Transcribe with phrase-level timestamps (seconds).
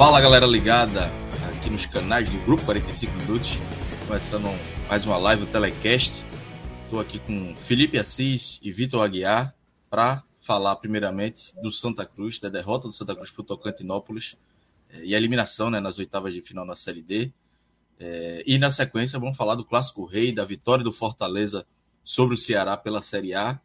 [0.00, 1.12] Fala galera ligada
[1.50, 3.58] aqui nos canais do Grupo 45 Minutos,
[4.06, 4.46] começando
[4.88, 6.24] mais uma live do Telecast.
[6.84, 9.54] Estou aqui com Felipe Assis e Vitor Aguiar
[9.90, 14.38] para falar primeiramente do Santa Cruz, da derrota do Santa Cruz para o Tocantinópolis
[14.88, 17.30] eh, e a eliminação né, nas oitavas de final na Série D.
[17.98, 21.66] Eh, e na sequência vamos falar do Clássico Rei, da vitória do Fortaleza
[22.02, 23.60] sobre o Ceará pela Série A.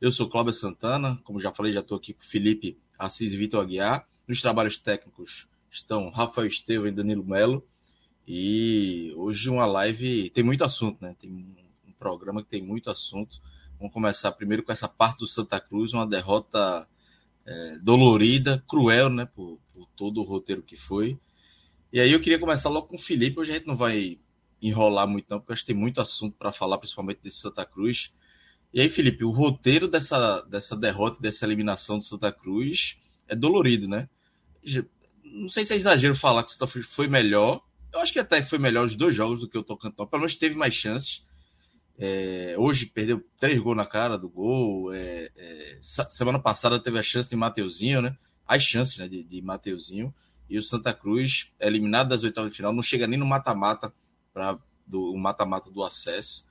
[0.00, 3.60] Eu sou Cláudio Santana, como já falei, já estou aqui com Felipe Assis e Vitor
[3.60, 4.06] Aguiar.
[4.28, 7.66] Nos trabalhos técnicos estão Rafael Estevam e Danilo Melo.
[8.26, 11.14] E hoje uma live tem muito assunto, né?
[11.18, 11.30] Tem
[11.86, 13.40] um programa que tem muito assunto.
[13.78, 16.86] Vamos começar primeiro com essa parte do Santa Cruz, uma derrota
[17.46, 19.26] é, dolorida, cruel, né?
[19.26, 21.18] Por, por, todo o roteiro que foi.
[21.92, 23.40] E aí eu queria começar logo com o Felipe.
[23.40, 24.18] Hoje a gente não vai
[24.62, 28.12] enrolar muito, não, porque acho que tem muito assunto para falar, principalmente desse Santa Cruz.
[28.72, 33.88] E aí, Felipe, o roteiro dessa, dessa derrota, dessa eliminação do Santa Cruz é dolorido,
[33.88, 34.08] né?
[35.30, 37.62] Não sei se é exagero falar que o Santa foi melhor.
[37.92, 40.10] Eu acho que até foi melhor os dois jogos do que o Tocantinópolis.
[40.10, 41.24] Pelo menos teve mais chances.
[41.98, 44.92] É, hoje perdeu três gols na cara do gol.
[44.92, 48.16] É, é, semana passada teve a chance de Mateuzinho, né?
[48.46, 50.14] As chances né, de, de Mateuzinho.
[50.48, 53.92] E o Santa Cruz, eliminado das oitavas de final, não chega nem no mata-mata
[54.32, 54.58] para
[54.92, 56.46] o mata-mata do acesso.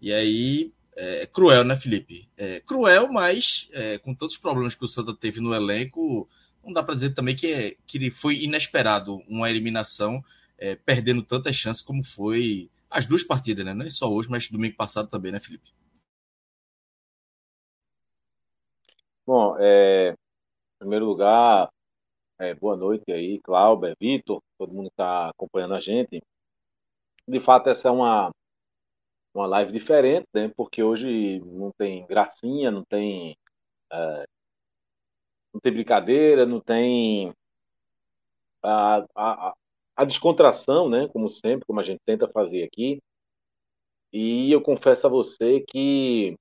[0.00, 2.28] E aí é, é cruel, né, Felipe?
[2.36, 6.28] É cruel, mas é, com tantos problemas que o Santa teve no elenco,
[6.64, 10.24] não dá para dizer também que, é, que foi inesperado uma eliminação,
[10.58, 13.74] é, perdendo tantas chances como foi as duas partidas, né?
[13.74, 15.72] Não é só hoje, mas domingo passado também, né, Felipe?
[19.26, 21.68] Bom, é, em primeiro lugar,
[22.38, 26.20] é, boa noite aí, Cláudio, Vitor, todo mundo está acompanhando a gente.
[27.26, 28.30] De fato, essa é uma,
[29.34, 30.52] uma live diferente, né?
[30.56, 33.36] Porque hoje não tem gracinha, não tem
[33.92, 34.24] é,
[35.52, 37.32] não tem brincadeira, não tem
[38.62, 39.54] a, a,
[39.96, 41.08] a descontração, né?
[41.08, 43.02] Como sempre, como a gente tenta fazer aqui.
[44.12, 46.36] E eu confesso a você que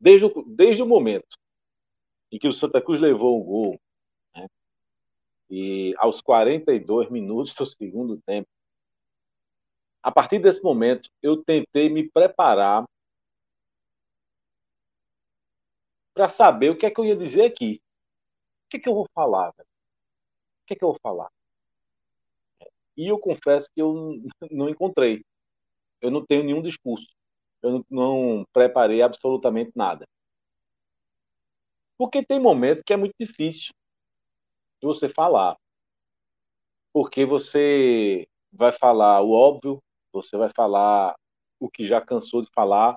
[0.00, 1.36] desde o, desde o momento
[2.30, 3.80] em que o Santa Cruz levou o gol,
[4.34, 4.46] né,
[5.48, 8.48] e aos 42 minutos do segundo tempo,
[10.02, 12.84] a partir desse momento eu tentei me preparar
[16.14, 17.82] para saber o que é que eu ia dizer aqui.
[18.66, 19.52] O que é que eu vou falar?
[19.56, 19.68] Velho?
[20.62, 21.30] O que é que eu vou falar?
[22.96, 25.24] E eu confesso que eu não encontrei.
[26.00, 27.12] Eu não tenho nenhum discurso.
[27.60, 30.06] Eu não preparei absolutamente nada.
[31.98, 33.72] Porque tem momento que é muito difícil
[34.82, 35.56] você falar.
[36.92, 39.82] Porque você vai falar o óbvio,
[40.12, 41.14] você vai falar
[41.58, 42.94] o que já cansou de falar,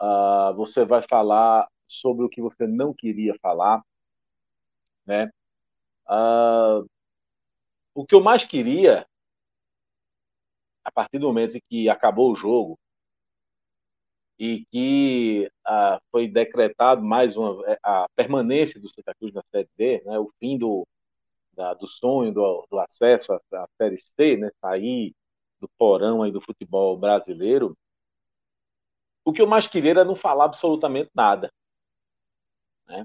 [0.00, 3.82] uh, você vai falar sobre o que você não queria falar,
[5.06, 5.30] né?
[6.08, 6.86] Uh,
[7.94, 9.06] o que eu mais queria,
[10.84, 12.78] a partir do momento em que acabou o jogo
[14.38, 19.68] e que uh, foi decretado mais uma é, a permanência do Santa Cruz na Série
[19.76, 20.18] D, né?
[20.18, 20.86] O fim do
[21.54, 24.50] da, do sonho do, do acesso à, à Série C, né?
[24.60, 25.14] Sair
[25.60, 27.76] do porão aí do futebol brasileiro.
[29.24, 31.50] O que eu mais queria era não falar absolutamente nada.
[32.90, 33.04] Né?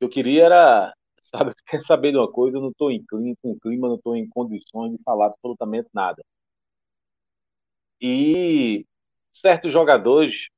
[0.00, 3.88] Eu queria era, sabe, quer saber de uma coisa, eu não estou em clima, clima,
[3.88, 6.22] não estou em condições de falar absolutamente nada.
[8.00, 8.84] E
[9.32, 10.48] certos jogadores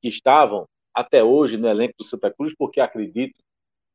[0.00, 3.34] que estavam até hoje no elenco do Santa Cruz, porque acredito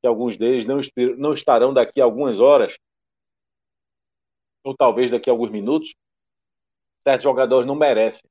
[0.02, 0.80] que alguns deles não,
[1.18, 2.76] não estarão daqui a algumas horas,
[4.64, 5.94] ou talvez daqui a alguns minutos,
[7.00, 8.22] certos jogadores não merecem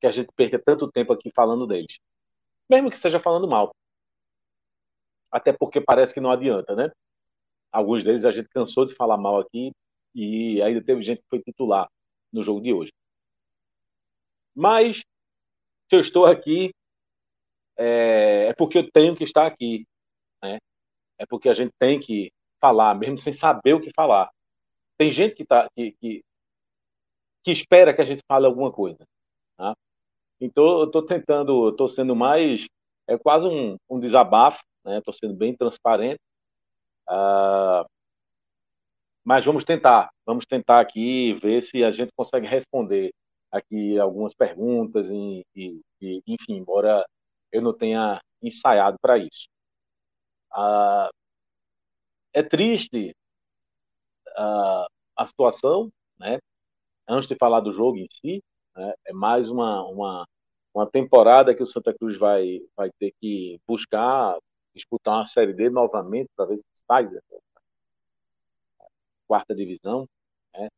[0.00, 1.98] que a gente perca tanto tempo aqui falando deles.
[2.68, 3.74] Mesmo que seja falando mal
[5.34, 6.92] até porque parece que não adianta, né?
[7.72, 9.72] Alguns deles a gente cansou de falar mal aqui
[10.14, 11.88] e ainda teve gente que foi titular
[12.32, 12.92] no jogo de hoje.
[14.54, 14.98] Mas
[15.88, 16.70] se eu estou aqui
[17.76, 19.84] é, é porque eu tenho que estar aqui,
[20.40, 20.58] né?
[21.18, 24.30] É porque a gente tem que falar, mesmo sem saber o que falar.
[24.96, 26.24] Tem gente que, tá, que, que,
[27.42, 29.04] que espera que a gente fale alguma coisa.
[29.56, 29.74] Tá?
[30.40, 32.66] Então, eu estou tentando, estou sendo mais,
[33.08, 35.18] é quase um, um desabafo, estou né?
[35.18, 36.20] sendo bem transparente.
[37.08, 37.84] Uh,
[39.24, 43.12] mas vamos tentar, vamos tentar aqui ver se a gente consegue responder
[43.50, 47.04] aqui algumas perguntas e, e, e enfim, embora
[47.52, 49.46] eu não tenha ensaiado para isso.
[50.52, 51.08] Uh,
[52.34, 53.14] é triste
[54.36, 54.86] uh,
[55.16, 56.38] a situação, né?
[57.08, 58.42] Antes de falar do jogo em si,
[58.76, 58.92] né?
[59.06, 60.26] é mais uma, uma,
[60.74, 64.36] uma temporada que o Santa Cruz vai, vai ter que buscar
[64.74, 67.20] disputar uma Série D novamente, para ver se sai da
[69.26, 70.08] quarta divisão.
[70.54, 70.68] Né?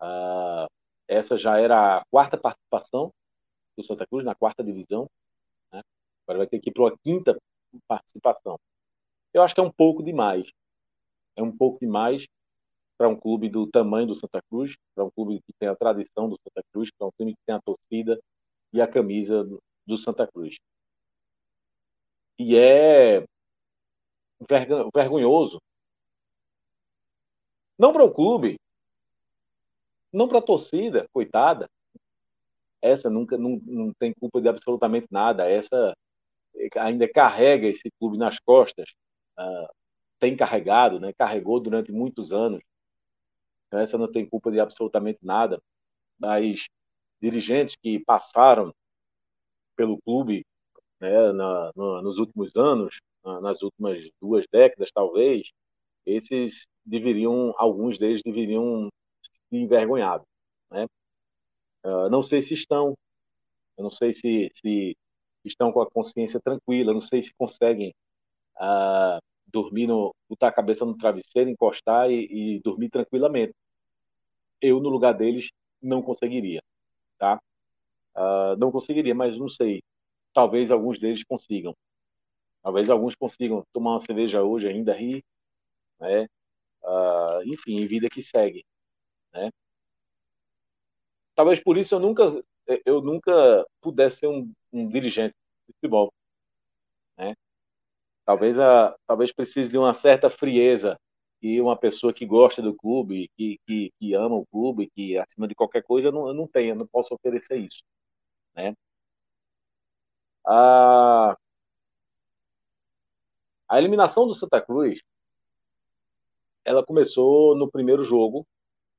[0.00, 0.66] Uh,
[1.08, 3.12] essa já era a quarta participação
[3.76, 5.08] do Santa Cruz na quarta divisão.
[5.72, 5.82] Né?
[6.26, 7.36] Agora vai ter que ir para uma quinta
[7.86, 8.58] participação.
[9.32, 10.50] Eu acho que é um pouco demais
[11.36, 12.26] é um pouco demais
[12.98, 16.28] para um clube do tamanho do Santa Cruz, para um clube que tem a tradição
[16.28, 18.20] do Santa Cruz, para um time que tem a torcida
[18.72, 19.48] e a camisa
[19.86, 20.56] do Santa Cruz.
[22.42, 23.22] E é
[24.94, 25.60] vergonhoso.
[27.78, 28.58] Não para o clube,
[30.10, 31.68] não para a torcida, coitada.
[32.80, 35.50] Essa nunca não, não tem culpa de absolutamente nada.
[35.50, 35.94] Essa
[36.76, 38.88] ainda carrega esse clube nas costas.
[39.38, 39.68] Uh,
[40.18, 41.12] tem carregado, né?
[41.12, 42.62] carregou durante muitos anos.
[43.70, 45.60] Essa não tem culpa de absolutamente nada.
[46.18, 46.64] Mas
[47.20, 48.74] dirigentes que passaram
[49.76, 50.42] pelo clube
[51.00, 55.50] né, na, na, nos últimos anos, na, nas últimas duas décadas, talvez,
[56.06, 58.88] esses deveriam, alguns deles deveriam
[59.22, 60.22] se envergonhar.
[60.70, 60.86] Né?
[61.84, 62.94] Uh, não sei se estão,
[63.76, 64.96] eu não sei se, se
[65.44, 67.94] estão com a consciência tranquila, não sei se conseguem
[68.56, 73.54] uh, dormir, no, botar a cabeça no travesseiro, encostar e, e dormir tranquilamente.
[74.60, 75.50] Eu, no lugar deles,
[75.82, 76.62] não conseguiria,
[77.18, 77.40] tá?
[78.16, 79.82] Uh, não conseguiria, mas não sei.
[80.34, 81.74] Talvez alguns deles consigam.
[82.62, 85.24] Talvez alguns consigam tomar uma cerveja hoje ainda, rir,
[86.00, 86.26] né?
[86.82, 88.64] Uh, enfim, vida que segue,
[89.32, 89.50] né?
[91.34, 92.42] Talvez por isso eu nunca
[92.86, 95.34] eu nunca pudesse ser um, um dirigente
[95.68, 96.12] de futebol,
[97.16, 97.34] né?
[98.24, 100.96] Talvez, a, talvez precise de uma certa frieza
[101.42, 105.48] e uma pessoa que gosta do clube, que, que, que ama o clube, que acima
[105.48, 107.82] de qualquer coisa, eu não, eu não tenho, eu não posso oferecer isso.
[108.54, 108.74] Né?
[110.50, 111.36] A,
[113.68, 115.00] a eliminação do Santa Cruz,
[116.64, 118.46] ela começou no primeiro jogo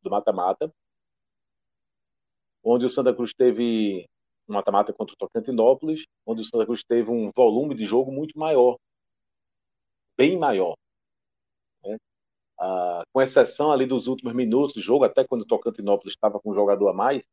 [0.01, 0.71] do mata-mata,
[2.63, 4.07] onde o Santa Cruz teve
[4.47, 8.37] um mata-mata contra o Tocantinópolis, onde o Santa Cruz teve um volume de jogo muito
[8.37, 8.77] maior
[10.21, 10.75] bem maior.
[11.83, 11.97] Né?
[12.59, 16.51] Ah, com exceção ali dos últimos minutos do jogo, até quando o Tocantinópolis estava com
[16.51, 17.23] um jogador a mais,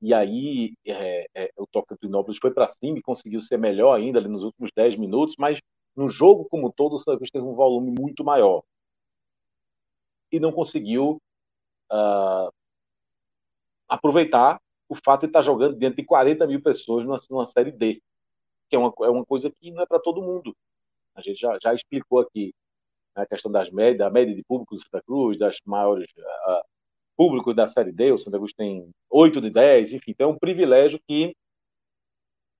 [0.00, 4.28] e aí é, é, o Tocantinópolis foi para cima e conseguiu ser melhor ainda ali
[4.28, 5.60] nos últimos 10 minutos, mas
[5.94, 8.62] no jogo como todo o Santa teve um volume muito maior
[10.30, 11.20] e não conseguiu
[11.90, 12.52] uh,
[13.88, 18.02] aproveitar o fato de estar jogando diante de 40 mil pessoas numa, numa Série D,
[18.68, 20.54] que é uma, é uma coisa que não é para todo mundo.
[21.14, 22.54] A gente já, já explicou aqui
[23.16, 26.62] né, a questão das médias, da média de público do Santa Cruz, das maiores uh,
[27.16, 28.12] públicos da Série D.
[28.12, 31.34] O Santa Cruz tem 8 de 10, enfim, tem um privilégio que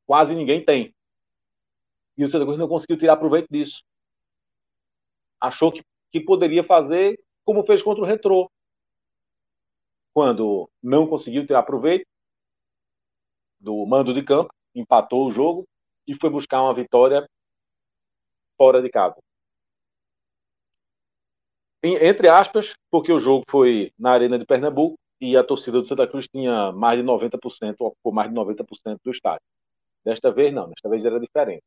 [0.06, 0.94] quase ninguém tem.
[2.16, 3.82] E o Santa Cruz não conseguiu tirar proveito disso.
[5.40, 8.50] Achou que, que poderia fazer como fez contra o Retrô.
[10.14, 12.06] Quando não conseguiu tirar proveito
[13.60, 15.66] do mando de campo, empatou o jogo
[16.06, 17.28] e foi buscar uma vitória
[18.56, 19.16] fora de casa.
[21.94, 26.06] Entre aspas, porque o jogo foi na Arena de Pernambuco e a torcida do Santa
[26.06, 29.46] Cruz tinha mais de 90%, ocupou mais de 90% do estádio.
[30.04, 31.64] Desta vez não, desta vez era diferente.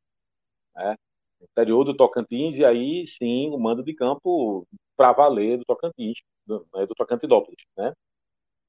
[0.76, 0.96] Né?
[1.42, 6.66] Interior do Tocantins, e aí sim o mando de campo para valer do Tocantins, do,
[6.74, 7.64] né, do Tocantinópolis.
[7.78, 7.94] Né?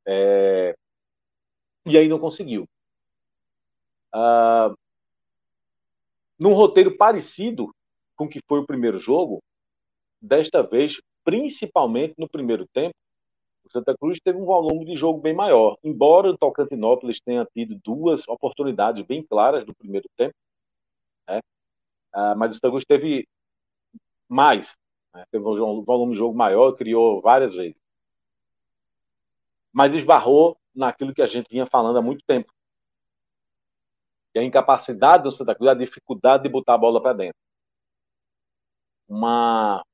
[0.06, 0.74] É...
[1.86, 2.68] E aí não conseguiu.
[4.12, 4.74] Ah,
[6.38, 7.74] num roteiro parecido,
[8.16, 9.42] com que foi o primeiro jogo,
[10.20, 12.92] desta vez, principalmente no primeiro tempo,
[13.64, 15.78] o Santa Cruz teve um volume de jogo bem maior.
[15.84, 20.34] Embora o Tocantinópolis tenha tido duas oportunidades bem claras no primeiro tempo,
[21.28, 21.38] né?
[22.12, 23.28] ah, mas o Santa Cruz teve
[24.28, 24.76] mais,
[25.14, 25.24] né?
[25.30, 27.80] teve um volume de jogo maior, criou várias vezes.
[29.72, 32.52] Mas esbarrou naquilo que a gente vinha falando há muito tempo.
[34.34, 37.38] É a incapacidade do Santa Cruz, a dificuldade de botar a bola para dentro
[39.10, 39.84] uma,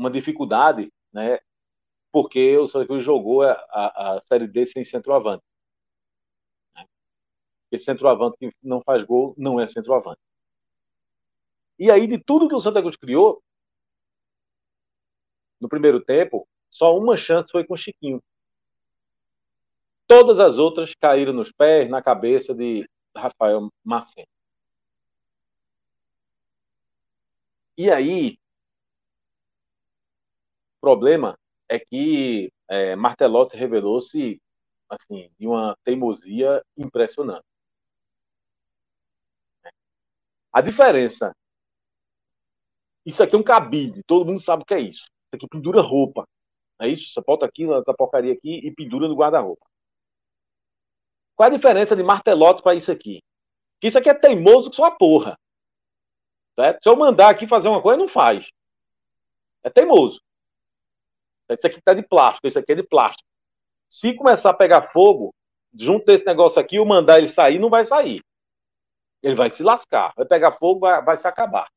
[0.00, 1.38] uma dificuldade, né?
[2.10, 5.44] Porque o Santa Cruz jogou a, a, Série D sem centroavante.
[7.64, 10.20] Porque centroavante que não faz gol não é centroavante.
[11.78, 13.42] E aí, de tudo que o Santa Cruz criou,
[15.60, 18.22] no primeiro tempo, só uma chance foi com o Chiquinho.
[20.06, 24.26] Todas as outras caíram nos pés, na cabeça de Rafael Marcelo.
[27.76, 28.39] E aí,
[30.80, 31.36] problema
[31.68, 34.40] é que é, Martelotti revelou-se
[34.88, 37.44] assim, de uma teimosia impressionante.
[40.52, 41.32] A diferença.
[43.06, 45.04] Isso aqui é um cabide, todo mundo sabe o que é isso.
[45.04, 46.26] Isso aqui pendura roupa.
[46.80, 47.12] É isso?
[47.12, 49.64] Você bota aqui, essa porcaria aqui e pendura no guarda-roupa.
[51.36, 53.22] Qual a diferença de martelote para isso aqui?
[53.80, 55.38] Que isso aqui é teimoso que sua porra.
[56.54, 56.82] Certo?
[56.82, 58.46] Se eu mandar aqui fazer uma coisa, não faz.
[59.62, 60.20] É teimoso.
[61.54, 63.28] Isso aqui está de plástico, isso aqui é de plástico.
[63.88, 65.34] Se começar a pegar fogo,
[65.74, 68.22] junto desse negócio aqui, eu mandar ele sair, não vai sair.
[69.22, 70.12] Ele vai se lascar.
[70.16, 71.68] Vai pegar fogo, vai, vai se acabar.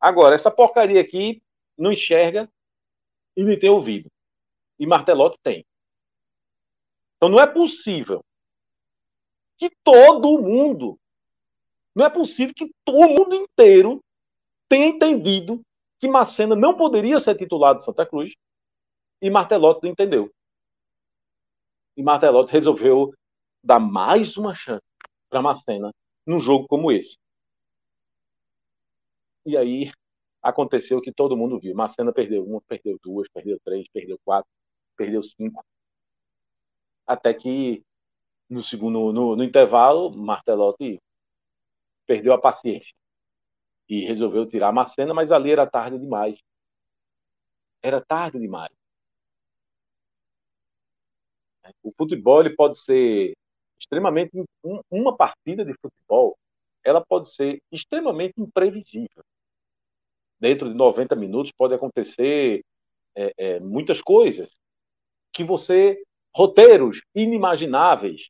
[0.00, 1.42] Agora, essa porcaria aqui
[1.76, 2.48] não enxerga
[3.36, 4.10] e nem tem ouvido.
[4.78, 5.64] E Martelotti tem.
[7.16, 8.24] Então não é possível
[9.58, 10.98] que todo mundo,
[11.94, 14.02] não é possível que todo mundo inteiro
[14.68, 15.62] tenha entendido
[15.98, 18.34] que Macena não poderia ser titular de Santa Cruz
[19.20, 20.30] e Martelotti entendeu.
[21.96, 23.14] E Martelotti resolveu
[23.62, 24.86] dar mais uma chance
[25.28, 25.92] para Macena
[26.26, 27.18] num jogo como esse.
[29.44, 29.90] E aí
[30.42, 31.74] aconteceu que todo mundo viu.
[31.74, 34.50] Macena perdeu uma, perdeu duas, perdeu três, perdeu quatro,
[34.96, 35.64] perdeu cinco.
[37.06, 37.84] Até que
[38.48, 41.00] no segundo no, no intervalo, Martelotti
[42.06, 42.94] perdeu a paciência
[43.88, 46.38] e resolveu tirar Macena, mas ali era tarde demais.
[47.82, 48.72] Era tarde demais.
[51.82, 53.34] O futebol ele pode ser
[53.78, 54.30] extremamente
[54.90, 56.36] uma partida de futebol,
[56.84, 59.22] ela pode ser extremamente imprevisível
[60.38, 62.62] dentro de 90 minutos pode acontecer
[63.14, 64.50] é, é, muitas coisas
[65.32, 66.02] que você
[66.34, 68.28] roteiros inimagináveis,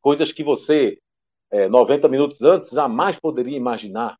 [0.00, 0.98] coisas que você
[1.50, 4.16] é, 90 minutos antes jamais poderia imaginar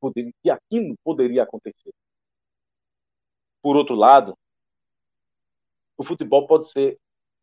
[0.00, 1.92] poderia, que aquilo poderia acontecer.
[3.60, 4.34] Por outro lado,
[5.98, 6.96] o futebol pode ser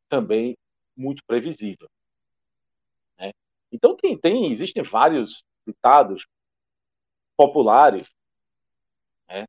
[0.09, 0.57] também
[0.95, 1.89] muito previsível.
[3.17, 3.31] Né?
[3.71, 6.25] Então tem, tem, existem vários ditados
[7.35, 8.07] populares
[9.27, 9.45] né,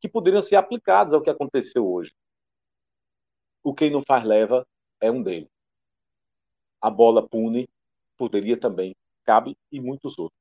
[0.00, 2.14] que poderiam ser aplicados ao que aconteceu hoje.
[3.62, 4.66] O quem não faz leva
[5.00, 5.48] é um deles.
[6.80, 7.68] A bola pune
[8.16, 8.94] poderia também,
[9.24, 10.40] cabe e muitos outros.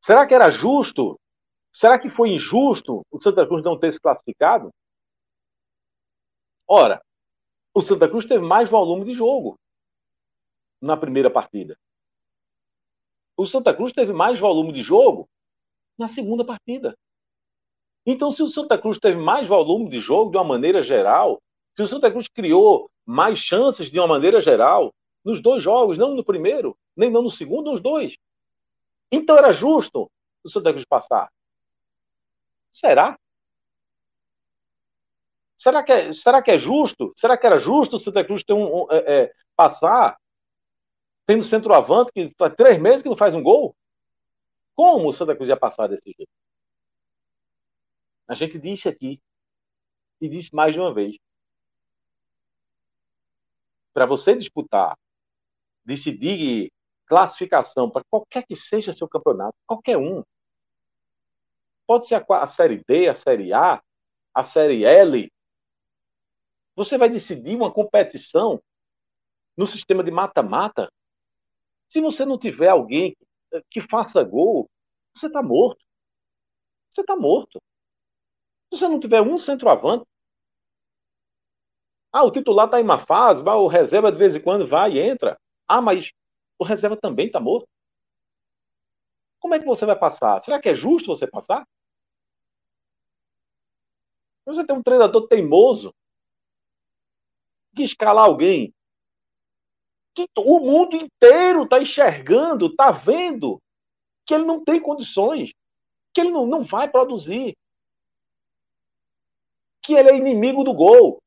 [0.00, 1.18] Será que era justo?
[1.72, 4.72] Será que foi injusto o Santa Cruz não ter se classificado?
[6.68, 7.00] Ora,
[7.72, 9.58] o Santa Cruz teve mais volume de jogo
[10.80, 11.78] na primeira partida.
[13.36, 15.28] O Santa Cruz teve mais volume de jogo
[15.98, 16.96] na segunda partida.
[18.04, 21.42] Então, se o Santa Cruz teve mais volume de jogo de uma maneira geral,
[21.74, 24.94] se o Santa Cruz criou mais chances de uma maneira geral,
[25.24, 28.16] nos dois jogos, não no primeiro, nem não no segundo, nos dois.
[29.10, 30.10] Então era justo
[30.42, 31.30] o Santa Cruz passar.
[32.70, 33.18] Será?
[35.56, 37.12] Será que é, será que é justo?
[37.16, 40.18] Será que era justo o Santa Cruz ter um, um é, é, passar
[41.24, 43.74] tendo centroavante que faz três meses que não faz um gol?
[44.74, 46.30] Como o Santa Cruz ia passar desse jeito?
[48.28, 49.20] A gente disse aqui,
[50.20, 51.16] e disse mais de uma vez.
[53.92, 54.96] Para você disputar,
[55.84, 56.70] decidir
[57.06, 60.22] classificação para qualquer que seja seu campeonato, qualquer um.
[61.86, 63.80] Pode ser a, a Série B, a Série A,
[64.34, 65.30] a Série L.
[66.76, 68.62] Você vai decidir uma competição
[69.56, 70.92] no sistema de mata-mata.
[71.88, 73.16] Se você não tiver alguém
[73.70, 74.68] que faça gol,
[75.14, 75.82] você está morto.
[76.90, 77.60] Você está morto.
[78.70, 80.06] Se você não tiver um centroavante,
[82.12, 85.00] ah, o titular está em uma fase, o reserva de vez em quando vai e
[85.00, 85.38] entra.
[85.66, 86.12] Ah, mas
[86.58, 87.68] o reserva também está morto.
[89.38, 90.40] Como é que você vai passar?
[90.42, 91.66] Será que é justo você passar?
[94.44, 95.94] Você tem um treinador teimoso
[97.76, 98.74] que escalar alguém
[100.14, 103.60] que o mundo inteiro está enxergando, está vendo
[104.24, 105.52] que ele não tem condições,
[106.12, 107.54] que ele não, não vai produzir,
[109.82, 111.22] que ele é inimigo do gol.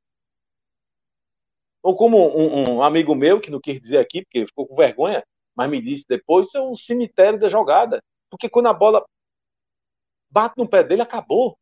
[1.83, 5.23] Ou como um, um amigo meu, que não quis dizer aqui, porque ficou com vergonha,
[5.55, 8.03] mas me disse depois, isso é um cemitério da jogada.
[8.29, 9.05] Porque quando a bola
[10.29, 11.57] bate no pé dele, acabou.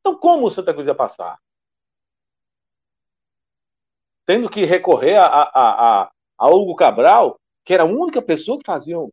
[0.00, 1.38] Então, como o Santa Cruz ia passar?
[4.32, 8.64] Tendo que recorrer a, a, a, a Hugo Cabral, que era a única pessoa que
[8.64, 9.10] fazia um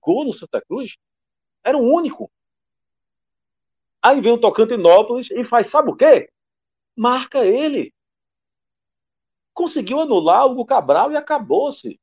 [0.00, 0.96] gol no Santa Cruz,
[1.62, 2.30] era o único.
[4.00, 6.30] Aí vem o Tocantinópolis e faz, sabe o quê?
[6.96, 7.92] Marca ele.
[9.52, 12.00] Conseguiu anular o Hugo Cabral e acabou-se.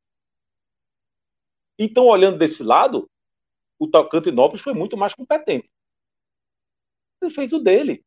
[1.80, 3.10] Então, olhando desse lado,
[3.80, 5.72] o Tocantinópolis foi muito mais competente.
[7.20, 8.06] Ele fez o dele.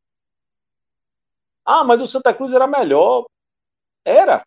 [1.65, 3.27] Ah, mas o Santa Cruz era melhor.
[4.07, 4.47] Era.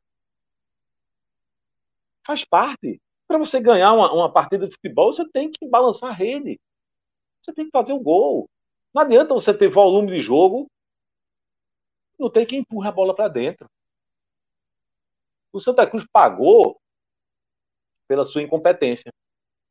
[2.25, 3.01] Faz parte.
[3.27, 6.57] Para você ganhar uma, uma, partida de futebol, você tem que balançar a rede.
[7.41, 8.49] Você tem que fazer o gol.
[8.93, 10.67] Não adianta você ter volume de jogo,
[12.17, 13.69] não tem quem empurra a bola para dentro.
[15.53, 16.79] O Santa Cruz pagou
[18.07, 19.11] pela sua incompetência.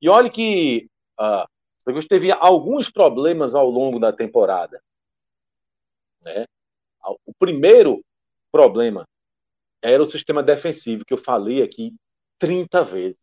[0.00, 4.80] E olhe que uh, o Santa Cruz teve alguns problemas ao longo da temporada.
[6.20, 6.44] Né?
[7.02, 8.04] O primeiro
[8.52, 9.04] problema
[9.82, 11.94] era o sistema defensivo, que eu falei aqui
[12.38, 13.20] 30 vezes.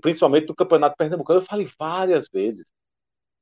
[0.00, 2.72] Principalmente no Campeonato Pernambucano, eu falei várias vezes.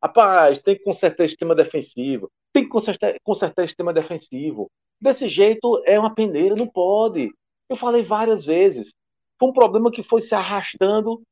[0.02, 2.30] Rapaz, tem que consertar o sistema defensivo.
[2.52, 4.70] Tem que consertar, consertar o sistema defensivo.
[5.00, 7.32] Desse jeito é uma peneira, não pode.
[7.68, 8.94] Eu falei várias vezes.
[9.38, 11.22] Foi um problema que foi se arrastando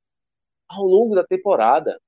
[0.68, 2.00] ao longo da temporada.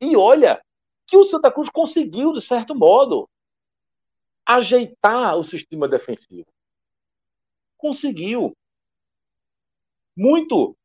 [0.00, 0.62] E olha
[1.06, 3.28] que o Santa Cruz conseguiu, de certo modo,
[4.46, 6.46] ajeitar o sistema defensivo.
[7.76, 8.56] Conseguiu.
[10.16, 10.76] Muito,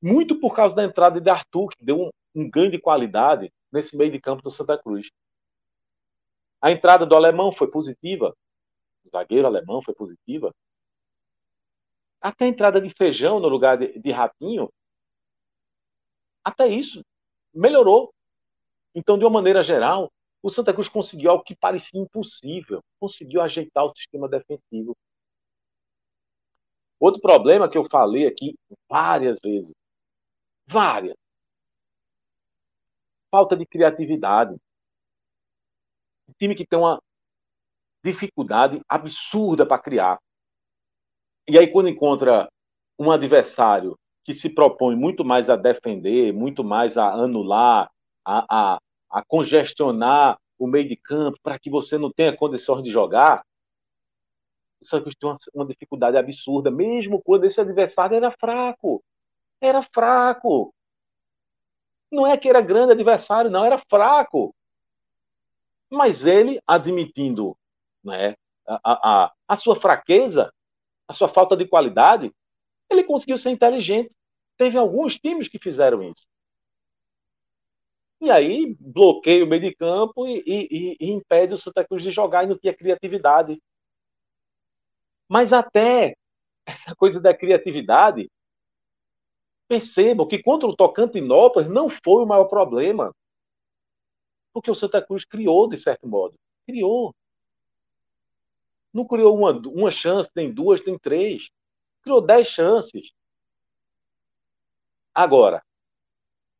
[0.00, 3.96] muito por causa da entrada de Arthur, que deu um, um ganho de qualidade nesse
[3.96, 5.10] meio de campo do Santa Cruz.
[6.60, 8.36] A entrada do alemão foi positiva,
[9.04, 10.54] o zagueiro alemão foi positiva.
[12.20, 14.72] Até a entrada de feijão no lugar de, de ratinho,
[16.44, 17.04] até isso
[17.52, 18.12] melhorou.
[18.94, 20.10] Então, de uma maneira geral,
[20.48, 24.96] o Santa Cruz conseguiu algo que parecia impossível, conseguiu ajeitar o sistema defensivo.
[26.98, 29.72] Outro problema que eu falei aqui várias vezes,
[30.66, 31.16] várias,
[33.30, 34.54] falta de criatividade.
[36.26, 37.00] Um time que tem uma
[38.02, 40.18] dificuldade absurda para criar.
[41.46, 42.48] E aí, quando encontra
[42.98, 47.90] um adversário que se propõe muito mais a defender, muito mais a anular,
[48.24, 48.78] a, a,
[49.10, 53.44] a congestionar o meio de campo para que você não tenha condições de jogar,
[54.80, 59.02] o Santos tem uma, uma dificuldade absurda, mesmo quando esse adversário era fraco.
[59.60, 60.72] Era fraco.
[62.10, 64.54] Não é que era grande adversário, não, era fraco.
[65.90, 67.56] Mas ele, admitindo
[68.04, 70.52] né, a, a, a sua fraqueza,
[71.06, 72.32] a sua falta de qualidade,
[72.90, 74.14] ele conseguiu ser inteligente.
[74.56, 76.26] Teve alguns times que fizeram isso.
[78.20, 82.10] E aí bloqueia o meio de campo e, e, e, impede o Santa Cruz de
[82.10, 83.60] jogar e não tinha criatividade.
[85.28, 86.16] Mas até
[86.66, 88.28] essa coisa da criatividade
[89.68, 93.14] Percebam que contra o Tocantinópolis não foi o maior problema.
[94.50, 96.34] Porque o Santa Cruz criou, de certo modo.
[96.66, 97.14] Criou.
[98.92, 101.50] Não criou uma, uma chance, nem duas, nem três.
[102.00, 103.12] Criou dez chances.
[105.14, 105.62] Agora,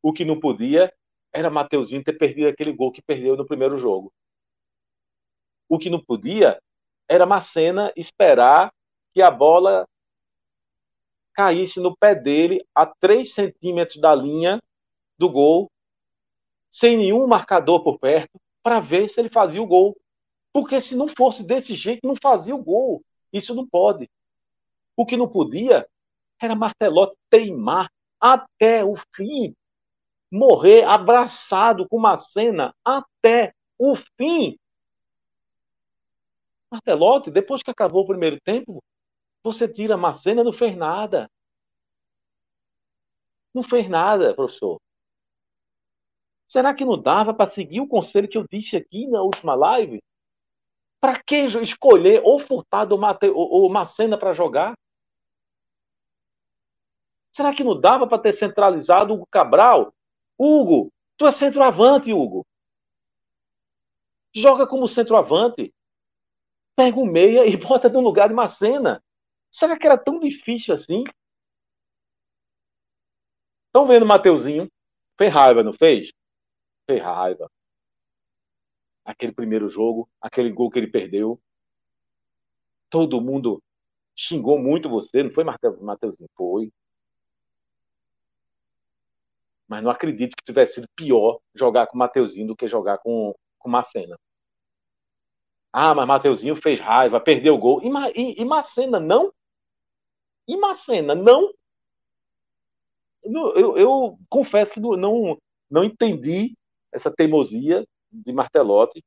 [0.03, 0.93] o que não podia
[1.33, 4.11] era Mateuzinho ter perdido aquele gol que perdeu no primeiro jogo.
[5.67, 6.59] O que não podia
[7.07, 8.71] era Macena esperar
[9.13, 9.87] que a bola
[11.33, 14.59] caísse no pé dele a 3 centímetros da linha
[15.17, 15.71] do gol,
[16.69, 19.97] sem nenhum marcador por perto, para ver se ele fazia o gol.
[20.51, 23.03] Porque se não fosse desse jeito, não fazia o gol.
[23.31, 24.09] Isso não pode.
[24.95, 25.87] O que não podia
[26.41, 27.89] era Martelotti teimar
[28.19, 29.55] até o fim,
[30.31, 34.57] morrer abraçado com uma cena até o fim.
[36.71, 38.83] Martelotti, depois que acabou o primeiro tempo,
[39.43, 41.29] você tira Macena, não fez nada.
[43.53, 44.79] Não fez nada, professor.
[46.47, 50.01] Será que não dava para seguir o conselho que eu disse aqui na última live?
[50.99, 52.95] Para que escolher ou Furtado
[53.33, 54.73] ou Macena para jogar?
[57.31, 59.93] Será que não dava para ter centralizado o Cabral?
[60.39, 62.47] Hugo, tu é centroavante, Hugo.
[64.33, 65.73] Joga como centroavante.
[66.77, 69.03] Pega o meia e bota no lugar de Macena.
[69.51, 71.03] Será que era tão difícil assim?
[73.67, 74.71] Estão vendo o Mateuzinho?
[75.17, 76.11] Fez raiva, não fez?
[76.89, 77.51] Fez raiva.
[79.03, 81.41] Aquele primeiro jogo, aquele gol que ele perdeu.
[82.89, 83.61] Todo mundo
[84.15, 86.29] xingou muito você, não foi, Mateuzinho?
[86.35, 86.71] Foi.
[89.69, 93.35] Mas não acredito que tivesse sido pior jogar com o Mateuzinho do que jogar com
[93.63, 94.17] o Macena.
[95.71, 97.79] Ah, mas Mateuzinho fez raiva, perdeu o gol.
[97.83, 97.87] E,
[98.19, 99.31] e, e Macena não?
[100.47, 101.53] E Macena não?
[103.23, 105.37] Eu, eu, eu confesso que não,
[105.69, 106.55] não entendi
[106.91, 109.03] essa teimosia de Martelotti.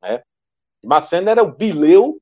[0.00, 0.22] Né?
[0.84, 2.20] Macena era o Bileu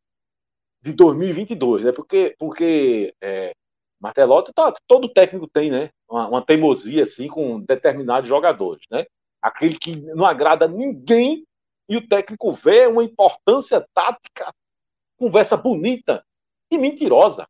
[0.81, 1.92] de 2022, né?
[1.92, 3.53] Porque, porque é,
[4.01, 5.90] Martelotti, tá, todo técnico tem, né?
[6.14, 9.05] Uma, uma, teimosia assim com determinados jogadores, né?
[9.42, 11.44] Aquele que não agrada ninguém
[11.88, 14.55] e o técnico vê uma importância tática,
[15.16, 16.24] conversa bonita
[16.70, 17.48] e mentirosa.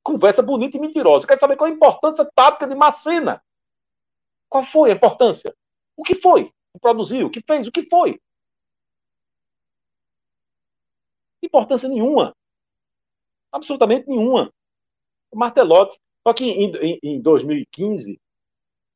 [0.00, 1.26] Conversa bonita e mentirosa.
[1.26, 3.42] Quer saber qual é a importância tática de Macena?
[4.48, 5.52] Qual foi a importância?
[5.96, 6.54] O que foi?
[6.72, 7.26] O produziu?
[7.26, 7.66] O que fez?
[7.66, 8.20] O que foi?
[11.42, 12.32] Importância nenhuma.
[13.50, 14.52] Absolutamente nenhuma.
[15.34, 15.98] Martelotti.
[16.28, 18.20] Só que em, em, em 2015,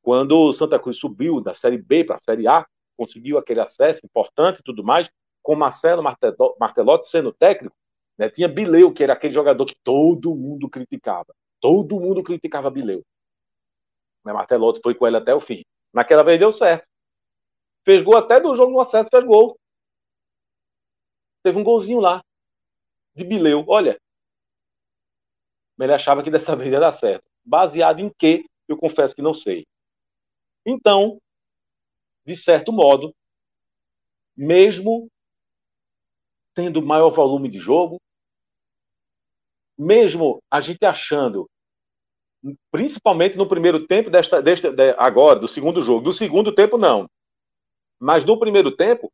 [0.02, 4.04] quando o Santa Cruz subiu da Série B para a Série A, conseguiu aquele acesso
[4.04, 5.08] importante e tudo mais,
[5.42, 7.74] com Marcelo Martelotti sendo técnico,
[8.18, 11.34] né, tinha Bileu, que era aquele jogador que todo mundo criticava.
[11.58, 13.02] Todo mundo criticava Bileu.
[14.22, 15.62] Mas Martelotti foi com ele até o fim.
[15.90, 16.86] Naquela vez deu certo.
[17.82, 19.58] Fez gol até do jogo no acesso, fez gol.
[21.42, 22.22] Teve um golzinho lá.
[23.16, 23.64] De Bileu.
[23.66, 23.98] Olha.
[25.78, 27.24] Ele achava que dessa vez ia dar certo.
[27.44, 28.44] Baseado em quê?
[28.68, 29.66] Eu confesso que não sei.
[30.64, 31.20] Então,
[32.24, 33.14] de certo modo,
[34.36, 35.08] mesmo
[36.54, 38.00] tendo maior volume de jogo,
[39.76, 41.48] mesmo a gente achando
[42.70, 46.02] principalmente no primeiro tempo desta, desta de, agora, do segundo jogo.
[46.02, 47.08] Do segundo tempo, não.
[47.98, 49.12] Mas no primeiro tempo,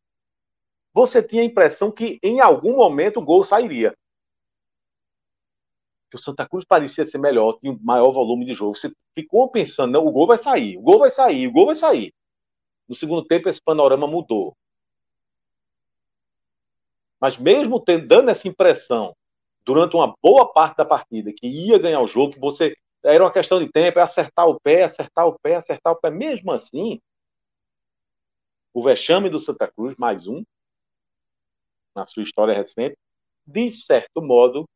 [0.94, 3.94] você tinha a impressão que em algum momento o gol sairia.
[6.11, 8.77] Que o Santa Cruz parecia ser melhor, tinha maior volume de jogo.
[8.77, 11.75] Você ficou pensando, não, o gol vai sair, o gol vai sair, o gol vai
[11.75, 12.14] sair.
[12.88, 14.57] No segundo tempo, esse panorama mudou.
[17.21, 19.14] Mas mesmo tendo, dando essa impressão
[19.64, 23.33] durante uma boa parte da partida que ia ganhar o jogo, que você era uma
[23.33, 26.11] questão de tempo, é acertar o pé, acertar o pé, acertar o pé.
[26.11, 27.01] Mesmo assim,
[28.73, 30.42] o vexame do Santa Cruz, mais um,
[31.94, 32.97] na sua história recente,
[33.47, 34.68] de certo modo,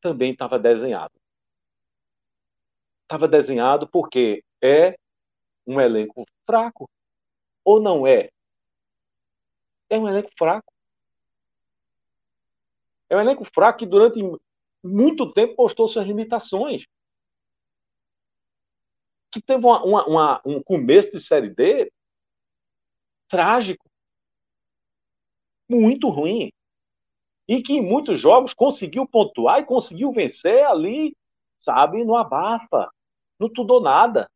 [0.00, 1.12] também estava desenhado.
[3.02, 4.98] Estava desenhado porque é
[5.66, 6.88] um elenco fraco.
[7.64, 8.30] Ou não é?
[9.90, 10.72] É um elenco fraco.
[13.08, 14.20] É um elenco fraco que durante
[14.84, 16.84] muito tempo postou suas limitações
[19.30, 21.92] que teve uma, uma, uma, um começo de Série D
[23.28, 23.84] trágico,
[25.68, 26.50] muito ruim,
[27.48, 31.16] e que em muitos jogos conseguiu pontuar e conseguiu vencer ali,
[31.60, 32.92] sabe, no abafa,
[33.40, 34.30] no tudo ou nada,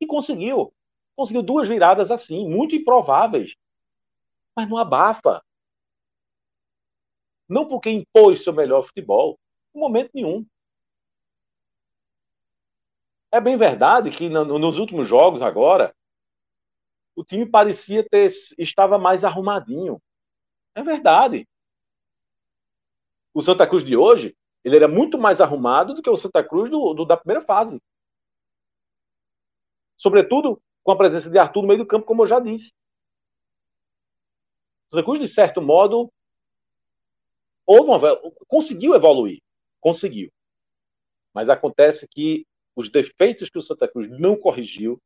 [0.00, 0.72] e conseguiu.
[1.16, 3.54] Conseguiu duas viradas assim, muito improváveis,
[4.56, 5.42] mas no abafa.
[7.48, 9.38] Não porque impôs seu melhor futebol,
[9.74, 10.46] em momento nenhum.
[13.32, 15.92] É bem verdade que no, nos últimos jogos agora,
[17.16, 20.00] o time parecia ter estava mais arrumadinho.
[20.74, 21.46] É verdade.
[23.34, 26.70] O Santa Cruz de hoje, ele era muito mais arrumado do que o Santa Cruz
[26.70, 27.82] do, do da primeira fase.
[29.96, 32.72] Sobretudo com a presença de Arthur no meio do campo, como eu já disse.
[34.86, 36.12] O Santa Cruz, de certo modo,
[37.66, 37.98] uma,
[38.46, 39.42] conseguiu evoluir.
[39.80, 40.30] Conseguiu.
[41.32, 45.00] Mas acontece que os defeitos que o Santa Cruz não corrigiu,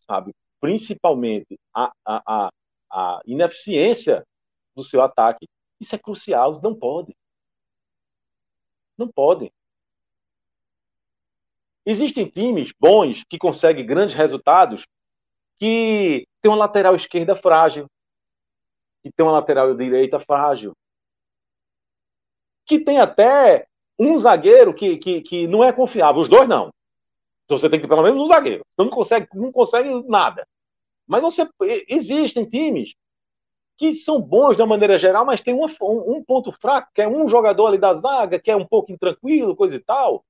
[0.00, 0.34] sabe?
[0.60, 2.50] Principalmente a, a, a,
[2.90, 4.26] a ineficiência
[4.74, 5.46] do seu ataque.
[5.80, 7.16] Isso é crucial, não pode.
[8.96, 9.52] Não pode.
[11.86, 14.86] Existem times bons que conseguem grandes resultados
[15.58, 17.86] que tem uma lateral esquerda frágil,
[19.02, 20.76] que tem uma lateral direita frágil,
[22.66, 23.66] que tem até
[23.98, 26.20] um zagueiro que, que, que não é confiável.
[26.20, 26.70] Os dois não.
[27.44, 28.64] Então você tem que ter pelo menos um zagueiro.
[28.76, 30.46] Não consegue, não consegue nada.
[31.06, 31.48] Mas você
[31.88, 32.94] existem times
[33.78, 37.28] que são bons uma maneira geral, mas tem um, um, ponto fraco, que é um
[37.28, 40.26] jogador ali da zaga, que é um pouco intranquilo, coisa e tal.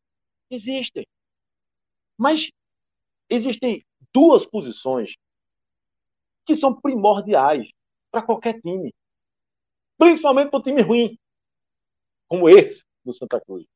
[0.51, 1.07] Existem.
[2.19, 2.51] Mas
[3.31, 3.83] existem
[4.13, 5.15] duas posições
[6.45, 7.67] que são primordiais
[8.11, 8.95] para qualquer time.
[9.97, 11.19] Principalmente para o time ruim,
[12.29, 13.67] como esse do Santa Cruz.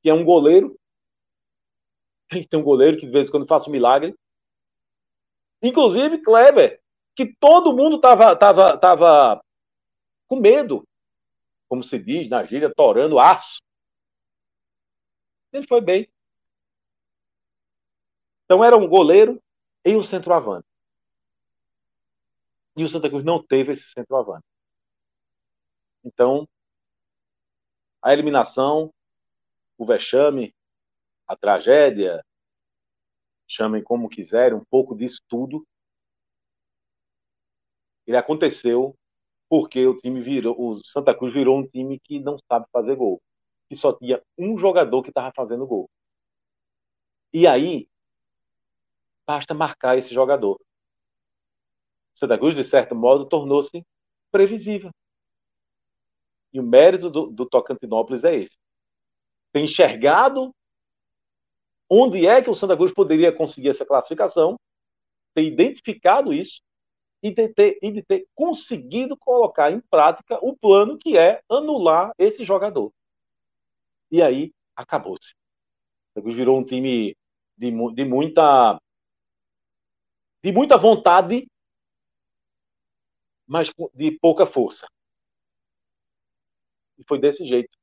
[0.00, 0.78] Que é um goleiro.
[2.28, 4.14] Tem que ter um goleiro que de vez em quando faça um milagre.
[5.60, 6.80] Inclusive, Kleber,
[7.16, 9.42] que todo mundo tava, tava, tava
[10.28, 10.86] com medo,
[11.66, 13.60] como se diz na gíria, torando aço.
[15.50, 16.08] Ele foi bem.
[18.44, 19.42] Então era um goleiro
[19.84, 20.66] e um centroavante.
[22.76, 24.44] E o Santa Cruz não teve esse centroavante.
[26.04, 26.46] Então,
[28.02, 28.92] a eliminação,
[29.78, 30.54] o vexame,
[31.26, 32.24] a tragédia,
[33.48, 35.66] chamem como quiserem, um pouco disso tudo,
[38.06, 38.96] ele aconteceu
[39.48, 43.20] porque o time virou, o Santa Cruz virou um time que não sabe fazer gol,
[43.68, 45.88] que só tinha um jogador que estava fazendo gol.
[47.32, 47.88] E aí
[49.26, 50.60] basta marcar esse jogador.
[52.14, 53.84] Santa Cruz, de certo modo, tornou-se
[54.30, 54.90] previsível.
[56.52, 58.56] E o mérito do, do Tocantinópolis é esse.
[59.52, 60.54] Tem enxergado
[61.88, 64.56] onde é que o Santa Cruz poderia conseguir essa classificação,
[65.34, 66.62] ter identificado isso
[67.26, 72.12] e de, ter, e de ter conseguido colocar em prática o plano que é anular
[72.16, 72.92] esse jogador.
[74.10, 75.34] E aí acabou-se.
[76.14, 77.16] Virou um time
[77.56, 78.80] de, de muita
[80.42, 81.48] de muita vontade,
[83.44, 84.86] mas de pouca força.
[86.96, 87.76] E foi desse jeito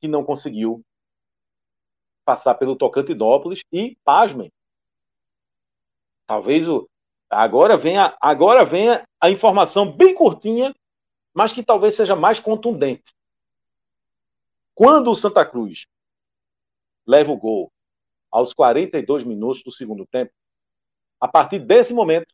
[0.00, 0.84] que não conseguiu
[2.24, 4.52] passar pelo Tocantinópolis e, pasmem,
[6.24, 6.88] talvez o,
[7.30, 10.74] agora venha, agora venha a informação bem curtinha,
[11.34, 13.14] mas que talvez seja mais contundente.
[14.74, 15.86] Quando o Santa Cruz
[17.06, 17.72] leva o gol
[18.30, 20.32] aos 42 minutos do segundo tempo,
[21.20, 22.32] a partir desse momento,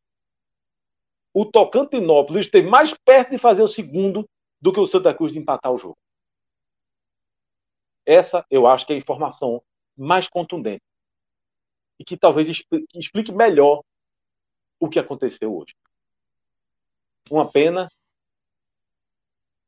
[1.32, 4.28] o Tocantinópolis esteve mais perto de fazer o segundo
[4.60, 5.98] do que o Santa Cruz de empatar o jogo.
[8.06, 9.62] Essa, eu acho que é a informação
[9.96, 10.82] mais contundente.
[11.98, 12.48] E que talvez
[12.94, 13.82] explique melhor
[14.84, 15.74] o que aconteceu hoje.
[17.30, 17.88] Uma pena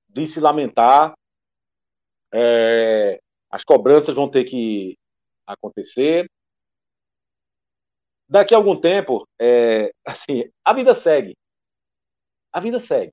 [0.09, 1.15] de se lamentar.
[2.33, 4.97] É, as cobranças vão ter que
[5.47, 6.31] acontecer.
[8.29, 11.37] Daqui a algum tempo, é, assim, a vida segue.
[12.53, 13.13] A vida segue.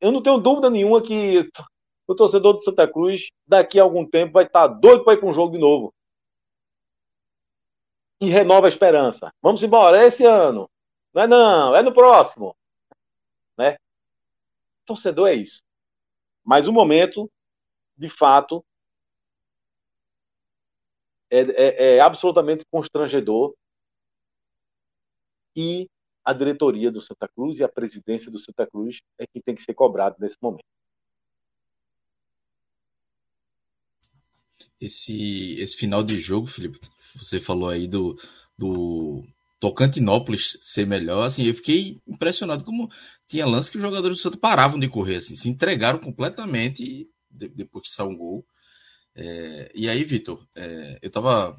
[0.00, 1.48] Eu não tenho dúvida nenhuma que
[2.06, 5.28] o torcedor do Santa Cruz, daqui a algum tempo, vai estar doido para ir para
[5.28, 5.94] um jogo de novo.
[8.20, 9.32] E renova a esperança.
[9.40, 10.70] Vamos embora, é esse ano.
[11.14, 12.56] Não é não, é no próximo.
[13.56, 13.76] Né?
[14.84, 15.62] Torcedor é isso.
[16.44, 17.30] Mas o momento,
[17.96, 18.64] de fato,
[21.30, 23.54] é, é, é absolutamente constrangedor.
[25.56, 25.88] E
[26.24, 29.62] a diretoria do Santa Cruz e a presidência do Santa Cruz é quem tem que
[29.62, 30.64] ser cobrado nesse momento.
[34.80, 36.80] Esse, esse final de jogo, Felipe,
[37.16, 38.18] você falou aí do,
[38.56, 39.24] do
[39.58, 42.90] Tocantinópolis ser melhor, assim, eu fiquei impressionado como
[43.28, 47.88] tinha lance que os jogadores do Santos paravam de correr, assim, se entregaram completamente depois
[47.88, 48.44] que saiu um gol.
[49.14, 51.56] É, e aí, Vitor, é, eu tava.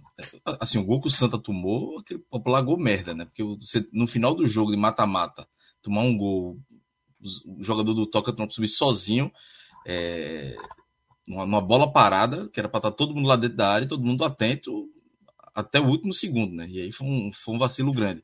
[0.59, 3.25] Assim, o gol que o Santa tomou, aquele popular gol merda, né?
[3.25, 5.47] Porque você, no final do jogo de mata-mata,
[5.81, 6.59] tomar um gol,
[7.45, 9.31] o jogador do Tocantinópolis subir sozinho,
[9.85, 10.55] é,
[11.27, 14.03] uma, bola parada, que era para estar tá todo mundo lá dentro da área, todo
[14.03, 14.89] mundo atento
[15.53, 16.67] até o último segundo, né?
[16.69, 18.23] E aí foi um, foi um vacilo grande.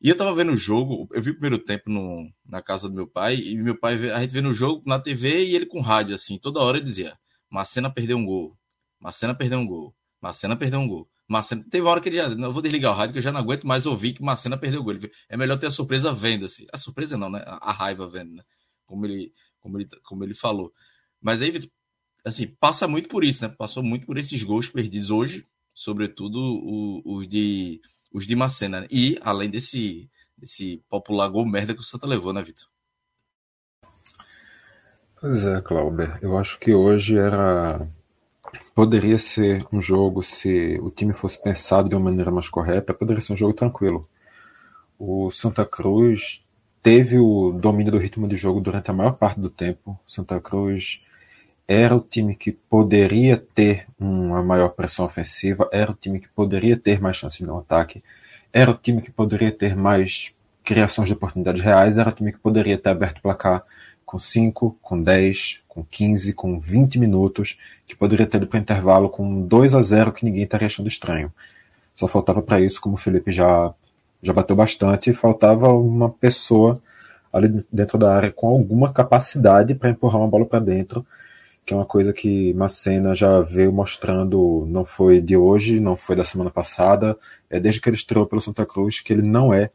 [0.00, 2.94] E eu tava vendo o jogo, eu vi o primeiro tempo no, na casa do
[2.94, 5.80] meu pai, e meu pai, a gente vendo o jogo na TV e ele com
[5.80, 7.16] rádio, assim, toda hora ele dizia:
[7.50, 8.56] Marcena perdeu um gol,
[9.00, 11.08] Marcena perdeu um gol, Marcena perdeu um gol.
[11.26, 13.32] Marcena, teve uma hora que ele já, eu vou desligar o rádio, que eu já
[13.32, 14.94] não aguento mais ouvir que Marcena perdeu o gol.
[14.94, 16.66] Ele, é melhor ter a surpresa vendo, assim.
[16.72, 17.42] A surpresa não, né?
[17.46, 18.42] A, a raiva vendo, né?
[18.84, 20.72] Como ele, como ele, como ele falou.
[21.22, 21.70] Mas aí, Vitor,
[22.24, 23.54] assim, passa muito por isso, né?
[23.56, 26.38] Passou muito por esses gols perdidos hoje, sobretudo
[27.04, 27.80] os de
[28.12, 28.82] os de Macena.
[28.82, 28.86] Né?
[28.90, 32.66] E além desse desse popular gol merda que o Santa levou, né, Vitor?
[35.20, 36.18] Pois é, Clauber.
[36.20, 37.88] Eu acho que hoje era
[38.74, 43.20] poderia ser um jogo se o time fosse pensado de uma maneira mais correta, poderia
[43.20, 44.08] ser um jogo tranquilo.
[44.98, 46.44] O Santa Cruz
[46.82, 49.98] teve o domínio do ritmo de jogo durante a maior parte do tempo.
[50.06, 51.00] Santa Cruz
[51.66, 56.76] era o time que poderia ter uma maior pressão ofensiva, era o time que poderia
[56.76, 58.02] ter mais chances no ataque,
[58.52, 62.38] era o time que poderia ter mais criações de oportunidades reais, era o time que
[62.38, 63.64] poderia ter aberto o placar
[64.04, 68.60] com 5, com 10, com 15, com 20 minutos, que poderia ter ido para o
[68.60, 71.32] intervalo com 2 a 0 que ninguém estaria achando estranho.
[71.94, 73.72] Só faltava para isso, como o Felipe já,
[74.22, 76.80] já bateu bastante, faltava uma pessoa
[77.32, 81.04] ali dentro da área com alguma capacidade para empurrar uma bola para dentro
[81.64, 86.14] que é uma coisa que Macena já veio mostrando, não foi de hoje, não foi
[86.14, 89.70] da semana passada, é desde que ele estreou pelo Santa Cruz, que ele não é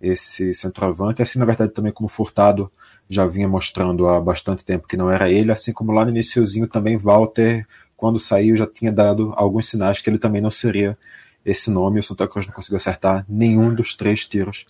[0.00, 2.70] esse centroavante, assim na verdade também como Furtado
[3.08, 6.68] já vinha mostrando há bastante tempo que não era ele, assim como lá no iníciozinho
[6.68, 7.66] também Walter,
[7.96, 10.96] quando saiu, já tinha dado alguns sinais que ele também não seria
[11.44, 14.66] esse nome, o Santa Cruz não conseguiu acertar nenhum dos três tiros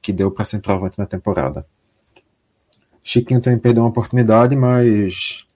[0.00, 1.66] que deu para centroavante na temporada.
[3.02, 5.46] Chiquinho também perdeu uma oportunidade, mas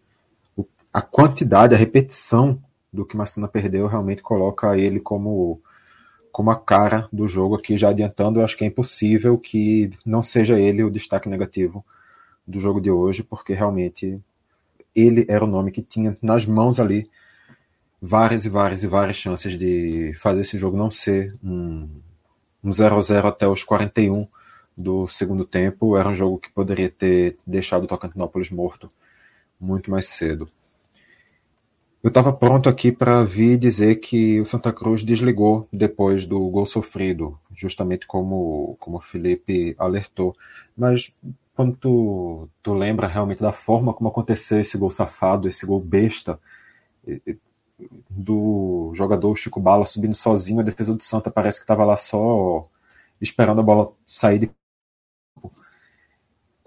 [0.92, 2.60] a quantidade, a repetição
[2.92, 5.60] do que Massina perdeu realmente coloca ele como
[6.32, 10.22] como a cara do jogo aqui, já adiantando, eu acho que é impossível que não
[10.22, 11.84] seja ele o destaque negativo
[12.46, 14.20] do jogo de hoje, porque realmente
[14.94, 17.10] ele era o nome que tinha nas mãos ali
[18.00, 21.88] várias e várias e várias chances de fazer esse jogo não ser um,
[22.62, 24.26] um 0 a 0 até os 41
[24.76, 25.96] do segundo tempo.
[25.96, 28.90] Era um jogo que poderia ter deixado o Tocantinópolis morto
[29.60, 30.48] muito mais cedo.
[32.02, 36.64] Eu estava pronto aqui para vir dizer que o Santa Cruz desligou depois do gol
[36.64, 40.34] sofrido, justamente como, como o Felipe alertou.
[40.76, 41.14] Mas
[41.54, 46.40] quando tu, tu lembra realmente da forma como aconteceu esse gol safado, esse gol besta,
[48.08, 52.66] do jogador Chico Bala subindo sozinho, a defesa do Santa parece que estava lá só
[53.20, 54.50] esperando a bola sair de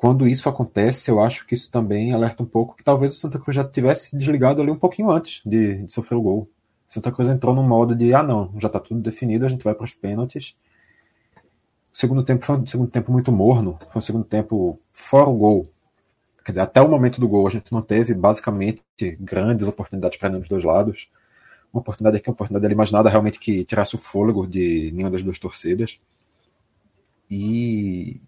[0.04, 3.40] quando isso acontece, eu acho que isso também alerta um pouco que talvez o Santa
[3.40, 6.50] Cruz já tivesse desligado ali um pouquinho antes de, de sofrer o gol.
[6.90, 9.64] O Santa Cruz entrou num modo de, ah não, já está tudo definido, a gente
[9.64, 10.58] vai para os pênaltis.
[11.94, 15.38] O segundo tempo foi um segundo tempo muito morno, foi um segundo tempo fora o
[15.38, 15.72] gol.
[16.44, 18.84] Quer dizer, até o momento do gol a gente não teve basicamente
[19.22, 21.10] grandes oportunidades para nenhum dos dois lados.
[21.72, 25.12] Uma oportunidade aqui, uma oportunidade ali, mas nada realmente que tirasse o fôlego de nenhuma
[25.12, 25.98] das duas torcidas.
[27.32, 28.20] E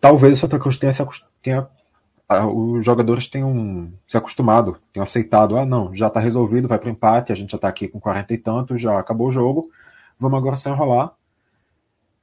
[0.00, 1.04] talvez o Santa Cruz tenha, se
[1.42, 1.68] tenha
[2.54, 7.32] os jogadores tenham se acostumado, tenham aceitado, ah não, já está resolvido, vai para empate,
[7.32, 9.68] a gente já está aqui com 40 e tantos, já acabou o jogo,
[10.18, 11.12] vamos agora se enrolar.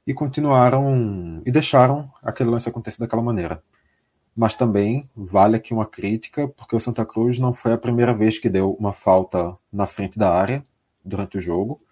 [0.06, 3.62] E continuaram e deixaram aquele lance acontecer daquela maneira.
[4.34, 8.38] Mas também vale aqui uma crítica, porque o Santa Cruz não foi a primeira vez
[8.38, 10.64] que deu uma falta na frente da área
[11.04, 11.82] durante o jogo.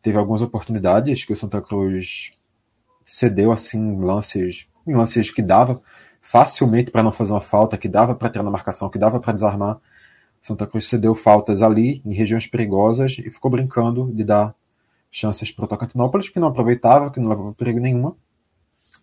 [0.00, 2.32] Teve algumas oportunidades que o Santa Cruz
[3.04, 5.80] cedeu assim lances em lances que dava
[6.20, 9.32] facilmente para não fazer uma falta, que dava para ter na marcação, que dava para
[9.32, 9.78] desarmar.
[10.42, 14.54] Santa Cruz cedeu faltas ali, em regiões perigosas, e ficou brincando de dar
[15.10, 18.16] chances para o Tocantinópolis, que não aproveitava, que não levava perigo nenhuma,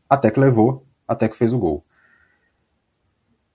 [0.09, 1.85] até que levou, até que fez o gol.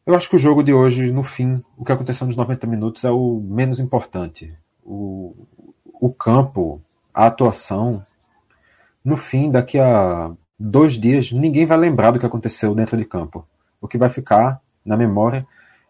[0.07, 3.05] Eu acho que o jogo de hoje, no fim, o que aconteceu nos 90 minutos
[3.05, 4.55] é o menos importante.
[4.85, 5.35] O,
[5.85, 6.81] o campo,
[7.13, 8.07] a atuação,
[9.03, 13.47] no fim, daqui a dois dias, ninguém vai lembrar do que aconteceu dentro de campo.
[13.81, 15.47] O que vai ficar na memória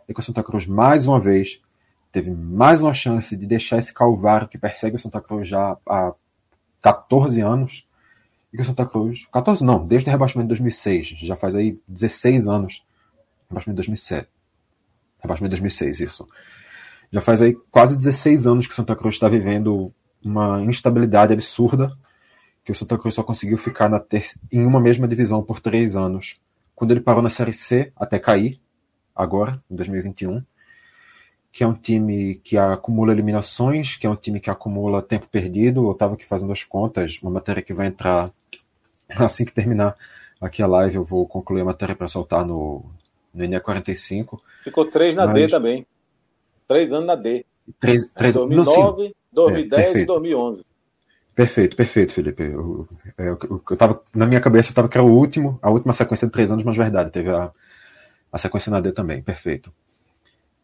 [0.09, 1.61] é que o Santa Cruz, mais uma vez,
[2.13, 6.13] teve mais uma chance de deixar esse calvário que persegue o Santa Cruz já há
[6.81, 7.87] 14 anos.
[8.53, 9.27] E que o Santa Cruz.
[9.33, 12.85] 14 não, desde o rebaixamento de 2006, já faz aí 16 anos.
[13.49, 14.29] Rebaixamento de 2007.
[15.21, 16.29] Rebaixamento de 2006, isso.
[17.11, 21.97] Já faz aí quase 16 anos que o Santa Cruz está vivendo uma instabilidade absurda
[22.65, 23.91] que o Santa Cruz só conseguiu ficar
[24.51, 26.41] em uma mesma divisão por três anos.
[26.75, 28.59] Quando ele parou na Série C, até cair,
[29.15, 30.43] agora, em 2021,
[31.53, 35.87] que é um time que acumula eliminações, que é um time que acumula tempo perdido.
[35.87, 38.33] Eu estava aqui fazendo as contas, uma matéria que vai entrar
[39.09, 39.95] assim que terminar
[40.41, 42.85] aqui a live, eu vou concluir a matéria para soltar no,
[43.33, 44.41] no NE45.
[44.65, 45.35] Ficou três na mas...
[45.35, 45.87] D também.
[46.67, 47.45] Três anos na D.
[47.79, 48.35] Três, três...
[48.35, 50.65] 2009, não, 2010 é, e 2011.
[51.35, 52.45] Perfeito, perfeito, Felipe.
[52.45, 55.93] Eu, eu, eu, eu tava, na minha cabeça estava que era o último, a última
[55.93, 57.51] sequência de três anos, mas verdade, teve a,
[58.33, 59.73] a sequência na D também, perfeito.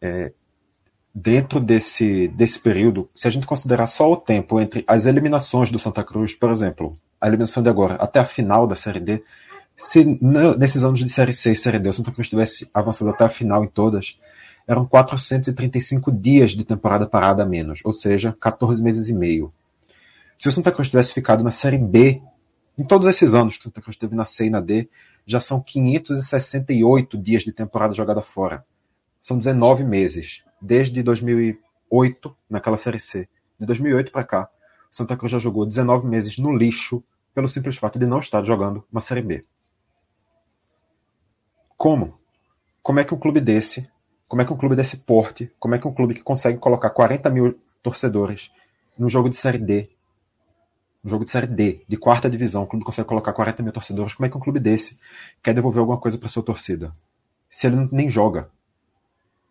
[0.01, 0.31] É,
[1.13, 5.77] dentro desse, desse período, se a gente considerar só o tempo entre as eliminações do
[5.77, 9.23] Santa Cruz, por exemplo, a eliminação de agora até a final da Série D,
[9.75, 10.05] se
[10.57, 13.29] nesses anos de Série C e Série D o Santa Cruz tivesse avançado até a
[13.29, 14.17] final em todas,
[14.65, 19.51] eram 435 dias de temporada parada a menos, ou seja, 14 meses e meio.
[20.41, 22.19] Se o Santa Cruz tivesse ficado na Série B,
[22.75, 24.89] em todos esses anos que o Santa Cruz teve na C e na D,
[25.23, 28.65] já são 568 dias de temporada jogada fora.
[29.21, 30.43] São 19 meses.
[30.59, 33.29] Desde 2008, naquela Série C.
[33.59, 34.49] De 2008 para cá,
[34.91, 37.03] o Santa Cruz já jogou 19 meses no lixo
[37.35, 39.45] pelo simples fato de não estar jogando uma Série B.
[41.77, 42.19] Como?
[42.81, 43.87] Como é que um clube desse,
[44.27, 46.89] como é que um clube desse porte, como é que um clube que consegue colocar
[46.89, 48.51] 40 mil torcedores
[48.97, 50.00] no jogo de Série D
[51.03, 54.13] um jogo de Série D, de quarta divisão, o clube consegue colocar 40 mil torcedores,
[54.13, 54.99] como é que um clube desse
[55.41, 56.95] quer devolver alguma coisa para sua torcida?
[57.49, 58.49] Se ele nem joga.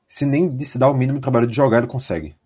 [0.08, 2.36] Se nem de se dar o mínimo trabalho de jogar, ele consegue.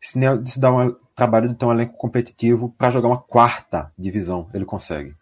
[0.00, 3.20] Se nem de se dar um trabalho de ter um elenco competitivo para jogar uma
[3.20, 5.14] quarta divisão, ele consegue.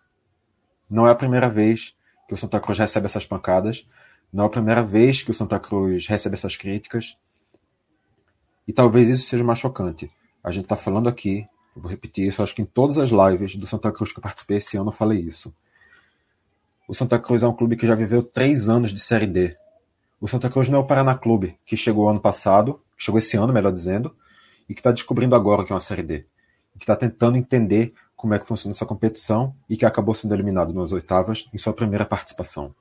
[0.89, 1.95] Não é a primeira vez
[2.29, 3.87] que o Santa Cruz recebe essas pancadas,
[4.33, 7.17] não é a primeira vez que o Santa Cruz recebe essas críticas,
[8.67, 10.11] e talvez isso seja mais chocante
[10.43, 13.57] A gente está falando aqui, eu vou repetir isso, acho que em todas as lives
[13.57, 15.53] do Santa Cruz que eu participei esse ano eu falei isso.
[16.87, 19.57] O Santa Cruz é um clube que já viveu três anos de Série D.
[20.21, 23.53] O Santa Cruz não é o Paraná Clube, que chegou ano passado, chegou esse ano,
[23.53, 24.15] melhor dizendo,
[24.69, 26.27] e que está descobrindo agora que é uma Série D.
[26.79, 30.73] Que está tentando entender como é que funciona essa competição e que acabou sendo eliminado
[30.73, 32.75] nas oitavas em sua primeira participação.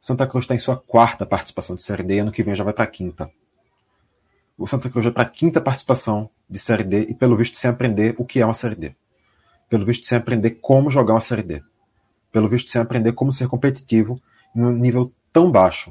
[0.00, 2.64] O Santa Cruz está em sua quarta participação de Série D, ano que vem já
[2.64, 3.30] vai para a quinta.
[4.56, 7.68] O Santa Cruz vai para a quinta participação de Série D e, pelo visto, sem
[7.68, 8.94] aprender o que é uma Série D.
[9.68, 11.62] Pelo visto, sem aprender como jogar uma Série D.
[12.30, 14.20] Pelo visto, sem aprender como ser competitivo
[14.54, 15.90] em um nível tão baixo.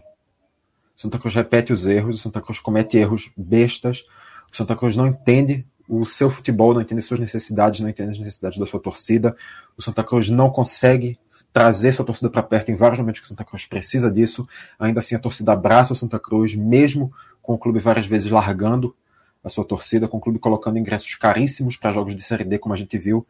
[0.95, 4.05] O Santa Cruz repete os erros, o Santa Cruz comete erros bestas,
[4.51, 8.19] o Santa Cruz não entende o seu futebol, não entende suas necessidades, não entende as
[8.19, 9.35] necessidades da sua torcida.
[9.77, 11.19] O Santa Cruz não consegue
[11.53, 14.47] trazer sua torcida para perto em vários momentos que o Santa Cruz precisa disso.
[14.79, 18.95] Ainda assim, a torcida abraça o Santa Cruz, mesmo com o clube várias vezes largando
[19.43, 22.73] a sua torcida, com o clube colocando ingressos caríssimos para jogos de Série D, como
[22.73, 23.27] a gente viu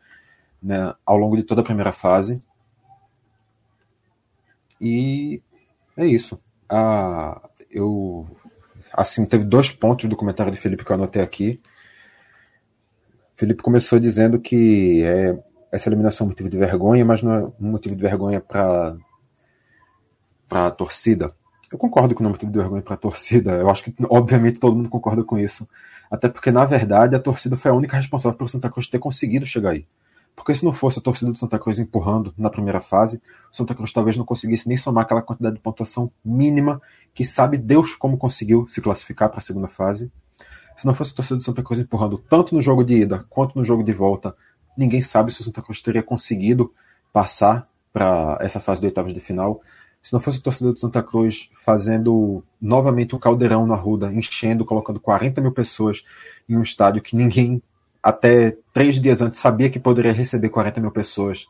[0.62, 2.42] né, ao longo de toda a primeira fase.
[4.80, 5.42] E
[5.98, 6.40] é isso.
[6.70, 8.26] Ah, eu
[8.94, 11.60] assim teve dois pontos do comentário de Felipe que eu anotei aqui.
[13.36, 15.38] Felipe começou dizendo que é,
[15.74, 18.96] essa eliminação é um motivo de vergonha, mas não é um motivo de vergonha para
[20.52, 21.36] a torcida.
[21.72, 23.54] Eu concordo que não é um motivo de vergonha para a torcida.
[23.54, 25.68] Eu acho que, obviamente, todo mundo concorda com isso.
[26.12, 29.48] Até porque, na verdade, a torcida foi a única responsável por Santa Cruz ter conseguido
[29.48, 29.88] chegar aí.
[30.36, 33.20] Porque se não fosse a torcida do Santa Cruz empurrando na primeira fase,
[33.52, 36.80] o Santa Cruz talvez não conseguisse nem somar aquela quantidade de pontuação mínima
[37.16, 40.12] que sabe Deus como conseguiu se classificar para a segunda fase.
[40.78, 43.58] Se não fosse a torcida do Santa Cruz empurrando tanto no jogo de ida quanto
[43.58, 44.36] no jogo de volta,
[44.78, 46.74] ninguém sabe se o Santa Cruz teria conseguido
[47.12, 49.62] passar para essa fase de oitavas de final.
[50.02, 54.66] Se não fosse a torcida do Santa Cruz fazendo novamente um caldeirão na Ruda, enchendo,
[54.66, 56.04] colocando 40 mil pessoas
[56.50, 57.62] em um estádio que ninguém
[58.02, 61.48] até três dias antes sabia que poderia receber 40 mil pessoas.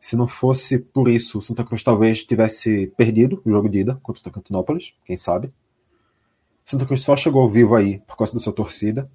[0.00, 3.98] Se não fosse por isso, o Santa Cruz talvez tivesse perdido o jogo de ida
[4.02, 5.48] contra o Tocantinópolis, quem sabe.
[6.66, 9.08] O Santa Cruz só chegou vivo aí por causa da sua torcida.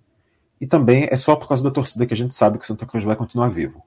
[0.61, 2.85] E também é só por causa da torcida que a gente sabe que o Santa
[2.85, 3.83] Cruz vai continuar vivo.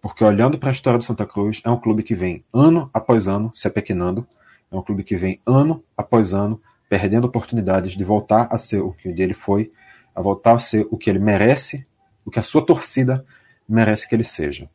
[0.00, 3.28] Porque olhando para a história do Santa Cruz, é um clube que vem ano após
[3.28, 4.26] ano se apequenando,
[4.70, 8.92] é um clube que vem ano após ano perdendo oportunidades de voltar a ser o
[8.92, 9.70] que ele foi,
[10.14, 11.86] a voltar a ser o que ele merece
[12.24, 13.24] o que a sua torcida
[13.68, 14.68] merece que ele seja.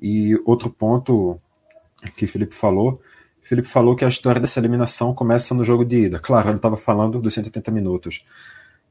[0.00, 1.40] E outro ponto
[2.16, 3.00] que Felipe falou,
[3.42, 6.18] Felipe falou que a história dessa eliminação começa no jogo de ida.
[6.18, 8.24] Claro, ele estava falando dos 180 minutos,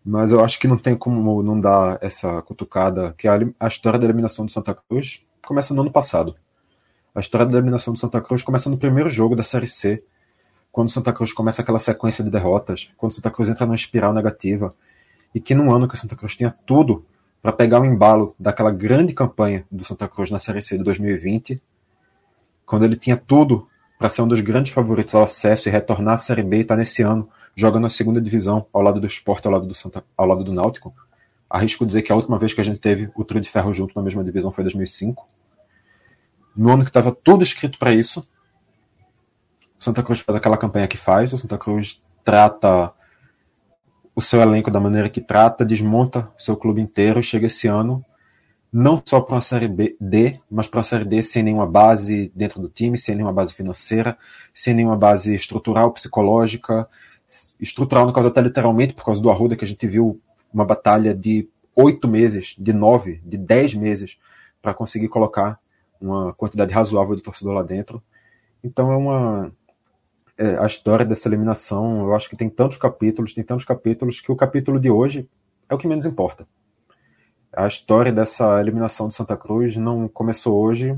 [0.05, 3.97] mas eu acho que não tem como não dar essa cutucada que a, a história
[3.97, 6.35] da eliminação do Santa Cruz começa no ano passado.
[7.13, 10.03] A história da eliminação do Santa Cruz começa no primeiro jogo da Série C,
[10.71, 13.75] quando o Santa Cruz começa aquela sequência de derrotas, quando o Santa Cruz entra numa
[13.75, 14.75] espiral negativa,
[15.33, 17.03] e que num ano que o Santa Cruz tinha tudo
[17.41, 21.59] para pegar o embalo daquela grande campanha do Santa Cruz na Série C de 2020,
[22.63, 26.17] quando ele tinha tudo para ser um dos grandes favoritos ao acesso e retornar à
[26.17, 29.51] Série B e tá nesse ano jogando na segunda divisão ao lado do Sport, ao
[29.51, 30.93] lado do, Santa, ao lado do Náutico.
[31.49, 33.93] Arrisco dizer que a última vez que a gente teve o trio de ferro junto
[33.95, 35.27] na mesma divisão foi 2005.
[36.55, 38.27] No ano que estava tudo escrito para isso,
[39.79, 42.91] o Santa Cruz faz aquela campanha que faz, o Santa Cruz trata
[44.15, 48.03] o seu elenco da maneira que trata, desmonta o seu clube inteiro, chega esse ano
[48.77, 52.29] não só para uma série B, D, mas para a série D sem nenhuma base
[52.35, 54.17] dentro do time, sem nenhuma base financeira,
[54.53, 56.85] sem nenhuma base estrutural, psicológica,
[57.59, 60.21] estrutural no caso até literalmente por causa do Arruda que a gente viu
[60.53, 64.17] uma batalha de oito meses, de nove, de dez meses
[64.61, 65.59] para conseguir colocar
[65.99, 68.01] uma quantidade razoável de torcedor lá dentro.
[68.63, 69.51] Então é uma
[70.37, 74.31] é, a história dessa eliminação, eu acho que tem tantos capítulos, tem tantos capítulos, que
[74.31, 75.29] o capítulo de hoje
[75.69, 76.45] é o que menos importa.
[77.53, 80.97] A história dessa eliminação de Santa Cruz não começou hoje,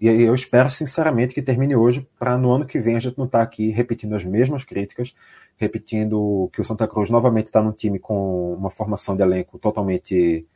[0.00, 3.26] e eu espero sinceramente que termine hoje, para no ano que vem a gente não
[3.26, 5.14] estar tá aqui repetindo as mesmas críticas,
[5.56, 10.46] repetindo que o Santa Cruz novamente está num time com uma formação de elenco totalmente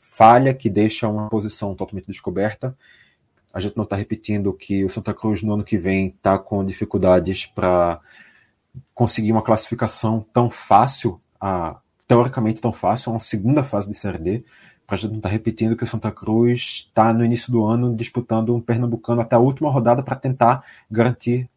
[0.00, 2.76] falha, que deixa uma posição totalmente descoberta,
[3.52, 6.64] a gente não está repetindo que o Santa Cruz no ano que vem está com
[6.64, 8.00] dificuldades para
[8.94, 14.44] conseguir uma classificação tão fácil, a, teoricamente tão fácil, uma segunda fase de Série D.
[14.86, 17.64] Para a gente não estar tá repetindo que o Santa Cruz está no início do
[17.64, 21.48] ano disputando um Pernambucano até a última rodada para tentar garantir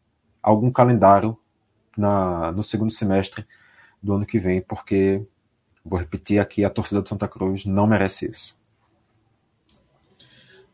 [0.42, 1.38] algum calendário
[1.98, 3.46] na, no segundo semestre
[4.02, 5.22] do ano que vem, porque,
[5.84, 8.56] vou repetir aqui, a torcida do Santa Cruz não merece isso.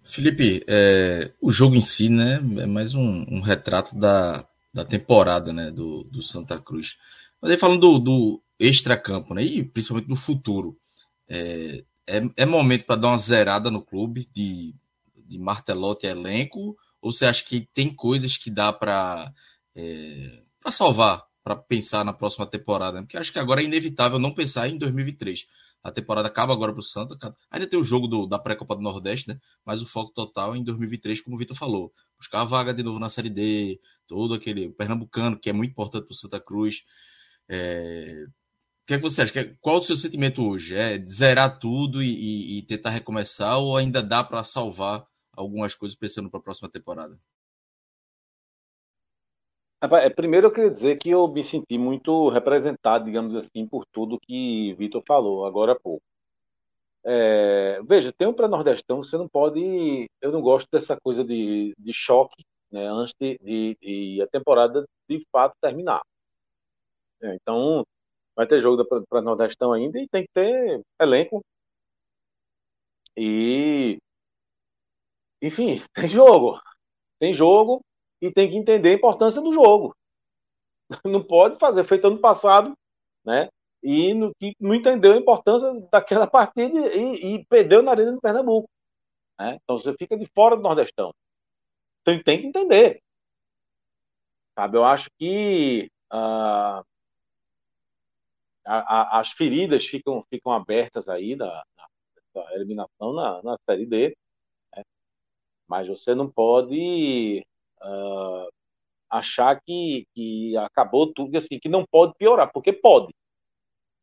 [0.03, 5.53] Felipe, é, o jogo em si, né, é mais um, um retrato da, da temporada,
[5.53, 6.97] né, do, do Santa Cruz.
[7.41, 10.77] Mas aí falando do, do extra-campo, né, e principalmente do futuro,
[11.33, 14.75] É, é, é momento para dar uma zerada no clube de,
[15.15, 16.77] de martelote elenco?
[17.01, 19.33] Ou você acha que tem coisas que dá para
[19.75, 23.01] é, salvar, para pensar na próxima temporada?
[23.01, 25.47] Porque acho que agora é inevitável não pensar em 2023.
[25.83, 27.35] A temporada acaba agora para o Santa.
[27.49, 29.39] Ainda tem o jogo do, da pré-copa do Nordeste, né?
[29.65, 31.91] Mas o foco total é em 2023, como o Vitor falou.
[32.17, 36.05] Buscar a vaga de novo na Série D, todo aquele Pernambucano, que é muito importante
[36.05, 36.83] para o Santa Cruz.
[37.49, 38.25] É...
[38.85, 39.57] Que, é que você acha?
[39.61, 40.75] Qual o seu sentimento hoje?
[40.75, 45.05] É zerar tudo e, e, tentar recomeçar ou ainda dá para salvar
[45.35, 47.17] algumas coisas pensando para a próxima temporada?
[49.83, 54.19] É, primeiro eu queria dizer que eu me senti muito representado, digamos assim, por tudo
[54.19, 56.03] que Vitor falou agora há pouco.
[57.03, 60.07] É, veja, tem um pré-nordestão, você não pode.
[60.21, 64.85] Eu não gosto dessa coisa de, de choque né, antes de, de, de, a temporada
[65.09, 66.01] de fato terminar.
[67.21, 67.85] É, então,
[68.35, 71.41] vai ter jogo para Nordestão ainda e tem que ter elenco.
[73.17, 73.97] E.
[75.41, 76.59] Enfim, tem jogo.
[77.19, 77.81] Tem jogo
[78.21, 79.95] e tem que entender a importância do jogo.
[81.05, 82.73] Não pode fazer feito ano passado,
[83.25, 83.49] né?
[83.83, 88.21] E no, que não entendeu a importância daquela partida e, e perdeu na Arena do
[88.21, 88.69] Pernambuco.
[89.39, 89.57] Né?
[89.63, 91.11] Então você fica de fora do Nordestão.
[92.01, 93.01] Então tem que entender.
[94.53, 96.83] Sabe, eu acho que uh,
[98.65, 101.63] a, a, as feridas ficam, ficam abertas aí da
[102.53, 104.15] eliminação na, na Série D.
[104.75, 104.83] Né?
[105.67, 107.45] Mas você não pode
[107.81, 108.49] uh,
[109.09, 113.13] achar que, que acabou tudo, assim, que não pode piorar, porque pode.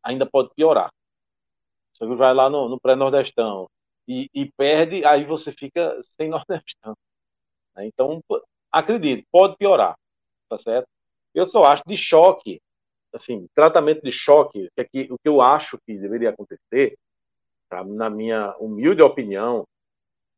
[0.03, 0.91] Ainda pode piorar.
[1.93, 3.69] Você vai lá no, no pré-nordestão
[4.07, 6.95] e, e, perde, aí você fica sem nordestão.
[7.77, 7.87] Né?
[7.87, 8.23] Então,
[8.71, 9.97] acredite, pode piorar,
[10.49, 10.87] tá certo?
[11.35, 12.61] Eu só acho de choque,
[13.19, 16.99] assim, tratamento de choque, que, aqui, o que eu acho que deveria acontecer,
[17.69, 17.85] tá?
[17.85, 19.66] na minha humilde opinião,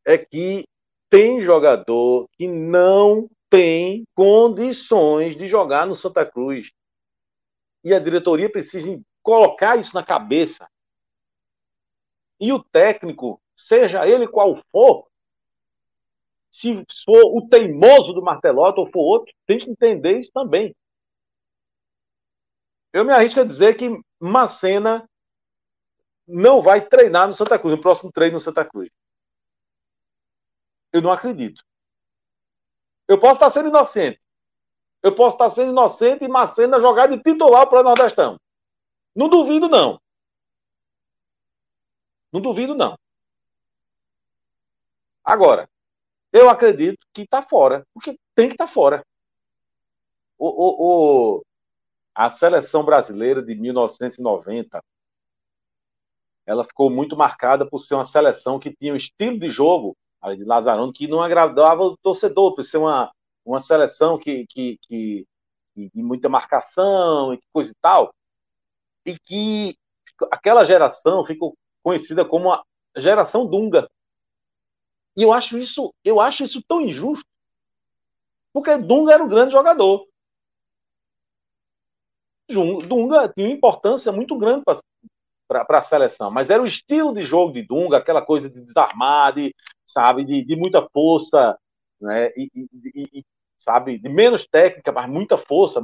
[0.05, 0.64] é que
[1.09, 6.70] tem jogador que não tem condições de jogar no Santa Cruz.
[7.83, 10.68] E a diretoria precisa colocar isso na cabeça.
[12.39, 15.07] E o técnico, seja ele qual for,
[16.51, 20.74] se for o teimoso do Martelotti ou for outro, tem que entender isso também.
[22.93, 23.88] Eu me arrisco a dizer que
[24.18, 25.09] Macena
[26.26, 28.91] não vai treinar no Santa Cruz, no próximo treino no Santa Cruz.
[30.93, 31.64] Eu não acredito.
[33.07, 34.20] Eu posso estar sendo inocente.
[35.03, 38.38] Eu posso estar sendo inocente e Macena jogar de titular para o Nordestão.
[39.14, 40.01] Não duvido, não.
[42.32, 42.99] Não duvido, não.
[45.24, 45.68] Agora,
[46.32, 49.05] eu acredito que está fora, porque tem que estar tá fora.
[50.38, 51.45] O, o, o,
[52.15, 54.83] a seleção brasileira de 1990
[56.47, 59.97] ela ficou muito marcada por ser uma seleção que tinha um estilo de jogo
[60.37, 63.11] de Lazarone, que não agradava o torcedor, por ser uma,
[63.45, 65.27] uma seleção que, que, que
[65.77, 68.13] de muita marcação e coisa e tal,
[69.07, 69.77] e que
[70.31, 72.63] aquela geração ficou conhecida como a
[72.97, 73.89] geração Dunga.
[75.17, 77.25] E eu acho isso, eu acho isso tão injusto,
[78.53, 80.07] porque Dunga era um grande jogador.
[82.55, 84.62] Dunga tinha uma importância muito grande
[85.48, 89.34] para a seleção, mas era o estilo de jogo de Dunga, aquela coisa de desarmar,
[89.34, 89.55] de,
[89.86, 91.59] sabe, de, de muita força,
[92.01, 93.24] né, e, e, e,
[93.59, 95.80] sabe, de menos técnica, mas muita força.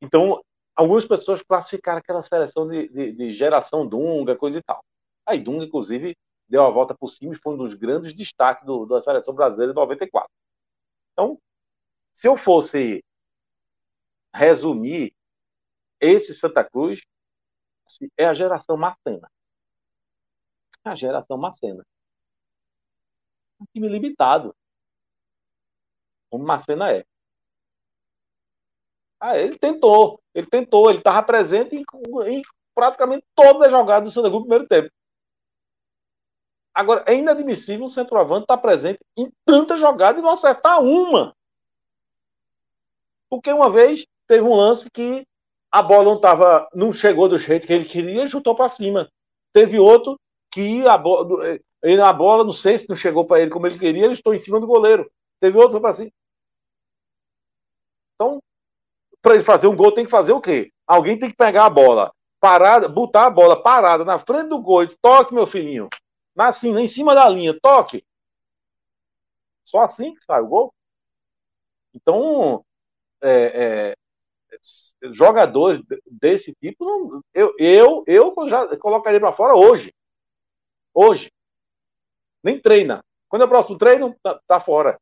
[0.00, 0.40] Então,
[0.74, 4.82] algumas pessoas classificaram aquela seleção de, de, de geração Dunga, coisa e tal.
[5.26, 6.16] Aí Dunga, inclusive,
[6.48, 9.72] deu a volta por cima e foi um dos grandes destaques do, da seleção brasileira
[9.72, 10.28] de 94.
[11.12, 11.38] Então,
[12.12, 13.04] se eu fosse
[14.34, 15.12] resumir
[16.00, 17.00] esse Santa Cruz,
[18.16, 19.30] é a geração Macena.
[20.84, 21.84] A geração Macena.
[23.60, 24.54] Um time limitado.
[26.30, 27.04] Como Macena é.
[29.20, 30.22] Ah, ele tentou.
[30.34, 30.88] Ele tentou.
[30.88, 31.84] Ele estava presente em,
[32.26, 32.42] em,
[32.74, 34.90] praticamente todas as jogadas do Santa Cruz no primeiro tempo.
[36.72, 41.36] Agora, é inadmissível o centroavante estar presente em tantas jogadas e não acertar uma.
[43.28, 45.26] Porque uma vez teve um lance que
[45.70, 49.10] a bola não tava, não chegou do jeito que ele queria, ele chutou para cima.
[49.52, 50.18] Teve outro
[50.50, 51.58] que a bola,
[52.04, 54.38] a bola, não sei se não chegou para ele como ele queria, ele estou em
[54.38, 55.10] cima do goleiro.
[55.40, 56.10] Teve outro que para cima.
[58.14, 58.42] Então,
[59.22, 60.72] para ele fazer um gol, tem que fazer o quê?
[60.86, 64.84] Alguém tem que pegar a bola, parada, botar a bola parada na frente do gol,
[64.84, 65.88] diz, toque, meu filhinho.
[66.36, 68.04] Assim, em cima da linha, toque.
[69.64, 70.74] Só assim que sai o gol.
[71.94, 72.64] Então,
[73.22, 73.96] é, é,
[75.12, 79.92] jogadores desse tipo, não, eu, eu, eu já colocaria para fora hoje.
[80.94, 81.30] Hoje.
[82.42, 83.04] Nem treina.
[83.28, 84.98] Quando é o próximo treino, tá, tá fora.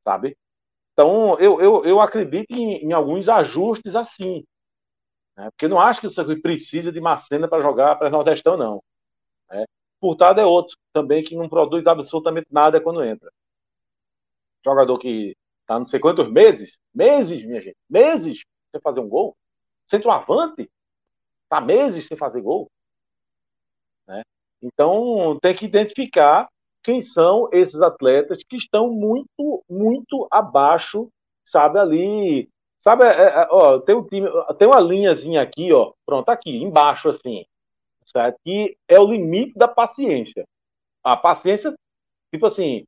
[0.00, 0.36] Sabe?
[0.92, 4.44] Então, eu, eu, eu acredito em, em alguns ajustes assim.
[5.36, 5.50] Né?
[5.50, 8.82] Porque não acho que o Santa precisa de Macena para jogar para Nordestão, não.
[9.50, 9.64] Né?
[10.00, 13.30] Furtado é outro também que não produz absolutamente nada quando entra.
[14.64, 15.36] Jogador que
[15.66, 19.36] tá não sei quantos meses, meses, minha gente, meses sem fazer um gol.
[19.86, 20.70] Centroavante,
[21.48, 22.68] tá meses sem fazer gol.
[24.06, 24.22] Né?
[24.62, 26.48] Então, tem que identificar
[26.82, 31.08] quem são esses atletas que estão muito, muito abaixo,
[31.44, 32.48] sabe, ali.
[32.80, 37.08] Sabe, é, é, ó, tem um time, tem uma linhazinha aqui, ó, pronto, aqui, embaixo,
[37.08, 37.44] assim,
[38.06, 38.38] certo?
[38.44, 40.44] Que é o limite da paciência.
[41.02, 41.74] A paciência,
[42.32, 42.84] tipo assim,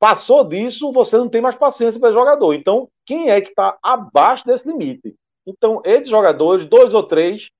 [0.00, 2.54] passou disso, você não tem mais paciência para jogador.
[2.54, 5.14] Então, quem é que está abaixo desse limite?
[5.46, 7.50] Então, esses jogadores, dois ou três,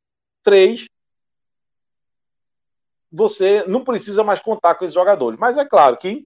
[0.42, 0.86] três,
[3.12, 5.38] você não precisa mais contar com esses jogadores.
[5.38, 6.24] Mas é claro que,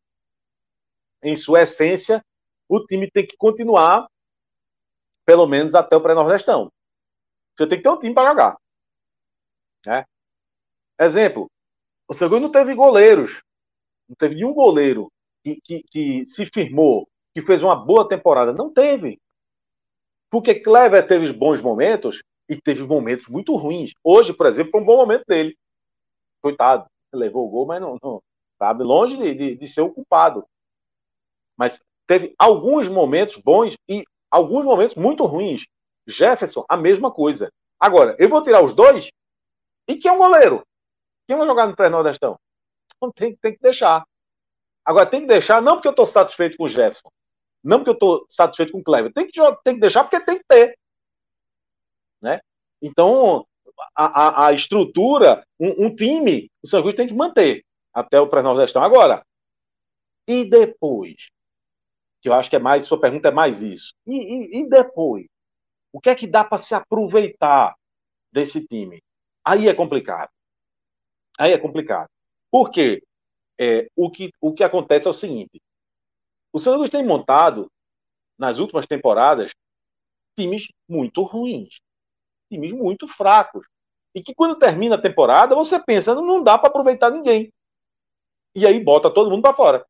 [1.20, 2.24] em sua essência,
[2.68, 4.06] o time tem que continuar,
[5.26, 6.70] pelo menos até o pré-nordestão.
[7.56, 8.56] Você tem que ter um time para jogar.
[9.84, 10.04] Né?
[11.00, 11.50] Exemplo,
[12.06, 13.42] o segundo não teve goleiros.
[14.08, 15.10] Não teve nenhum goleiro
[15.44, 18.52] que, que, que se firmou, que fez uma boa temporada.
[18.52, 19.20] Não teve.
[20.30, 23.92] Porque Clever teve bons momentos e teve momentos muito ruins.
[24.02, 25.56] Hoje, por exemplo, foi um bom momento dele.
[26.42, 28.22] Coitado, levou o gol, mas não, não
[28.58, 30.44] sabe, longe de, de, de ser o culpado.
[31.56, 35.64] Mas teve alguns momentos bons e alguns momentos muito ruins.
[36.06, 37.50] Jefferson, a mesma coisa.
[37.78, 39.08] Agora, eu vou tirar os dois
[39.88, 40.62] e quem é um goleiro?
[41.26, 42.38] Quem vai jogar no pré-nordestão?
[42.96, 44.04] Então tem, tem que deixar.
[44.84, 47.10] Agora, tem que deixar, não porque eu estou satisfeito com o Jefferson,
[47.62, 50.38] não porque eu estou satisfeito com o Cleber, tem que, tem que deixar porque tem
[50.38, 50.78] que ter.
[52.20, 52.40] Né?
[52.82, 53.46] Então,
[53.94, 58.28] a, a, a estrutura, um, um, time, o São Luís tem que manter até o
[58.28, 58.82] pré-nordestão.
[58.82, 59.24] Agora,
[60.28, 61.28] e depois?
[62.20, 63.92] Que eu acho que é mais, sua pergunta é mais isso.
[64.06, 65.26] E, e, e depois?
[65.92, 67.74] O que é que dá para se aproveitar
[68.32, 69.02] desse time?
[69.44, 70.30] Aí é complicado.
[71.38, 72.08] Aí é complicado.
[72.50, 73.02] Por quê?
[73.58, 75.60] É, o, que, o que acontece é o seguinte:
[76.52, 77.70] o Cruz tem montado,
[78.38, 79.52] nas últimas temporadas,
[80.36, 81.78] times muito ruins,
[82.50, 83.66] times muito fracos.
[84.14, 87.52] E que quando termina a temporada, você pensa, não dá para aproveitar ninguém.
[88.54, 89.86] E aí bota todo mundo para fora.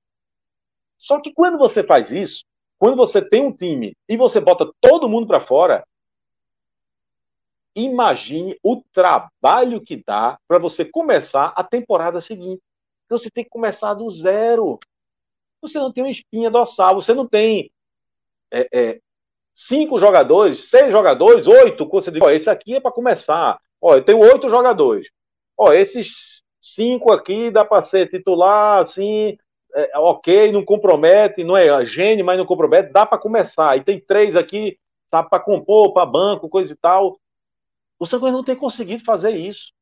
[0.97, 2.45] Só que quando você faz isso,
[2.79, 5.87] quando você tem um time e você bota todo mundo para fora,
[7.77, 12.63] imagine o trabalho que dá para você começar a temporada seguinte.
[13.15, 14.77] Então você tem que começar do zero.
[15.63, 17.71] Você não tem uma espinha dorsal, você não tem
[18.51, 19.01] é, é,
[19.55, 21.89] cinco jogadores, seis jogadores, oito.
[21.89, 23.57] Você diz, ó, esse aqui é para começar.
[23.81, 25.09] Ó, eu tenho oito jogadores.
[25.57, 29.39] Ó, esses cinco aqui dá para ser titular, assim,
[29.73, 33.77] é, ok, não compromete, não é gênio, mas não compromete, dá para começar.
[33.77, 37.17] E tem três aqui, sabe, para compor, para banco, coisa e tal.
[37.97, 39.73] O Cruz não tem conseguido fazer isso.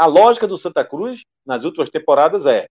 [0.00, 2.66] A lógica do Santa Cruz nas últimas temporadas é: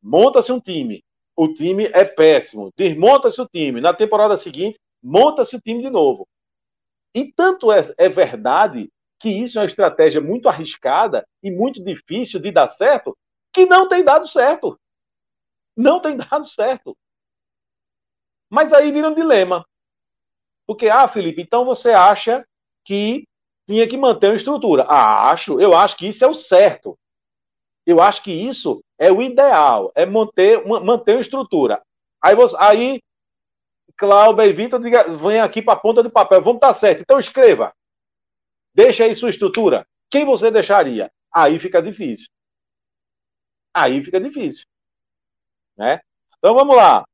[0.00, 1.02] monta-se um time,
[1.34, 3.80] o time é péssimo, desmonta-se o time.
[3.80, 6.24] Na temporada seguinte, monta-se o time de novo.
[7.12, 12.38] E tanto é, é verdade que isso é uma estratégia muito arriscada e muito difícil
[12.38, 13.18] de dar certo,
[13.52, 14.78] que não tem dado certo.
[15.76, 16.96] Não tem dado certo.
[18.48, 19.66] Mas aí vira um dilema.
[20.64, 22.46] Porque, ah, Felipe, então você acha
[22.84, 23.27] que
[23.68, 24.84] tinha que manter uma estrutura.
[24.88, 26.98] Ah, acho, eu acho que isso é o certo.
[27.84, 31.82] Eu acho que isso é o ideal, é manter, manter uma estrutura.
[32.22, 33.00] Aí, você, aí
[33.96, 36.40] Cláudio e Vitor vem aqui para a ponta do papel.
[36.40, 37.02] Vamos estar tá certo.
[37.02, 37.74] Então escreva.
[38.72, 39.86] Deixa aí sua estrutura.
[40.10, 41.10] Quem você deixaria?
[41.32, 42.28] Aí fica difícil.
[43.74, 44.64] Aí fica difícil.
[45.76, 46.00] Né?
[46.38, 47.04] Então vamos lá.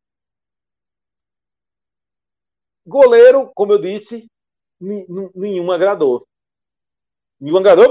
[2.86, 4.26] Goleiro, como eu disse,
[4.78, 6.26] nenhum agradou.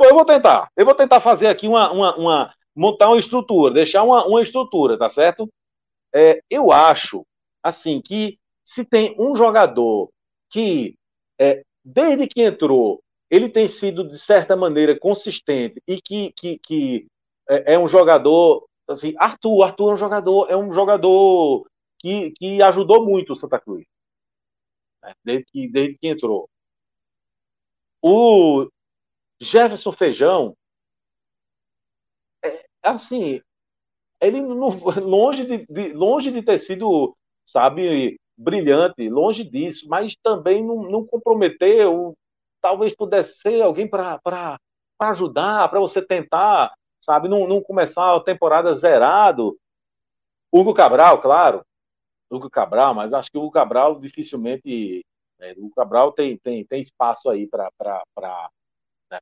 [0.09, 0.69] Eu vou tentar.
[0.75, 4.97] Eu vou tentar fazer aqui uma, uma, uma montar uma estrutura, deixar uma, uma estrutura,
[4.97, 5.47] tá certo?
[6.13, 7.25] É, eu acho,
[7.61, 10.09] assim, que se tem um jogador
[10.49, 10.95] que,
[11.39, 17.07] é, desde que entrou, ele tem sido, de certa maneira, consistente e que, que, que
[17.49, 21.67] é, é um jogador, assim, Arthur, Arthur é um jogador, é um jogador
[21.99, 23.85] que, que ajudou muito o Santa Cruz,
[25.01, 25.13] né?
[25.23, 26.47] desde, que, desde que entrou.
[28.01, 28.67] O
[29.43, 30.55] Jefferson Feijão,
[32.43, 33.41] é, assim,
[34.21, 34.69] ele não,
[34.99, 37.15] longe, de, de, longe de ter sido,
[37.45, 42.13] sabe, brilhante, longe disso, mas também não, não comprometeu.
[42.61, 44.57] Talvez pudesse ser alguém para
[45.01, 49.57] ajudar, para você tentar, sabe, não, não começar a temporada zerado.
[50.51, 51.65] Hugo Cabral, claro,
[52.31, 55.05] Hugo Cabral, mas acho que o Hugo Cabral dificilmente.
[55.39, 57.69] É, o Hugo Cabral tem, tem, tem espaço aí para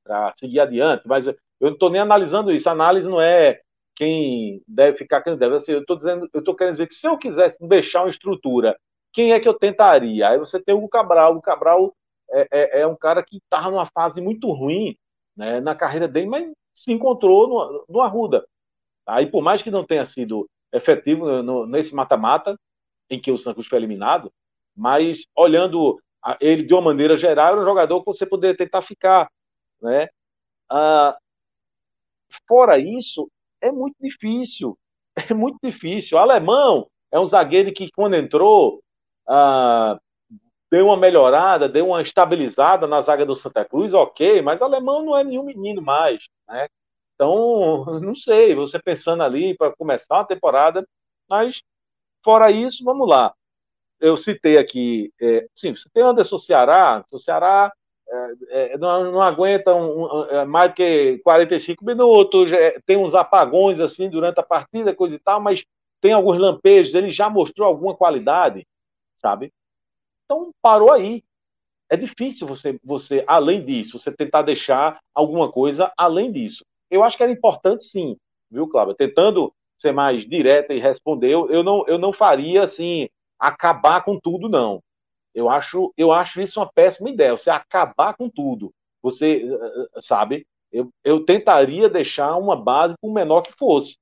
[0.05, 2.67] né, seguir adiante, mas eu não estou nem analisando isso.
[2.69, 3.61] A análise não é
[3.95, 5.55] quem deve ficar, quem deve.
[5.55, 8.77] Assim, eu estou dizendo, eu estou querendo dizer que se eu quisesse deixar uma estrutura,
[9.13, 10.29] quem é que eu tentaria?
[10.29, 11.35] Aí você tem o Cabral.
[11.35, 11.93] O Cabral
[12.31, 14.95] é, é, é um cara que estava numa fase muito ruim
[15.35, 18.45] né, na carreira dele, mas se encontrou no, Arruda.
[19.05, 22.57] Aí, por mais que não tenha sido efetivo no, nesse mata-mata,
[23.09, 24.31] em que o Santos foi eliminado,
[24.75, 25.99] mas olhando
[26.39, 29.29] ele de uma maneira geral, era um jogador que você poderia tentar ficar.
[29.81, 30.09] Né?
[30.69, 31.17] Ah,
[32.47, 33.29] fora isso,
[33.61, 34.77] é muito difícil.
[35.29, 36.17] É muito difícil.
[36.17, 38.81] O alemão é um zagueiro que, quando entrou,
[39.27, 39.99] ah,
[40.71, 45.17] deu uma melhorada, deu uma estabilizada na zaga do Santa Cruz, ok, mas alemão não
[45.17, 46.23] é nenhum menino mais.
[46.47, 46.67] Né?
[47.15, 50.87] Então, não sei, você pensando ali para começar uma temporada,
[51.29, 51.61] mas
[52.23, 53.33] fora isso, vamos lá.
[53.99, 57.71] Eu citei aqui, é, sim, você tem Anderson Ceará, o Ceará
[58.11, 63.79] é, é, não, não, aguenta um, é, mais que 45 minutos, é, tem uns apagões
[63.79, 65.63] assim durante a partida, coisa e tal, mas
[66.01, 68.67] tem alguns lampejos, ele já mostrou alguma qualidade,
[69.17, 69.53] sabe?
[70.25, 71.23] Então parou aí.
[71.89, 76.65] É difícil você, você, além disso, você tentar deixar alguma coisa além disso.
[76.89, 78.17] Eu acho que era importante sim,
[78.49, 78.95] viu, Cláudio?
[78.95, 83.09] Tentando ser mais direta e responder, eu não, eu não faria assim,
[83.39, 84.81] acabar com tudo, não.
[85.33, 88.73] Eu acho, eu acho isso uma péssima ideia, você acabar com tudo.
[89.01, 93.97] Você, eh, eh, sabe, eu, eu tentaria deixar uma base por menor que fosse,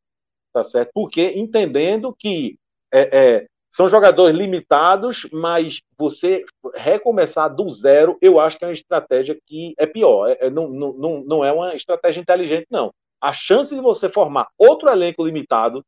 [0.53, 0.91] tá certo?
[0.93, 2.57] Porque entendendo que
[2.91, 6.43] é, é, são jogadores limitados, mas você
[6.75, 10.29] recomeçar do zero, eu acho que é uma estratégia que é pior.
[10.29, 12.91] É, é não, não, não é uma estratégia inteligente, não.
[13.21, 15.85] A chance de você formar outro elenco limitado,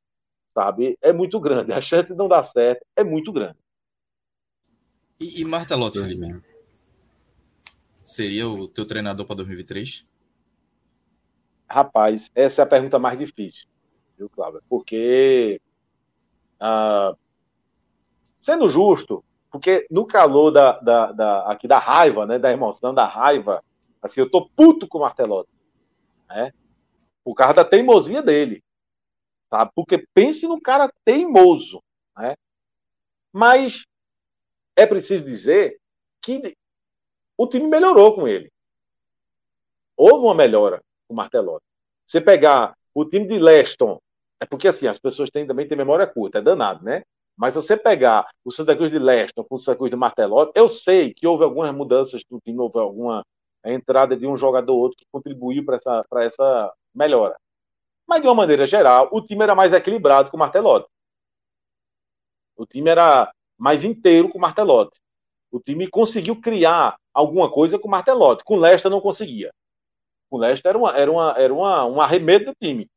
[0.53, 1.73] sabe, é muito grande.
[1.73, 3.57] A chance de não dar certo é muito grande.
[5.21, 6.41] E, e Martelotti, Felipe?
[8.03, 10.03] Seria o teu treinador para 2023?
[11.69, 13.67] Rapaz, essa é a pergunta mais difícil,
[14.17, 14.63] viu, Cláudio?
[14.67, 15.61] Porque
[16.59, 17.15] ah,
[18.39, 23.05] sendo justo, porque no calor da, da, da, aqui da raiva, né, da emoção, da
[23.05, 23.63] raiva,
[24.01, 25.51] assim, eu tô puto com o Martelotti,
[26.29, 26.51] né?
[27.23, 28.63] Por causa da teimosia dele,
[29.51, 29.71] sabe?
[29.75, 31.79] Porque pense no cara teimoso,
[32.17, 32.33] né?
[33.31, 33.85] Mas
[34.81, 35.79] é preciso dizer
[36.21, 36.55] que
[37.37, 38.51] o time melhorou com ele.
[39.95, 41.65] Houve uma melhora com o Martelotti.
[42.05, 43.99] Você pegar o time de Leston,
[44.39, 47.03] é porque assim, as pessoas têm, também têm memória curta, é danado, né?
[47.37, 50.67] Mas você pegar o Santa Cruz de Leston com o Santa Cruz de Martelotti, eu
[50.67, 53.23] sei que houve algumas mudanças no time, houve alguma
[53.65, 57.35] entrada de um jogador ou outro que contribuiu para essa, essa melhora.
[58.07, 60.89] Mas, de uma maneira geral, o time era mais equilibrado com o Martelotti.
[62.57, 64.99] O time era mais inteiro com o Martelotti.
[65.51, 68.43] O time conseguiu criar alguma coisa com o Martelotti.
[68.43, 69.53] Com o Leicester não conseguia.
[70.31, 72.89] Com o Leicester era, uma, era, uma, era uma, um arremedo do time.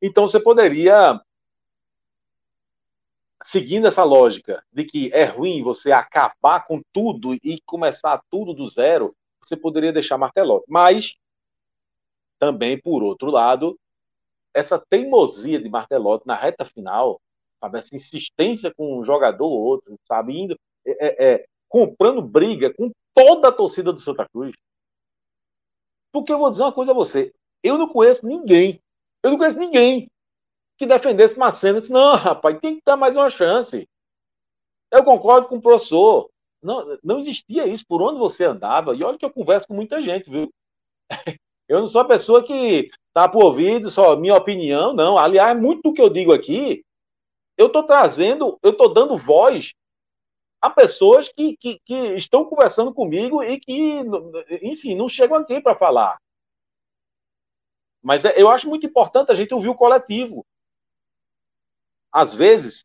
[0.00, 1.20] Então você poderia
[3.44, 8.66] seguindo essa lógica de que é ruim você acabar com tudo e começar tudo do
[8.66, 9.14] zero,
[9.44, 10.64] você poderia deixar Martelotti.
[10.66, 11.14] Mas,
[12.38, 13.78] também, por outro lado,
[14.54, 17.20] essa teimosia de Martelotti na reta final,
[17.60, 20.56] sabe, essa insistência com um jogador ou outro, sabe, indo,
[20.86, 24.52] é, é, é, comprando briga com toda a torcida do Santa Cruz.
[26.12, 27.32] Porque eu vou dizer uma coisa a você,
[27.62, 28.80] eu não conheço ninguém,
[29.22, 30.08] eu não conheço ninguém
[30.80, 31.80] que defendesse Macena.
[31.80, 33.86] Disse, não, rapaz, tem que dar mais uma chance.
[34.90, 36.30] Eu concordo com o professor.
[36.62, 38.96] Não, não existia isso por onde você andava.
[38.96, 40.50] E olha que eu converso com muita gente, viu?
[41.68, 45.16] Eu não sou a pessoa que tá por ouvido, só minha opinião, não.
[45.16, 46.82] Aliás, muito do que eu digo aqui,
[47.60, 49.74] eu estou trazendo, eu estou dando voz
[50.62, 54.00] a pessoas que, que, que, estão conversando comigo e que,
[54.62, 56.18] enfim, não chegam aqui para falar.
[58.02, 60.46] Mas é, eu acho muito importante a gente ouvir o coletivo
[62.10, 62.84] às vezes,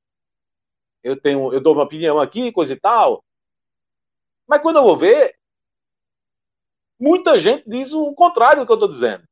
[1.01, 3.23] eu tenho, eu dou uma opinião aqui, coisa e tal,
[4.45, 5.39] mas quando eu vou ver,
[6.99, 9.25] muita gente diz o contrário do que eu estou dizendo.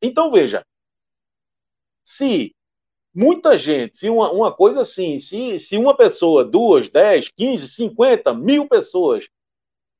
[0.00, 0.66] Então, veja,
[2.02, 2.56] se
[3.14, 8.32] muita gente, se uma, uma coisa assim, se, se uma pessoa, duas, dez, quinze, cinquenta,
[8.32, 9.28] mil pessoas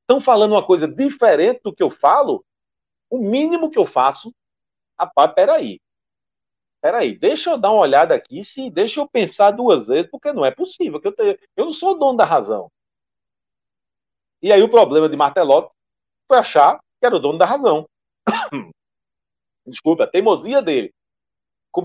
[0.01, 2.45] estão falando uma coisa diferente do que eu falo,
[3.11, 4.35] o mínimo que eu faço,
[4.99, 5.81] rapaz, peraí.
[6.81, 10.45] peraí, deixa eu dar uma olhada aqui, se deixa eu pensar duas vezes, porque não
[10.45, 12.71] é possível, que eu, te, eu não sou dono da razão.
[14.41, 15.75] E aí o problema de Martelotti
[16.27, 17.89] foi achar que era o dono da razão.
[19.67, 20.93] Desculpa, a teimosia dele.
[21.71, 21.81] Com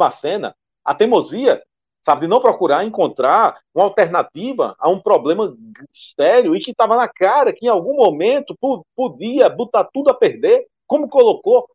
[0.88, 1.62] a a teimosia,
[2.02, 5.56] sabe, de não procurar encontrar uma alternativa a um problema
[5.92, 8.58] sério e que estava na cara que em algum momento
[8.96, 11.68] podia botar tudo a perder, como colocou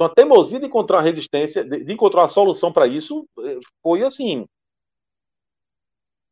[0.00, 4.02] então, a teimosia de encontrar resistência, de, de encontrar a solução para isso, eh, foi
[4.02, 4.46] assim.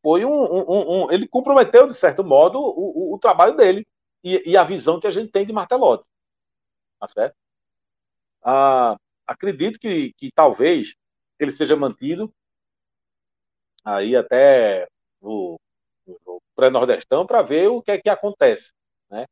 [0.03, 3.87] Foi um, um, um, Ele comprometeu, de certo modo, o, o, o trabalho dele
[4.25, 6.09] e, e, a visão que a gente tem de Martelotti.
[6.99, 7.37] Tá certo?
[8.43, 8.97] Ah,
[9.27, 10.95] acredito que, que talvez
[11.39, 12.33] ele seja mantido
[13.85, 14.89] aí até
[15.21, 15.57] o,
[16.07, 18.73] o pré-nordestão para ver o que é que acontece.
[19.11, 19.27] Né?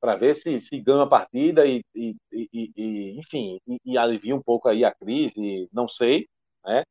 [0.00, 4.42] para ver se, se ganha a partida e, e, e, e enfim, e, alivia um
[4.42, 6.28] pouco aí a crise, não sei,
[6.64, 6.82] né?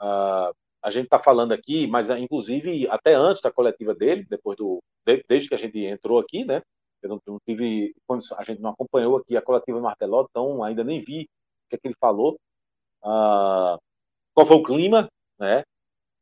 [0.00, 4.80] Uh, a gente está falando aqui, mas inclusive até antes da coletiva dele, depois do
[5.28, 6.62] desde que a gente entrou aqui, né?
[7.02, 7.94] Eu não, não tive,
[8.36, 11.78] a gente não acompanhou aqui a coletiva Marteló, então ainda nem vi o que, é
[11.78, 12.38] que ele falou.
[13.02, 13.78] Uh,
[14.38, 15.64] qual foi o clima, né?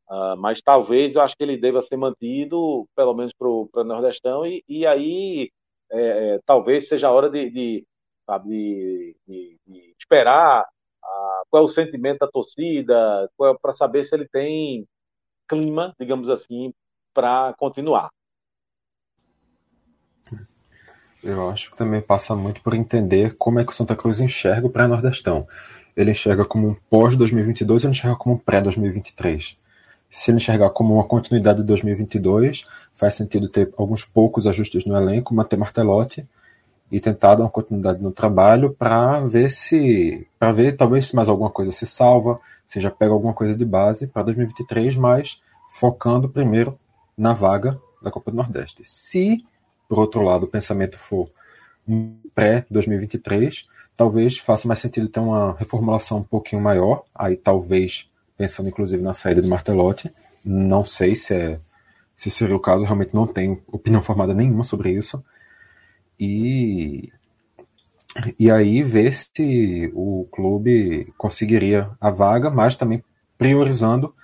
[0.08, 4.46] Uh, mas talvez eu acho que ele deva ser mantido, pelo menos para o Nordestão,
[4.46, 5.50] e, e aí
[5.90, 6.00] é,
[6.36, 7.86] é, talvez seja a hora de, de,
[8.46, 9.16] de,
[9.66, 10.64] de esperar
[11.04, 14.86] a, qual é o sentimento da torcida, é, para saber se ele tem
[15.46, 16.72] clima, digamos assim,
[17.12, 18.08] para continuar.
[21.22, 24.66] Eu acho que também passa muito por entender como é que o Santa Cruz enxerga
[24.66, 25.46] o pré-nordestão.
[25.96, 29.56] Ele enxerga como um pós-2022 ou ele enxerga como um pré-2023?
[30.10, 34.96] Se ele enxergar como uma continuidade de 2022, faz sentido ter alguns poucos ajustes no
[34.96, 36.26] elenco, manter Martelotti
[36.90, 40.26] e tentar dar uma continuidade no trabalho para ver se.
[40.38, 43.64] para ver talvez se mais alguma coisa se salva, se já pega alguma coisa de
[43.64, 46.78] base para 2023, mas focando primeiro
[47.16, 48.82] na vaga da Copa do Nordeste.
[48.84, 49.44] Se,
[49.88, 51.30] por outro lado, o pensamento for
[52.34, 53.64] pré-2023,
[53.96, 59.14] talvez faça mais sentido ter uma reformulação um pouquinho maior, aí talvez pensando inclusive na
[59.14, 60.12] saída de Martelotti.
[60.44, 61.60] Não sei se é
[62.14, 65.22] se seria o caso, realmente não tenho opinião formada nenhuma sobre isso.
[66.18, 67.12] E
[68.38, 73.04] e aí ver se o clube conseguiria a vaga, mas também
[73.36, 74.14] priorizando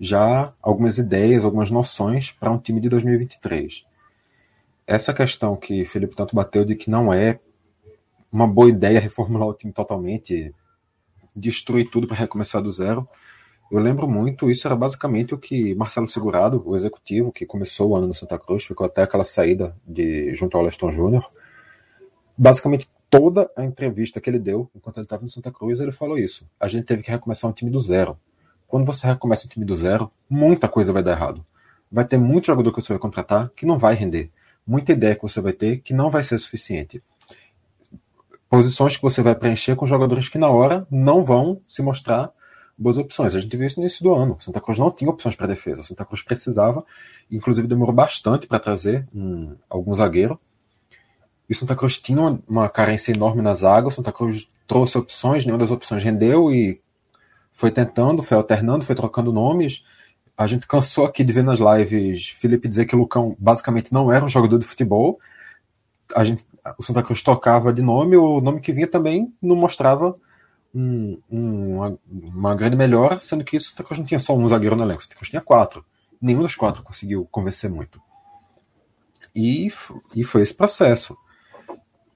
[0.00, 3.86] já algumas ideias, algumas noções para um time de 2023.
[4.86, 7.38] Essa questão que Felipe tanto bateu de que não é
[8.32, 10.54] uma boa ideia reformular o time totalmente,
[11.34, 13.08] destruir tudo para recomeçar do zero,
[13.70, 17.96] eu lembro muito, isso era basicamente o que Marcelo Segurado, o executivo, que começou o
[17.96, 21.28] ano no Santa Cruz, ficou até aquela saída de junto ao Leston Júnior.
[22.38, 26.16] Basicamente toda a entrevista que ele deu enquanto ele estava no Santa Cruz, ele falou
[26.16, 26.48] isso.
[26.60, 28.16] A gente teve que recomeçar um time do zero.
[28.68, 31.44] Quando você recomeça um time do zero, muita coisa vai dar errado.
[31.90, 34.30] Vai ter muito jogador que você vai contratar que não vai render.
[34.64, 37.02] Muita ideia que você vai ter que não vai ser suficiente.
[38.48, 42.30] Posições que você vai preencher com jogadores que na hora não vão se mostrar
[42.78, 43.34] boas opções.
[43.34, 44.36] A gente viu isso no início do ano.
[44.40, 45.82] Santa Cruz não tinha opções para defesa.
[45.82, 46.84] Santa Cruz precisava,
[47.30, 50.38] inclusive demorou bastante para trazer um, algum zagueiro.
[51.48, 53.88] E o Santa Cruz tinha uma, uma carência enorme na zaga.
[53.88, 56.80] O Santa Cruz trouxe opções, nenhuma das opções rendeu e
[57.52, 59.84] foi tentando, foi alternando, foi trocando nomes.
[60.36, 64.12] A gente cansou aqui de ver nas lives Felipe dizer que o Lucão basicamente não
[64.12, 65.18] era um jogador de futebol.
[66.14, 66.44] A gente,
[66.78, 70.16] o Santa Cruz tocava de nome, o nome que vinha também não mostrava
[70.74, 74.46] um, um, uma, uma, grande melhora, sendo que o Santa Cruz não tinha só um
[74.46, 75.84] zagueiro no elenco, o Santa Cruz tinha quatro.
[76.20, 78.00] Nenhum dos quatro conseguiu convencer muito.
[79.34, 79.70] E,
[80.14, 81.16] e foi esse processo.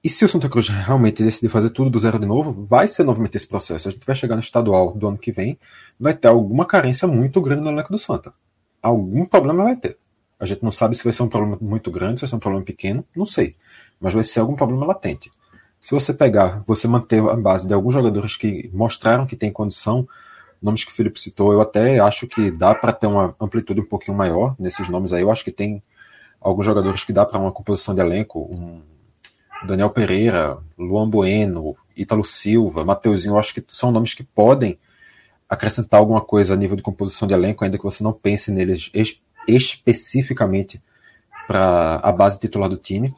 [0.03, 3.03] E se o Santa Cruz realmente decidir fazer tudo do zero de novo, vai ser
[3.03, 3.87] novamente esse processo.
[3.87, 5.59] A gente vai chegar no estadual do ano que vem,
[5.99, 8.33] vai ter alguma carência muito grande no elenco do Santa.
[8.81, 9.97] Algum problema vai ter.
[10.39, 12.39] A gente não sabe se vai ser um problema muito grande, se vai ser um
[12.39, 13.55] problema pequeno, não sei.
[14.01, 15.31] Mas vai ser algum problema latente.
[15.79, 20.07] Se você pegar, você manter a base de alguns jogadores que mostraram que tem condição,
[20.61, 23.85] nomes que o Felipe citou, eu até acho que dá para ter uma amplitude um
[23.85, 25.21] pouquinho maior nesses nomes aí.
[25.21, 25.81] Eu acho que tem
[26.39, 28.81] alguns jogadores que dá para uma composição de elenco, um
[29.65, 34.77] Daniel Pereira, Luan Bueno, Ítalo Silva, Mateuzinho, eu acho que são nomes que podem
[35.47, 38.89] acrescentar alguma coisa a nível de composição de elenco, ainda que você não pense neles
[38.93, 40.81] es especificamente
[41.47, 43.13] para a base titular do time.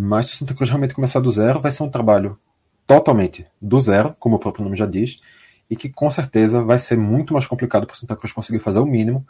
[0.00, 2.38] Mas se o Santa Cruz realmente começar do zero, vai ser um trabalho
[2.86, 5.20] totalmente do zero, como o próprio nome já diz,
[5.68, 8.78] e que com certeza vai ser muito mais complicado para o Santa Cruz conseguir fazer
[8.78, 9.26] o mínimo,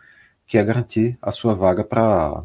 [0.47, 2.43] que é garantir a sua vaga para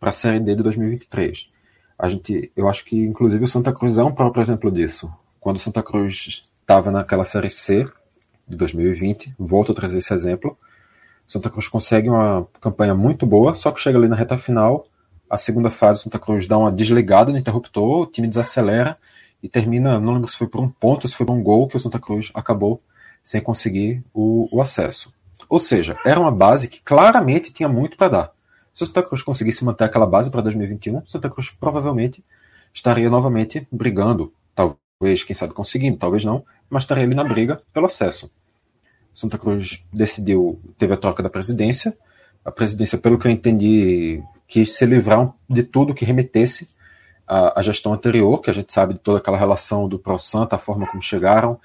[0.00, 1.50] a Série D de 2023.
[1.98, 5.12] A gente, eu acho que inclusive o Santa Cruz é um próprio exemplo disso.
[5.38, 7.86] Quando o Santa Cruz estava naquela Série C,
[8.46, 9.34] de 2020.
[9.38, 10.56] Volto a trazer esse exemplo.
[11.26, 14.86] Santa Cruz consegue uma campanha muito boa, só que chega ali na reta final,
[15.28, 18.98] a segunda fase, Santa Cruz dá uma desligada no interruptor, o time desacelera
[19.42, 21.76] e termina, não lembro se foi por um ponto, se foi por um gol que
[21.76, 22.80] o Santa Cruz acabou
[23.22, 25.12] sem conseguir o, o acesso.
[25.48, 28.32] Ou seja, era uma base que claramente tinha muito para dar.
[28.72, 32.24] Se o Santa Cruz conseguisse manter aquela base para 2021, Santa Cruz provavelmente
[32.72, 37.86] estaria novamente brigando, talvez, quem sabe conseguindo, talvez não, mas estaria ali na briga pelo
[37.86, 38.30] acesso.
[39.14, 41.96] Santa Cruz decidiu, teve a troca da presidência.
[42.44, 46.68] A presidência, pelo que eu entendi, quis se livrar de tudo que remetesse
[47.26, 50.56] à, à gestão anterior, que a gente sabe de toda aquela relação do Pro Santa,
[50.56, 51.58] a forma como chegaram,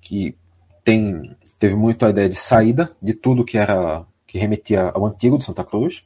[0.00, 0.36] que
[0.84, 5.38] tem, teve muito a ideia de saída de tudo que era que remetia ao antigo
[5.38, 6.04] do Santa Cruz.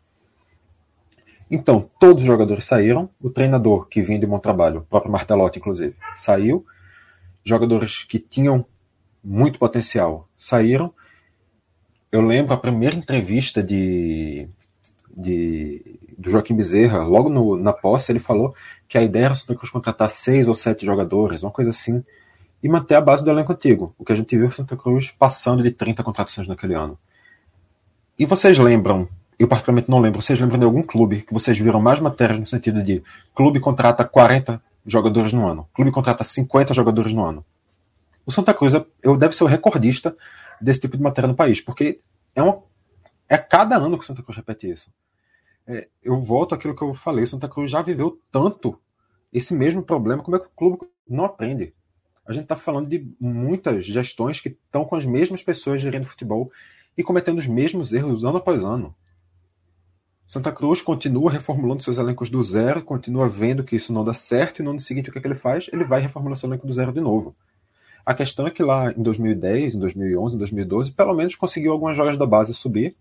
[1.50, 3.10] Então, todos os jogadores saíram.
[3.20, 6.64] O treinador que vinha de bom trabalho, o próprio Martelotti, inclusive, saiu.
[7.44, 8.64] Jogadores que tinham
[9.24, 10.94] muito potencial saíram.
[12.10, 14.48] Eu lembro a primeira entrevista de,
[15.16, 18.54] de do Joaquim Bezerra, logo no, na posse, ele falou
[18.88, 22.04] que a ideia era o Santa Cruz contratar seis ou sete jogadores, uma coisa assim,
[22.62, 23.94] e manter a base do elenco antigo.
[23.98, 26.98] O que a gente viu o Santa Cruz passando de 30 contratações naquele ano.
[28.18, 29.08] E vocês lembram
[29.40, 30.20] eu particularmente não lembro.
[30.20, 33.02] Vocês lembram de algum clube que vocês viram mais matérias no sentido de
[33.34, 37.42] clube contrata 40 jogadores no ano, clube contrata 50 jogadores no ano?
[38.26, 38.84] O Santa Cruz é,
[39.18, 40.14] deve ser o recordista
[40.60, 42.00] desse tipo de matéria no país, porque
[42.34, 42.62] é, uma,
[43.28, 44.92] é cada ano que Santa Cruz repete isso.
[45.66, 48.78] É, eu volto àquilo que eu falei, Santa Cruz já viveu tanto
[49.32, 51.72] esse mesmo problema, como é que o clube não aprende?
[52.26, 56.50] A gente está falando de muitas gestões que estão com as mesmas pessoas gerindo futebol
[56.96, 58.94] e cometendo os mesmos erros ano após ano.
[60.26, 64.60] Santa Cruz continua reformulando seus elencos do zero, continua vendo que isso não dá certo,
[64.60, 65.68] e no ano seguinte o que, é que ele faz?
[65.72, 67.34] Ele vai reformular seu elenco do zero de novo.
[68.10, 71.96] A questão é que lá em 2010, em 2011, em 2012, pelo menos conseguiu algumas
[71.96, 72.96] jogas da base subir,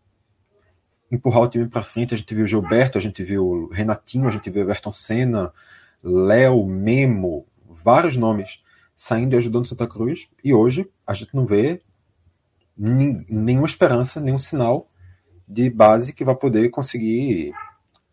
[1.11, 2.13] empurrar o time para frente.
[2.13, 5.51] A gente viu Gilberto, a gente viu Renatinho, a gente viu Everton Senna,
[6.03, 8.61] Léo, Memo, vários nomes
[8.95, 10.29] saindo e ajudando Santa Cruz.
[10.43, 11.81] E hoje a gente não vê
[12.77, 14.91] nenhuma esperança, nenhum sinal
[15.47, 17.51] de base que vai poder conseguir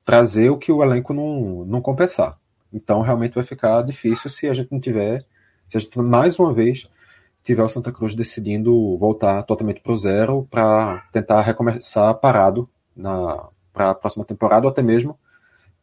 [0.03, 2.39] trazer o que o elenco não, não compensar.
[2.73, 5.27] Então realmente vai ficar difícil se a gente não tiver,
[5.69, 6.89] se a gente mais uma vez
[7.43, 13.49] tiver o Santa Cruz decidindo voltar totalmente para o zero para tentar recomeçar parado na
[13.73, 15.19] para a próxima temporada ou até mesmo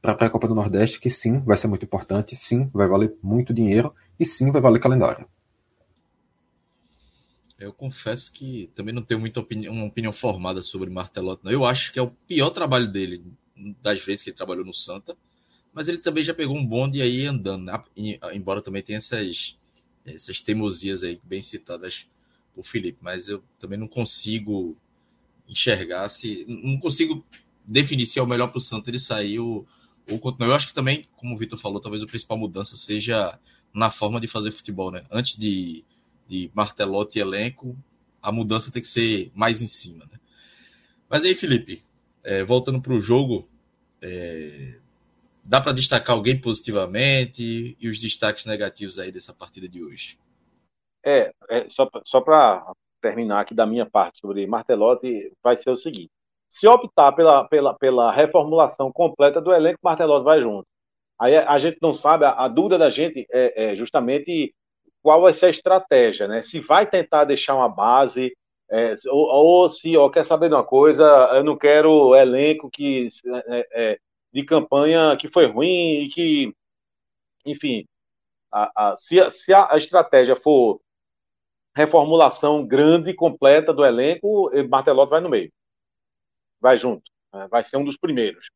[0.02, 3.54] para a Copa do Nordeste, que sim, vai ser muito importante, sim, vai valer muito
[3.54, 5.26] dinheiro e sim, vai valer calendário.
[7.58, 11.46] Eu confesso que também não tenho muita uma opinião formada sobre Martelotti.
[11.46, 11.52] Não.
[11.52, 13.24] Eu acho que é o pior trabalho dele
[13.82, 15.16] das vezes que ele trabalhou no Santa,
[15.72, 17.82] mas ele também já pegou um bonde aí andando, né?
[18.34, 19.58] embora também tenha essas,
[20.06, 22.08] essas teimosias aí bem citadas
[22.54, 24.78] por Felipe, mas eu também não consigo
[25.48, 26.46] enxergar se.
[26.48, 27.26] Não consigo
[27.66, 29.66] definir se é o melhor para o Santa ele sair ou,
[30.10, 30.50] ou continuar.
[30.50, 33.40] Eu acho que também, como o Vitor falou, talvez a principal mudança seja
[33.74, 35.04] na forma de fazer futebol, né?
[35.10, 35.84] Antes de
[36.28, 37.78] de martelote e elenco,
[38.22, 40.06] a mudança tem que ser mais em cima.
[40.12, 40.20] Né?
[41.10, 41.84] Mas aí, Felipe,
[42.24, 43.48] é, voltando para o jogo,
[44.02, 44.80] é,
[45.44, 50.18] dá para destacar alguém positivamente e os destaques negativos aí dessa partida de hoje?
[51.06, 52.66] É, é só, só para
[53.02, 56.12] terminar aqui da minha parte sobre Martelotti, vai ser o seguinte:
[56.50, 60.66] se optar pela, pela, pela reformulação completa do elenco, Martelotti vai junto.
[61.20, 64.54] Aí a gente não sabe, a, a dúvida da gente é, é justamente
[65.02, 66.42] qual vai ser a estratégia, né?
[66.42, 68.34] Se vai tentar deixar uma base,
[68.72, 73.10] é, ou, ou, se, ó, quer saber de uma coisa, eu não quero elenco que
[73.48, 73.98] é, é,
[74.34, 76.54] de campanha que foi ruim e que,
[77.46, 77.86] enfim,
[78.52, 80.82] a, a, se, se a, a, estratégia for
[81.76, 85.52] reformulação grande, completa do elenco, Martelotti vai no meio,
[86.60, 87.04] vai junto,
[87.34, 87.48] né?
[87.50, 88.48] vai ser um dos primeiros.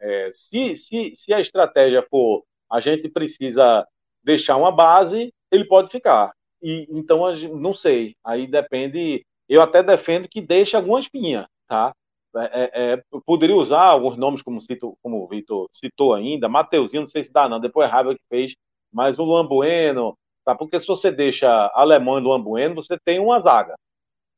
[0.00, 3.86] É, se, se, se a estratégia for a gente precisa
[4.22, 6.32] deixar uma base, ele pode ficar.
[6.62, 8.14] E então não sei.
[8.24, 9.24] Aí depende.
[9.48, 11.94] Eu até defendo que deixe alguma espinha, tá?
[12.38, 17.02] É, é, é poderia usar alguns nomes como cito, como o Vitor citou ainda, Mateuzinho,
[17.02, 18.54] não sei se dá não, depois é raiva que fez,
[18.92, 20.54] mas o Luan Bueno, tá?
[20.54, 23.74] Porque se você deixa alemão e Luan Bueno, você tem uma zaga.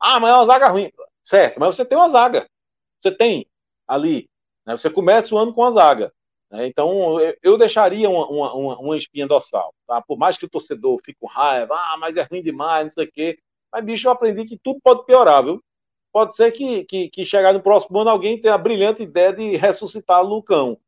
[0.00, 0.90] Ah, mas é uma zaga ruim.
[1.22, 2.46] Certo, mas você tem uma zaga.
[3.00, 3.46] Você tem
[3.86, 4.28] ali.
[4.66, 4.76] Né?
[4.76, 6.12] Você começa o ano com a zaga.
[6.50, 6.66] Né?
[6.66, 9.72] Então, eu deixaria uma, uma, uma, espinha dorsal.
[9.86, 10.02] Tá?
[10.02, 13.06] Por mais que o torcedor fique com raiva, ah, mas é ruim demais, não sei
[13.06, 13.38] o quê.
[13.72, 15.62] Mas, bicho, eu aprendi que tudo pode piorar, viu?
[16.12, 19.56] Pode ser que, que, que chegar no próximo ano alguém tenha a brilhante ideia de
[19.56, 20.78] ressuscitar Lucão.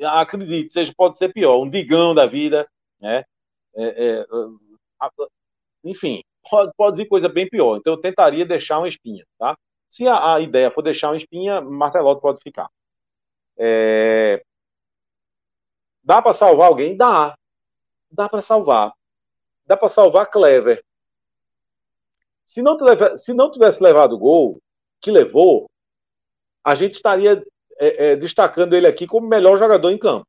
[0.00, 1.58] Acredite, seja, pode ser pior.
[1.58, 2.68] Um digão da vida,
[3.00, 3.24] né?
[3.74, 4.26] É, é,
[5.84, 7.76] enfim, pode, pode vir coisa bem pior.
[7.76, 9.56] Então eu tentaria deixar uma espinha, tá?
[9.88, 12.68] Se a, a ideia for deixar uma espinha, Martelotti pode ficar.
[13.56, 14.42] É...
[16.04, 16.96] Dá para salvar alguém?
[16.96, 17.34] Dá.
[18.10, 18.92] Dá para salvar.
[19.66, 20.84] Dá para salvar Clever.
[22.46, 22.78] Se não,
[23.18, 24.62] se não tivesse levado o gol
[25.00, 25.66] que levou,
[26.64, 27.42] a gente estaria
[27.78, 30.26] é, é, destacando ele aqui como melhor jogador em campo.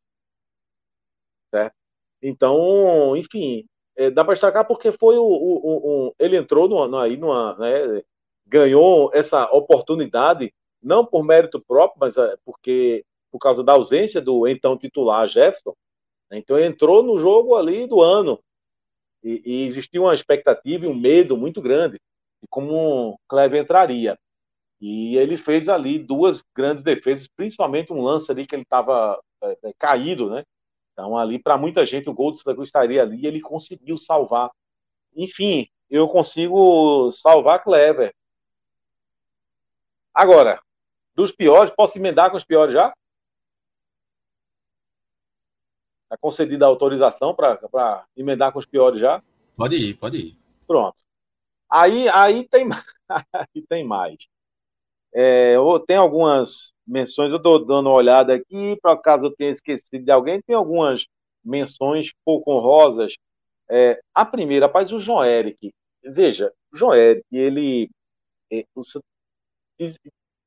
[1.52, 1.74] Certo?
[2.22, 3.66] Então, enfim,
[3.96, 8.04] é, dá para destacar porque foi o, o, o, ele entrou no, aí numa, né,
[8.46, 14.48] ganhou essa oportunidade não por mérito próprio, mas é, porque por causa da ausência do
[14.48, 15.76] então titular Jefferson.
[16.32, 18.40] Então entrou no jogo ali do ano
[19.24, 22.00] e, e existia uma expectativa e um medo muito grande
[22.42, 24.18] de como o Cleber entraria.
[24.82, 29.58] E ele fez ali duas grandes defesas, principalmente um lance ali que ele estava é,
[29.64, 30.44] é, caído, né?
[30.94, 33.98] Então, ali, para muita gente, o gol do Santa Cruz estaria ali e ele conseguiu
[33.98, 34.50] salvar.
[35.16, 38.14] Enfim, eu consigo salvar Clever.
[40.14, 40.62] Agora,
[41.16, 42.94] dos piores, posso emendar com os piores já?
[46.04, 49.22] Está concedida a autorização para emendar com os piores já?
[49.56, 50.38] Pode ir, pode ir.
[50.66, 50.98] Pronto.
[51.70, 52.68] Aí, aí, tem,
[53.34, 54.18] aí tem mais.
[55.14, 55.56] É,
[55.88, 60.12] tem algumas menções, eu estou dando uma olhada aqui, para caso eu tenha esquecido de
[60.12, 61.04] alguém, tem algumas
[61.44, 63.14] menções pouco honrosas.
[63.70, 65.72] É, a primeira, rapaz, o João Eric.
[66.04, 67.90] Veja, o João Eric, ele.
[68.52, 68.66] É,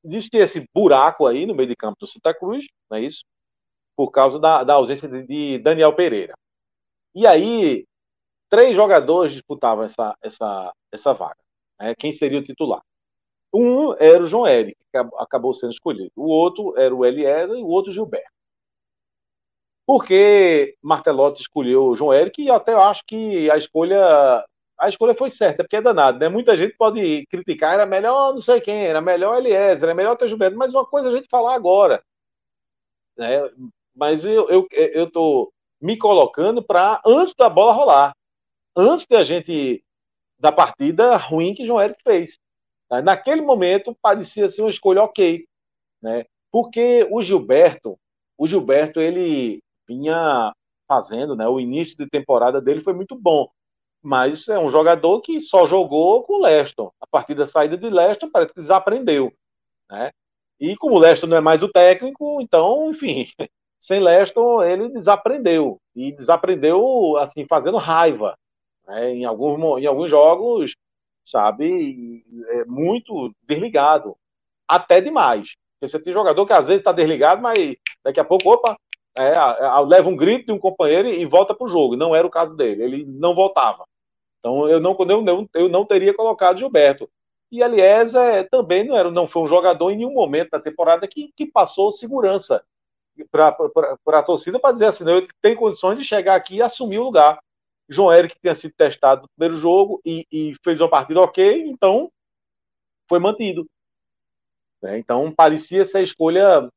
[0.05, 3.25] existe esse buraco aí no meio de campo do Santa Cruz, não é isso?
[3.97, 6.35] Por causa da, da ausência de, de Daniel Pereira.
[7.15, 7.85] E aí,
[8.49, 11.39] três jogadores disputavam essa, essa, essa vaga.
[11.81, 11.95] Né?
[11.95, 12.83] Quem seria o titular?
[13.53, 16.11] Um era o João Eric, que acabou sendo escolhido.
[16.17, 18.31] O outro era o Eliezer e o outro Gilberto.
[19.87, 22.43] Por que Martelotti escolheu o João Eric?
[22.43, 24.45] E até acho que a escolha
[24.79, 26.29] a escolha foi certa, porque é danado, né?
[26.29, 30.29] Muita gente pode criticar, era melhor não sei quem, era melhor Eliezer, era melhor ter
[30.29, 32.03] Gilberto, mas uma coisa a gente falar agora.
[33.17, 33.49] Né?
[33.95, 38.17] Mas eu, eu, eu tô me colocando para antes da bola rolar,
[38.77, 39.85] antes da gente
[40.39, 42.39] da partida ruim que João Eric fez.
[43.01, 45.47] Naquele momento, parecia ser uma escolha ok,
[46.03, 46.26] né?
[46.51, 47.99] Porque o Gilberto,
[48.36, 50.53] o Gilberto, ele vinha
[50.86, 51.49] fazendo, né?
[51.49, 53.49] O início de temporada dele foi muito bom,
[54.03, 56.93] mas é um jogador que só jogou com o Leston.
[57.01, 59.32] A partir da saída de Leston, parece que desaprendeu,
[59.90, 60.11] né?
[60.61, 63.26] E como o Leston não é mais o técnico, então, enfim,
[63.80, 68.36] sem Leston ele desaprendeu e desaprendeu assim fazendo raiva,
[68.86, 69.14] né?
[69.14, 70.74] Em alguns em alguns jogos
[71.25, 72.25] sabe?
[72.49, 74.16] É muito desligado.
[74.68, 75.49] Até demais.
[75.75, 78.77] Porque você tem jogador que às vezes está desligado, mas daqui a pouco, opa,
[79.16, 79.33] é,
[79.87, 81.97] leva um grito de um companheiro e volta para o jogo.
[81.97, 82.83] Não era o caso dele.
[82.83, 83.85] Ele não voltava.
[84.39, 87.09] Então eu não, eu não, eu não teria colocado Gilberto.
[87.51, 91.31] E Eliezer também não, era, não foi um jogador em nenhum momento da temporada que,
[91.37, 92.64] que passou segurança
[93.31, 96.99] para a torcida para dizer assim: não, ele tem condições de chegar aqui e assumir
[96.99, 97.39] o lugar.
[97.93, 102.11] João Eric tinha sido testado no primeiro jogo e, e fez uma partida ok, então
[103.09, 103.68] foi mantido.
[104.84, 106.68] É, então parecia ser a escolha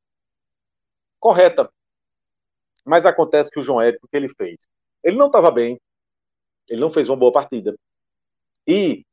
[1.19, 1.69] correta.
[2.85, 4.57] Mas acontece que o João Eric, o que ele fez?
[5.03, 5.79] Ele não estava bem,
[6.67, 7.75] ele não fez uma boa partida.
[8.67, 9.03] E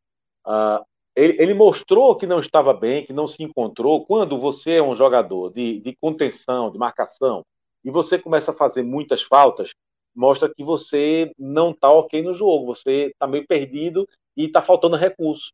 [0.47, 0.85] uh,
[1.17, 4.05] ele, ele, mostrou que não estava bem, que não se encontrou.
[4.05, 7.45] Quando você é um jogador de, de contenção, de marcação,
[7.85, 9.71] e você começa a fazer muitas faltas,
[10.15, 14.97] mostra que você não está ok no jogo, você está meio perdido e está faltando
[14.97, 15.53] recurso.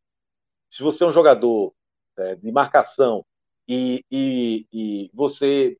[0.69, 1.73] Se você é um jogador
[2.17, 3.25] é, de marcação
[3.67, 5.77] e, e, e, você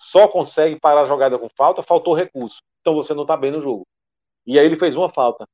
[0.00, 2.60] só consegue parar a jogada com falta, faltou recurso.
[2.80, 3.86] Então você não está bem no jogo.
[4.46, 5.46] E aí ele fez uma falta,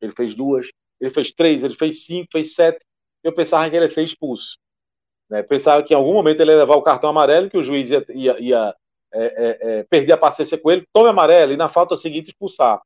[0.00, 0.68] ele fez duas,
[1.00, 2.84] ele fez três, ele fez cinco, fez sete.
[3.22, 4.58] Eu pensava que ele ia ser expulso.
[5.28, 5.42] Né?
[5.42, 8.04] Pensava que em algum momento ele ia levar o cartão amarelo, que o juiz ia,
[8.10, 8.76] ia, ia
[9.12, 12.80] é, é, é, perder a paciência com ele, tome amarelo e na falta seguinte expulsar.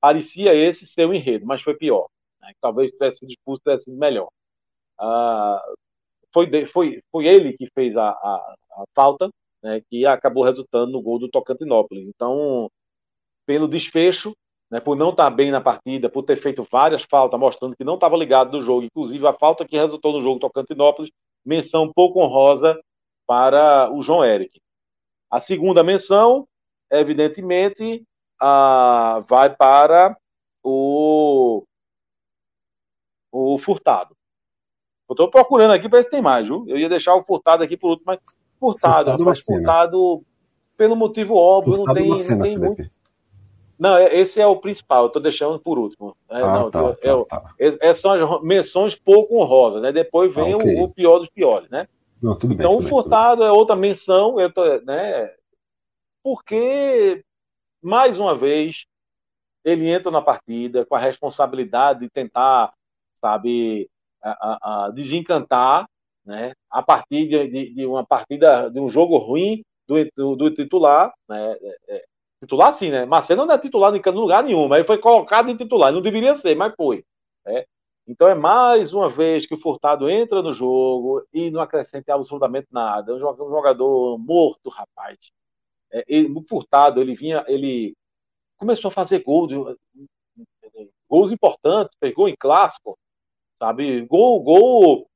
[0.00, 2.06] Parecia esse ser o enredo, mas foi pior.
[2.40, 2.52] Né?
[2.60, 4.28] Talvez tivesse sido expulso, tivesse sido melhor.
[4.98, 5.62] Ah,
[6.32, 9.28] foi, de, foi, foi ele que fez a, a, a falta,
[9.62, 12.08] né, que acabou resultando no gol do Tocantinópolis.
[12.08, 12.70] Então,
[13.46, 14.34] pelo desfecho,
[14.70, 17.94] né, por não estar bem na partida, por ter feito várias faltas, mostrando que não
[17.94, 21.10] estava ligado no jogo, inclusive a falta que resultou no jogo Tocantinópolis,
[21.44, 22.78] menção pouco honrosa
[23.26, 24.60] para o João Eric.
[25.30, 26.46] A segunda menção,
[26.90, 28.02] evidentemente,
[28.40, 30.16] a, vai para
[30.62, 31.64] o,
[33.32, 34.16] o Furtado.
[35.08, 36.64] Eu estou procurando aqui para ver se tem mais, viu?
[36.68, 38.20] Eu ia deixar o Furtado aqui por último, mas
[38.60, 40.22] Furtado, furtado, mas Furtado
[40.76, 42.90] pelo motivo óbvio, furtado não tem, não tem muito.
[43.78, 46.16] Não, é, esse é o principal, eu tô deixando por último.
[46.28, 47.54] É, Ah, não, tá, eu- tá, eu- tá.
[47.58, 49.92] es- Essas são as menções pouco honrosas, né?
[49.92, 50.82] Depois vem Ah, o- ok.
[50.82, 51.86] o, pior dos piores, né?
[52.22, 52.66] Não, tudo bem.
[52.66, 52.88] Então, o.
[52.88, 55.30] Furtado é outra menção, eu tô, né?
[56.22, 57.22] Porque,
[57.82, 58.84] mais uma vez,
[59.64, 62.72] ele entra na partida com a responsabilidade de tentar,
[63.20, 63.88] sabe,
[64.22, 65.86] a, a- a desencantar,
[66.24, 66.52] né?
[66.70, 71.52] A partir de, de- uma partida, de um jogo ruim do, do, do titular, né?
[71.60, 72.04] É, é,
[72.42, 73.04] titular sim, né?
[73.06, 76.36] Marcelo não é titular em lugar nenhum, mas ele foi colocado em titular, não deveria
[76.36, 77.04] ser, mas foi,
[77.46, 77.64] né?
[78.08, 82.68] Então é mais uma vez que o Furtado entra no jogo e não acrescenta absolutamente
[82.70, 83.14] nada.
[83.14, 85.30] Um jogador, morto, rapaz.
[85.92, 87.94] É, ele, o Furtado, ele vinha, ele
[88.56, 89.46] começou a fazer gol,
[91.06, 92.98] gols importantes, pegou em clássico,
[93.58, 94.00] sabe?
[94.06, 95.06] Gol, gol,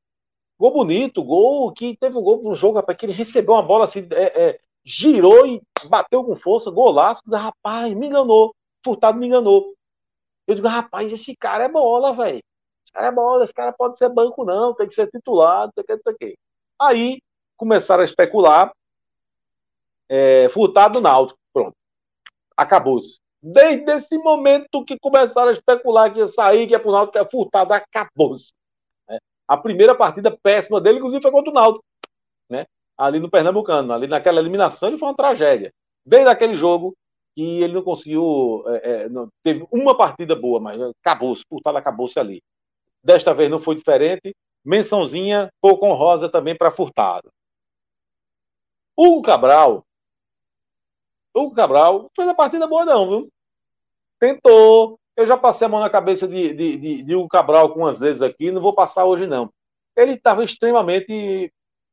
[0.59, 3.87] gol bonito, gol que teve um gol no jogo, rapaz, que ele recebeu uma bola
[3.87, 8.55] assim, é, é, girou e bateu com força, golaço, rapaz, me enganou,
[8.85, 9.75] Furtado me enganou.
[10.47, 12.43] Eu digo, rapaz, esse cara é bola, velho.
[12.95, 15.87] É bola, esse cara pode ser banco, não, tem que ser titular, não sei o
[15.87, 16.39] que, não sei o que.
[16.81, 17.23] Aí
[17.57, 18.73] começaram a especular.
[20.09, 21.39] É, furtado Náutico.
[21.53, 21.75] Pronto.
[22.57, 23.19] Acabou-se.
[23.43, 27.19] Desde esse momento que começaram a especular que ia sair, que ia pro Náutico, que
[27.19, 28.53] ia furtado, acabou-se.
[29.09, 29.19] né?
[29.49, 31.85] A primeira partida péssima dele, inclusive, foi contra o Náutico.
[32.51, 32.67] Né?
[32.99, 33.93] Ali no Pernambucano.
[33.93, 35.73] Ali naquela eliminação, ele foi uma tragédia.
[36.05, 36.95] Desde aquele jogo
[37.35, 38.65] que ele não conseguiu.
[38.67, 41.43] é, é, não, teve uma partida boa, mas acabou-se.
[41.49, 42.43] Furtado acabou-se ali.
[43.03, 44.35] Desta vez não foi diferente.
[44.65, 47.31] Mençãozinha pouco honrosa também para Furtado.
[48.97, 49.85] Hugo Cabral.
[51.35, 53.33] Hugo Cabral fez a partida boa, não, viu?
[54.21, 54.99] Tentou.
[55.17, 58.23] Eu já passei a mão na cabeça de, de, de, de Hugo Cabral algumas vezes
[58.23, 59.53] aqui, não vou passar hoje, não.
[59.97, 61.53] Ele estava extremamente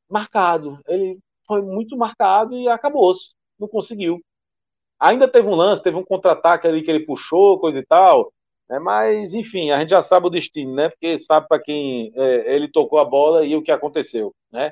[0.10, 0.80] marcado.
[0.88, 3.34] Ele foi muito marcado e acabou-se.
[3.60, 4.22] Não conseguiu.
[5.00, 8.32] Ainda teve um lance, teve um contra-ataque ali que ele puxou, coisa e tal.
[8.70, 8.80] Né?
[8.80, 10.90] Mas, enfim, a gente já sabe o destino, né?
[10.90, 14.72] Porque sabe para quem é, ele tocou a bola e o que aconteceu, né?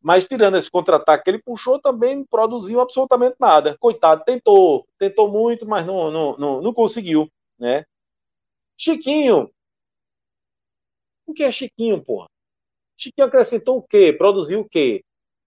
[0.00, 3.76] Mas tirando esse contra-ataque que ele puxou, também não produziu absolutamente nada.
[3.78, 7.84] Coitado, tentou, tentou muito, mas não, não, não, não conseguiu, né?
[8.76, 9.50] Chiquinho.
[11.26, 12.28] O que é Chiquinho, porra?
[12.96, 14.12] Chiquinho acrescentou o quê?
[14.12, 15.04] Produziu o quê?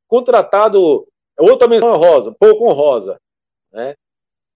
[0.07, 1.07] Contratado,
[1.37, 3.19] outra menção honrosa, pouco honrosa,
[3.71, 3.95] né?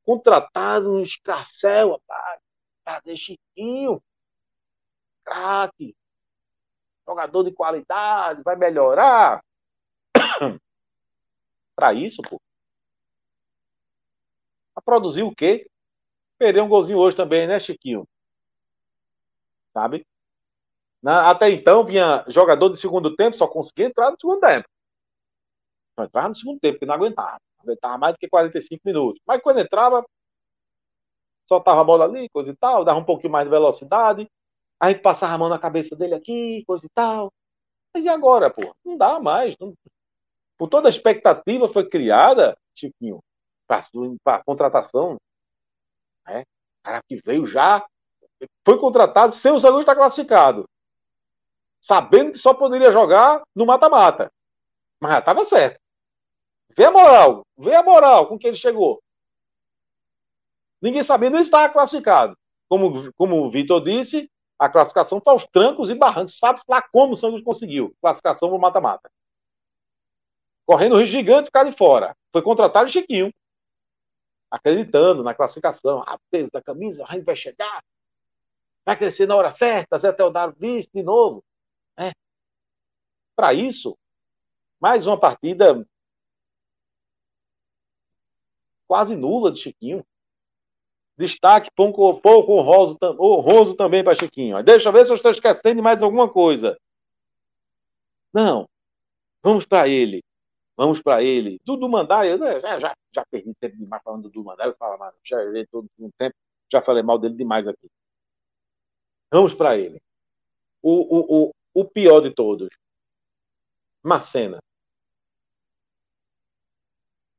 [0.06, 2.40] Contratado um escarcel, rapaz,
[2.90, 4.02] fazer Chiquinho,
[5.24, 5.96] craque,
[7.08, 9.44] jogador de qualidade, vai melhorar.
[11.76, 12.42] Para isso, pô.
[14.74, 15.70] Pra produzir o quê?
[16.38, 18.08] Perder um golzinho hoje também, né, Chiquinho?
[19.74, 20.06] Sabe?
[21.02, 24.68] Na, até então, vinha jogador de segundo tempo, só conseguia entrar no segundo tempo.
[25.96, 27.40] Só entrava no segundo tempo, porque não aguentava.
[27.60, 29.22] Aguentava mais do que 45 minutos.
[29.26, 30.06] Mas quando entrava,
[31.50, 34.30] soltava a bola ali, coisa e tal, dava um pouquinho mais de velocidade.
[34.80, 37.34] Aí passava a mão na cabeça dele aqui, coisa e tal.
[37.94, 38.74] Mas e agora, pô?
[38.86, 39.58] Não dá mais.
[39.60, 39.74] Não...
[40.58, 43.20] Por toda a expectativa foi criada, Chiquinho,
[43.68, 45.18] para a contratação.
[46.28, 46.42] Né?
[46.42, 47.86] O cara que veio já
[48.64, 50.70] foi contratado sem o Zanus estar classificado.
[51.82, 54.32] Sabendo que só poderia jogar no mata-mata.
[55.02, 55.80] Mas já estava certo.
[56.78, 59.02] Vê a moral, vê a moral com que ele chegou.
[60.82, 62.38] Ninguém sabia nem estava classificado.
[62.68, 66.38] Como, como o Vitor disse, a classificação está aos trancos e barrancos.
[66.38, 67.96] Sabe lá como o Santos conseguiu.
[68.02, 69.10] Classificação no mata-mata.
[70.66, 72.16] Correndo o risco gigante ficar de fora.
[72.32, 73.34] Foi contratado o Chiquinho.
[74.52, 76.04] Acreditando na classificação.
[76.06, 77.84] A peso da camisa, a gente vai chegar.
[78.86, 79.98] Vai crescer na hora certa.
[79.98, 81.44] Zé Teodoro disse de novo.
[81.98, 82.12] É.
[83.36, 83.98] Para isso,
[84.80, 85.86] mais uma partida
[88.88, 90.06] quase nula de Chiquinho.
[91.20, 94.64] Destaque pouco, pouco honroso, honroso também para Chiquinho.
[94.64, 96.80] Deixa eu ver se eu estou esquecendo de mais alguma coisa.
[98.34, 98.66] Não.
[99.44, 100.24] Vamos para ele.
[100.78, 101.60] Vamos para ele.
[101.66, 104.70] Dudu Mandai, eu já, já, já perdi tempo demais falando do Dudu Mandai.
[104.70, 106.38] Eu falo, mano, já errei todo um tempo.
[106.72, 107.90] Já falei mal dele demais aqui.
[109.30, 110.02] Vamos para ele.
[110.82, 112.70] O, o, o, o pior de todos.
[114.02, 114.60] Macena.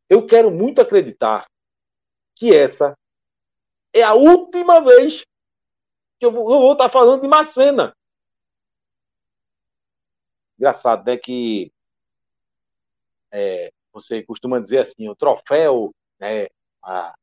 [0.06, 1.46] Eu quero muito acreditar
[2.36, 2.94] que essa
[3.92, 5.24] é a última vez
[6.18, 7.94] que eu vou, eu vou estar falando de Macena.
[10.58, 11.16] Engraçado, né?
[11.16, 11.72] Que
[13.32, 16.48] é, você costuma dizer assim, o troféu, né?
[16.82, 17.14] A,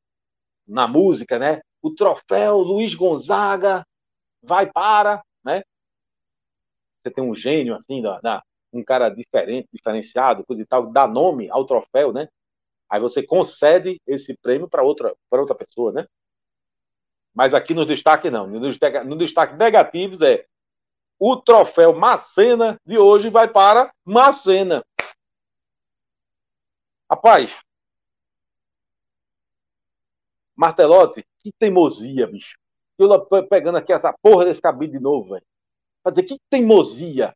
[0.68, 1.62] na música, né?
[1.82, 3.86] O troféu Luiz Gonzaga
[4.42, 5.64] vai para, né?
[7.02, 11.08] Você tem um gênio assim, da, da, um cara diferente, diferenciado, coisa e tal, dá
[11.08, 12.28] nome ao troféu, né?
[12.90, 16.08] Aí você concede esse prêmio para outra, outra pessoa, né?
[17.38, 18.48] Mas aqui no destaque não.
[18.48, 20.48] No destaque, negativos é
[21.20, 24.84] o troféu Macena de hoje vai para Macena.
[27.08, 27.56] Rapaz,
[30.56, 32.58] Martelotti, que teimosia, bicho.
[32.98, 35.46] Eu pegando aqui essa porra desse cabide de novo, velho.
[36.04, 37.36] Pra dizer, que teimosia.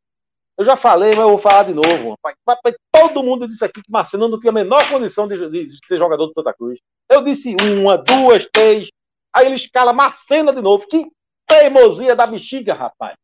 [0.58, 2.16] Eu já falei, mas eu vou falar de novo.
[2.48, 2.76] Rapaz.
[2.92, 6.00] Todo mundo disse aqui que Marcelo não tinha a menor condição de, de, de, ser
[6.00, 6.80] jogador do Santa Cruz.
[7.08, 8.90] Eu disse uma, duas, três.
[9.34, 10.88] Aí ele escala Marcena de novo.
[10.88, 11.12] Que
[11.48, 13.18] teimosia da bexiga, rapaz.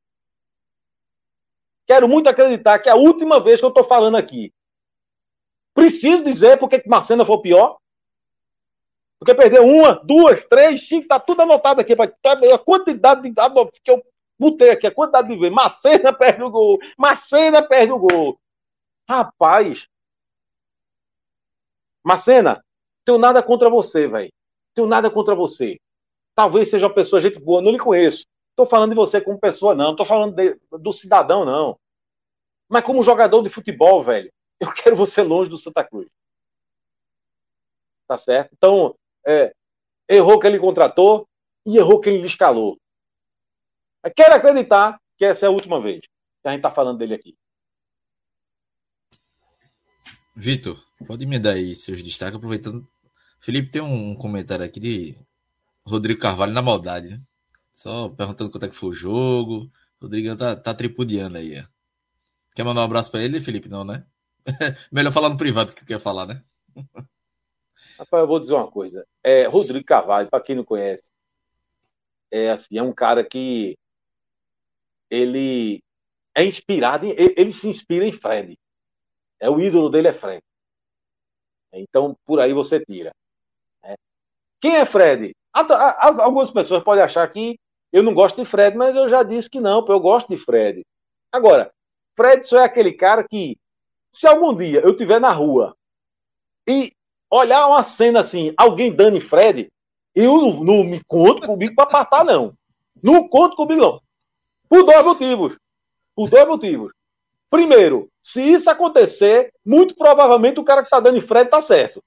[1.86, 4.54] Quero muito acreditar que é a última vez que eu estou falando aqui.
[5.74, 7.78] Preciso dizer porque que Marcena foi pior?
[9.20, 11.94] Porque perdeu uma, duas, três, cinco, tá tudo anotado aqui.
[11.94, 13.34] A quantidade de.
[13.84, 14.04] que eu
[14.38, 15.56] botei aqui, a quantidade de vezes.
[15.56, 16.78] Macena perde o gol.
[16.98, 18.40] Macena perde o gol.
[19.10, 19.88] Rapaz.
[22.04, 22.64] Macena,
[23.04, 24.32] tenho nada contra você, velho.
[24.74, 25.80] Tenho nada contra você.
[26.38, 28.28] Talvez seja uma pessoa, gente boa, não lhe conheço.
[28.52, 29.90] Estou falando de você como pessoa, não.
[29.90, 31.80] Estou falando de, do cidadão, não.
[32.70, 34.32] Mas como jogador de futebol, velho,
[34.62, 36.08] eu quero você longe do Santa Cruz.
[38.08, 38.52] Tá certo?
[38.56, 38.96] Então,
[39.26, 39.52] é,
[40.08, 41.28] errou quem ele contratou
[41.66, 42.78] e errou quem ele escalou.
[44.16, 47.36] quero acreditar que essa é a última vez que a gente está falando dele aqui.
[50.36, 52.88] Vitor, pode me dar aí seus destaques, aproveitando.
[53.40, 55.18] Felipe tem um comentário aqui de
[55.88, 57.22] Rodrigo Carvalho na maldade, né?
[57.72, 59.72] Só perguntando quanto é que foi o jogo.
[60.02, 61.66] Rodrigo tá, tá tripudiando aí.
[62.56, 63.70] Quer mandar um abraço para ele, Felipe?
[63.70, 64.06] Não, né?
[64.92, 66.44] Melhor falar no privado que quer falar, né?
[68.00, 69.06] Rapaz, eu vou dizer uma coisa.
[69.24, 71.10] É, Rodrigo Carvalho, para quem não conhece,
[72.32, 73.78] é assim, é um cara que
[75.10, 75.82] ele
[76.36, 78.58] é inspirado, em, ele se inspira em Fred.
[79.40, 80.42] É o ídolo dele é Fred.
[81.72, 83.12] Então, por aí você tira.
[83.84, 83.96] Né?
[84.60, 85.36] Quem é Fred?
[86.20, 87.60] Algumas pessoas podem achar que
[87.92, 90.86] eu não gosto de Fred, mas eu já disse que não, eu gosto de Fred.
[91.32, 91.72] Agora,
[92.16, 93.58] Fred só é aquele cara que,
[94.12, 95.76] se algum dia eu estiver na rua
[96.68, 96.92] e
[97.30, 99.70] olhar uma cena assim, alguém dando em Fred,
[100.14, 102.54] eu não, não me conto comigo para matar, não.
[103.02, 104.02] Não conto comigo, não.
[104.68, 105.58] Por dois motivos.
[106.16, 106.92] Por dois motivos.
[107.50, 112.04] Primeiro, se isso acontecer, muito provavelmente o cara que está dando em Fred está certo.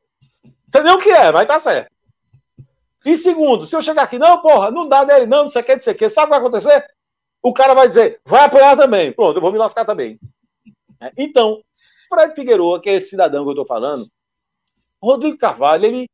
[0.69, 1.91] Você nem o que é, mas está certo.
[3.05, 5.65] E segundo, se eu chegar aqui, não, porra, não dá nele, não, não sei o
[5.65, 6.87] que, não sei o que, sabe o que vai acontecer?
[7.43, 9.13] O cara vai dizer, vai apanhar também.
[9.13, 10.19] Pronto, eu vou me lascar também.
[11.17, 11.63] Então,
[12.09, 14.07] Fred Figueiredo, que é esse cidadão que eu estou falando,
[15.03, 16.11] Rodrigo Carvalho, ele.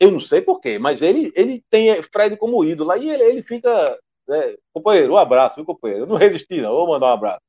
[0.00, 2.90] Eu não sei porquê, mas ele, ele tem Fred como ídolo.
[2.90, 3.98] Aí ele, ele fica.
[4.26, 6.04] Né, companheiro, um abraço, viu, companheiro?
[6.04, 6.72] Eu não resisti, não.
[6.72, 7.42] Vou mandar um abraço.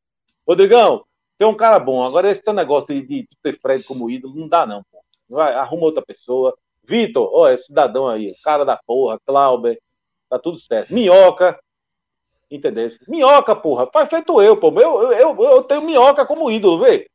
[0.48, 1.06] Rodrigão,
[1.38, 2.04] tem um cara bom.
[2.04, 5.00] Agora, esse teu negócio de, de ter Fred como ídolo, não dá, não, pô.
[5.30, 6.56] Vai, arruma outra pessoa.
[6.88, 9.80] Vitor, ó, esse cidadão aí, cara da porra, Clauber,
[10.30, 10.94] tá tudo certo.
[10.94, 11.58] Minhoca,
[12.50, 12.88] entendeu?
[13.08, 14.70] Minhoca, porra, faz feito eu, pô.
[14.80, 17.08] Eu, eu, eu tenho minhoca como ídolo, vê?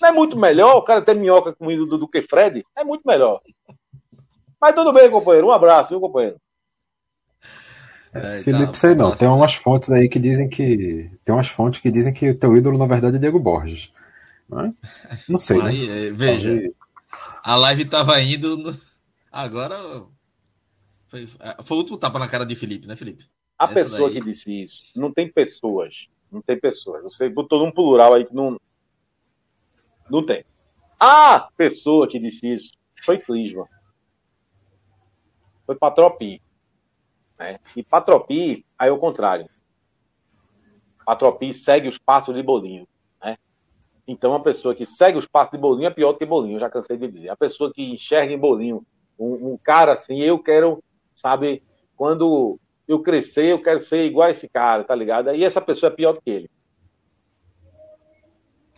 [0.00, 2.64] Não é muito melhor o cara ter minhoca com ídolo do que Fred?
[2.76, 3.40] É muito melhor.
[4.60, 5.48] Mas tudo bem, companheiro.
[5.48, 6.36] Um abraço, viu, companheiro?
[8.12, 9.14] É, Felipe, tá, sei não.
[9.14, 11.10] Tem umas fontes aí que dizem que.
[11.24, 13.92] Tem umas fontes que dizem que o teu ídolo, na verdade, é Diego Borges.
[14.48, 14.74] Não,
[15.28, 15.60] não sei.
[15.60, 16.08] Aí, né?
[16.08, 16.72] é, veja, aí...
[17.42, 18.56] a live tava indo.
[18.56, 18.89] No...
[19.30, 19.76] Agora.
[21.08, 23.28] Foi, foi o último tapa na cara de Felipe, né, Felipe?
[23.58, 24.18] A Essa pessoa daí...
[24.18, 26.08] que disse isso, não tem pessoas.
[26.30, 27.02] Não tem pessoas.
[27.02, 28.58] Você botou num plural aí que não,
[30.08, 30.44] não tem.
[30.98, 33.68] A pessoa que disse isso foi Clisma.
[35.66, 36.40] Foi Patropi.
[37.38, 37.58] Né?
[37.74, 39.48] E Patropi, aí é o contrário.
[41.04, 42.86] Patropi segue os passos de Bolinho.
[43.22, 43.36] Né?
[44.06, 46.70] Então, a pessoa que segue os passos de Bolinho é pior do que Bolinho, já
[46.70, 47.30] cansei de dizer.
[47.30, 48.86] A pessoa que enxerga em Bolinho
[49.20, 50.82] um, um cara assim, eu quero,
[51.14, 51.62] sabe,
[51.96, 55.30] quando eu crescer, eu quero ser igual a esse cara, tá ligado?
[55.34, 56.50] E essa pessoa é pior do que ele.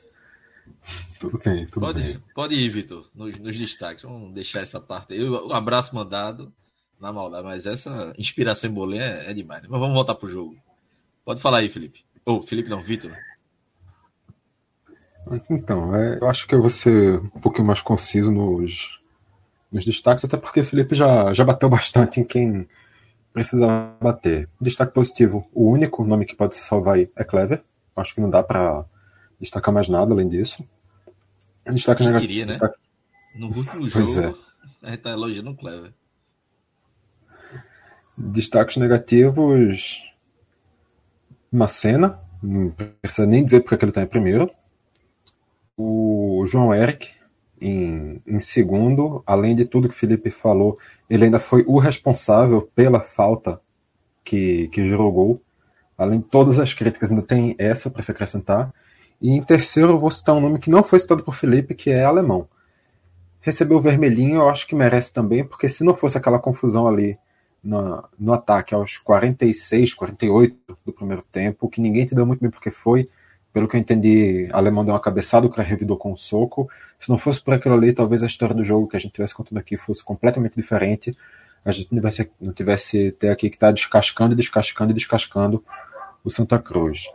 [1.19, 2.23] Tudo bem, tudo pode, bem.
[2.33, 4.05] Pode ir, Vitor, nos, nos, destaques.
[4.05, 5.21] Vamos deixar essa parte aí.
[5.21, 6.49] O abraço mandado
[6.97, 9.61] na maldade, mas essa inspiração em bolinha é, é demais.
[9.63, 9.67] Né?
[9.69, 10.55] Mas vamos voltar pro jogo.
[11.25, 12.05] Pode falar aí, Felipe.
[12.25, 13.11] Ou, oh, Felipe não, Vitor.
[15.49, 18.98] Então, é, eu acho que eu vou ser um pouquinho mais conciso nos,
[19.71, 22.67] nos destaques, até porque o Felipe já, já bateu bastante em quem
[23.33, 23.67] precisa
[24.01, 24.49] bater.
[24.59, 27.63] Destaque positivo: o único nome que pode se salvar aí é Clever.
[27.95, 28.85] Acho que não dá para
[29.39, 30.63] destacar mais nada além disso.
[31.69, 32.27] Destaque Quem negativo.
[32.27, 32.51] Diria, né?
[32.53, 32.79] Destaque...
[33.35, 34.33] No último jogo, é.
[34.83, 35.93] a gente tá elogiando o Clever.
[38.17, 40.03] Destaques negativos.
[41.51, 42.71] Macena, não
[43.01, 44.49] precisa nem dizer porque ele está em primeiro.
[45.75, 47.09] O João Eric,
[47.61, 49.23] em, em segundo.
[49.25, 50.77] Além de tudo que o Felipe falou,
[51.09, 53.61] ele ainda foi o responsável pela falta
[54.23, 55.41] que, que gerou gol.
[55.97, 58.73] Além de todas as críticas, ainda tem essa para se acrescentar.
[59.21, 61.89] E em terceiro, eu vou citar um nome que não foi citado por Felipe, que
[61.89, 62.47] é alemão.
[63.41, 67.17] Recebeu o vermelhinho, eu acho que merece também, porque se não fosse aquela confusão ali
[67.63, 72.71] no, no ataque aos 46, 48 do primeiro tempo, que ninguém entendeu muito bem porque
[72.71, 73.09] foi,
[73.51, 76.69] pelo que eu entendi, alemão deu uma cabeçada, o cara revidou com um soco.
[76.99, 79.33] Se não fosse por aquilo ali, talvez a história do jogo que a gente tivesse
[79.33, 81.17] contando aqui fosse completamente diferente.
[81.65, 85.63] A gente não tivesse, não tivesse até aqui que tá descascando, descascando e descascando
[86.23, 87.05] o Santa Cruz.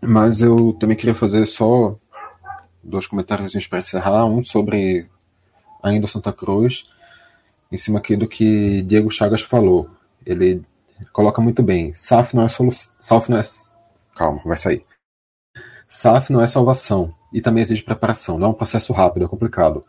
[0.00, 1.96] Mas eu também queria fazer só
[2.82, 4.24] dois comentários para encerrar.
[4.24, 5.08] Um sobre
[5.82, 6.86] ainda o Santa Cruz,
[7.70, 9.90] em cima aqui do que Diego Chagas falou.
[10.24, 10.62] Ele
[11.12, 11.94] coloca muito bem.
[11.94, 12.90] SAF não é solução.
[13.00, 13.42] SAF não é.
[14.14, 14.85] Calma, vai sair.
[15.88, 18.38] SAF não é salvação e também exige preparação.
[18.38, 19.84] Não é um processo rápido, é complicado.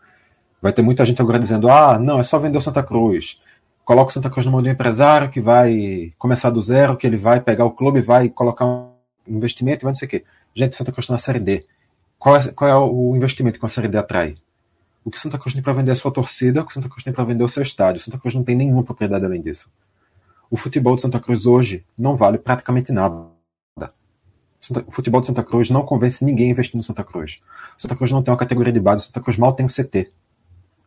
[0.60, 3.40] Vai ter muita gente agora dizendo: ah, não, é só vender o Santa Cruz.
[3.84, 7.06] Coloca o Santa Cruz no mão de um empresário que vai começar do zero, que
[7.06, 8.90] ele vai pegar o clube, vai colocar um
[9.26, 10.24] investimento vai não sei o quê.
[10.54, 11.64] Gente, Santa Cruz está na Série D.
[12.18, 14.36] Qual é, qual é o investimento que a Série D atrai?
[15.04, 17.02] O que Santa Cruz tem para vender é a sua torcida, o que Santa Cruz
[17.02, 18.00] tem para vender é o seu estádio.
[18.00, 19.70] Santa Cruz não tem nenhuma propriedade além disso.
[20.50, 23.37] O futebol de Santa Cruz hoje não vale praticamente nada.
[24.86, 27.40] O futebol de Santa Cruz não convence ninguém a investir no Santa Cruz.
[27.76, 30.10] Santa Cruz não tem uma categoria de base, Santa Cruz mal tem um CT.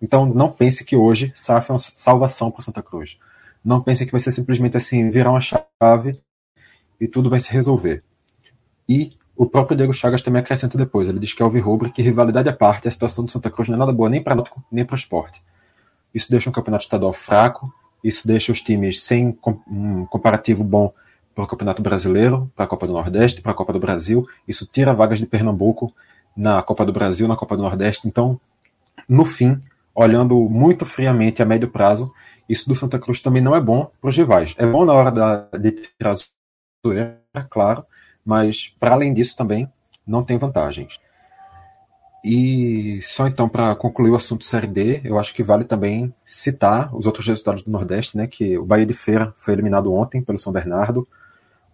[0.02, 3.18] Então não pense que hoje SAF é uma salvação para Santa Cruz.
[3.64, 6.19] Não pense que vai ser simplesmente assim, virar uma chave
[6.99, 8.03] e tudo vai se resolver.
[8.89, 11.07] E o próprio Diego Chagas também acrescenta depois.
[11.07, 13.69] Ele diz que é o Rubro que rivalidade à parte, a situação do Santa Cruz
[13.69, 15.41] não é nada boa nem para nem para o esporte.
[16.14, 17.73] Isso deixa um campeonato estadual fraco,
[18.03, 19.38] isso deixa os times sem
[19.68, 20.93] um comparativo bom
[21.33, 24.27] para o Campeonato Brasileiro, para a Copa do Nordeste, para a Copa do Brasil.
[24.47, 25.93] Isso tira vagas de Pernambuco
[26.35, 28.07] na Copa do Brasil, na Copa do Nordeste.
[28.07, 28.39] Então,
[29.07, 29.59] no fim,
[29.93, 32.13] olhando muito friamente a médio prazo,
[32.47, 34.53] isso do Santa Cruz também não é bom para os rivais.
[34.57, 36.15] É bom na hora da, de tirar
[36.85, 37.85] zoeira, claro,
[38.25, 39.71] mas para além disso também
[40.05, 40.99] não tem vantagens.
[42.23, 46.95] E só então para concluir o assunto Série D, eu acho que vale também citar
[46.95, 48.27] os outros resultados do Nordeste, né?
[48.27, 51.07] Que o Bahia de Feira foi eliminado ontem pelo São Bernardo,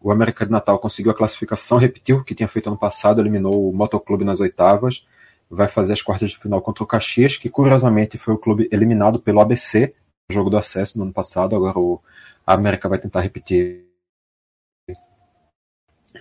[0.02, 3.70] o América de Natal conseguiu a classificação, repetiu o que tinha feito ano passado, eliminou
[3.70, 5.06] o Motoclube nas oitavas,
[5.50, 9.20] vai fazer as quartas de final contra o Caxias, que curiosamente foi o clube eliminado
[9.20, 9.94] pelo ABC,
[10.30, 11.56] no jogo do acesso no ano passado.
[11.56, 12.02] Agora o
[12.46, 13.86] a América vai tentar repetir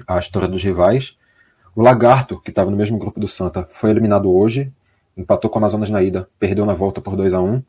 [0.09, 1.16] a história dos rivais.
[1.74, 4.73] O Lagarto, que estava no mesmo grupo do Santa, foi eliminado hoje,
[5.16, 7.62] empatou com o Amazonas na ida, perdeu na volta por 2 a 1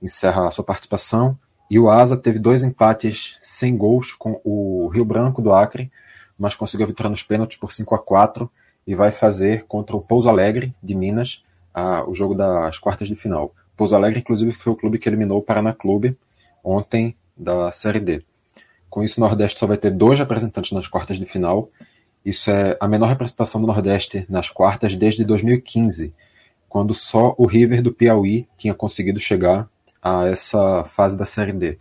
[0.00, 1.36] encerra a sua participação.
[1.70, 5.90] E o Asa teve dois empates sem gols com o Rio Branco do Acre,
[6.38, 8.50] mas conseguiu a vitória nos pênaltis por 5 a 4
[8.86, 13.14] e vai fazer contra o Pouso Alegre de Minas a, o jogo das quartas de
[13.14, 13.54] final.
[13.76, 16.16] Pouso Alegre, inclusive, foi o clube que eliminou o Paraná Clube
[16.64, 18.24] ontem da Série D.
[18.88, 21.70] Com isso, o Nordeste só vai ter dois representantes nas quartas de final.
[22.24, 26.14] Isso é a menor representação do Nordeste nas quartas desde 2015,
[26.68, 29.68] quando só o River do Piauí tinha conseguido chegar
[30.02, 31.78] a essa fase da Série D.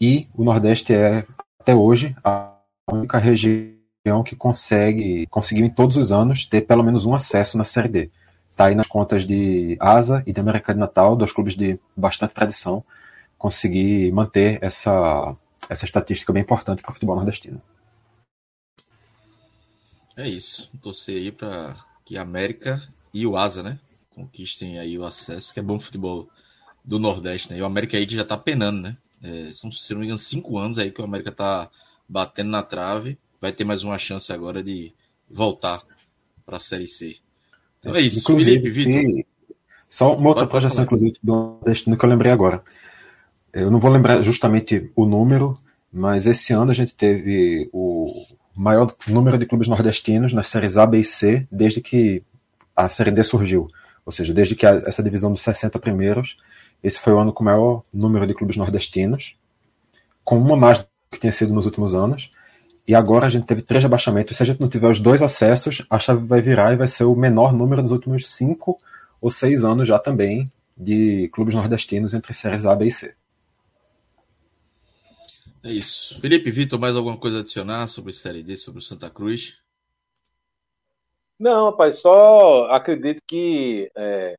[0.00, 1.26] E o Nordeste é,
[1.58, 2.56] até hoje, a
[2.90, 7.64] única região que consegue, conseguiu em todos os anos ter pelo menos um acesso na
[7.64, 8.10] Série D.
[8.50, 12.34] Está aí nas contas de Asa e da América de Natal, dois clubes de bastante
[12.34, 12.84] tradição,
[13.36, 15.36] conseguir manter essa,
[15.68, 17.60] essa estatística bem importante para o futebol nordestino.
[20.16, 20.70] É isso.
[20.80, 22.82] Torcer aí para que a América
[23.12, 23.78] e o Asa, né,
[24.14, 26.28] conquistem aí o acesso, que é bom futebol
[26.86, 27.58] do Nordeste, né?
[27.58, 28.96] E o América aí já tá penando, né?
[29.22, 31.68] É, são, se não me engano, cinco anos aí que o América tá
[32.08, 33.18] batendo na trave.
[33.40, 34.92] Vai ter mais uma chance agora de
[35.28, 35.82] voltar
[36.44, 37.16] para a Série C.
[37.80, 38.20] Então é isso.
[38.20, 39.24] Inclusive, Felipe, Vitor.
[39.88, 42.62] Só uma outra pode, projeção, pode inclusive, do Nordestino que eu lembrei agora.
[43.52, 45.58] Eu não vou lembrar justamente o número,
[45.92, 48.12] mas esse ano a gente teve o
[48.54, 52.22] maior número de clubes nordestinos nas séries A, B e C desde que
[52.74, 53.68] a Série D surgiu.
[54.04, 56.36] Ou seja, desde que a, essa divisão dos 60 primeiros
[56.82, 59.36] esse foi o ano com o maior número de clubes nordestinos,
[60.24, 62.30] com uma mais do que tinha sido nos últimos anos.
[62.86, 64.36] E agora a gente teve três rebaixamentos.
[64.36, 67.04] Se a gente não tiver os dois acessos, a chave vai virar e vai ser
[67.04, 68.78] o menor número dos últimos cinco
[69.20, 73.14] ou seis anos já também de clubes nordestinos entre séries A, B e C.
[75.64, 76.20] É isso.
[76.20, 79.60] Felipe Vitor, mais alguma coisa a adicionar sobre Série D, sobre o Santa Cruz?
[81.38, 84.34] Não, rapaz, só acredito que é, é,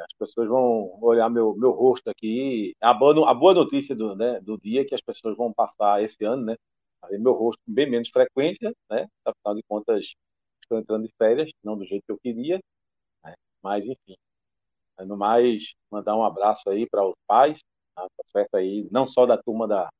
[0.00, 2.74] as pessoas vão olhar meu, meu rosto aqui.
[2.80, 6.02] A boa, a boa notícia do, né, do dia é que as pessoas vão passar
[6.02, 6.56] esse ano, né?
[7.20, 9.06] Meu rosto com bem menos frequência, né?
[9.24, 10.14] Afinal de contas,
[10.62, 12.60] estou entrando de férias, não do jeito que eu queria,
[13.24, 13.34] né?
[13.62, 14.16] mas enfim.
[15.06, 17.60] No mais, mandar um abraço aí para os pais,
[17.94, 19.90] tá, tá certo aí, não só da turma da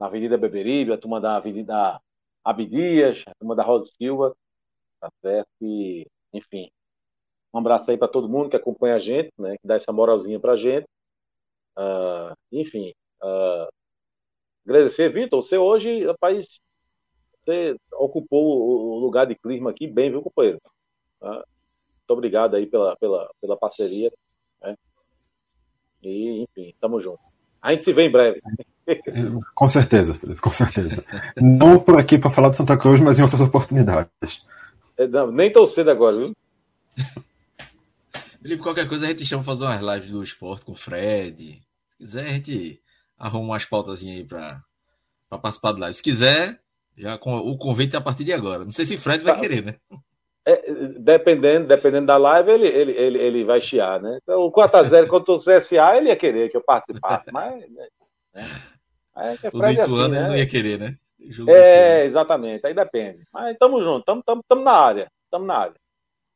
[0.00, 2.00] Avenida Beberibe, a turma da Avenida
[2.44, 4.34] Abdias, a turma da Rosa Silva,
[5.00, 5.48] tá certo?
[5.62, 6.70] E, enfim,
[7.52, 9.56] um abraço aí para todo mundo que acompanha a gente, né?
[9.60, 10.86] Que dá essa moralzinha para a gente.
[11.76, 12.92] Uh, enfim,
[13.22, 13.68] uh,
[14.66, 15.42] agradecer, Vitor.
[15.42, 16.60] Você hoje, rapaz,
[17.44, 20.60] você ocupou o lugar de clima aqui bem, viu, companheiro?
[21.20, 24.10] Uh, muito obrigado aí pela, pela, pela parceria.
[24.62, 24.76] Né?
[26.02, 27.20] E, enfim, tamo junto.
[27.60, 28.40] A gente se vê em breve.
[29.54, 31.04] Com certeza, Felipe, com certeza.
[31.40, 34.44] Não por aqui para falar de Santa Cruz, mas em outras oportunidades.
[34.96, 36.32] É, não, nem tão cedo agora, viu?
[38.42, 41.62] Felipe, qualquer coisa a gente chama pra fazer umas lives do esporte com o Fred.
[41.88, 42.82] Se quiser, a gente
[43.16, 44.60] arruma umas pautas aí pra,
[45.28, 45.94] pra participar de live.
[45.94, 46.60] Se quiser,
[46.96, 48.64] já com, o convite é a partir de agora.
[48.64, 49.40] Não sei se o Fred vai tá.
[49.40, 49.76] querer, né?
[50.44, 54.18] É, dependendo, dependendo da live, ele, ele, ele, ele vai chiar, né?
[54.20, 57.60] Então, o 4x0 contra o CSA, ele ia querer que eu participasse, mas.
[57.70, 57.86] Né?
[59.14, 60.18] É, é o do Ituano assim, né?
[60.18, 60.96] ele não ia querer, né?
[61.46, 63.24] É, exatamente, aí depende.
[63.32, 65.12] Mas tamo junto, tamo, tamo, tamo na área.
[65.30, 65.74] Tamo na área.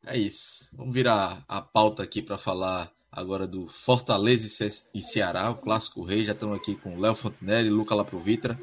[0.05, 0.69] É isso.
[0.73, 6.23] Vamos virar a pauta aqui para falar agora do Fortaleza e Ceará, o clássico rei.
[6.23, 8.59] Já estamos aqui com Léo Fontenelle, Luca Laprovitra.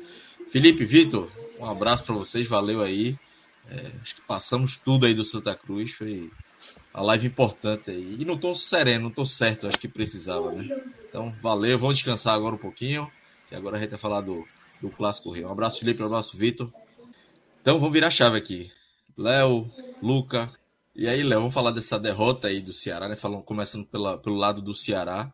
[0.46, 3.18] Felipe, Vitor, um abraço para vocês, valeu aí.
[3.70, 6.30] É, acho que passamos tudo aí do Santa Cruz, foi
[6.92, 8.16] uma live importante aí.
[8.20, 10.82] E não tô sereno, não tô certo, acho que precisava, né?
[11.08, 13.10] Então, valeu, vamos descansar agora um pouquinho,
[13.48, 14.46] que agora a gente vai falar do,
[14.80, 15.48] do Clássico Rio.
[15.48, 16.70] Um abraço, Felipe, um abraço, Vitor.
[17.60, 18.70] Então, vamos virar a chave aqui.
[19.16, 19.70] Léo,
[20.02, 20.50] Luca.
[20.96, 23.16] E aí, Léo, vamos falar dessa derrota aí do Ceará, né?
[23.16, 25.32] Falando, começando pela, pelo lado do Ceará.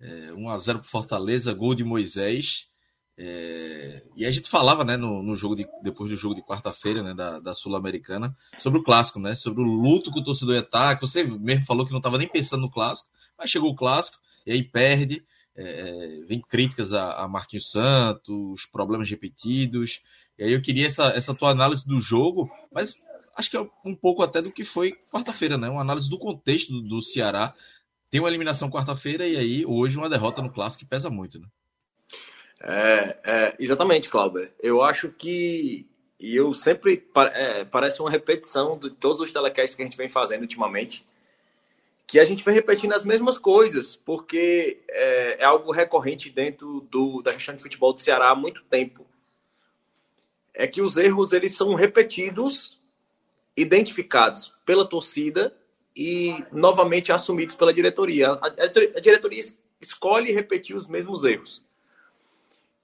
[0.00, 2.66] É, 1x0 pro Fortaleza, gol de Moisés.
[3.18, 7.02] É, e a gente falava, né, no, no jogo de, depois do jogo de quarta-feira,
[7.02, 10.62] né, da, da Sul-Americana, sobre o clássico, né, sobre o luto que o torcedor ia
[10.62, 13.76] estar, que você mesmo falou que não estava nem pensando no clássico, mas chegou o
[13.76, 15.22] clássico, e aí perde,
[15.54, 20.00] é, é, vem críticas a, a Marquinhos Santos, problemas repetidos,
[20.38, 22.96] e aí eu queria essa, essa tua análise do jogo, mas
[23.36, 26.80] acho que é um pouco até do que foi quarta-feira, né, uma análise do contexto
[26.82, 27.54] do, Ceará,
[28.10, 31.46] tem uma eliminação quarta-feira e aí hoje uma derrota no clássico que pesa muito, né.
[32.64, 34.48] É, é, exatamente, Cláudio.
[34.60, 35.86] Eu acho que.
[36.18, 37.04] E eu sempre.
[37.32, 41.04] É, parece uma repetição de todos os telecasts que a gente vem fazendo ultimamente.
[42.06, 47.20] Que a gente vem repetindo as mesmas coisas, porque é, é algo recorrente dentro do,
[47.20, 49.06] da gestão de futebol do Ceará há muito tempo.
[50.54, 52.78] É que os erros eles são repetidos,
[53.56, 55.54] identificados pela torcida
[55.94, 58.32] e novamente assumidos pela diretoria.
[58.40, 59.42] A, diretoria
[59.80, 61.64] escolhe repetir os mesmos erros.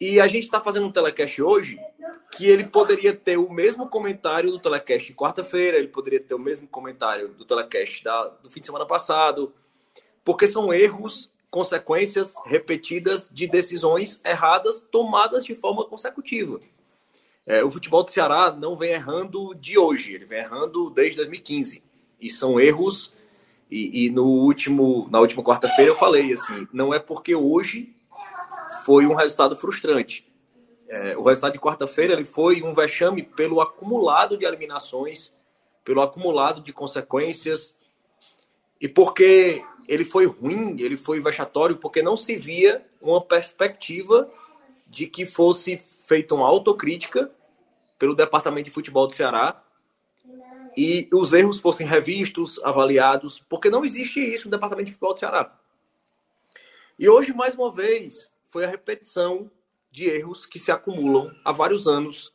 [0.01, 1.79] E a gente está fazendo um telecast hoje
[2.37, 6.39] que ele poderia ter o mesmo comentário do telecast de quarta-feira, ele poderia ter o
[6.39, 9.53] mesmo comentário do telecast da, do fim de semana passado,
[10.25, 16.61] porque são erros, consequências repetidas de decisões erradas tomadas de forma consecutiva.
[17.49, 21.83] É, o futebol do Ceará não vem errando de hoje, ele vem errando desde 2015.
[22.21, 23.15] E são erros.
[23.71, 27.95] E, e no último, na última quarta-feira eu falei assim, não é porque hoje
[28.85, 30.31] foi um resultado frustrante.
[30.89, 35.33] É, o resultado de quarta-feira ele foi um vexame pelo acumulado de eliminações,
[35.83, 37.75] pelo acumulado de consequências
[38.79, 44.31] e porque ele foi ruim, ele foi vexatório porque não se via uma perspectiva
[44.87, 47.31] de que fosse feita uma autocrítica
[47.99, 49.63] pelo departamento de futebol do Ceará
[50.77, 55.21] e os erros fossem revistos, avaliados, porque não existe isso no departamento de futebol do
[55.21, 55.59] Ceará.
[56.99, 59.51] E hoje, mais uma vez, foi a repetição
[59.91, 62.33] de erros que se acumulam há vários anos.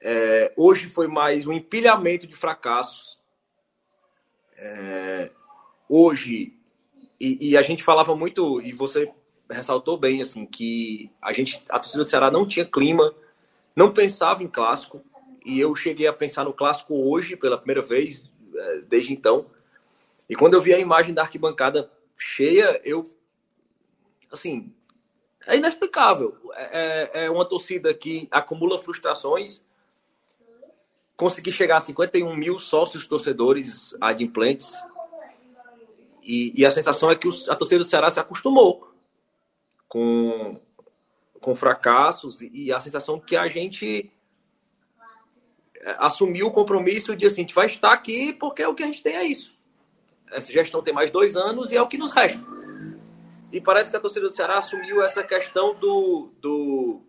[0.00, 3.18] É, hoje foi mais um empilhamento de fracassos.
[4.56, 5.30] É,
[5.88, 6.58] hoje,
[7.18, 9.10] e, e, a gente falava muito, e você
[9.50, 13.14] ressaltou bem, assim, que a gente, a torcida do Ceará não tinha clima,
[13.74, 15.02] não pensava em clássico,
[15.44, 19.46] e eu cheguei a pensar no clássico hoje pela primeira vez, é, desde então.
[20.28, 23.04] E quando eu vi a imagem da arquibancada cheia, eu,
[24.32, 24.72] assim,
[25.46, 26.36] é inexplicável.
[26.54, 29.62] É, é, é uma torcida que acumula frustrações.
[31.16, 34.72] Conseguir chegar a 51 mil sócios torcedores adimplentes.
[36.22, 38.94] E, e a sensação é que a torcida do Ceará se acostumou
[39.86, 40.58] com,
[41.44, 44.10] com fracassos e, a sensação que a gente
[45.76, 48.86] é, assumiu o compromisso de assim, a gente vai estar aqui porque o que a
[48.86, 49.54] gente tem é isso.
[50.32, 52.40] Essa gestão tem mais dois anos e é o que nos resta.
[53.52, 56.32] E parece que a torcida do Ceará assumiu essa questão do.
[56.40, 57.02] do...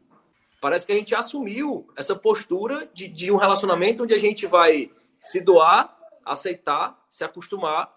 [0.60, 4.92] Parece que a gente assumiu essa postura de, de um relacionamento onde a gente vai
[5.24, 7.90] se doar, aceitar, se acostumar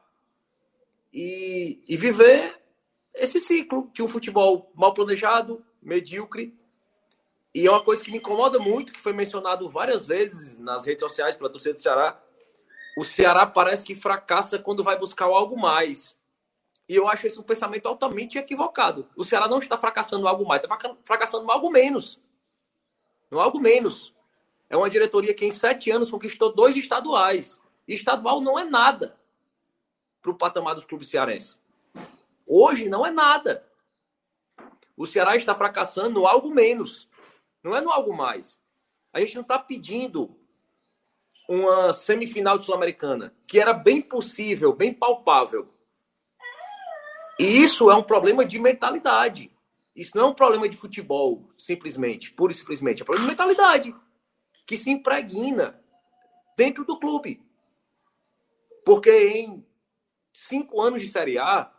[1.13, 2.55] e, e viver
[3.13, 6.57] esse ciclo de um futebol mal planejado, medíocre.
[7.55, 11.03] E é uma coisa que me incomoda muito, que foi mencionado várias vezes nas redes
[11.03, 12.21] sociais pela torcida do Ceará.
[12.97, 16.17] O Ceará parece que fracassa quando vai buscar algo mais.
[16.89, 19.09] E eu acho esse um pensamento altamente equivocado.
[19.17, 22.21] O Ceará não está fracassando algo mais, está fracassando algo menos.
[23.31, 24.15] No algo menos.
[24.71, 27.61] É uma diretoria que em sete anos conquistou dois estaduais.
[27.87, 29.19] E estadual não é nada
[30.23, 31.63] para o patamar dos clubes cearenses.
[32.47, 33.68] Hoje não é nada.
[34.99, 37.09] O Ceará está fracassando no algo menos.
[37.63, 38.59] Não é no algo mais.
[39.13, 40.37] A gente não está pedindo
[41.49, 45.73] uma semifinal Sul-Americana, que era bem possível, bem palpável.
[47.39, 49.57] E isso é um problema de mentalidade.
[49.95, 53.01] Isso não é um problema de futebol, simplesmente, pura e simplesmente.
[53.01, 53.95] É um problema de mentalidade
[54.67, 55.81] que se impregna
[56.57, 57.41] dentro do clube.
[58.85, 59.65] Porque em
[60.35, 61.73] cinco anos de Série A,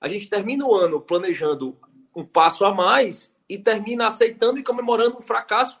[0.00, 1.78] a gente termina o ano planejando
[2.14, 5.78] um passo a mais e termina aceitando e comemorando um fracasso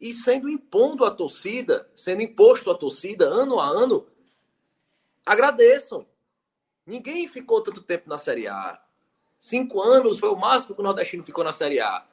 [0.00, 4.06] e sendo impondo à torcida, sendo imposto à torcida ano a ano.
[5.26, 6.06] Agradeçam.
[6.86, 8.80] Ninguém ficou tanto tempo na Série A.
[9.38, 12.06] Cinco anos foi o máximo que o Nordestino ficou na Série A.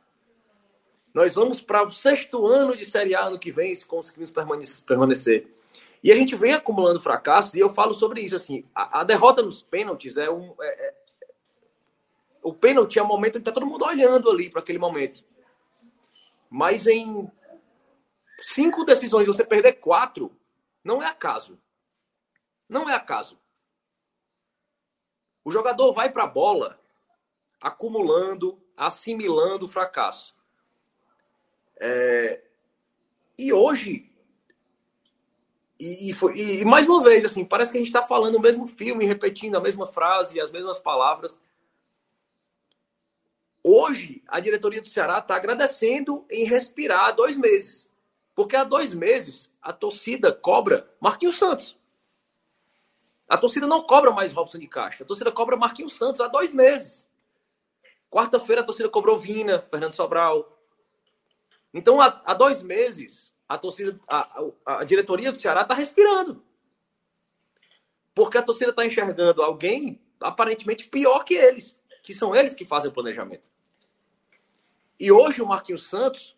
[1.13, 4.31] Nós vamos para o sexto ano de Série A ano que vem, se conseguirmos
[4.85, 5.47] permanecer.
[6.03, 8.35] E a gente vem acumulando fracassos, e eu falo sobre isso.
[8.35, 10.53] assim A, a derrota nos pênaltis é um.
[10.59, 10.93] É, é,
[12.45, 15.25] o pênalti é um momento que está todo mundo olhando ali para aquele momento.
[16.47, 17.27] Mas em
[18.39, 20.31] cinco decisões, você perder quatro,
[20.83, 21.59] não é acaso.
[22.69, 23.39] Não é acaso.
[25.43, 26.79] O jogador vai para a bola
[27.59, 30.35] acumulando, assimilando o fracasso.
[31.77, 32.43] É,
[33.39, 34.13] e hoje,
[35.79, 38.41] e, e, foi, e, mais uma vez, assim, parece que a gente está falando o
[38.41, 41.41] mesmo filme, repetindo a mesma frase, as mesmas palavras.
[43.67, 47.91] Hoje, a diretoria do Ceará está agradecendo em respirar dois meses.
[48.35, 51.75] Porque há dois meses a torcida cobra Marquinhos Santos.
[53.27, 55.03] A torcida não cobra mais Robson de Castro.
[55.03, 57.09] A torcida cobra Marquinhos Santos há dois meses.
[58.07, 60.61] Quarta-feira a torcida cobrou Vina, Fernando Sobral.
[61.73, 66.45] Então, há, há dois meses, a torcida, a, a, a diretoria do Ceará está respirando.
[68.13, 72.91] Porque a torcida está enxergando alguém aparentemente pior que eles, que são eles que fazem
[72.91, 73.54] o planejamento.
[74.99, 76.35] E hoje o Marquinhos Santos,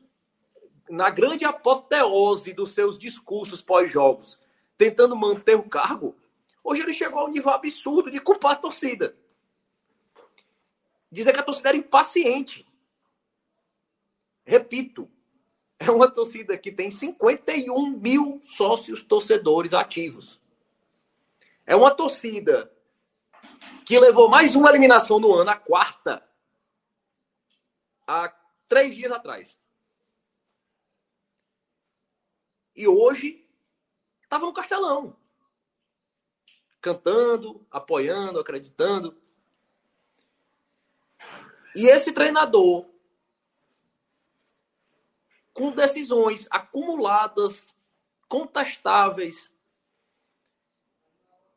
[0.90, 4.40] na grande apoteose dos seus discursos pós-jogos,
[4.78, 6.16] tentando manter o cargo,
[6.64, 9.16] hoje ele chegou a um nível absurdo de culpar a torcida.
[11.12, 12.66] Dizer que a torcida era impaciente.
[14.46, 15.10] Repito,
[15.80, 20.40] é uma torcida que tem 51 mil sócios torcedores ativos.
[21.66, 22.72] É uma torcida
[23.86, 26.28] que levou mais uma eliminação no ano, a quarta,
[28.08, 28.30] há
[28.68, 29.58] três dias atrás.
[32.76, 33.48] E hoje
[34.22, 35.18] estava no Castelão.
[36.80, 39.18] Cantando, apoiando, acreditando.
[41.76, 42.88] E esse treinador,
[45.54, 47.76] com decisões acumuladas,
[48.28, 49.52] contestáveis,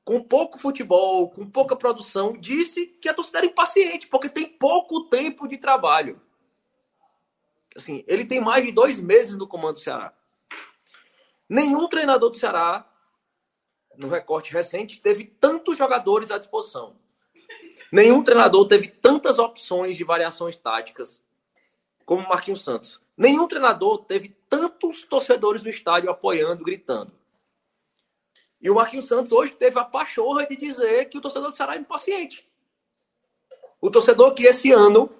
[0.04, 5.04] com pouco futebol, com pouca produção, disse que a torcida era impaciente, porque tem pouco
[5.08, 6.20] tempo de trabalho.
[7.76, 10.12] Assim, ele tem mais de dois meses no comando do Ceará.
[11.48, 12.88] Nenhum treinador do Ceará,
[13.96, 16.96] no recorte recente, teve tantos jogadores à disposição.
[17.92, 21.22] Nenhum treinador teve tantas opções de variações táticas
[22.04, 23.00] como Marquinhos Santos.
[23.16, 27.12] Nenhum treinador teve tantos torcedores no estádio apoiando, gritando.
[28.60, 31.74] E o Marquinhos Santos hoje teve a pachorra de dizer que o torcedor do Ceará
[31.74, 32.48] é impaciente.
[33.80, 35.10] O torcedor que esse ano,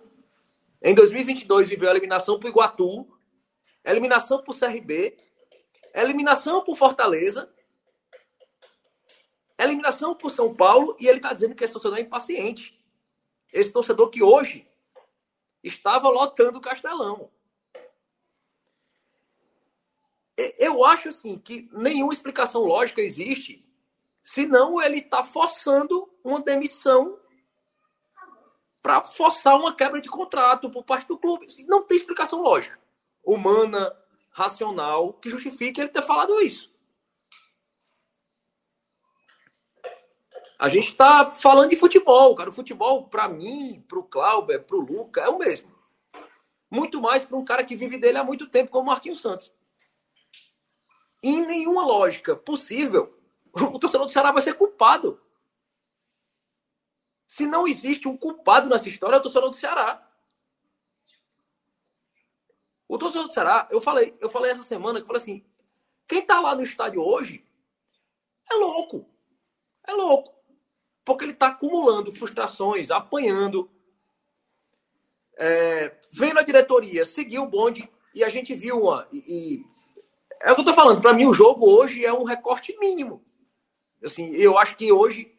[0.82, 3.18] em 2022, viveu a eliminação para o Iguatu,
[3.84, 5.16] eliminação para o CRB,
[5.94, 7.52] eliminação para o Fortaleza
[9.62, 12.78] eliminação para o São Paulo e ele está dizendo que esse torcedor é impaciente.
[13.52, 14.66] Esse torcedor que hoje
[15.62, 17.30] estava lotando o Castelão.
[20.56, 23.62] Eu acho assim que nenhuma explicação lógica existe,
[24.22, 27.19] senão ele está forçando uma demissão
[28.82, 31.46] para forçar uma quebra de contrato por parte do clube.
[31.66, 32.78] Não tem explicação lógica,
[33.24, 33.94] humana,
[34.30, 36.70] racional, que justifique ele ter falado isso.
[40.58, 42.50] A gente está falando de futebol, cara.
[42.50, 45.70] O futebol, para mim, para o Clauber, para o Luca, é o mesmo.
[46.70, 49.50] Muito mais para um cara que vive dele há muito tempo, como o Marquinhos Santos.
[51.22, 53.18] Em nenhuma lógica possível,
[53.52, 55.18] o torcedor do Ceará vai ser culpado.
[57.30, 60.04] Se não existe um culpado nessa história, é o torcedor do Ceará.
[62.88, 65.44] O torcedor do Ceará, eu falei, eu falei essa semana que eu falei assim:
[66.08, 67.46] quem tá lá no estádio hoje
[68.50, 69.08] é louco.
[69.86, 70.34] É louco.
[71.04, 73.70] Porque ele está acumulando frustrações, apanhando,
[75.38, 79.06] é, vendo a diretoria seguir o bonde e a gente viu uma.
[79.12, 79.64] E, e
[80.42, 81.00] é o que eu tô falando.
[81.00, 83.24] Para mim, o jogo hoje é um recorte mínimo.
[84.02, 85.32] Assim, eu acho que hoje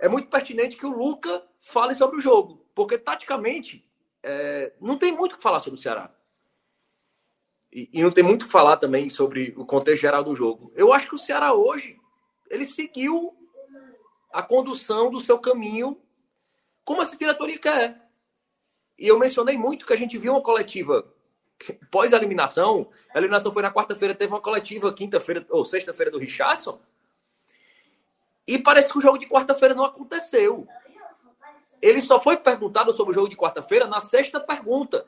[0.00, 3.86] é muito pertinente que o Luca fale sobre o jogo, porque taticamente
[4.22, 6.12] é, não tem muito o que falar sobre o Ceará.
[7.72, 10.72] E, e, não tem muito o que falar também sobre o contexto geral do jogo.
[10.74, 12.00] Eu acho que o Ceará hoje
[12.48, 13.36] ele seguiu
[14.32, 16.00] a condução do seu caminho
[16.84, 18.10] como essa diretoria quer.
[18.98, 21.14] E eu mencionei muito que a gente viu uma coletiva
[21.90, 22.90] pós a eliminação.
[23.14, 26.80] A eliminação foi na quarta-feira, teve uma coletiva quinta-feira ou sexta-feira do Richardson.
[28.50, 30.66] E parece que o jogo de quarta-feira não aconteceu.
[31.80, 35.06] Ele só foi perguntado sobre o jogo de quarta-feira na sexta pergunta.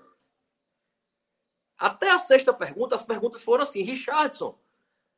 [1.76, 4.56] Até a sexta pergunta, as perguntas foram assim: Richardson,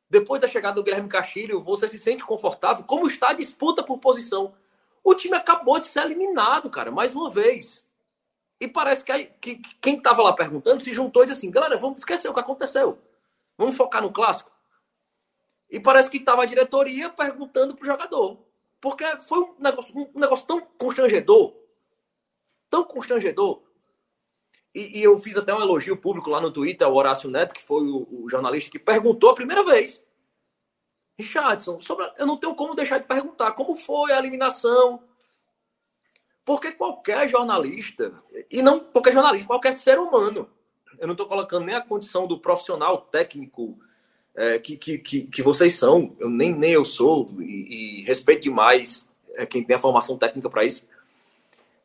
[0.09, 2.83] depois da chegada do Guilherme Castilho, você se sente confortável?
[2.83, 4.55] Como está a disputa por posição?
[5.03, 7.87] O time acabou de ser eliminado, cara, mais uma vez.
[8.59, 11.77] E parece que, que, que quem estava lá perguntando se juntou e disse assim: galera,
[11.77, 12.97] vamos esquecer o que aconteceu.
[13.55, 14.54] Vamos focar no clássico.
[15.75, 18.39] E parece que estava a diretoria perguntando para o jogador.
[18.79, 21.53] Porque foi um negócio, um negócio tão constrangedor.
[22.69, 23.61] Tão constrangedor.
[24.73, 27.61] E, e, eu fiz até um elogio público lá no Twitter ao Horácio Neto, que
[27.61, 30.01] foi o, o jornalista que perguntou a primeira vez.
[31.19, 35.03] Richardson, sobre, eu não tenho como deixar de perguntar como foi a eliminação.
[36.45, 38.13] Porque qualquer jornalista,
[38.49, 40.49] e não qualquer jornalista, qualquer ser humano,
[40.97, 43.77] eu não estou colocando nem a condição do profissional técnico
[44.35, 49.07] é, que, que, que, vocês são, eu nem, nem eu sou, e, e respeito demais
[49.35, 50.87] é, quem tem a formação técnica para isso.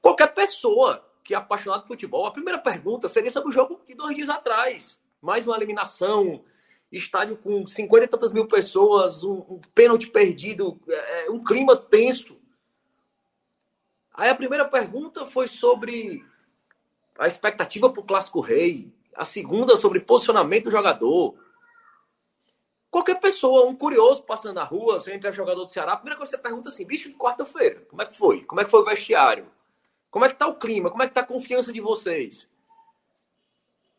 [0.03, 3.95] Qualquer pessoa que é apaixonado por futebol, a primeira pergunta seria sobre o jogo de
[3.95, 4.99] dois dias atrás.
[5.23, 6.43] Mais uma eliminação,
[6.91, 11.77] estádio com 50 e tantas mil pessoas, um, um pênalti perdido, é, é, um clima
[11.77, 12.41] tenso.
[14.13, 16.25] Aí a primeira pergunta foi sobre
[17.19, 18.93] a expectativa para o Clássico Rei.
[19.15, 21.37] A segunda sobre posicionamento do jogador.
[22.91, 26.33] Qualquer pessoa, um curioso passando na rua, você entra jogador do Ceará, a primeira coisa
[26.33, 28.45] que você pergunta é assim, bicho, de quarta-feira, como é que foi?
[28.45, 29.51] Como é que foi o vestiário?
[30.11, 30.91] Como é que tá o clima?
[30.91, 32.51] Como é que tá a confiança de vocês?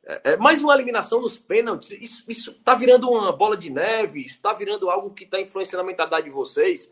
[0.04, 1.92] É, é mais uma eliminação nos pênaltis.
[1.92, 4.26] Isso, isso tá virando uma bola de neve.
[4.26, 6.92] Isso tá virando algo que está influenciando a mentalidade de vocês.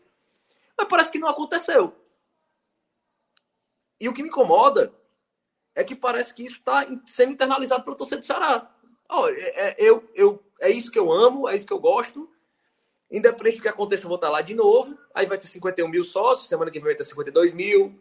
[0.77, 1.93] Mas parece que não aconteceu.
[3.99, 4.93] E o que me incomoda
[5.75, 8.71] é que parece que isso está sendo internalizado pelo torcedor do Ceará.
[9.09, 12.29] Oh, é, é, eu, eu, é isso que eu amo, é isso que eu gosto.
[13.11, 14.97] Independente do que aconteça, eu vou estar lá de novo.
[15.13, 17.99] Aí vai ter 51 mil sócios, semana que vem vai ter 52 mil.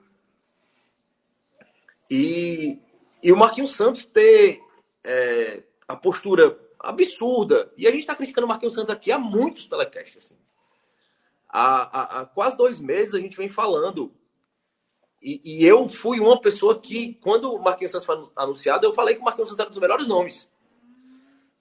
[2.10, 2.78] E,
[3.22, 4.60] e o Marquinhos Santos ter
[5.04, 7.72] é, a postura absurda.
[7.76, 10.16] E a gente está criticando o Marquinhos Santos aqui há muitos telecasts.
[10.16, 10.38] Assim.
[11.48, 14.12] Há, há, há, quase dois meses a gente vem falando.
[15.22, 19.14] E, e, eu fui uma pessoa que, quando o Marquinhos Santos foi anunciado, eu falei
[19.14, 20.48] que o Marquinhos Santos era um dos melhores nomes.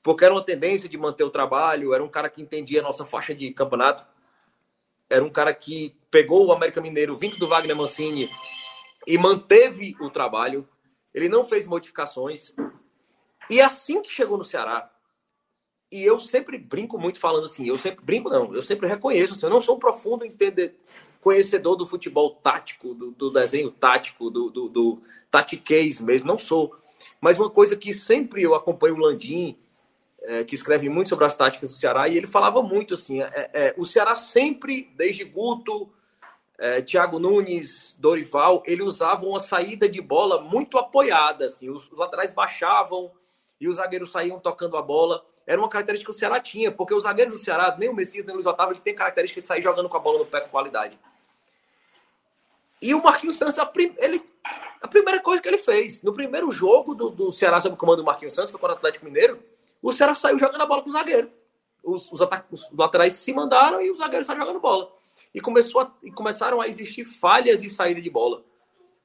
[0.07, 3.05] Porque era uma tendência de manter o trabalho, era um cara que entendia a nossa
[3.05, 4.05] faixa de campeonato.
[5.09, 8.29] Era um cara que pegou o América Mineiro, vindo do Wagner Mancini,
[9.05, 10.65] e manteve o trabalho.
[11.13, 12.53] Ele não fez modificações.
[13.49, 14.89] E assim que chegou no Ceará,
[15.91, 19.45] e eu sempre brinco muito falando assim, eu sempre brinco não, eu sempre reconheço, assim,
[19.45, 20.79] eu não sou um profundo entender,
[21.19, 25.03] conhecedor do futebol tático, do, do desenho tático, do, do, do
[25.99, 26.73] mesmo, não sou.
[27.19, 29.57] Mas uma coisa que sempre eu acompanho o Landim,
[30.27, 33.49] é, que escreve muito sobre as táticas do Ceará, e ele falava muito assim, é,
[33.53, 35.89] é, o Ceará sempre, desde Guto,
[36.59, 42.29] é, Thiago Nunes, Dorival, ele usavam uma saída de bola muito apoiada, assim, os laterais
[42.29, 43.09] baixavam
[43.59, 45.25] e os zagueiros saíam tocando a bola.
[45.45, 48.25] Era uma característica que o Ceará tinha, porque os zagueiros do Ceará, nem o Messias,
[48.25, 50.41] nem o Luiz Otávio, ele tem característica de sair jogando com a bola no pé
[50.41, 50.99] com qualidade.
[52.81, 53.93] E o Marquinhos Santos, a, prim...
[53.97, 54.21] ele...
[54.81, 57.99] a primeira coisa que ele fez, no primeiro jogo do, do Ceará sob o comando
[57.99, 59.41] do Marquinhos Santos, foi contra o Atlético Mineiro,
[59.81, 61.31] o Ceará saiu jogando a bola com o zagueiro.
[61.83, 62.19] Os, os,
[62.51, 64.91] os laterais se mandaram e os zagueiros saíram jogando bola
[65.33, 68.43] e, começou a, e começaram a existir falhas de saída de bola.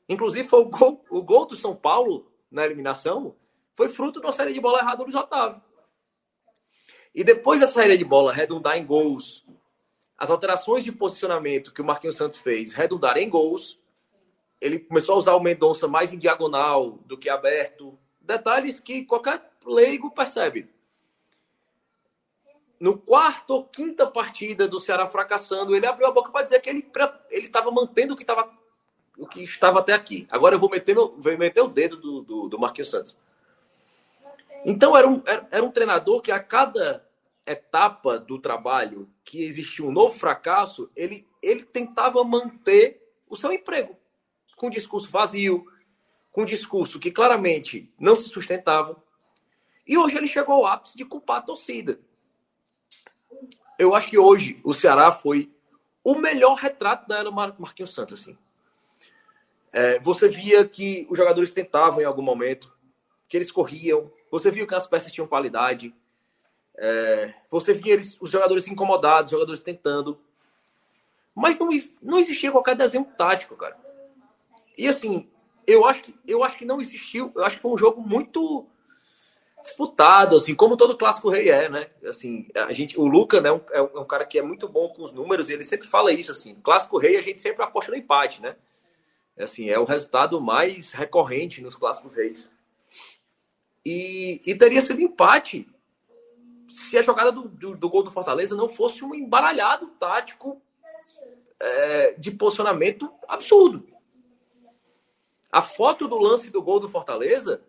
[0.09, 3.37] Inclusive, foi o gol, o gol do São Paulo na eliminação
[3.75, 5.63] foi fruto de uma saída de bola errada do Luiz Otávio.
[7.15, 9.45] E depois da saída de bola redundar em gols,
[10.17, 13.79] as alterações de posicionamento que o Marquinhos Santos fez redundar em gols,
[14.61, 17.99] ele começou a usar o Mendonça mais em diagonal do que aberto.
[18.21, 20.69] Detalhes que qualquer leigo percebe
[22.83, 26.69] no quarto ou quinta partida do Ceará fracassando, ele abriu a boca para dizer que
[26.69, 26.85] ele
[27.31, 28.51] estava mantendo o que estava
[29.17, 30.27] o que estava até aqui.
[30.29, 33.17] Agora eu vou meter, meu, vou meter o dedo do, do, do Marquinhos Santos.
[34.65, 37.07] Então era um, era, era um treinador que a cada
[37.47, 43.97] etapa do trabalho que existia um novo fracasso, ele, ele tentava manter o seu emprego
[44.57, 45.67] com um discurso vazio,
[46.33, 49.01] com um discurso que claramente não se sustentava.
[49.87, 51.99] E hoje ele chegou ao ápice de culpar a torcida.
[53.79, 55.51] Eu acho que hoje o Ceará foi
[56.05, 58.21] o melhor retrato da era Marquinhos Santos.
[58.21, 58.39] Assim.
[59.73, 62.73] É, você via que os jogadores tentavam em algum momento,
[63.29, 65.95] que eles corriam, você via que as peças tinham qualidade,
[66.77, 70.21] é, você via eles, os jogadores incomodados, os jogadores tentando.
[71.35, 71.69] Mas não,
[72.03, 73.77] não existia qualquer desenho tático, cara.
[74.77, 75.29] E assim,
[75.67, 77.33] eu acho que, eu acho que não existiu.
[77.35, 78.67] Eu acho que foi um jogo muito
[79.63, 81.89] disputado, assim, como todo clássico rei é, né?
[82.05, 84.89] Assim, a gente, o Luca, né, é um, é um cara que é muito bom
[84.89, 87.91] com os números e ele sempre fala isso, assim, clássico rei a gente sempre aposta
[87.91, 88.57] no empate, né?
[89.39, 92.49] Assim, é o resultado mais recorrente nos clássicos reis.
[93.85, 95.69] E, e teria sido empate
[96.69, 100.61] se a jogada do, do, do, gol do Fortaleza não fosse um embaralhado tático
[101.61, 103.87] é, de posicionamento absurdo.
[105.51, 107.63] A foto do lance do gol do Fortaleza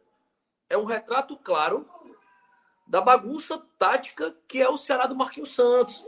[0.73, 1.85] é um retrato claro
[2.87, 6.03] da bagunça tática que é o Ceará do Marquinhos Santos.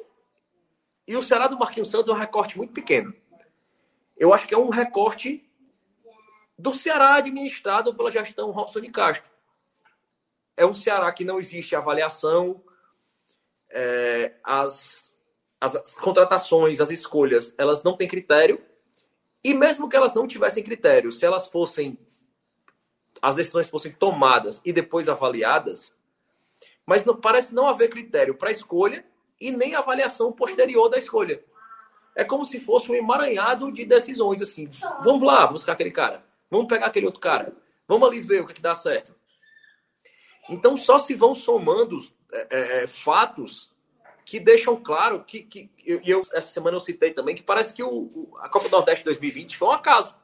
[1.08, 3.14] E o Ceará do Marquinhos Santos é um recorte muito pequeno.
[4.18, 5.48] Eu acho que é um recorte
[6.58, 9.30] do Ceará administrado pela gestão Robson de Castro.
[10.58, 12.64] É um Ceará que não existe avaliação,
[13.70, 15.16] é, as,
[15.62, 18.64] as, as contratações, as escolhas, elas não têm critério.
[19.44, 22.00] E mesmo que elas não tivessem critério, se elas fossem
[23.26, 25.96] as decisões fossem tomadas e depois avaliadas,
[26.86, 29.04] mas não, parece não haver critério para escolha
[29.42, 31.44] e nem avaliação posterior da escolha.
[32.16, 34.70] É como se fosse um emaranhado de decisões, assim.
[35.04, 36.24] Vamos lá, buscar aquele cara.
[36.52, 37.52] Vamos pegar aquele outro cara.
[37.88, 39.16] Vamos ali ver o que, é que dá certo.
[40.48, 42.00] Então, só se vão somando
[42.32, 43.74] é, é, é fatos
[44.24, 47.82] que deixam claro que, que eu, eu, essa semana eu citei também que parece que
[47.82, 50.16] o, a Copa do Nordeste 2020 foi um acaso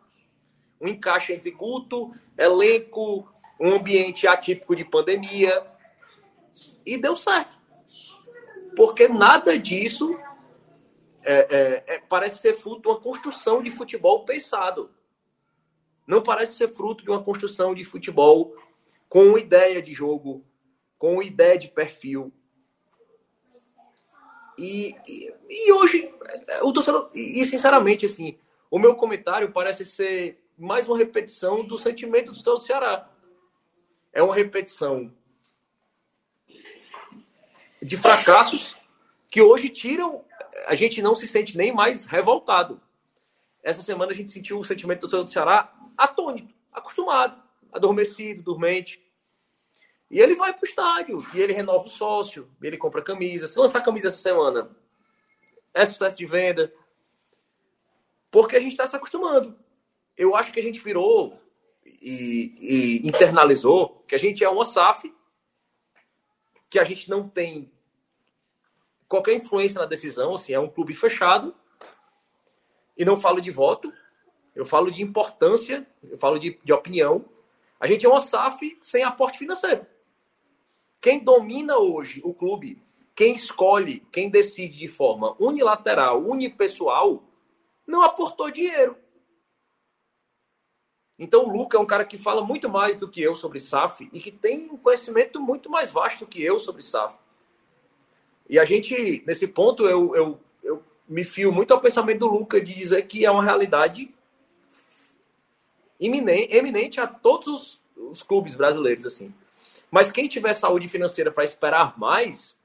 [0.81, 5.65] um encaixe entre Guto, elenco, um ambiente atípico de pandemia.
[6.83, 7.55] E deu certo.
[8.75, 10.17] Porque nada disso
[11.23, 14.89] é, é, é, parece ser fruto de uma construção de futebol pensado.
[16.07, 18.55] Não parece ser fruto de uma construção de futebol
[19.07, 20.43] com ideia de jogo,
[20.97, 22.33] com ideia de perfil.
[24.57, 26.13] E, e, e hoje,
[26.63, 28.37] o torcedor, e, e sinceramente, assim,
[28.69, 33.09] o meu comentário parece ser mais uma repetição do sentimento do estado do Ceará.
[34.13, 35.11] É uma repetição
[37.81, 38.75] de fracassos
[39.27, 40.23] que hoje tiram.
[40.67, 42.79] A gente não se sente nem mais revoltado.
[43.63, 49.03] Essa semana a gente sentiu o sentimento do torcedor do Ceará atônito, acostumado, adormecido, dormente.
[50.11, 53.47] E ele vai para o estádio, e ele renova o sócio, ele compra camisa.
[53.47, 54.69] Se lançar camisa essa semana,
[55.73, 56.71] é sucesso de venda.
[58.29, 59.57] Porque a gente está se acostumando
[60.21, 61.41] eu acho que a gente virou
[61.83, 65.11] e, e internalizou que a gente é uma SAF,
[66.69, 67.71] que a gente não tem
[69.07, 71.55] qualquer influência na decisão, assim, é um clube fechado.
[72.95, 73.91] E não falo de voto,
[74.55, 77.25] eu falo de importância, eu falo de, de opinião.
[77.79, 79.87] A gente é uma SAF sem aporte financeiro.
[81.01, 82.79] Quem domina hoje o clube,
[83.15, 87.23] quem escolhe, quem decide de forma unilateral, unipessoal,
[87.87, 88.95] não aportou dinheiro.
[91.23, 94.09] Então o Luca é um cara que fala muito mais do que eu sobre SAF
[94.11, 97.15] e que tem um conhecimento muito mais vasto que eu sobre SAF.
[98.49, 102.59] E a gente, nesse ponto, eu, eu, eu me fio muito ao pensamento do Luca
[102.59, 104.11] de dizer que é uma realidade
[105.99, 109.05] iminente, eminente a todos os, os clubes brasileiros.
[109.05, 109.31] assim.
[109.91, 112.55] Mas quem tiver saúde financeira para esperar mais,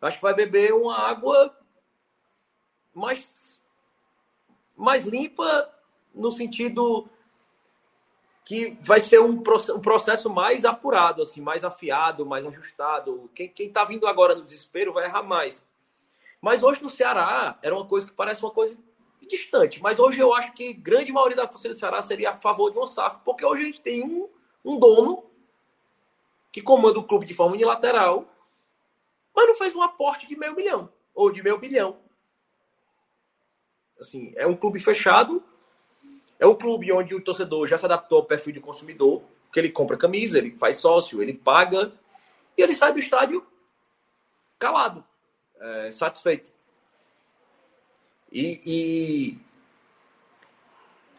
[0.00, 1.56] acho que vai beber uma água
[2.92, 3.62] mais,
[4.76, 5.72] mais limpa
[6.12, 7.08] no sentido
[8.44, 13.30] que vai ser um, um processo mais apurado, assim, mais afiado, mais ajustado.
[13.34, 15.64] Quem está vindo agora no desespero vai errar mais.
[16.40, 18.76] Mas hoje no Ceará era uma coisa que parece uma coisa
[19.28, 19.80] distante.
[19.82, 22.78] Mas hoje eu acho que grande maioria da torcida do Ceará seria a favor de
[22.78, 24.28] um SAF, porque hoje a gente tem um,
[24.64, 25.24] um dono
[26.50, 28.26] que comanda o clube de forma unilateral,
[29.34, 31.98] mas não fez um aporte de meio milhão ou de meio bilhão.
[34.00, 35.44] Assim, é um clube fechado
[36.40, 39.22] é um clube onde o torcedor já se adaptou ao perfil de consumidor,
[39.52, 41.92] que ele compra camisa, ele faz sócio, ele paga
[42.56, 43.46] e ele sai do estádio
[44.58, 45.04] calado,
[45.60, 46.50] é, satisfeito.
[48.32, 49.38] E, e,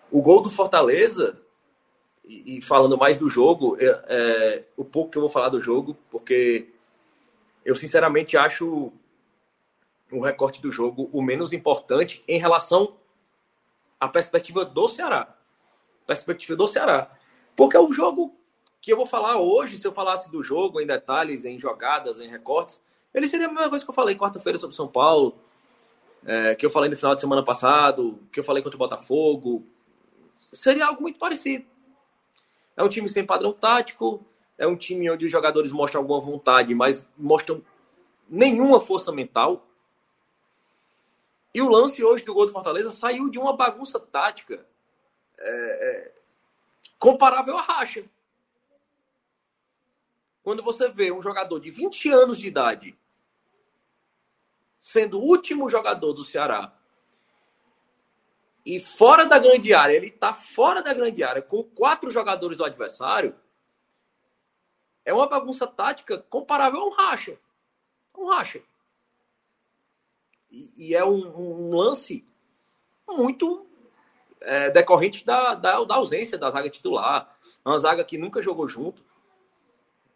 [0.09, 1.39] O gol do Fortaleza,
[2.25, 5.61] e, e falando mais do jogo, é, é, o pouco que eu vou falar do
[5.61, 6.69] jogo, porque
[7.63, 8.91] eu sinceramente acho
[10.11, 12.97] o recorte do jogo o menos importante em relação
[14.01, 15.37] à perspectiva do Ceará.
[16.07, 17.11] Perspectiva do Ceará.
[17.55, 18.35] Porque o jogo
[18.81, 22.27] que eu vou falar hoje, se eu falasse do jogo em detalhes, em jogadas, em
[22.27, 22.81] recortes,
[23.13, 25.37] ele seria a mesma coisa que eu falei quarta-feira sobre São Paulo,
[26.25, 29.63] é, que eu falei no final de semana passado, que eu falei contra o Botafogo.
[30.51, 31.63] Seria algo muito parecido.
[32.75, 34.25] É um time sem padrão tático,
[34.57, 37.61] é um time onde os jogadores mostram alguma vontade, mas mostram
[38.27, 39.67] nenhuma força mental.
[41.53, 44.65] E o lance hoje do gol do Fortaleza saiu de uma bagunça tática
[45.39, 46.15] é, é,
[46.97, 48.05] comparável à racha.
[50.43, 52.97] Quando você vê um jogador de 20 anos de idade
[54.79, 56.75] sendo o último jogador do Ceará
[58.65, 62.65] e fora da grande área, ele está fora da grande área com quatro jogadores do
[62.65, 63.35] adversário,
[65.03, 67.39] é uma bagunça tática comparável a um racha.
[68.15, 68.61] Um racha.
[70.51, 72.25] E, é um, um, lance
[73.07, 73.65] muito
[74.41, 77.33] é, decorrente da, da, da, ausência da zaga titular.
[77.63, 79.03] É uma zaga que nunca jogou junto.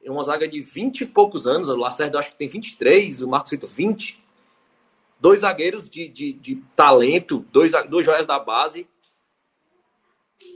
[0.03, 1.69] É uma zaga de 20 e poucos anos.
[1.69, 4.25] O Lacerda acho que tem 23, o Marcos Vitor 20
[5.19, 8.87] dois zagueiros de, de, de talento, dois, dois joias da base,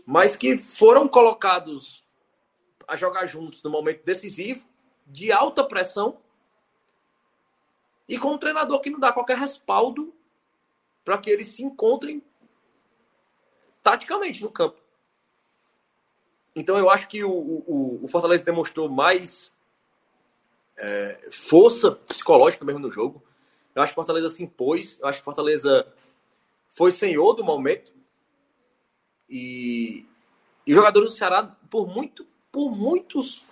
[0.05, 2.03] mas que foram colocados
[2.87, 4.63] a jogar juntos no momento decisivo,
[5.07, 6.17] de alta pressão,
[8.09, 10.11] e com um treinador que não dá qualquer respaldo
[11.05, 12.23] para que eles se encontrem
[13.83, 14.81] taticamente no campo.
[16.55, 19.55] Então eu acho que o, o, o Fortaleza demonstrou mais
[20.75, 23.23] é, força psicológica mesmo no jogo.
[23.75, 25.87] Eu acho que Fortaleza se impôs, eu acho que Fortaleza
[26.67, 27.93] foi senhor do momento.
[29.29, 30.03] E,
[30.65, 33.43] e os jogadores do Ceará, por, muito, por muitos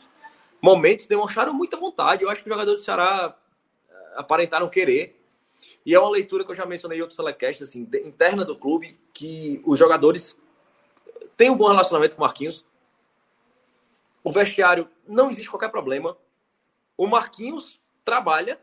[0.60, 2.24] momentos, demonstraram muita vontade.
[2.24, 3.38] Eu acho que os jogadores do Ceará
[4.18, 5.16] aparentaram querer.
[5.86, 9.00] E é uma leitura que eu já mencionei em outros telecasts, assim, interna do clube,
[9.14, 10.38] que os jogadores
[11.38, 12.66] têm um bom relacionamento com o Marquinhos.
[14.24, 16.18] O vestiário não existe qualquer problema.
[16.98, 18.60] O Marquinhos trabalha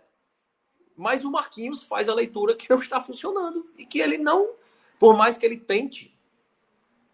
[0.96, 4.50] mas o Marquinhos faz a leitura que não está funcionando e que ele não,
[4.98, 6.16] por mais que ele tente,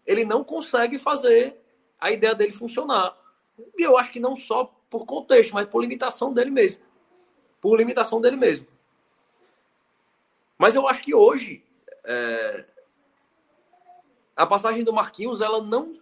[0.05, 1.55] ele não consegue fazer
[1.99, 3.17] a ideia dele funcionar.
[3.77, 6.79] E eu acho que não só por contexto, mas por limitação dele mesmo.
[7.61, 8.67] Por limitação dele mesmo.
[10.57, 11.63] Mas eu acho que hoje
[12.03, 12.65] é,
[14.35, 15.93] a passagem do Marquinhos ela não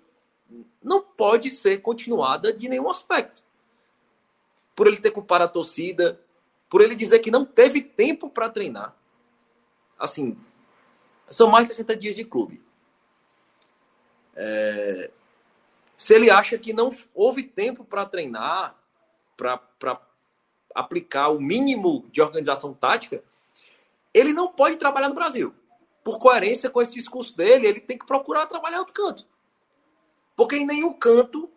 [0.81, 3.43] não pode ser continuada de nenhum aspecto.
[4.75, 6.19] Por ele ter culpado a torcida,
[6.69, 8.95] por ele dizer que não teve tempo para treinar.
[9.97, 10.35] Assim,
[11.29, 12.63] são mais de 60 dias de clube.
[14.35, 15.11] É,
[15.95, 18.75] se ele acha que não houve tempo para treinar,
[19.35, 20.01] para
[20.75, 23.23] aplicar o mínimo de organização tática,
[24.13, 25.53] ele não pode trabalhar no Brasil.
[26.03, 29.27] Por coerência com esse discurso dele, ele tem que procurar trabalhar em outro canto.
[30.35, 31.49] Porque em nenhum canto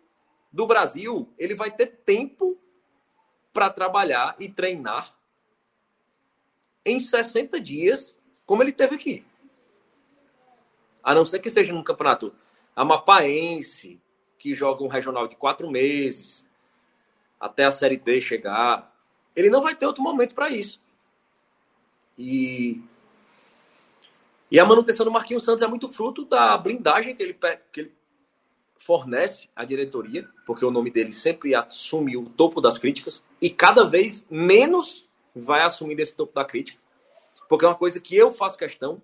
[0.51, 2.57] do Brasil ele vai ter tempo
[3.53, 5.11] para trabalhar e treinar
[6.85, 9.25] em 60 dias, como ele teve aqui.
[11.01, 12.33] A não ser que seja num campeonato
[12.75, 14.01] amapaense,
[14.37, 16.45] que joga um regional de quatro meses,
[17.39, 18.92] até a Série D chegar.
[19.35, 20.81] Ele não vai ter outro momento para isso.
[22.17, 22.81] E,
[24.49, 27.37] e a manutenção do Marquinhos Santos é muito fruto da blindagem que ele,
[27.71, 27.93] que ele
[28.77, 33.85] fornece à diretoria, porque o nome dele sempre assume o topo das críticas e cada
[33.85, 36.77] vez menos vai assumir esse topo da crítica,
[37.49, 39.01] porque é uma coisa que eu faço questão,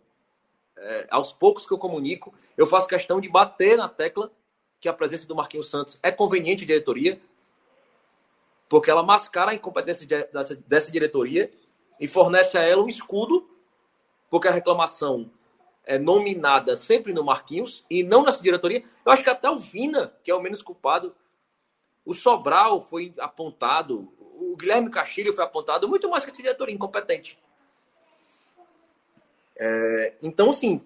[0.78, 4.32] é, aos poucos que eu comunico, eu faço questão de bater na tecla
[4.80, 7.20] que a presença do Marquinhos Santos é conveniente à diretoria,
[8.70, 11.52] porque ela mascara a incompetência de, dessa, dessa diretoria
[12.00, 13.50] e fornece a ela um escudo,
[14.30, 15.30] porque a reclamação
[15.84, 18.86] é, nominada sempre no Marquinhos e não nessa diretoria.
[19.04, 21.16] Eu acho que até o Vina, que é o menos culpado,
[22.06, 27.40] o Sobral foi apontado, o Guilherme Castilho foi apontado, muito mais que a diretoria incompetente.
[29.60, 30.82] É, então, assim,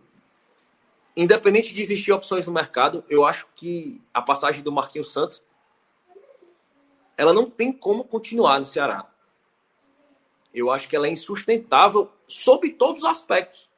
[1.15, 5.43] independente de existir opções no mercado, eu acho que a passagem do Marquinhos Santos
[7.23, 9.09] ela não tem como continuar no Ceará.
[10.53, 13.69] Eu acho que ela é insustentável sob todos os aspectos.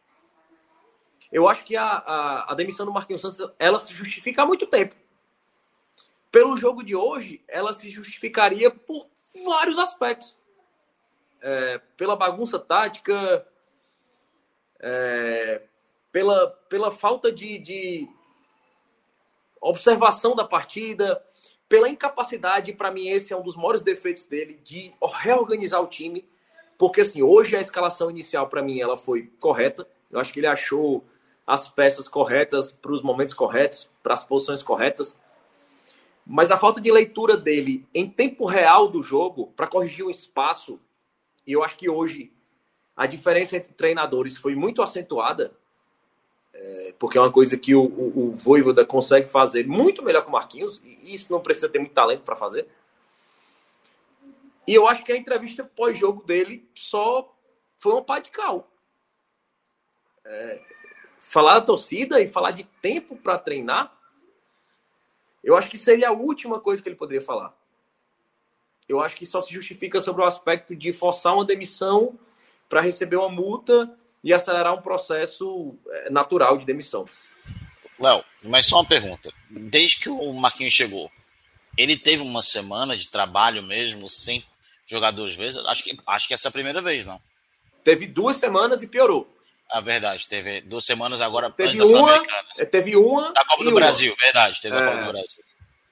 [1.31, 4.65] Eu acho que a, a, a demissão do Marquinhos Santos ela se justifica há muito
[4.67, 4.95] tempo.
[6.31, 9.07] Pelo jogo de hoje, ela se justificaria por
[9.45, 10.35] vários aspectos.
[11.41, 13.47] É, pela bagunça tática,
[14.79, 15.61] é,
[16.11, 18.09] pela, pela falta de, de,
[19.61, 21.23] observação da partida,
[21.67, 26.27] pela incapacidade, para mim esse é um dos maiores defeitos dele, de reorganizar o time,
[26.77, 30.47] porque assim, hoje a escalação inicial para mim ela foi correta, eu acho que ele
[30.47, 31.03] achou
[31.45, 35.17] as peças corretas para os momentos corretos, para as posições corretas,
[36.25, 40.79] mas a falta de leitura dele em tempo real do jogo, para corrigir um espaço,
[41.45, 42.31] e eu acho que hoje
[42.95, 45.53] a diferença entre treinadores foi muito acentuada,
[46.57, 50.29] é, porque é uma coisa que o, o, o Voivoda consegue fazer muito melhor que
[50.29, 52.67] o Marquinhos, e isso não precisa ter muito talento para fazer.
[54.65, 57.35] E eu acho que a entrevista pós-jogo dele só
[57.77, 58.71] foi um pá de cal.
[60.23, 60.61] É,
[61.19, 63.93] falar da torcida e falar de tempo para treinar,
[65.43, 67.53] eu acho que seria a última coisa que ele poderia falar.
[68.87, 72.17] Eu acho que só se justifica sobre o aspecto de forçar uma demissão
[72.69, 73.95] para receber uma multa
[74.25, 77.05] e acelerar um processo é, natural de demissão.
[77.99, 79.31] Léo, mas só uma pergunta.
[79.51, 81.11] Desde que o Marquinhos chegou,
[81.77, 84.43] ele teve uma semana de trabalho mesmo, sem
[84.87, 85.59] jogar duas vezes?
[85.67, 87.21] Acho que, acho que essa é a primeira vez, não?
[87.83, 89.31] Teve duas semanas e piorou.
[89.69, 92.23] A verdade, teve duas semanas agora teve antes uma,
[92.57, 93.31] da Teve uma.
[93.31, 93.79] Da Copa do uma.
[93.79, 95.43] Brasil, verdade, teve é, a Copa do Brasil.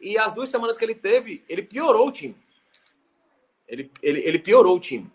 [0.01, 2.35] E as duas semanas que ele teve, ele piorou o time.
[3.67, 5.09] Ele, ele, ele piorou o time.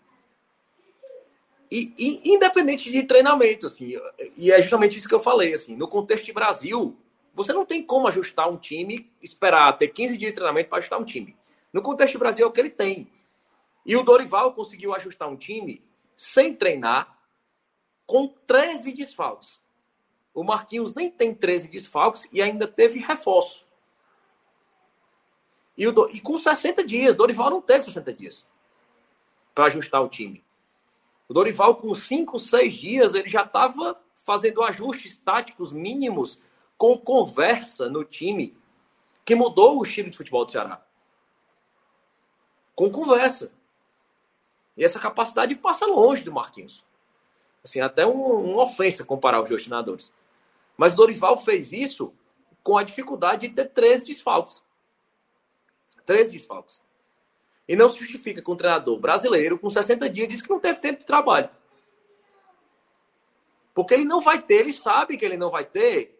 [1.71, 3.93] E, e, independente de treinamento, assim,
[4.35, 6.97] e é justamente isso que eu falei, assim, no contexto de Brasil,
[7.33, 10.99] você não tem como ajustar um time, esperar ter 15 dias de treinamento para ajustar
[10.99, 11.37] um time.
[11.71, 13.11] No contexto Brasil é o que ele tem.
[13.85, 15.81] E o Dorival conseguiu ajustar um time
[16.17, 17.17] sem treinar,
[18.05, 19.59] com 13 desfalques.
[20.33, 23.65] O Marquinhos nem tem 13 desfalques e ainda teve reforço.
[25.77, 28.47] E, o, e com 60 dias, Dorival não teve 60 dias
[29.53, 30.43] para ajustar o time.
[31.29, 36.39] O Dorival, com 5, 6 dias, ele já estava fazendo ajustes táticos mínimos
[36.75, 38.57] com conversa no time
[39.23, 40.83] que mudou o estilo de futebol do Ceará.
[42.73, 43.53] Com conversa.
[44.75, 46.83] E essa capacidade passa longe do Marquinhos.
[47.63, 50.11] Assim, até um, uma ofensa comparar os dois treinadores.
[50.75, 52.11] Mas o Dorival fez isso
[52.63, 54.63] com a dificuldade de ter três desfalques.
[56.07, 56.81] Três desfalques.
[57.69, 60.79] E não se justifica com um treinador brasileiro com 60 dias diz que não teve
[60.79, 61.51] tempo de trabalho.
[63.75, 66.19] Porque ele não vai ter, ele sabe que ele não vai ter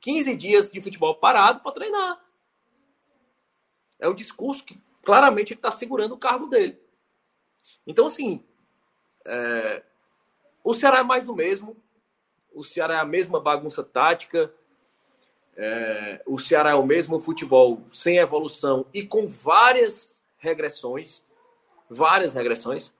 [0.00, 2.24] 15 dias de futebol parado para treinar.
[4.00, 6.80] É um discurso que claramente está segurando o cargo dele.
[7.86, 8.42] Então, assim,
[9.26, 9.82] é...
[10.64, 11.76] o Ceará é mais do mesmo.
[12.50, 14.50] O Ceará é a mesma bagunça tática.
[15.54, 16.22] É...
[16.24, 20.07] O Ceará é o mesmo futebol sem evolução e com várias
[20.38, 21.22] regressões,
[21.88, 22.92] várias regressões.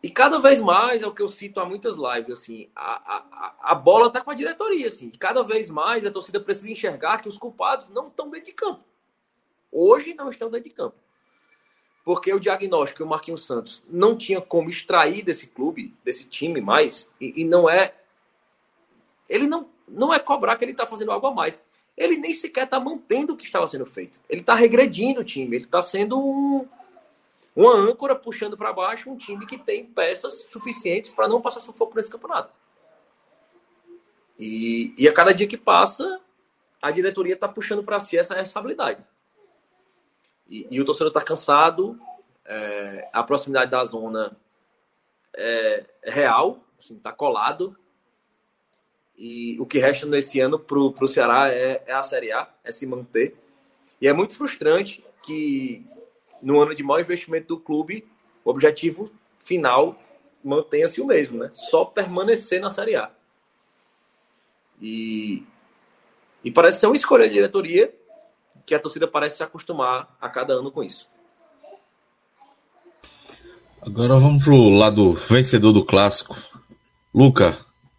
[0.00, 3.54] E cada vez mais é o que eu cito há muitas lives, assim, a, a,
[3.72, 5.10] a bola tá com a diretoria, assim.
[5.10, 8.84] Cada vez mais a torcida precisa enxergar que os culpados não estão dentro de campo.
[9.72, 10.96] Hoje não estão dentro de campo.
[12.04, 16.60] Porque o diagnóstico que o Marquinhos Santos não tinha como extrair desse clube, desse time
[16.60, 17.94] mais, e, e não é.
[19.28, 21.60] Ele não, não é cobrar que ele está fazendo algo a mais
[21.98, 24.20] ele nem sequer está mantendo o que estava sendo feito.
[24.28, 26.66] Ele está regredindo o time, ele está sendo um,
[27.54, 31.96] uma âncora puxando para baixo um time que tem peças suficientes para não passar sufoco
[31.96, 32.52] nesse campeonato.
[34.38, 36.20] E, e a cada dia que passa,
[36.80, 39.04] a diretoria está puxando para si essa responsabilidade.
[40.46, 42.00] E, e o torcedor está cansado,
[42.44, 44.36] é, a proximidade da zona
[45.36, 47.76] é, real, está assim, tá colado.
[49.18, 52.70] E o que resta nesse ano para o Ceará é, é, a Série A, é
[52.70, 53.36] se manter.
[54.00, 55.84] E é muito frustrante que
[56.40, 58.06] no ano de maior investimento do clube,
[58.44, 60.00] o objetivo final
[60.42, 61.48] mantenha-se o mesmo, né?
[61.50, 63.10] Só permanecer na Série A.
[64.80, 65.44] E,
[66.44, 67.92] e parece ser uma escolha da diretoria
[68.64, 71.08] que a torcida parece se acostumar a cada ano com isso.
[73.82, 76.36] Agora vamos pro lado vencedor do clássico.
[77.12, 77.58] Luca,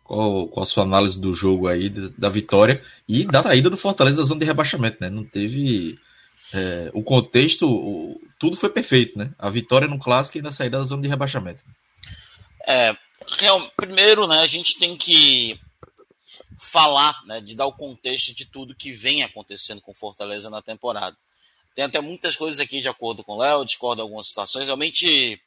[0.10, 4.18] qual, qual a sua análise do jogo aí, da, vitória e da saída do Fortaleza
[4.18, 5.08] da zona de rebaixamento, né?
[5.08, 6.00] Não teve.
[6.52, 9.32] É, o contexto, o, tudo foi perfeito, né?
[9.38, 11.64] A vitória no clássico e da saída da zona de rebaixamento.
[12.68, 12.98] É,
[13.38, 15.60] real, primeiro, né, a gente tem que
[16.60, 21.16] falar, né, de dar o contexto de tudo que vem acontecendo com Fortaleza na temporada.
[21.76, 24.66] Tem até muitas coisas aqui de acordo com o Léo, discordo algumas situações.
[24.66, 25.40] Realmente,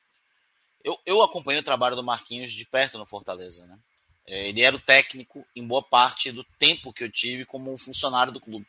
[0.84, 3.76] eu, eu acompanho o trabalho do Marquinhos de perto no Fortaleza, né?
[4.26, 8.32] É, ele era o técnico em boa parte do tempo que eu tive como funcionário
[8.32, 8.66] do clube.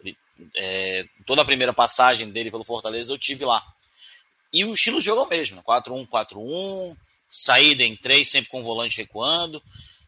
[0.00, 0.16] Ele,
[0.56, 3.64] é, toda a primeira passagem dele pelo Fortaleza eu tive lá.
[4.52, 6.96] E o estilo de jogo é o mesmo: 4-1, 4-1,
[7.28, 9.62] saída em 3, sempre com o volante recuando.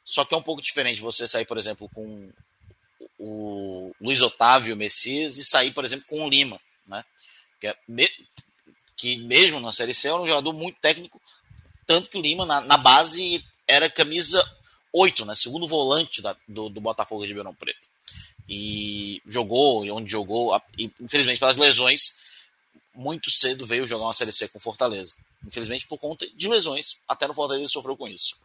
[0.05, 2.33] Só que é um pouco diferente você sair, por exemplo, com
[3.19, 7.05] o Luiz Otávio Messias e sair, por exemplo, com o Lima, né?
[7.61, 7.77] Que, é,
[8.97, 11.21] que mesmo na Série C era um jogador muito técnico,
[11.87, 14.43] tanto que o Lima na, na base era camisa
[14.93, 15.35] 8, né?
[15.35, 17.89] Segundo volante da, do, do Botafogo de Ribeirão Preto.
[18.49, 22.19] E jogou, onde jogou, e, infelizmente pelas lesões,
[22.95, 25.15] muito cedo veio jogar uma Série C com Fortaleza.
[25.47, 28.37] Infelizmente por conta de lesões, até no Fortaleza sofreu com isso.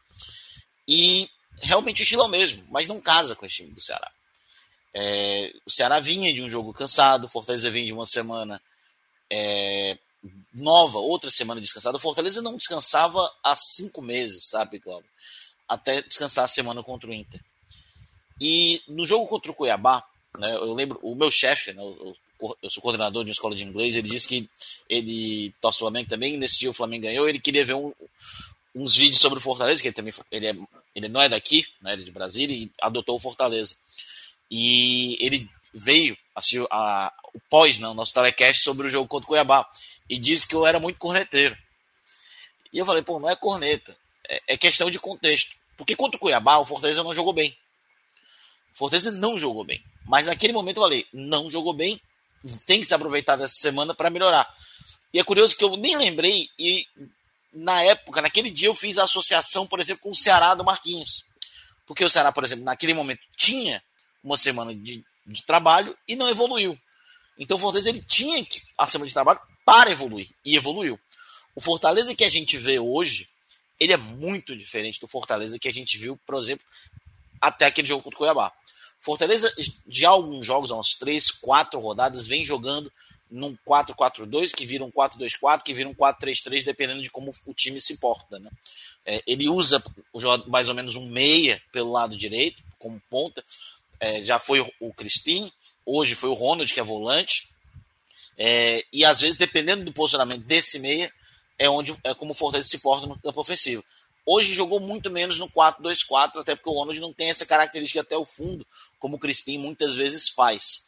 [0.88, 4.12] E realmente o estilo é o mesmo, mas não casa com o time do Ceará.
[4.94, 8.62] É, o Ceará vinha de um jogo cansado, Fortaleza vinha de uma semana
[9.30, 9.98] é,
[10.54, 11.98] nova, outra semana descansada.
[11.98, 15.10] O Fortaleza não descansava há cinco meses, sabe, Cláudio?
[15.68, 17.42] Até descansar a semana contra o Inter.
[18.40, 20.04] E no jogo contra o Cuiabá,
[20.38, 22.16] né, eu lembro, o meu chefe, né, eu,
[22.62, 24.50] eu sou coordenador de uma escola de inglês, ele disse que
[24.90, 27.94] ele torce o Flamengo também, nesse dia o Flamengo ganhou, ele queria ver um,
[28.76, 30.56] uns vídeos sobre o Fortaleza, que ele também ele, é,
[30.94, 33.76] ele não é daqui, né, ele é de Brasília, e adotou o Fortaleza.
[34.52, 39.30] E ele veio assistiu a, o pós, não, nosso telecast sobre o jogo contra o
[39.30, 39.68] Cuiabá,
[40.10, 41.58] e disse que eu era muito corneteiro.
[42.74, 43.96] E eu falei, pô, não é corneta,
[44.30, 45.56] é, é questão de contexto.
[45.78, 47.56] Porque contra o Cuiabá, o Fortaleza não jogou bem.
[48.74, 49.84] O Fortaleza não jogou bem.
[50.06, 52.00] Mas naquele momento eu falei, não jogou bem,
[52.66, 54.54] tem que se aproveitar dessa semana para melhorar.
[55.14, 56.86] E é curioso que eu nem lembrei, e
[57.56, 61.24] na época, naquele dia, eu fiz a associação, por exemplo, com o Ceará do Marquinhos.
[61.86, 63.82] Porque o Ceará, por exemplo, naquele momento tinha
[64.24, 66.78] uma semana de, de trabalho e não evoluiu.
[67.38, 68.46] Então o Fortaleza ele tinha
[68.78, 71.00] a semana de trabalho para evoluir e evoluiu.
[71.56, 73.30] O Fortaleza que a gente vê hoje,
[73.80, 76.66] ele é muito diferente do Fortaleza que a gente viu, por exemplo,
[77.42, 78.52] até aquele jogo contra o Cuiabá.
[79.00, 79.54] Fortaleza,
[79.86, 82.92] de alguns jogos, há umas 3, 4 rodadas, vem jogando
[83.30, 87.80] num 4-4-2, que vira um 4-2-4, que vira um 4-3-3, dependendo de como o time
[87.80, 88.40] se porta.
[88.40, 88.50] Né?
[89.06, 89.84] É, ele usa
[90.48, 93.44] mais ou menos um meia pelo lado direito, como ponta.
[94.00, 95.52] É, já foi o Crispim,
[95.86, 97.50] hoje foi o Ronald, que é volante.
[98.38, 101.12] É, e às vezes, dependendo do posicionamento desse meia,
[101.58, 103.84] é onde é como o Fortaleza se porta no campo ofensivo.
[104.26, 108.18] Hoje jogou muito menos no 4-2-4, até porque o Ronald não tem essa característica até
[108.18, 108.66] o fundo,
[108.98, 110.84] como o Crispim muitas vezes faz.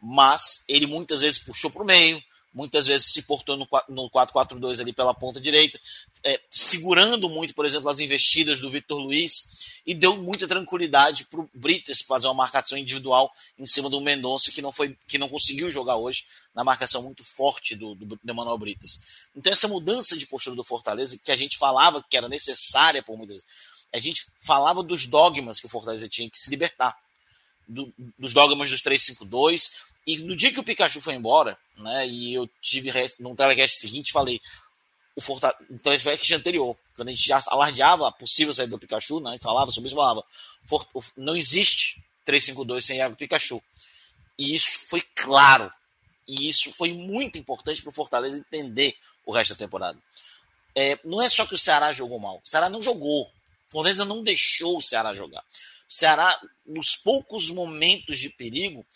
[0.00, 2.20] Mas ele muitas vezes puxou para o meio,
[2.52, 5.80] muitas vezes se portou no 4-4-2 ali pela ponta direita,
[6.24, 11.40] é, segurando muito, por exemplo, as investidas do Victor Luiz, e deu muita tranquilidade para
[11.40, 15.28] o Brites fazer uma marcação individual em cima do Mendonça, que não, foi, que não
[15.28, 16.24] conseguiu jogar hoje
[16.54, 19.00] na marcação muito forte do, do, do Emanuel Brites.
[19.34, 23.16] Então, essa mudança de postura do Fortaleza, que a gente falava que era necessária por
[23.16, 23.44] muitas
[23.92, 26.96] a gente falava dos dogmas que o Fortaleza tinha que se libertar.
[27.68, 29.70] Do, dos dogmas dos 352,
[30.06, 32.90] e no dia que o Pikachu foi embora, né, e eu tive
[33.20, 34.40] no telecast seguinte, falei,
[35.14, 39.36] o Fortaleza, no anterior, quando a gente já alardeava a possível saída do Pikachu, né,
[39.36, 40.24] e falava sobre isso, falava,
[41.16, 43.62] não existe 352 sem o Pikachu.
[44.38, 45.70] E isso foi claro.
[46.26, 49.98] E isso foi muito importante para o Fortaleza entender o resto da temporada.
[50.74, 52.40] É, não é só que o Ceará jogou mal.
[52.44, 53.24] O Ceará não jogou.
[53.24, 55.42] O Fortaleza não deixou o Ceará jogar.
[55.88, 58.86] O Ceará, nos poucos momentos de perigo,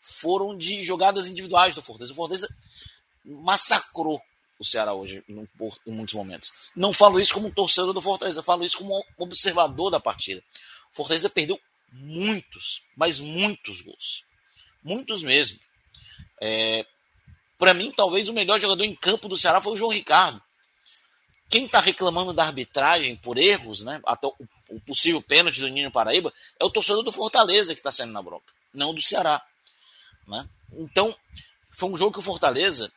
[0.00, 2.12] foram de jogadas individuais do Fortaleza.
[2.12, 2.48] O Fortaleza
[3.24, 4.22] massacrou
[4.58, 5.46] o Ceará hoje em
[5.86, 6.52] muitos momentos.
[6.74, 10.42] Não falo isso como torcedor do Fortaleza, falo isso como observador da partida.
[10.92, 11.60] O Fortaleza perdeu
[11.92, 14.24] muitos, mas muitos gols.
[14.82, 15.58] Muitos mesmo.
[16.40, 16.86] É,
[17.58, 20.42] Para mim, talvez o melhor jogador em campo do Ceará foi o João Ricardo.
[21.48, 26.32] Quem está reclamando da arbitragem por erros, né, até o possível pênalti do Ninho Paraíba,
[26.58, 29.40] é o torcedor do Fortaleza que está saindo na bronca, não do Ceará.
[30.26, 30.48] Né?
[30.72, 31.16] Então,
[31.70, 32.92] foi um jogo que o Fortaleza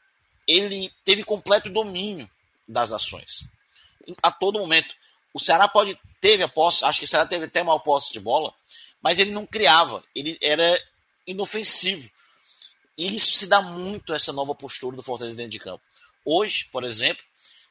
[0.49, 2.27] ele teve completo domínio
[2.67, 3.45] das ações.
[4.23, 4.95] A todo momento.
[5.31, 8.19] O Ceará pode teve a posse, acho que o Ceará teve até mal posse de
[8.19, 8.51] bola,
[8.99, 10.81] mas ele não criava, ele era
[11.25, 12.09] inofensivo.
[12.97, 15.83] E isso se dá muito essa nova postura do Fortaleza dentro de campo.
[16.25, 17.23] Hoje, por exemplo,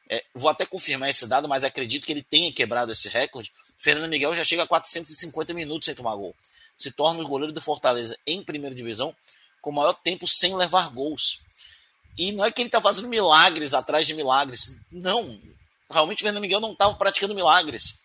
[0.09, 3.51] é, vou até confirmar esse dado, mas acredito que ele tenha quebrado esse recorde.
[3.77, 6.33] Fernando Miguel já chega a 450 minutos sem tomar gol.
[6.77, 9.13] Se torna o goleiro do Fortaleza em primeira divisão
[9.61, 11.41] com maior tempo sem levar gols.
[12.19, 14.75] E não é que ele está fazendo milagres atrás de milagres.
[14.91, 15.39] Não.
[15.89, 17.97] Realmente o Fernando Miguel não estava praticando milagres.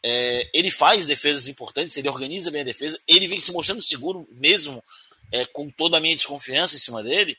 [0.00, 4.28] É, ele faz defesas importantes, ele organiza bem a defesa, ele vem se mostrando seguro
[4.30, 4.82] mesmo
[5.32, 7.36] é, com toda a minha desconfiança em cima dele.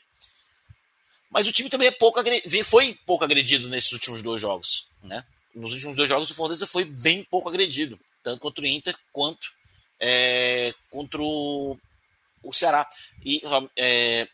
[1.30, 2.20] Mas o time também é pouco
[2.66, 4.86] foi pouco agredido nesses últimos dois jogos.
[5.02, 5.24] Né?
[5.54, 9.54] Nos últimos dois jogos o Fortaleza foi bem pouco agredido, tanto contra o Inter quanto
[9.98, 11.78] é, contra o,
[12.42, 12.86] o Ceará.
[13.24, 13.40] E,
[13.74, 14.28] é,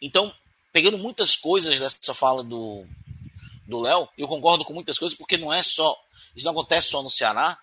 [0.00, 0.32] então,
[0.72, 2.86] pegando muitas coisas dessa fala do
[3.68, 5.94] do Léo, eu concordo com muitas coisas, porque não é só.
[6.34, 7.58] Isso não acontece só no Ceará.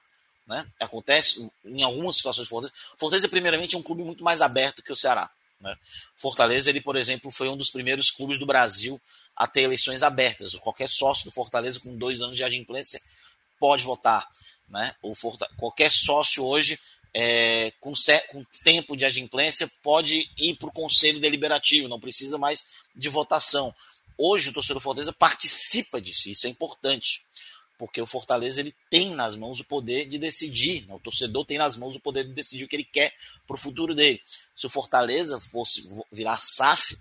[0.45, 0.68] né?
[0.80, 2.73] Acontece em algumas situações Fortaleza.
[2.95, 5.32] Fortaleza, primeiramente, é um clube muito mais aberto que o Ceará.
[5.60, 5.76] Né?
[6.15, 9.02] Fortaleza, ele, por exemplo, foi um dos primeiros clubes do Brasil
[9.36, 10.53] a ter eleições abertas.
[10.56, 13.02] Qualquer sócio do Fortaleza com dois anos de adimplência
[13.60, 14.30] pode votar.
[14.69, 14.95] Né?
[15.02, 15.14] O.
[15.57, 16.80] Qualquer sócio hoje
[17.18, 17.94] é, com,
[18.28, 23.74] com, tempo de adimplência pode ir para o conselho deliberativo, não precisa mais de votação.
[24.18, 27.24] Hoje o torcedor do Fortaleza participa disso, isso é importante,
[27.78, 30.94] porque o Fortaleza ele tem nas mãos o poder de decidir, né?
[30.94, 33.14] o torcedor tem nas mãos o poder de decidir o que ele quer
[33.48, 34.22] para o futuro dele.
[34.54, 36.98] Se o Fortaleza fosse virar SAF,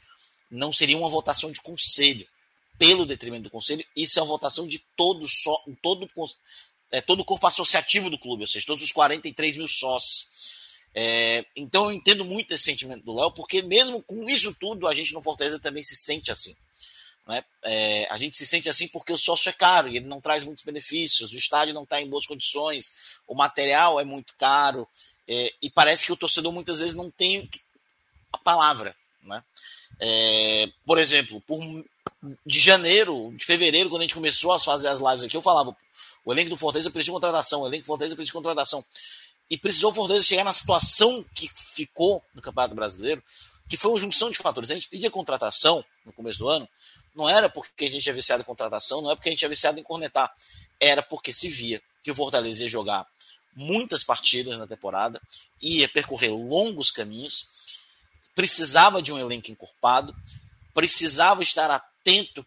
[0.48, 2.24] não seria uma votação de conselho,
[2.78, 6.08] pelo detrimento do conselho, isso é uma votação de todo, só, todo
[6.94, 10.28] é, todo o corpo associativo do clube, ou seja, todos os 43 mil sócios.
[10.94, 14.94] É, então eu entendo muito esse sentimento do Léo, porque mesmo com isso tudo, a
[14.94, 16.54] gente no Fortaleza também se sente assim.
[17.26, 17.44] Né?
[17.64, 20.44] É, a gente se sente assim porque o sócio é caro e ele não traz
[20.44, 22.92] muitos benefícios, o estádio não está em boas condições,
[23.26, 24.86] o material é muito caro,
[25.26, 27.50] é, e parece que o torcedor muitas vezes não tem
[28.32, 28.94] a palavra.
[29.20, 29.42] Né?
[29.98, 31.60] É, por exemplo, por,
[32.44, 35.76] de janeiro, de fevereiro, quando a gente começou a fazer as lives aqui, eu falava:
[36.24, 38.84] o elenco do Fortaleza precisa de contratação, o elenco do Fortaleza precisa de contratação.
[39.50, 43.22] E precisou o Fortaleza chegar na situação que ficou no Campeonato Brasileiro,
[43.68, 44.70] que foi uma junção de fatores.
[44.70, 46.68] A gente pedia contratação no começo do ano,
[47.14, 49.48] não era porque a gente tinha viciado em contratação, não é porque a gente tinha
[49.48, 50.34] viciado em cornetar,
[50.80, 53.06] era porque se via que o Fortaleza ia jogar
[53.54, 55.20] muitas partidas na temporada,
[55.60, 57.48] ia percorrer longos caminhos,
[58.34, 60.14] precisava de um elenco encorpado,
[60.72, 61.93] precisava estar atento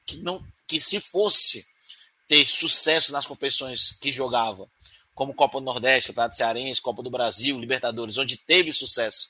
[0.05, 1.65] que não que se fosse
[2.27, 4.69] ter sucesso nas competições que jogava,
[5.15, 9.29] como Copa do Nordeste, Campeonato Cearense, Copa do Brasil, Libertadores, onde teve sucesso,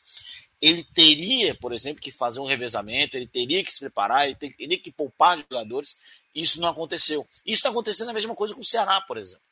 [0.61, 4.79] ele teria, por exemplo, que fazer um revezamento, ele teria que se preparar, ele teria
[4.79, 5.95] que poupar jogadores.
[6.33, 7.27] Isso não aconteceu.
[7.45, 9.43] Isso está acontecendo a mesma coisa com o Ceará, por exemplo.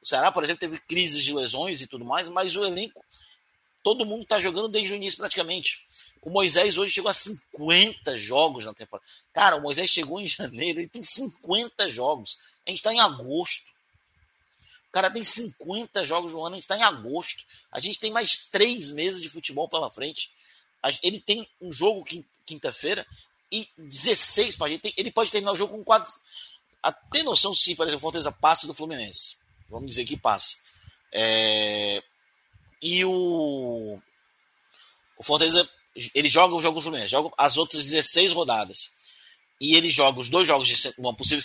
[0.00, 3.04] O Ceará, por exemplo, teve crises de lesões e tudo mais, mas o elenco,
[3.82, 5.86] todo mundo está jogando desde o início praticamente.
[6.22, 9.08] O Moisés hoje chegou a 50 jogos na temporada.
[9.32, 12.38] Cara, o Moisés chegou em janeiro, ele tem 50 jogos.
[12.66, 13.70] A gente está em agosto.
[14.88, 17.44] O cara tem 50 jogos no ano, a gente está em agosto.
[17.70, 20.30] A gente tem mais três meses de futebol pela frente.
[21.02, 22.04] Ele tem um jogo
[22.44, 23.06] quinta-feira
[23.52, 24.92] e 16 para gente.
[24.96, 26.12] Ele pode terminar o jogo com quatro.
[26.82, 29.36] A ter noção se, por exemplo, Fortaleza passa do Fluminense.
[29.68, 30.56] Vamos dizer que passa.
[31.12, 32.02] É...
[32.82, 34.00] E o.
[35.16, 35.68] O Fortaleza.
[36.14, 38.92] Ele joga o jogo do Fluminense, joga as outras 16 rodadas
[39.60, 41.42] e ele joga os dois jogos de uma possível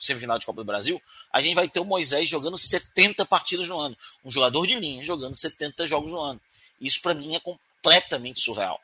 [0.00, 1.00] semifinal de Copa do Brasil,
[1.32, 3.96] a gente vai ter o Moisés jogando 70 partidas no ano.
[4.24, 6.40] Um jogador de linha jogando 70 jogos no ano.
[6.80, 8.80] Isso para mim é completamente surreal.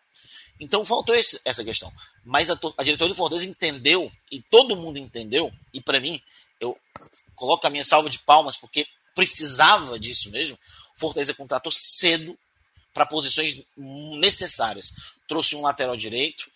[0.60, 1.92] Então faltou esse, essa questão.
[2.24, 6.22] Mas a, a diretoria do Fortaleza entendeu, e todo mundo entendeu, e para mim,
[6.60, 6.78] eu
[7.34, 10.56] coloco a minha salva de palmas, porque precisava disso mesmo.
[10.94, 12.38] Fortaleza contratou cedo
[12.92, 14.92] para posições necessárias.
[15.28, 16.50] Trouxe um lateral direito,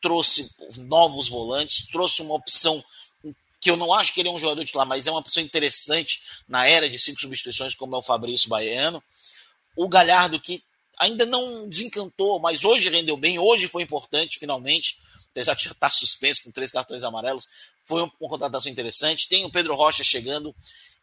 [0.00, 2.82] trouxe novos volantes, trouxe uma opção
[3.60, 6.20] que eu não acho que ele é um jogador titular, mas é uma opção interessante
[6.48, 9.00] na era de cinco substituições, como é o Fabrício Baiano.
[9.76, 10.62] O Galhardo, que
[10.98, 14.98] ainda não desencantou, mas hoje rendeu bem, hoje foi importante, finalmente,
[15.30, 17.46] apesar de estar suspenso com três cartões amarelos,
[17.84, 19.28] foi uma contratação interessante.
[19.28, 20.52] Tem o Pedro Rocha chegando,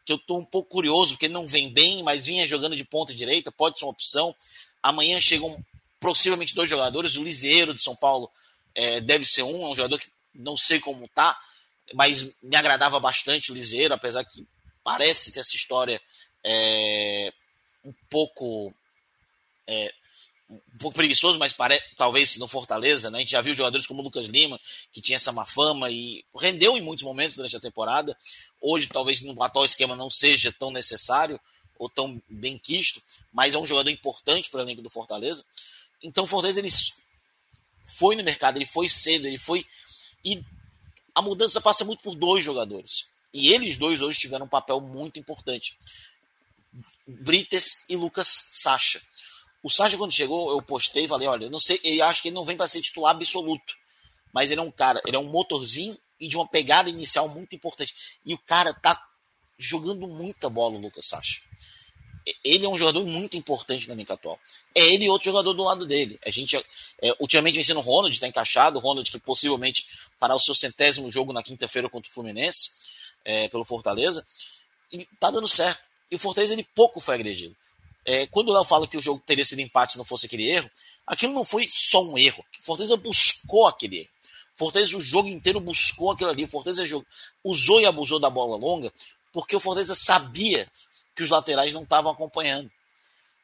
[0.06, 2.84] que eu estou um pouco curioso, porque ele não vem bem, mas vinha jogando de
[2.84, 4.36] ponta direita, pode ser uma opção.
[4.82, 5.64] Amanhã chegam
[6.00, 8.32] possivelmente dois jogadores, o Liseiro de São Paulo
[8.74, 11.38] é, deve ser um, é um jogador que não sei como tá,
[11.94, 14.48] mas me agradava bastante o Liseiro, apesar que
[14.84, 16.02] parece ter essa história
[16.44, 17.34] é,
[17.84, 18.74] um pouco
[19.68, 19.94] é,
[20.50, 21.80] um pouco preguiçoso, mas pare...
[21.96, 23.20] talvez no Fortaleza, né?
[23.20, 24.60] A gente já viu jogadores como o Lucas Lima,
[24.92, 28.18] que tinha essa má fama e rendeu em muitos momentos durante a temporada.
[28.60, 31.40] Hoje, talvez no atual esquema não seja tão necessário
[31.80, 33.02] ou tão bem quisto,
[33.32, 35.46] mas é um jogador importante para o elenco do Fortaleza.
[36.04, 36.70] Então, o Fortaleza ele
[37.88, 39.66] foi no mercado, ele foi cedo, ele foi.
[40.24, 40.44] E
[41.16, 43.08] a mudança passa muito por dois jogadores.
[43.34, 45.78] E eles dois hoje tiveram um papel muito importante.
[47.08, 49.02] Brites e Lucas Sacha.
[49.64, 52.28] O Sacha, quando chegou, eu postei e falei: olha, eu não sei, eu acho que
[52.28, 53.74] ele não vem para ser titular absoluto.
[54.34, 57.56] Mas ele é um cara, ele é um motorzinho e de uma pegada inicial muito
[57.56, 58.20] importante.
[58.26, 59.09] E o cara tá
[59.60, 61.42] jogando muita bola, o Lucas Sacha
[62.44, 64.40] ele é um jogador muito importante na elenco atual.
[64.76, 66.20] É ele e outro jogador do lado dele.
[66.26, 66.58] A gente
[67.02, 69.86] é, ultimamente vem sendo o Ronald, está encaixado, o Ronald que possivelmente
[70.20, 72.72] fará o seu centésimo jogo na quinta-feira contra o Fluminense,
[73.24, 74.26] é, pelo Fortaleza,
[74.92, 75.82] e tá dando certo.
[76.12, 77.56] E o Fortaleza ele pouco foi agredido.
[78.06, 80.50] É, quando o Léo fala que o jogo teria sido empate se não fosse aquele
[80.50, 80.70] erro,
[81.06, 82.44] aquilo não foi só um erro.
[82.60, 84.10] O Fortaleza buscou aquele erro.
[84.56, 86.44] Fortaleza o jogo inteiro buscou aquilo ali.
[86.44, 86.84] O Fortaleza
[87.44, 88.92] usou e abusou da bola longa
[89.32, 90.68] porque o Fortaleza sabia
[91.16, 92.72] que os laterais não estavam acompanhando.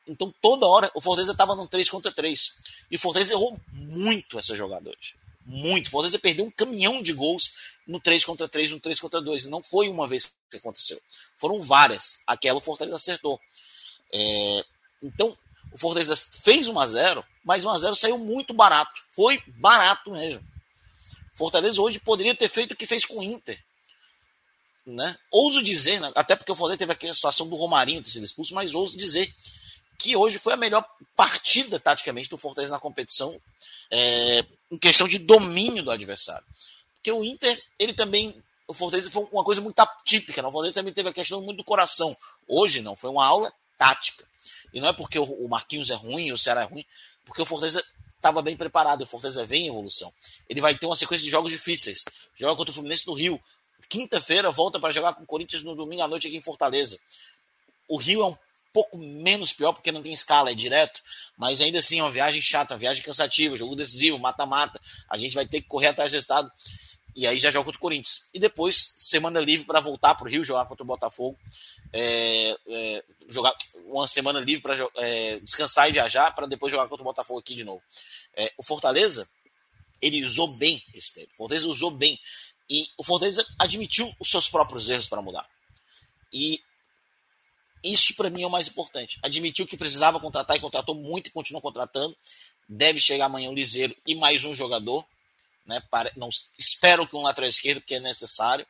[0.07, 2.57] Então, toda hora, o Fortaleza estava num 3 contra 3.
[2.91, 5.15] E o Fortaleza errou muito essas jogadoras.
[5.45, 5.87] Muito.
[5.87, 7.53] O Fortaleza perdeu um caminhão de gols
[7.87, 9.45] no 3 contra 3, no 3 contra 2.
[9.45, 11.01] Não foi uma vez que aconteceu.
[11.37, 12.19] Foram várias.
[12.25, 13.39] Aquela o Fortaleza acertou.
[14.13, 14.65] É...
[15.01, 15.37] Então,
[15.71, 19.01] o Fortaleza fez 1 a 0 mas 1 a 0 saiu muito barato.
[19.09, 20.43] Foi barato mesmo.
[21.33, 23.61] Fortaleza hoje poderia ter feito o que fez com o Inter.
[24.85, 25.17] Né?
[25.31, 26.11] Ouso dizer, né?
[26.13, 29.33] até porque o Fortaleza teve aquela situação do Romarinho ter sido expulso, mas ouso dizer
[29.97, 30.85] que hoje foi a melhor
[31.15, 33.39] partida taticamente do Fortaleza na competição
[33.89, 36.45] é, em questão de domínio do adversário.
[36.95, 38.35] Porque o Inter, ele também.
[38.67, 40.41] O Fortaleza foi uma coisa muito atípica.
[40.41, 40.47] Né?
[40.47, 42.17] O Fortaleza também teve a questão muito do coração.
[42.47, 44.25] Hoje não, foi uma aula tática.
[44.73, 46.85] E não é porque o Marquinhos é ruim, o Ceará é ruim,
[47.23, 47.83] porque o Fortaleza
[48.15, 49.03] estava bem preparado.
[49.03, 50.11] O Fortaleza vem em evolução.
[50.49, 52.03] Ele vai ter uma sequência de jogos difíceis.
[52.35, 53.39] Joga contra o Fluminense do Rio.
[53.89, 56.99] Quinta-feira volta para jogar com o Corinthians no domingo à noite aqui em Fortaleza.
[57.87, 58.37] O Rio é um
[58.73, 61.01] pouco menos pior porque não tem escala, é direto,
[61.37, 64.81] mas ainda assim é uma viagem chata, uma viagem cansativa, jogo decisivo, mata-mata.
[65.09, 66.51] A gente vai ter que correr atrás do estado
[67.15, 68.27] e aí já joga contra o Corinthians.
[68.33, 71.39] E depois, semana livre para voltar para o Rio jogar contra o Botafogo.
[71.93, 73.55] É, é, jogar
[73.85, 77.55] uma semana livre para é, descansar e viajar para depois jogar contra o Botafogo aqui
[77.55, 77.81] de novo.
[78.35, 79.29] É, o Fortaleza,
[80.01, 81.29] ele usou bem esse tempo.
[81.35, 82.19] O Fortaleza usou bem.
[82.69, 85.47] E o Fortaleza admitiu os seus próprios erros para mudar.
[86.31, 86.61] E
[87.83, 89.19] isso para mim é o mais importante.
[89.21, 92.17] Admitiu que precisava contratar e contratou muito e continuou contratando.
[92.67, 95.05] Deve chegar amanhã o Liseiro e mais um jogador.
[95.65, 95.81] Né?
[95.91, 98.65] Para, não, espero que um lateral esquerdo, que é necessário.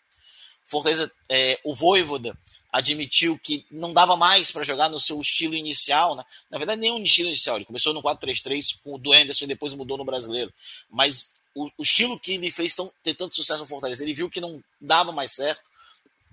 [0.65, 2.37] Fortaleza, é, o Voivoda
[2.71, 6.13] admitiu que não dava mais para jogar no seu estilo inicial.
[6.13, 6.25] Né?
[6.51, 7.55] Na verdade, nenhum estilo inicial.
[7.55, 10.53] Ele começou no 4-3-3 com o do Anderson e depois mudou no brasileiro.
[10.89, 14.29] Mas o, o estilo que ele fez tão, ter tanto sucesso no Fortaleza, ele viu
[14.29, 15.63] que não dava mais certo,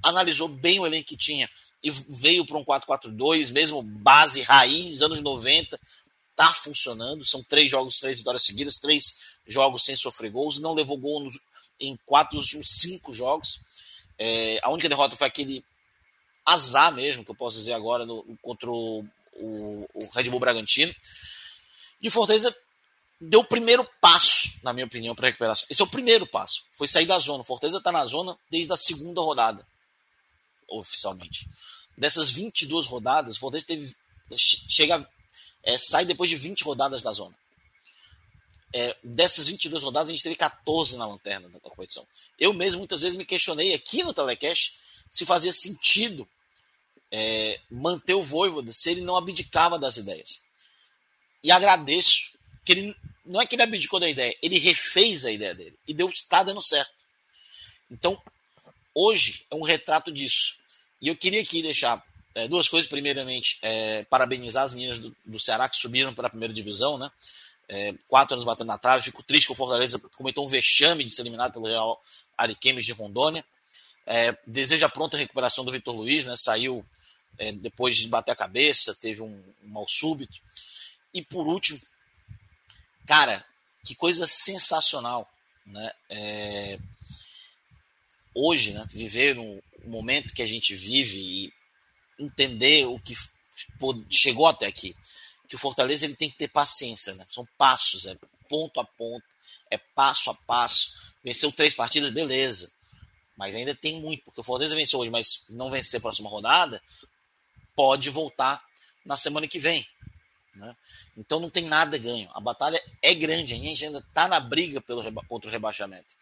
[0.03, 1.49] analisou bem o elenco que tinha
[1.83, 5.79] e veio para um 4-4-2, mesmo base raiz, anos 90,
[6.37, 7.25] tá funcionando.
[7.25, 10.61] São três jogos, três vitórias seguidas, três jogos sem sofrer gols.
[10.61, 11.39] Não levou gol nos,
[11.81, 13.61] em quatro dos últimos cinco jogos.
[14.19, 15.65] É, a única derrota foi aquele
[16.47, 19.05] azar mesmo, que eu posso dizer agora, no, contra o,
[19.35, 20.95] o, o Red Bull Bragantino.
[22.01, 22.55] E o Fortaleza
[23.25, 25.67] deu o primeiro passo, na minha opinião, para recuperação.
[25.71, 26.65] Esse é o primeiro passo.
[26.73, 27.43] Foi sair da zona.
[27.43, 29.65] O Fortaleza está na zona desde a segunda rodada
[30.69, 31.49] oficialmente.
[31.97, 33.95] Dessas 22 rodadas, o Fortaleza teve,
[34.35, 35.09] chega,
[35.63, 37.37] é, sai depois de 20 rodadas da zona.
[38.75, 42.05] É, dessas 22 rodadas, a gente teve 14 na lanterna da competição.
[42.39, 44.75] Eu mesmo muitas vezes me questionei aqui no Telecast
[45.11, 46.27] se fazia sentido
[47.11, 50.41] é, manter o Voivoda se ele não abdicava das ideias.
[51.45, 52.33] E agradeço
[52.65, 55.95] que ele não é que ele abdicou da ideia, ele refez a ideia dele e
[55.95, 56.93] deu está dando certo.
[57.91, 58.21] Então,
[58.95, 60.57] hoje é um retrato disso.
[61.01, 62.03] E eu queria aqui deixar
[62.35, 62.89] é, duas coisas.
[62.89, 67.11] Primeiramente, é, parabenizar as meninas do, do, Ceará que subiram para a primeira divisão, né?
[67.69, 69.05] É, quatro anos batendo na trave.
[69.05, 72.03] Fico triste que o Fortaleza cometeu um vexame de ser eliminado pelo Real
[72.37, 73.45] Ariquemes de Rondônia.
[74.07, 76.35] É, deseja pronta recuperação do Vitor Luiz, né?
[76.37, 76.85] Saiu
[77.39, 80.41] é, depois de bater a cabeça, teve um, um mal súbito.
[81.15, 81.81] E por último,
[83.07, 83.45] cara,
[83.85, 85.29] que coisa sensacional,
[85.67, 85.93] né?
[86.09, 86.79] É,
[88.35, 88.87] hoje, né?
[88.91, 91.53] Viver no, momento que a gente vive e
[92.19, 93.15] entender o que
[94.11, 94.97] chegou até aqui.
[95.49, 97.27] Que o Fortaleza ele tem que ter paciência, né?
[97.29, 98.17] São passos, é
[98.49, 99.27] ponto a ponto,
[99.71, 101.13] é passo a passo.
[101.23, 102.71] Venceu três partidas, beleza.
[103.37, 106.83] Mas ainda tem muito, porque o Fortaleza venceu hoje, mas não vencer a próxima rodada,
[107.75, 108.65] pode voltar
[109.05, 109.87] na semana que vem.
[110.55, 110.77] Né?
[111.17, 112.31] Então não tem nada ganho.
[112.35, 116.15] A batalha é grande, a gente ainda está na briga pelo, contra o rebaixamento.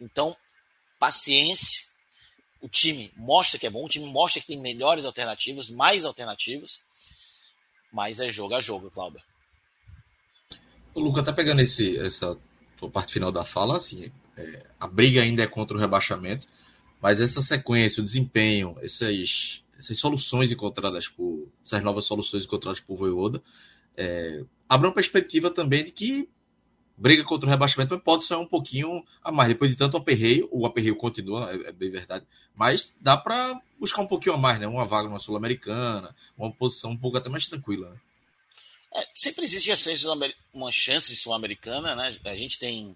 [0.00, 0.36] Então,
[0.98, 1.86] paciência,
[2.60, 6.80] o time mostra que é bom, o time mostra que tem melhores alternativas, mais alternativas,
[7.92, 9.22] mas é jogo a jogo, Cláudio.
[10.94, 12.38] O Luca tá pegando esse, essa
[12.92, 16.46] parte final da fala, assim, é, a briga ainda é contra o rebaixamento,
[17.00, 22.96] mas essa sequência, o desempenho, essas, essas soluções encontradas por, essas novas soluções encontradas por
[22.96, 23.42] Voivoda,
[23.96, 26.28] é, abre uma perspectiva também de que
[26.96, 29.48] briga contra o rebaixamento, pode ser um pouquinho a mais.
[29.48, 34.02] Depois de tanto aperreio, o aperreio continua, é, é bem verdade, mas dá para buscar
[34.02, 34.66] um pouquinho a mais, né?
[34.66, 37.96] Uma vaga numa Sul-Americana, uma posição um pouco até mais tranquila, né?
[38.94, 39.70] É, sempre existe
[40.52, 42.14] uma chance sul-americana, né?
[42.24, 42.94] A gente tem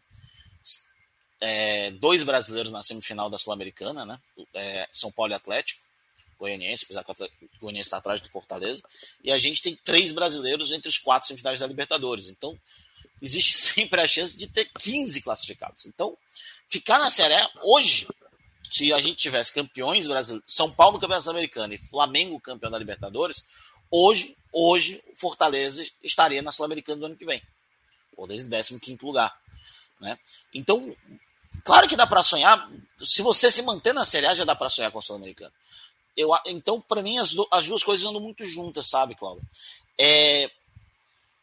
[1.40, 4.20] é, dois brasileiros na semifinal da Sul-Americana, né?
[4.54, 5.85] É, São Paulo e Atlético,
[6.38, 8.82] Goianiense, apesar que o Goianiense está atrás do Fortaleza,
[9.22, 12.28] e a gente tem três brasileiros entre os quatro semifinais da Libertadores.
[12.28, 12.58] Então,
[13.20, 15.86] existe sempre a chance de ter 15 classificados.
[15.86, 16.16] Então,
[16.68, 18.06] ficar na Série A hoje,
[18.70, 23.44] se a gente tivesse campeões brasileiros, São Paulo campeão sul-americano e Flamengo campeão da Libertadores,
[23.90, 27.42] hoje, hoje o Fortaleza estaria na Sul-Americana do ano que vem.
[28.16, 29.34] Ou desde 15 lugar.
[30.00, 30.18] Né?
[30.52, 30.94] Então,
[31.64, 32.68] claro que dá para sonhar.
[33.04, 35.52] Se você se manter na Série A, já dá para sonhar com a Sul-Americana.
[36.16, 39.44] Eu, então, para mim, as, as duas coisas andam muito juntas, sabe, Cláudio?
[39.98, 40.50] É,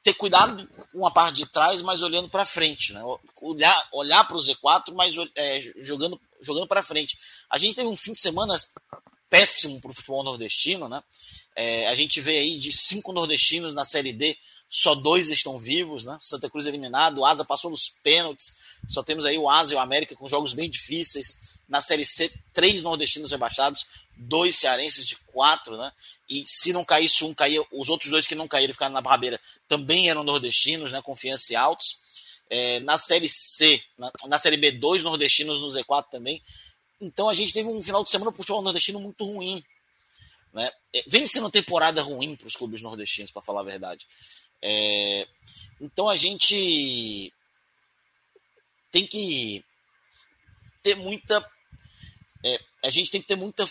[0.03, 3.01] ter cuidado com a parte de trás, mas olhando para frente, né?
[3.41, 7.17] Olhar, olhar para o Z4, mas é, jogando, jogando para frente.
[7.49, 8.55] A gente teve um fim de semana
[9.29, 11.01] péssimo para o futebol nordestino, né?
[11.55, 14.37] É, a gente vê aí de cinco nordestinos na Série D,
[14.69, 16.17] só dois estão vivos, né?
[16.19, 18.55] Santa Cruz eliminado, o Asa passou nos pênaltis,
[18.87, 21.61] só temos aí o Asa e o América com jogos bem difíceis.
[21.69, 23.85] Na Série C, três nordestinos rebaixados,
[24.17, 25.91] dois cearenses de quatro, né?
[26.27, 29.39] E se não caísse um, caía, os outros dois que não caíram ficaram na barbeira
[29.67, 31.01] também eram nordestinos, né?
[31.03, 31.97] Confiança e altos.
[32.49, 36.41] É, na Série C, na, na, Série B, dois nordestinos no Z4 também.
[36.99, 39.63] Então a gente teve um final de semana pro futebol nordestino muito ruim.
[40.53, 40.71] Né?
[40.93, 44.05] É, vem sendo temporada ruim para os clubes nordestinos, para falar a verdade.
[44.61, 45.27] É,
[45.81, 47.33] então a gente
[48.91, 49.65] tem que
[50.83, 51.43] ter muita.
[52.45, 53.67] É, a gente tem que ter muita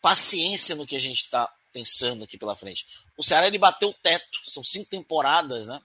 [0.00, 2.86] paciência no que a gente está pensando aqui pela frente.
[3.16, 5.80] O Ceará ele bateu o teto, são cinco temporadas, né?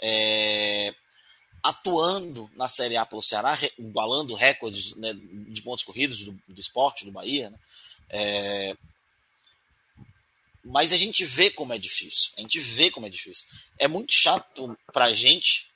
[0.00, 0.94] É,
[1.62, 7.04] atuando na Série A pelo Ceará, igualando recordes né, de pontos corridos do, do esporte
[7.04, 7.50] do Bahia.
[7.50, 7.58] Né?
[8.08, 8.76] É,
[10.64, 12.30] mas a gente vê como é difícil.
[12.38, 13.46] A gente vê como é difícil.
[13.78, 15.70] É muito chato pra gente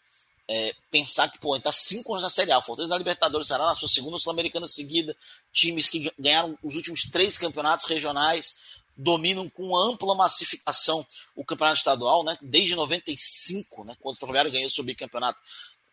[0.49, 2.61] é, pensar que, pô, tá cinco anos na Série A.
[2.61, 5.17] Fortaleza da Libertadores será na sua segunda Sul-Americana seguida.
[5.53, 12.25] Times que ganharam os últimos três campeonatos regionais dominam com ampla massificação o campeonato estadual,
[12.25, 12.39] né?
[12.41, 13.97] Desde 95, né?
[14.01, 15.41] Quando o Ferroviário ganhou o subcampeonato.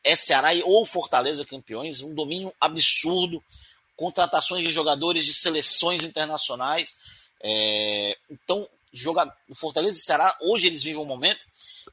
[0.03, 3.43] É Ceará ou Fortaleza campeões, um domínio absurdo,
[3.95, 6.97] contratações de jogadores de seleções internacionais.
[7.41, 11.45] É, então, joga, o Fortaleza e o Ceará, hoje eles vivem um momento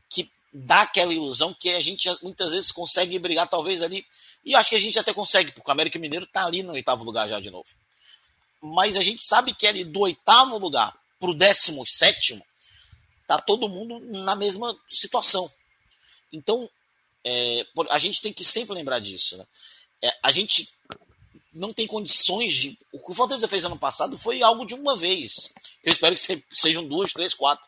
[0.09, 4.07] que dá aquela ilusão que a gente muitas vezes consegue brigar, talvez ali.
[4.45, 7.05] E acho que a gente até consegue, porque o América Mineiro está ali no oitavo
[7.05, 7.69] lugar já de novo.
[8.61, 12.45] Mas a gente sabe que ali do oitavo lugar para o décimo sétimo,
[13.27, 15.51] tá todo mundo na mesma situação.
[16.33, 16.69] Então,
[17.25, 19.37] é, a gente tem que sempre lembrar disso.
[19.37, 19.47] Né?
[20.03, 20.69] É, a gente
[21.53, 22.79] não tem condições de.
[22.93, 25.53] O que o Fortaleza fez ano passado foi algo de uma vez.
[25.85, 27.67] Eu espero que sejam duas, três, quatro.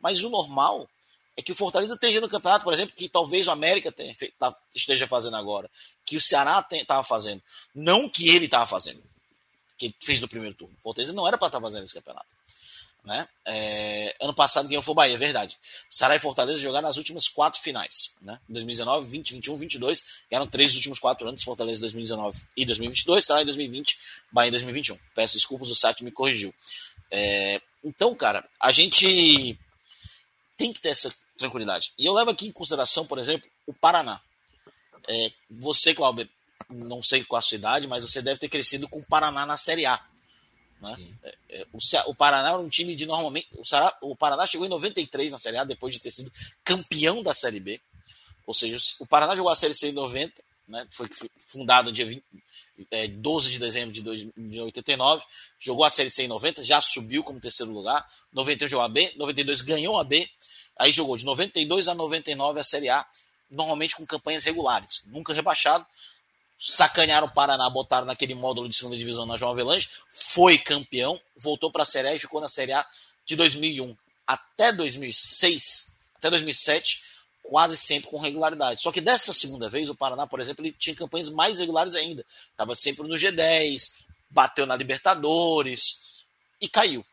[0.00, 0.88] Mas o normal
[1.36, 4.54] é que o Fortaleza esteja no campeonato, por exemplo, que talvez o América tenha, tá,
[4.74, 5.70] esteja fazendo agora,
[6.04, 7.42] que o Ceará estava fazendo,
[7.74, 9.02] não que ele estava fazendo,
[9.76, 10.74] que ele fez no primeiro turno.
[10.78, 12.26] O Fortaleza não era para estar tá fazendo esse campeonato.
[13.04, 13.28] Né?
[13.44, 15.58] É, ano passado ganhou foi o Bahia, é verdade.
[15.90, 18.14] Ceará e Fortaleza jogaram nas últimas quatro finais.
[18.22, 18.40] Né?
[18.48, 20.04] 2019, 20, 21, 22.
[20.30, 23.98] Eram três dos últimos quatro anos: Fortaleza 2019 e 2022, Ceará em 2020,
[24.32, 24.98] Bahia em 2021.
[25.14, 26.54] Peço desculpas, o site me corrigiu.
[27.10, 29.58] É, então, cara, a gente
[30.56, 31.92] tem que ter essa tranquilidade.
[31.98, 34.20] E eu levo aqui em consideração, por exemplo, o Paraná.
[35.06, 36.28] É, você, Cláudio,
[36.68, 39.56] não sei qual a sua idade, mas você deve ter crescido com o Paraná na
[39.56, 40.02] Série A.
[40.80, 40.96] Né?
[41.22, 41.78] É, é, o,
[42.10, 43.48] o, Paraná era um time de normalmente.
[43.52, 46.32] O, Ceará, o Paraná chegou em 93 na Série A, depois de ter sido
[46.62, 47.80] campeão da Série B.
[48.46, 50.86] Ou seja, o Paraná jogou a Série C em 90, né?
[50.90, 51.08] foi
[51.38, 52.22] fundado dia 20,
[52.90, 55.24] é, 12 de dezembro de, dois, de 89,
[55.58, 58.08] jogou a Série C em 90, já subiu como terceiro lugar.
[58.32, 60.28] 91 jogou a B, 92 ganhou a B,
[60.78, 63.06] aí jogou de 92 a 99 a Série A,
[63.50, 65.86] normalmente com campanhas regulares, nunca rebaixado
[66.58, 71.70] sacanearam o Paraná, botaram naquele módulo de segunda divisão na João Avelange, foi campeão, voltou
[71.70, 72.86] para a Série A e ficou na Série A
[73.24, 73.94] de 2001
[74.26, 77.02] até 2006, até 2007,
[77.44, 78.80] quase sempre com regularidade.
[78.80, 82.24] Só que dessa segunda vez, o Paraná, por exemplo, ele tinha campanhas mais regulares ainda.
[82.50, 83.92] Estava sempre no G10,
[84.30, 86.24] bateu na Libertadores
[86.60, 87.04] e caiu.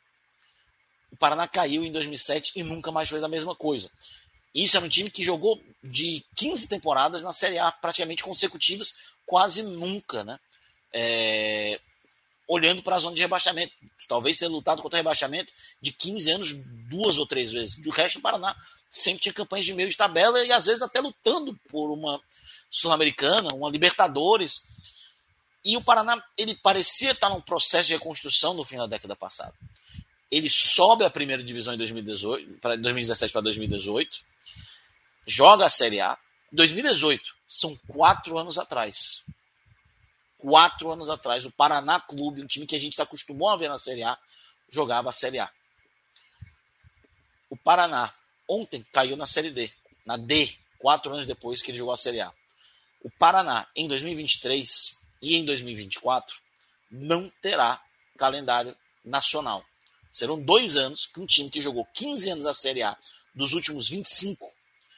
[1.11, 3.91] O Paraná caiu em 2007 e nunca mais fez a mesma coisa.
[4.55, 8.93] Isso era um time que jogou de 15 temporadas na Série A praticamente consecutivas,
[9.25, 10.39] quase nunca, né?
[10.93, 11.79] É,
[12.47, 13.73] olhando para a zona de rebaixamento.
[14.07, 15.51] Talvez tenha lutado contra o rebaixamento
[15.81, 16.53] de 15 anos
[16.89, 17.75] duas ou três vezes.
[17.75, 18.55] Do resto, o Paraná
[18.91, 22.21] sempre tinha campanhas de meio de tabela e às vezes até lutando por uma
[22.69, 24.65] Sul-Americana, uma Libertadores.
[25.63, 29.53] E o Paraná, ele parecia estar num processo de reconstrução no fim da década passada.
[30.29, 34.17] Ele sobe a primeira divisão em 2018, para 2017 para 2018,
[35.25, 36.17] joga a Série A.
[36.51, 39.23] 2018 são quatro anos atrás.
[40.37, 43.69] Quatro anos atrás, o Paraná Clube, um time que a gente se acostumou a ver
[43.69, 44.17] na Série A,
[44.69, 45.51] jogava a Série A.
[47.49, 48.11] O Paraná
[48.51, 49.71] ontem caiu na Série D,
[50.05, 52.33] na D, quatro anos depois que ele jogou a Série A.
[53.01, 56.35] O Paraná, em 2023 e em 2024,
[56.91, 57.81] não terá
[58.17, 58.75] calendário
[59.05, 59.63] nacional.
[60.11, 62.97] Serão dois anos que um time que jogou 15 anos a Série A
[63.33, 64.53] dos últimos 25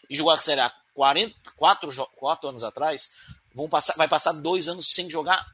[0.09, 3.11] e jogou a Série A 44 quatro anos atrás,
[3.53, 5.45] vão passar, vai passar dois anos sem jogar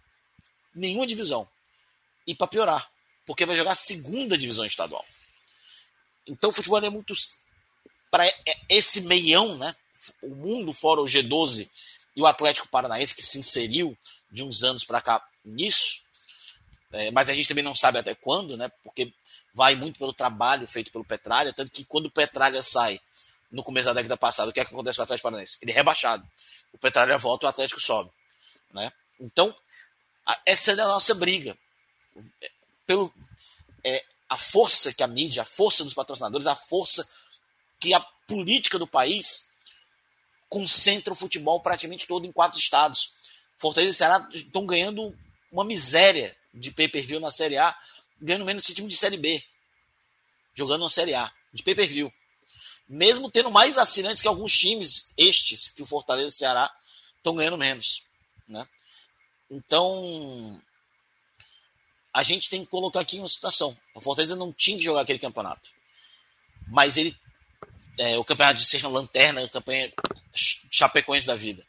[0.73, 1.47] nenhuma divisão.
[2.25, 2.91] E para piorar,
[3.25, 5.05] porque vai jogar a segunda divisão estadual.
[6.25, 7.13] Então o futebol é muito.
[8.09, 8.31] Para
[8.67, 9.75] esse meião, né?
[10.21, 11.69] O mundo fora o G12
[12.15, 13.97] e o Atlético Paranaense, que se inseriu
[14.31, 16.01] de uns anos para cá nisso,
[16.91, 18.69] é, mas a gente também não sabe até quando, né?
[18.83, 19.13] Porque
[19.53, 22.99] vai muito pelo trabalho feito pelo Petralha, tanto que quando o Petralha sai
[23.51, 25.57] no começo da década passada, o que, é que acontece com o Atlético Paranaense?
[25.61, 26.27] Ele é rebaixado.
[26.71, 28.11] O Petralha volta, o Atlético sobe.
[28.71, 28.91] Né?
[29.19, 29.55] Então,
[30.45, 31.57] essa é a nossa briga.
[32.85, 33.13] Pelo,
[33.83, 37.07] é, a força que a mídia, a força dos patrocinadores, a força
[37.79, 39.49] que a política do país
[40.47, 43.13] concentra o futebol praticamente todo em quatro estados.
[43.57, 45.17] Fortaleza e Ceará estão ganhando
[45.51, 47.77] uma miséria de pay-per-view na Série A,
[48.19, 49.43] ganhando menos que time de Série B,
[50.53, 52.11] jogando na Série A, de pay-per-view.
[52.87, 56.73] Mesmo tendo mais assinantes que alguns times, estes, que o Fortaleza e o Ceará,
[57.17, 58.03] estão ganhando menos.
[58.47, 58.67] Né?
[59.49, 60.61] Então,
[62.13, 63.77] a gente tem que colocar aqui uma situação.
[63.93, 65.69] O Fortaleza não tinha que jogar aquele campeonato.
[66.67, 67.15] Mas ele.
[67.99, 69.91] É, o campeonato de ser lanterna, a campanha
[70.33, 71.65] Chapecoense da vida.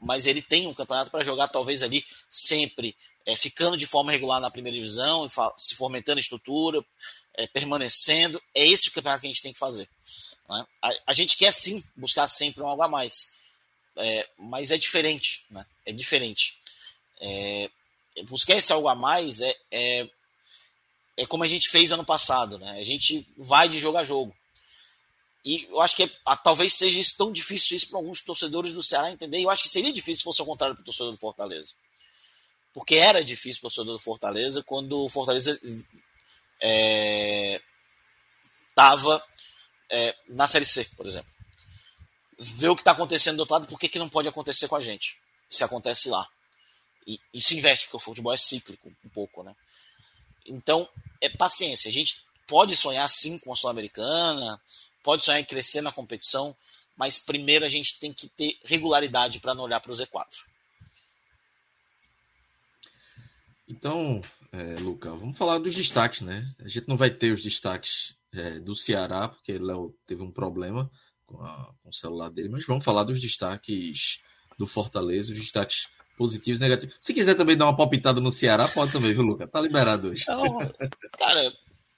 [0.00, 4.40] Mas ele tem um campeonato para jogar, talvez ali, sempre é, ficando de forma regular
[4.40, 6.84] na primeira divisão, se fomentando estrutura,
[7.34, 8.42] é, permanecendo.
[8.54, 9.88] É esse o campeonato que a gente tem que fazer.
[10.48, 10.66] Né?
[10.82, 13.32] A, a, gente quer sim buscar sempre um algo a mais,
[13.96, 15.44] é, mas é diferente.
[15.50, 15.64] Né?
[15.86, 16.58] É diferente.
[17.20, 17.70] É,
[18.24, 20.08] buscar esse algo a mais é, é,
[21.16, 22.58] é, como a gente fez ano passado.
[22.58, 22.80] Né?
[22.80, 24.34] A gente vai de jogo a jogo.
[25.44, 26.10] E eu acho que é,
[26.42, 29.40] talvez seja isso tão difícil isso para alguns torcedores do Ceará entender.
[29.40, 31.74] Eu acho que seria difícil se fosse ao contrário para o torcedor do Fortaleza
[32.72, 35.60] porque era difícil para o torcedor do Fortaleza quando o Fortaleza
[38.70, 39.22] estava
[39.90, 41.30] é, é, na Série C, por exemplo.
[42.38, 44.76] Ver o que está acontecendo do outro lado, por que, que não pode acontecer com
[44.76, 45.18] a gente,
[45.48, 46.26] se acontece lá.
[47.06, 49.54] E, se investe, porque o futebol é cíclico um pouco, né?
[50.46, 50.88] Então,
[51.20, 51.88] é paciência.
[51.88, 54.60] A gente pode sonhar sim com a Sul-Americana,
[55.02, 56.56] pode sonhar em crescer na competição,
[56.96, 60.26] mas primeiro a gente tem que ter regularidade para não olhar para o Z4.
[63.68, 64.20] Então,
[64.52, 66.46] é, Luca, vamos falar dos destaques, né?
[66.60, 70.90] A gente não vai ter os destaques é, do Ceará, porque Léo teve um problema
[71.24, 74.20] com, a, com, o celular dele, mas vamos falar dos destaques
[74.58, 76.96] do Fortaleza, os destaques positivos e negativos.
[77.00, 79.46] Se quiser também dar uma palpitada no Ceará, pode também, viu, Luca?
[79.48, 80.24] Tá liberado hoje.
[80.28, 80.58] Não,
[81.18, 81.52] cara,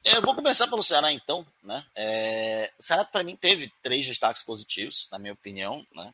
[0.04, 1.84] eu vou começar pelo Ceará então, né?
[1.94, 6.12] É, o Ceará, para mim, teve três destaques positivos, na minha opinião, né?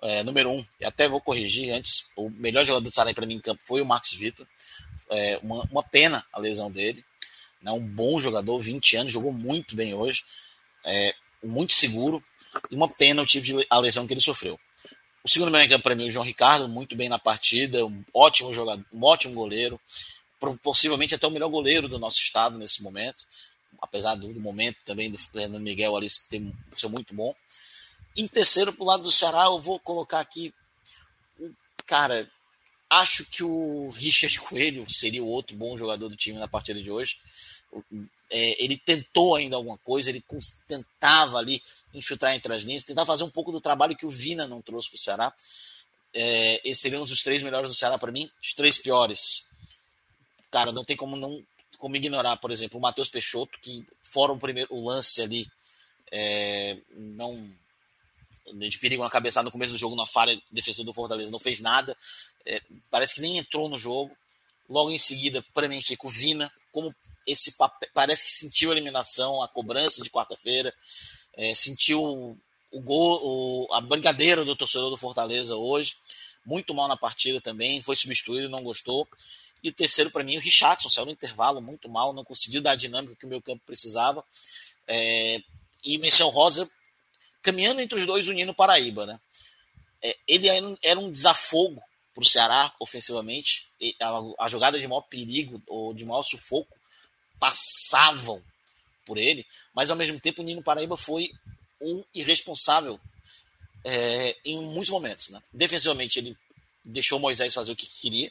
[0.00, 3.34] É, número um, e até vou corrigir antes, o melhor jogador do Ceará para mim
[3.34, 4.46] em campo foi o Marcos Vitor
[5.12, 7.04] é, uma, uma, pena a lesão dele.
[7.60, 7.70] Né?
[7.70, 10.24] Um bom jogador, 20 anos, jogou muito bem hoje,
[10.84, 12.22] é, muito seguro,
[12.70, 14.58] e uma pena o tipo de a lesão que ele sofreu.
[15.22, 18.04] O segundo melhor em campo para mim, o João Ricardo, muito bem na partida, um
[18.12, 19.80] ótimo jogador, um ótimo goleiro,
[20.62, 23.26] possivelmente até o melhor goleiro do nosso estado nesse momento,
[23.80, 27.34] apesar do, do momento também do Fernando Miguel ali ter, ser muito bom.
[28.16, 30.52] Em terceiro, para o lado do Ceará, eu vou colocar aqui,
[31.86, 32.30] cara,
[32.92, 36.90] Acho que o Richard Coelho seria o outro bom jogador do time na partida de
[36.90, 37.16] hoje.
[38.30, 40.22] É, ele tentou ainda alguma coisa, ele
[40.68, 41.62] tentava ali
[41.94, 44.90] infiltrar entre as linhas, tentava fazer um pouco do trabalho que o Vina não trouxe
[44.90, 45.34] para o Ceará.
[46.12, 49.48] É, esses seriam os três melhores do Ceará para mim, os três piores.
[50.52, 51.42] Cara, não tem como não
[51.78, 55.48] como ignorar, por exemplo, o Matheus Peixoto, que fora o primeiro o lance ali,
[56.12, 57.52] é, não
[58.54, 61.58] de perigo uma cabeçada no começo do jogo na falha defesa do Fortaleza, não fez
[61.58, 61.96] nada
[62.46, 64.16] é, parece que nem entrou no jogo.
[64.68, 66.94] Logo em seguida, para mim, fica o Vina, como
[67.26, 70.72] esse papel, parece que sentiu a eliminação, a cobrança de quarta-feira,
[71.34, 72.02] é, sentiu
[72.70, 75.96] o gol, o, a brincadeira do torcedor do Fortaleza hoje,
[76.44, 79.06] muito mal na partida também, foi substituído, não gostou.
[79.62, 82.72] E o terceiro, para mim, o Richardson, saiu no intervalo muito mal, não conseguiu dar
[82.72, 84.24] a dinâmica que o meu campo precisava.
[84.88, 85.40] É,
[85.84, 86.68] e Michel Rosa
[87.42, 89.04] caminhando entre os dois, unindo Paraíba.
[89.04, 89.20] Né?
[90.00, 90.48] É, ele
[90.82, 91.82] era um desafogo
[92.14, 93.68] para o Ceará ofensivamente.
[94.38, 96.76] As jogadas de maior perigo ou de maior sufoco
[97.38, 98.42] passavam
[99.04, 101.32] por ele, mas ao mesmo tempo o Nino Paraíba foi
[101.80, 103.00] um irresponsável
[103.84, 105.28] é, em muitos momentos.
[105.28, 105.42] Né?
[105.52, 106.36] Defensivamente ele
[106.84, 108.30] deixou Moisés fazer o que queria,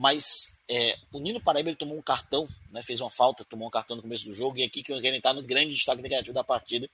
[0.00, 3.96] mas é, o Nino Paraíba tomou um cartão, né, fez uma falta, tomou um cartão
[3.96, 6.42] no começo do jogo, e aqui que eu quero entrar no grande destaque negativo da
[6.42, 6.88] partida,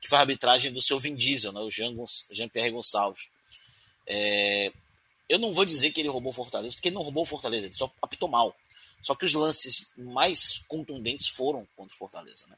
[0.00, 3.28] que foi a arbitragem do seu Vin Diesel, né, o Jean-Pierre Gonçalves.
[4.06, 4.72] É,
[5.28, 7.92] eu não vou dizer que ele roubou Fortaleza, porque ele não roubou Fortaleza, ele só
[8.00, 8.54] apitou mal.
[9.02, 12.46] Só que os lances mais contundentes foram contra o Fortaleza.
[12.46, 12.56] Né?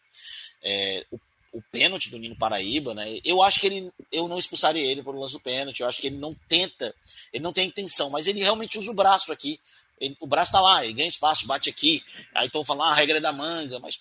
[0.63, 1.19] É, o,
[1.55, 3.19] o pênalti do Nino Paraíba, né?
[3.25, 6.09] eu acho que ele, eu não expulsaria ele por lance do pênalti, eu acho que
[6.09, 6.95] ele não tenta,
[7.33, 9.59] ele não tem intenção, mas ele realmente usa o braço aqui.
[9.99, 12.05] Ele, o braço tá lá, ele ganha espaço, bate aqui.
[12.35, 14.01] Aí estão falando, ah, a regra é da manga, mas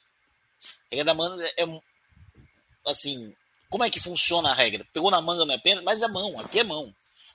[0.64, 1.82] a regra da manga é, é
[2.86, 3.34] assim,
[3.70, 4.86] como é que funciona a regra?
[4.94, 6.94] Pegou na manga não é pênalti, mas é mão, aqui é mão.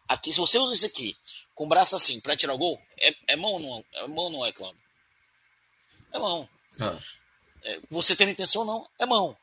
[0.08, 1.16] Aqui, se você usa isso aqui,
[1.55, 4.06] com o braço assim, para tirar o gol, é, é mão ou não é?
[4.08, 4.80] mão não é, Cláudio?
[6.12, 6.48] É mão.
[6.80, 6.98] Ah.
[7.62, 9.36] É, você tendo intenção ou não, é mão.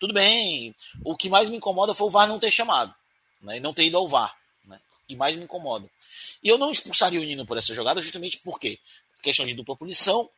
[0.00, 0.74] Tudo bem.
[1.04, 2.94] O que mais me incomoda foi o VAR não ter chamado,
[3.42, 4.34] né, e não ter ido ao VAR.
[5.10, 5.90] Que mais me incomoda.
[6.40, 8.78] E eu não expulsaria o Nino por essa jogada, justamente porque
[9.20, 10.30] questão de dupla punição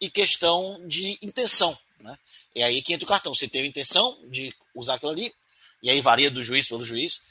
[0.00, 1.78] e questão de intenção.
[2.00, 2.18] Né?
[2.52, 3.32] E aí que entra o cartão.
[3.32, 5.32] Você teve intenção de usar aquilo ali,
[5.80, 7.22] e aí varia do juiz pelo juiz,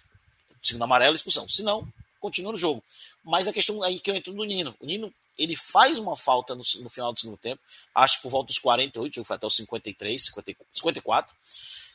[0.64, 1.46] segundo amarelo, expulsão.
[1.50, 1.86] Se não,
[2.22, 2.82] continua no jogo.
[3.22, 4.74] Mas a questão aí que eu entro no Nino.
[4.80, 7.62] O Nino, ele faz uma falta no, no final do segundo tempo,
[7.94, 10.24] acho por volta dos 48, o jogo foi até os 53,
[10.74, 11.36] 54,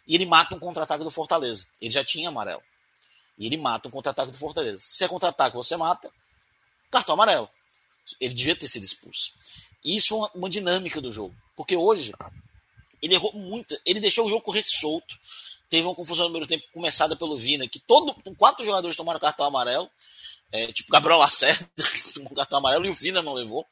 [0.07, 1.67] e ele mata um contra-ataque do Fortaleza.
[1.81, 2.63] Ele já tinha amarelo.
[3.43, 4.81] E ele mata um contra-ataque do Fortaleza.
[4.81, 6.09] Se é contra-ataque, você mata,
[6.89, 7.51] cartão amarelo.
[8.21, 9.33] Ele devia ter sido expulso.
[9.85, 11.35] E isso foi uma dinâmica do jogo.
[11.57, 12.13] Porque hoje,
[13.03, 13.77] ele errou muito.
[13.85, 15.19] Ele deixou o jogo correr solto.
[15.69, 19.45] Teve uma confusão no primeiro tempo começada pelo Vina, que todo, quatro jogadores tomaram cartão
[19.45, 19.91] amarelo.
[20.53, 21.69] É, tipo Gabriel Lacerda
[22.15, 23.67] tomou cartão amarelo e o Vina não levou.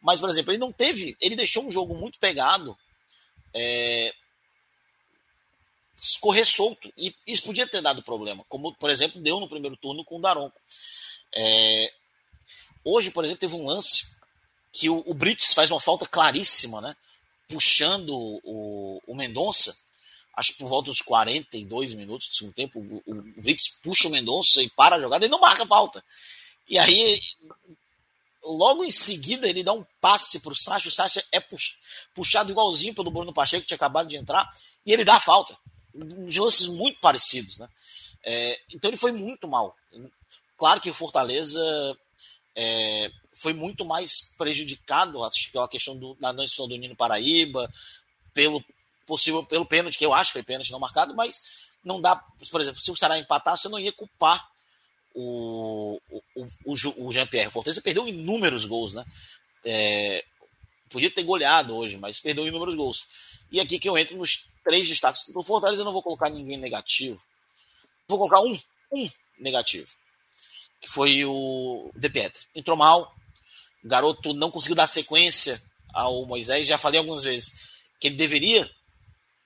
[0.00, 1.16] Mas, por exemplo, ele não teve.
[1.20, 2.78] Ele deixou um jogo muito pegado.
[3.52, 4.14] É,
[6.20, 6.92] correr solto.
[6.96, 8.44] E isso podia ter dado problema.
[8.48, 10.58] Como, por exemplo, deu no primeiro turno com o Daronco.
[11.34, 11.92] É,
[12.84, 14.16] hoje, por exemplo, teve um lance
[14.72, 16.96] que o, o Brits faz uma falta claríssima, né?
[17.48, 18.10] puxando
[18.44, 19.76] o, o Mendonça,
[20.36, 24.10] acho que por volta dos 42 minutos do segundo tempo, o, o Brits puxa o
[24.10, 26.04] Mendonça e para a jogada e não marca falta.
[26.68, 27.18] E aí,
[28.42, 31.42] logo em seguida, ele dá um passe para o Sacha, o Sacha é
[32.14, 34.48] puxado igualzinho pelo Bruno Pacheco, que tinha acabado de entrar,
[34.84, 35.56] e ele dá a falta.
[36.00, 37.68] Uns lances muito parecidos, né?
[38.24, 39.74] É, então ele foi muito mal.
[40.56, 41.96] Claro que o Fortaleza
[42.54, 45.18] é, foi muito mais prejudicado,
[45.52, 47.72] pela questão do, da não expulsão do Nino Paraíba,
[48.34, 48.62] pelo
[49.06, 52.16] possível pelo pênalti, que eu acho que foi pênalti não marcado, mas não dá,
[52.50, 54.46] por exemplo, se o Ceará empatasse, eu não ia culpar
[55.14, 57.50] o, o, o, o Jean-Pierre.
[57.50, 59.04] Fortaleza perdeu inúmeros gols, né?
[59.64, 60.24] É,
[60.90, 63.06] podia ter goleado hoje, mas perdeu inúmeros gols.
[63.50, 65.24] E aqui que eu entro nos três destaques.
[65.32, 67.22] Pro Fortaleza eu não vou colocar ninguém negativo.
[68.06, 68.58] Vou colocar um,
[68.92, 69.88] um negativo.
[70.78, 72.46] Que foi o De Pietri.
[72.54, 73.14] Entrou mal,
[73.82, 75.60] o garoto não conseguiu dar sequência
[75.94, 76.66] ao Moisés.
[76.66, 78.70] Já falei algumas vezes que ele deveria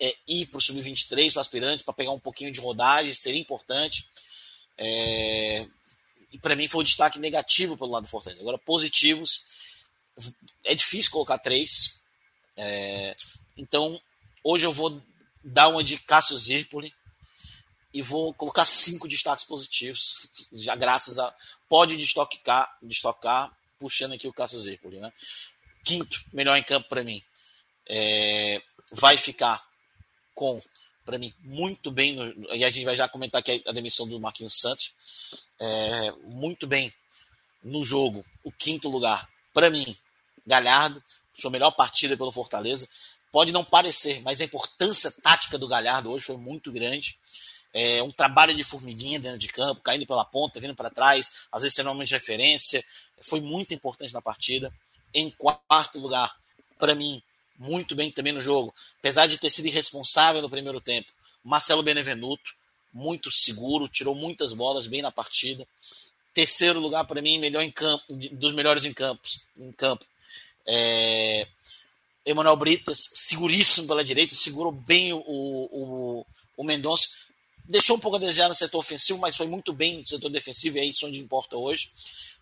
[0.00, 4.04] é, ir para o sub-23, para aspirantes, para pegar um pouquinho de rodagem, seria importante.
[4.76, 5.68] É,
[6.32, 8.42] e para mim foi um destaque negativo pelo lado do Fortaleza.
[8.42, 9.46] Agora, positivos,
[10.64, 12.00] é difícil colocar três.
[12.56, 13.14] É,
[13.56, 14.00] então,
[14.42, 15.00] hoje eu vou
[15.44, 16.92] dar uma de Cássio Zirpoli
[17.92, 21.34] e vou colocar cinco destaques positivos, já graças a.
[21.68, 25.12] Pode destocar, destocar puxando aqui o Cássio Zirpoli, né?
[25.84, 27.22] Quinto, melhor em campo para mim.
[27.88, 28.62] É,
[28.92, 29.62] vai ficar
[30.34, 30.60] com,
[31.04, 32.14] para mim, muito bem.
[32.14, 34.94] No, e a gente vai já comentar aqui a, demissão do Marquinhos Santos.
[35.60, 36.92] É, muito bem
[37.62, 38.24] no jogo.
[38.44, 39.96] O quinto lugar, para mim,
[40.46, 41.02] Galhardo.
[41.34, 42.86] Sua melhor partida pelo Fortaleza.
[43.32, 47.18] Pode não parecer, mas a importância tática do Galhardo hoje foi muito grande.
[47.72, 51.62] É, um trabalho de formiguinha dentro de campo, caindo pela ponta, vindo para trás, às
[51.62, 52.84] vezes sendo uma de referência,
[53.22, 54.70] foi muito importante na partida.
[55.14, 56.36] Em quarto lugar,
[56.78, 57.22] para mim,
[57.58, 61.10] muito bem também no jogo, apesar de ter sido irresponsável no primeiro tempo.
[61.42, 62.54] Marcelo Benevenuto,
[62.92, 65.66] muito seguro, tirou muitas bolas bem na partida.
[66.34, 70.04] Terceiro lugar para mim, melhor em campo, dos melhores em campos, em campo.
[70.66, 71.46] É...
[72.24, 76.26] Emanuel Britas, seguríssimo pela direita, segurou bem o, o,
[76.56, 77.08] o Mendonça.
[77.64, 80.78] Deixou um pouco a desejar no setor ofensivo, mas foi muito bem no setor defensivo,
[80.78, 81.90] e é isso onde importa hoje.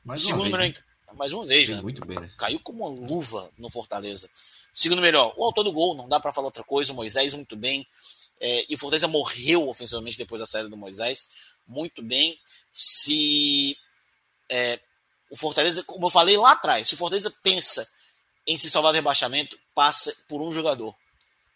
[0.04, 0.82] Mais Segundo uma vez, né?
[1.14, 1.80] mais uma vez, né?
[1.80, 2.30] Muito bem, né?
[2.38, 4.28] Caiu como uma luva no Fortaleza.
[4.72, 7.56] Segundo melhor, o autor do gol, não dá para falar outra coisa, o Moisés muito
[7.56, 7.86] bem.
[8.40, 11.28] É, e o Fortaleza morreu ofensivamente depois da saída do Moisés.
[11.66, 12.38] Muito bem.
[12.72, 13.76] Se
[14.48, 14.80] é,
[15.30, 17.86] o Fortaleza, como eu falei lá atrás, se o Fortaleza pensa
[18.46, 20.94] em se salvar do rebaixamento, passa por um jogador.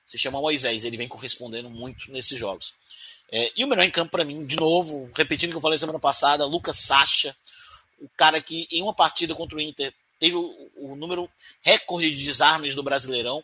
[0.04, 2.74] Se chama Moisés, ele vem correspondendo muito nesses jogos.
[3.32, 5.78] É, e o melhor em campo para mim, de novo, repetindo o que eu falei
[5.78, 7.34] semana passada, Lucas Sacha,
[7.98, 11.28] o cara que em uma partida contra o Inter teve o, o número
[11.62, 13.42] recorde de desarmes do Brasileirão.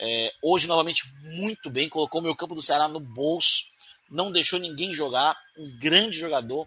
[0.00, 3.66] É, hoje, novamente, muito bem, colocou o meu campo do Ceará no bolso,
[4.10, 6.66] não deixou ninguém jogar, um grande jogador.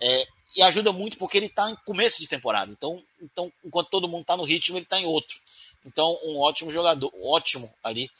[0.00, 2.72] É, e ajuda muito porque ele está em começo de temporada.
[2.72, 5.38] Então, então enquanto todo mundo está no ritmo, ele está em outro.
[5.84, 8.10] Então, um ótimo jogador, ótimo ali,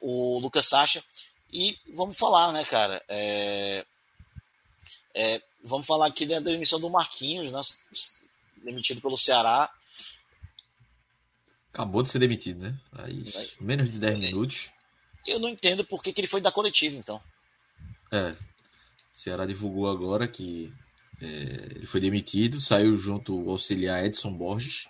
[0.00, 1.02] o Lucas Sacha.
[1.52, 3.02] E vamos falar, né, cara?
[3.08, 3.84] É,
[5.14, 7.60] é, vamos falar aqui da demissão do Marquinhos, né,
[8.62, 9.70] demitido pelo Ceará.
[11.72, 12.78] Acabou de ser demitido, né?
[12.92, 13.24] Aí,
[13.60, 14.70] menos de 10 minutos.
[15.26, 17.20] Eu não entendo por que, que ele foi da coletiva, então.
[18.10, 18.30] É.
[18.30, 18.36] O
[19.12, 20.72] Ceará divulgou agora que
[21.20, 24.86] é, ele foi demitido, saiu junto o auxiliar Edson Borges.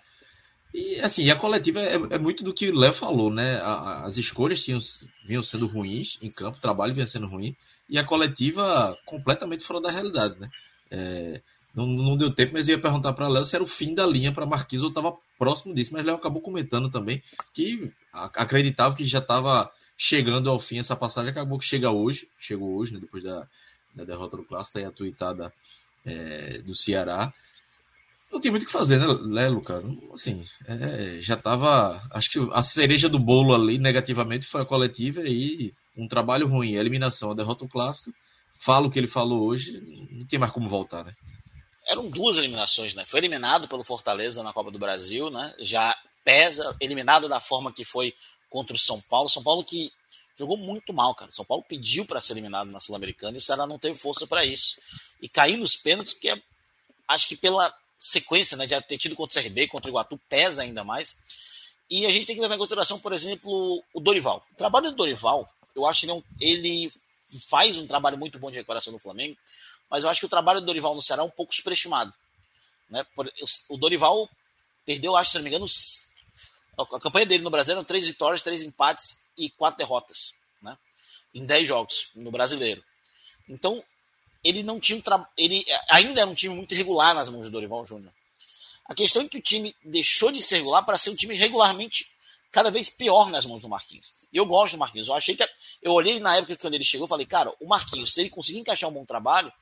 [0.73, 3.55] E assim, a coletiva é, é muito do que o Léo falou, né?
[3.61, 4.79] A, as escolhas tinham,
[5.25, 7.55] vinham sendo ruins em campo, o trabalho vinha sendo ruim,
[7.89, 10.49] e a coletiva completamente fora da realidade, né?
[10.91, 11.41] É,
[11.73, 14.05] não, não deu tempo, mas eu ia perguntar para Léo se era o fim da
[14.05, 17.21] linha para Marquinhos ou estava próximo disso, mas Léo acabou comentando também
[17.53, 22.75] que acreditava que já estava chegando ao fim essa passagem, acabou que chega hoje, chegou
[22.75, 23.47] hoje, né, depois da,
[23.93, 25.53] da derrota do Clássico, tá aí a tuitada
[26.05, 27.33] é, do Ceará.
[28.31, 29.83] Não tem muito o que fazer, né, né Lucas?
[30.13, 32.01] Assim, é, já estava.
[32.11, 36.77] Acho que a cereja do bolo ali, negativamente, foi a coletiva e um trabalho ruim,
[36.77, 38.13] a eliminação, a derrota do Clássico.
[38.59, 41.13] Fala o que ele falou hoje, não tem mais como voltar, né?
[41.87, 43.03] Eram duas eliminações, né?
[43.05, 45.55] Foi eliminado pelo Fortaleza na Copa do Brasil, né?
[45.59, 48.13] Já pesa, eliminado da forma que foi
[48.49, 49.29] contra o São Paulo.
[49.29, 49.91] São Paulo que
[50.39, 51.31] jogou muito mal, cara.
[51.31, 54.45] São Paulo pediu para ser eliminado na Sul-Americana e o Ceará não teve força para
[54.45, 54.79] isso.
[55.21, 56.41] E cair nos pênaltis, que é,
[57.09, 60.63] acho que pela sequência né, de ter tido contra o CRB, contra o Iguatu, pesa
[60.63, 61.17] ainda mais.
[61.89, 64.41] E a gente tem que levar em consideração, por exemplo, o Dorival.
[64.53, 65.45] O trabalho do Dorival,
[65.75, 66.91] eu acho que ele, é um, ele
[67.49, 69.37] faz um trabalho muito bom de recuperação no Flamengo,
[69.89, 72.13] mas eu acho que o trabalho do Dorival no Ceará é um pouco superestimado.
[72.89, 73.05] Né?
[73.67, 74.29] O Dorival
[74.85, 75.67] perdeu, acho, se não me engano,
[76.81, 80.77] a campanha dele no Brasil eram três vitórias, três empates e quatro derrotas, né?
[81.33, 82.83] Em dez jogos no brasileiro.
[83.47, 83.83] Então,
[84.43, 85.27] ele não tinha um tra...
[85.37, 88.13] ele ainda era um time muito irregular nas mãos do Dorival Júnior.
[88.85, 92.05] A questão é que o time deixou de ser regular para ser um time regularmente
[92.51, 94.15] cada vez pior nas mãos do Marquinhos.
[94.33, 95.07] E eu gosto do Marquinhos.
[95.07, 95.47] Eu achei que
[95.81, 98.89] eu olhei na época quando ele chegou, falei, cara, o Marquinhos, se ele conseguir encaixar
[98.89, 99.53] um bom trabalho,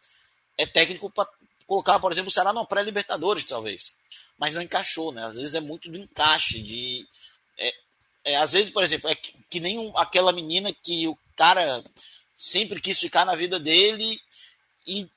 [0.58, 1.12] é técnico
[1.68, 3.94] colocar, por exemplo, o Ceará na pré-Libertadores, talvez.
[4.40, 5.26] Mas não encaixou, né?
[5.26, 7.06] Às vezes é muito do encaixe, de.
[7.58, 7.74] É,
[8.24, 11.84] é, às vezes, por exemplo, é que, que nem um, aquela menina que o cara
[12.36, 14.20] sempre quis ficar na vida dele
[14.86, 15.08] e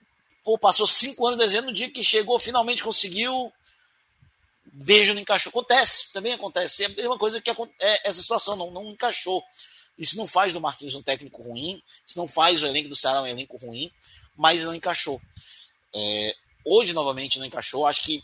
[0.43, 3.53] pô, passou cinco anos desenhando no dia que chegou, finalmente conseguiu.
[4.73, 5.51] Beijo não encaixou.
[5.51, 6.85] Acontece, também acontece.
[6.85, 9.43] É a mesma coisa que é essa situação, não, não encaixou.
[9.99, 13.20] Isso não faz do Marquinhos um técnico ruim, isso não faz o elenco do Ceará
[13.20, 13.93] um elenco ruim,
[14.35, 15.20] mas não encaixou.
[15.94, 17.86] É, hoje, novamente, não encaixou.
[17.86, 18.23] Acho que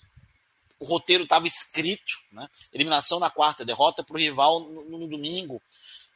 [0.78, 2.48] o roteiro estava escrito, né?
[2.72, 5.60] Eliminação na quarta, derrota para o rival no, no domingo,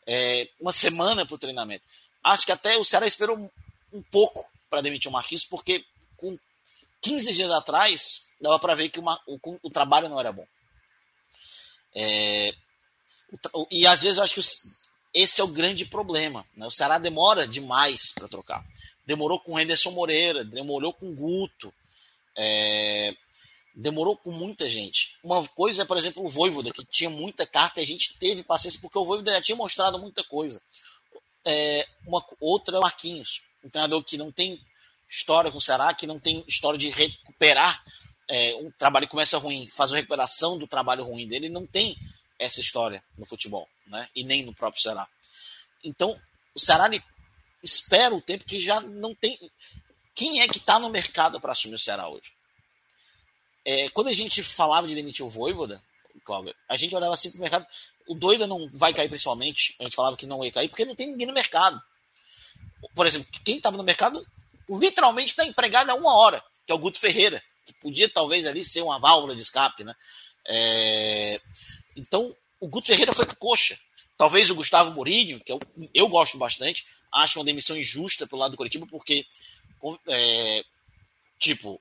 [0.07, 1.85] é, uma semana para o treinamento.
[2.23, 3.51] Acho que até o Ceará esperou um,
[3.93, 5.85] um pouco para demitir o Marquinhos, porque
[6.17, 6.39] com
[7.01, 10.47] 15 dias atrás dava para ver que o, o, o, trabalho não era bom.
[11.95, 12.55] É,
[13.55, 14.41] o, e às vezes eu acho que
[15.13, 16.47] esse é o grande problema.
[16.55, 16.67] Né?
[16.67, 18.65] O Ceará demora demais para trocar.
[19.11, 21.75] Demorou com o Henderson Moreira, demorou com o Guto.
[22.37, 23.13] É,
[23.75, 25.17] demorou com muita gente.
[25.21, 28.45] Uma coisa é, por exemplo, o Voivoda, que tinha muita carta e a gente teve
[28.45, 30.63] paciência porque o Voivoda já tinha mostrado muita coisa.
[31.45, 34.61] É, uma outra é o Marquinhos, um treinador que não tem
[35.09, 37.85] história com o Ceará, que não tem história de recuperar
[38.29, 41.97] é, um trabalho que começa ruim, faz uma recuperação do trabalho ruim dele, não tem
[42.39, 44.09] essa história no futebol, né?
[44.15, 45.09] E nem no próprio Ceará.
[45.83, 46.17] Então,
[46.55, 47.03] o Ceará ele
[47.63, 49.39] espera o tempo que já não tem.
[50.15, 52.33] Quem é que está no mercado para assumir o Ceará hoje?
[53.65, 55.83] É, quando a gente falava de demitir o Voivoda,
[56.25, 57.67] Cláudio, a gente olhava assim para o mercado.
[58.09, 59.75] O doido não vai cair principalmente.
[59.81, 61.81] A gente falava que não ia cair porque não tem ninguém no mercado.
[62.95, 64.25] Por exemplo, quem estava no mercado
[64.69, 68.65] literalmente está empregado há uma hora, que é o Guto Ferreira, que podia talvez ali
[68.65, 69.95] ser uma válvula de escape, né?
[70.47, 71.41] É...
[71.97, 72.31] Então,
[72.61, 73.79] o Guto Ferreira foi coxa.
[74.17, 75.59] Talvez o Gustavo Mourinho, que eu,
[75.95, 79.27] eu gosto bastante, acho uma demissão injusta pro lado do Curitiba, porque,
[80.09, 80.65] é,
[81.39, 81.81] tipo,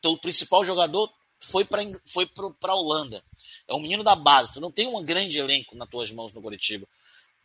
[0.00, 2.28] teu principal jogador foi para foi
[2.64, 3.22] a Holanda.
[3.68, 4.52] É um menino da base.
[4.52, 6.86] Tu não tem um grande elenco nas tuas mãos no Curitiba.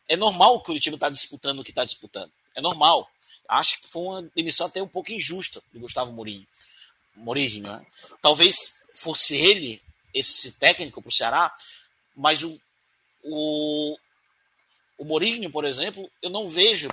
[0.07, 2.31] É normal que o Curitiba está disputando o que está disputando.
[2.55, 3.09] É normal.
[3.47, 6.47] Acho que foi uma demissão até um pouco injusta do Gustavo Mourinho.
[7.15, 7.85] Mourinho, né?
[8.21, 9.81] Talvez fosse ele
[10.13, 11.53] esse técnico para o Ceará,
[12.15, 12.59] mas o,
[13.23, 13.97] o,
[14.97, 16.89] o Mourinho, por exemplo, eu não vejo,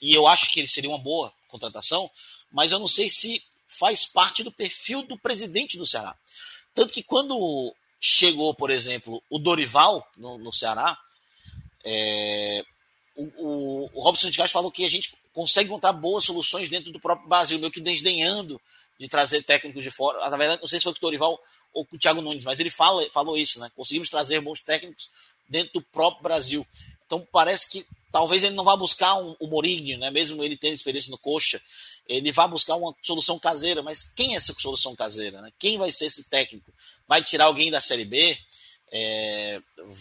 [0.00, 2.10] e eu acho que ele seria uma boa contratação,
[2.50, 6.16] mas eu não sei se faz parte do perfil do presidente do Ceará.
[6.74, 10.98] Tanto que quando chegou, por exemplo, o Dorival no, no Ceará,
[11.84, 12.64] é,
[13.14, 16.90] o, o, o Robson de Castro falou que a gente consegue encontrar boas soluções dentro
[16.90, 18.60] do próprio Brasil, meio que desdenhando
[18.98, 20.28] de trazer técnicos de fora.
[20.28, 21.40] Na verdade, não sei se foi com o Dorival
[21.72, 23.70] ou com o Thiago Nunes, mas ele fala, falou isso, né?
[23.76, 25.10] Conseguimos trazer bons técnicos
[25.48, 26.66] dentro do próprio Brasil.
[27.06, 30.10] Então parece que talvez ele não vá buscar um, o Mourinho, né?
[30.10, 31.60] mesmo ele tendo experiência no Coxa,
[32.06, 35.42] ele vai buscar uma solução caseira, mas quem é essa solução caseira?
[35.42, 35.52] Né?
[35.58, 36.72] Quem vai ser esse técnico?
[37.06, 38.38] Vai tirar alguém da Série B?
[38.90, 39.60] É,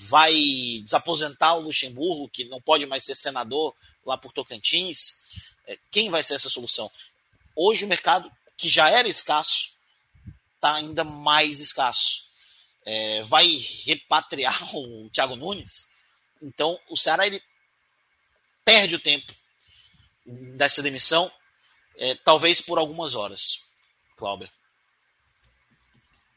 [0.10, 0.34] vai
[0.84, 5.45] desaposentar o Luxemburgo, que não pode mais ser senador lá por Tocantins?
[5.66, 6.90] É, quem vai ser essa solução?
[7.56, 9.74] Hoje o mercado, que já era escasso,
[10.56, 12.26] está ainda mais escasso.
[12.86, 13.48] É, vai
[13.86, 15.90] repatriar o Thiago Nunes?
[16.42, 17.42] Então o Ceará ele
[18.68, 19.34] perde o tempo
[20.58, 21.32] dessa demissão,
[21.98, 23.62] é, talvez por algumas horas.
[24.18, 24.50] Cláudio.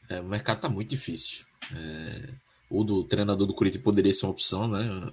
[0.09, 1.45] É, o mercado está muito difícil.
[1.75, 2.33] É,
[2.69, 5.11] o do treinador do Curitiba poderia ser uma opção, né?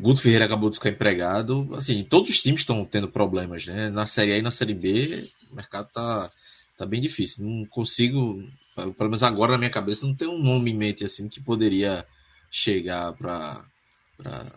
[0.00, 1.70] Guto Ferreira acabou de ficar empregado.
[1.76, 3.88] Assim, todos os times estão tendo problemas, né?
[3.88, 6.32] Na Série A e na Série B, o mercado tá,
[6.76, 7.44] tá bem difícil.
[7.44, 8.42] Não consigo,
[8.74, 12.04] pelo menos agora na minha cabeça, não tem um nome em mente assim que poderia
[12.50, 13.64] chegar para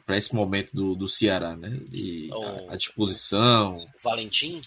[0.05, 1.69] para esse momento do, do Ceará, né?
[1.87, 2.29] De,
[2.69, 3.85] a, a, disposição.
[4.03, 4.61] Valentim?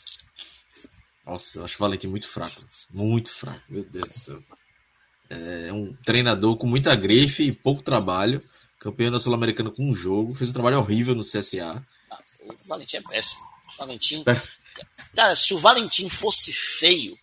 [1.24, 2.66] Nossa, eu acho o Valentim muito fraco.
[2.90, 4.42] Muito fraco, meu Deus do céu.
[5.30, 8.42] É um treinador com muita grife e pouco trabalho.
[8.78, 10.34] Campeão da Sul-Americana com um jogo.
[10.34, 11.84] Fez um trabalho horrível no CSA.
[12.10, 13.42] Ah, o Valentim é péssimo.
[13.74, 14.24] O Valentim.
[14.26, 14.40] É.
[15.14, 17.18] Cara, se o Valentim fosse feio,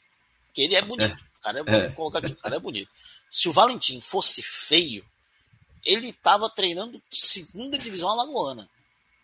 [0.54, 1.12] que ele é bonito.
[1.12, 1.40] É.
[1.40, 1.86] O cara é bonito.
[1.86, 1.90] É.
[1.92, 2.92] Colocar aqui, o cara é bonito.
[3.30, 5.04] Se o Valentim fosse feio,
[5.86, 8.70] ele estava treinando segunda divisão alagoana.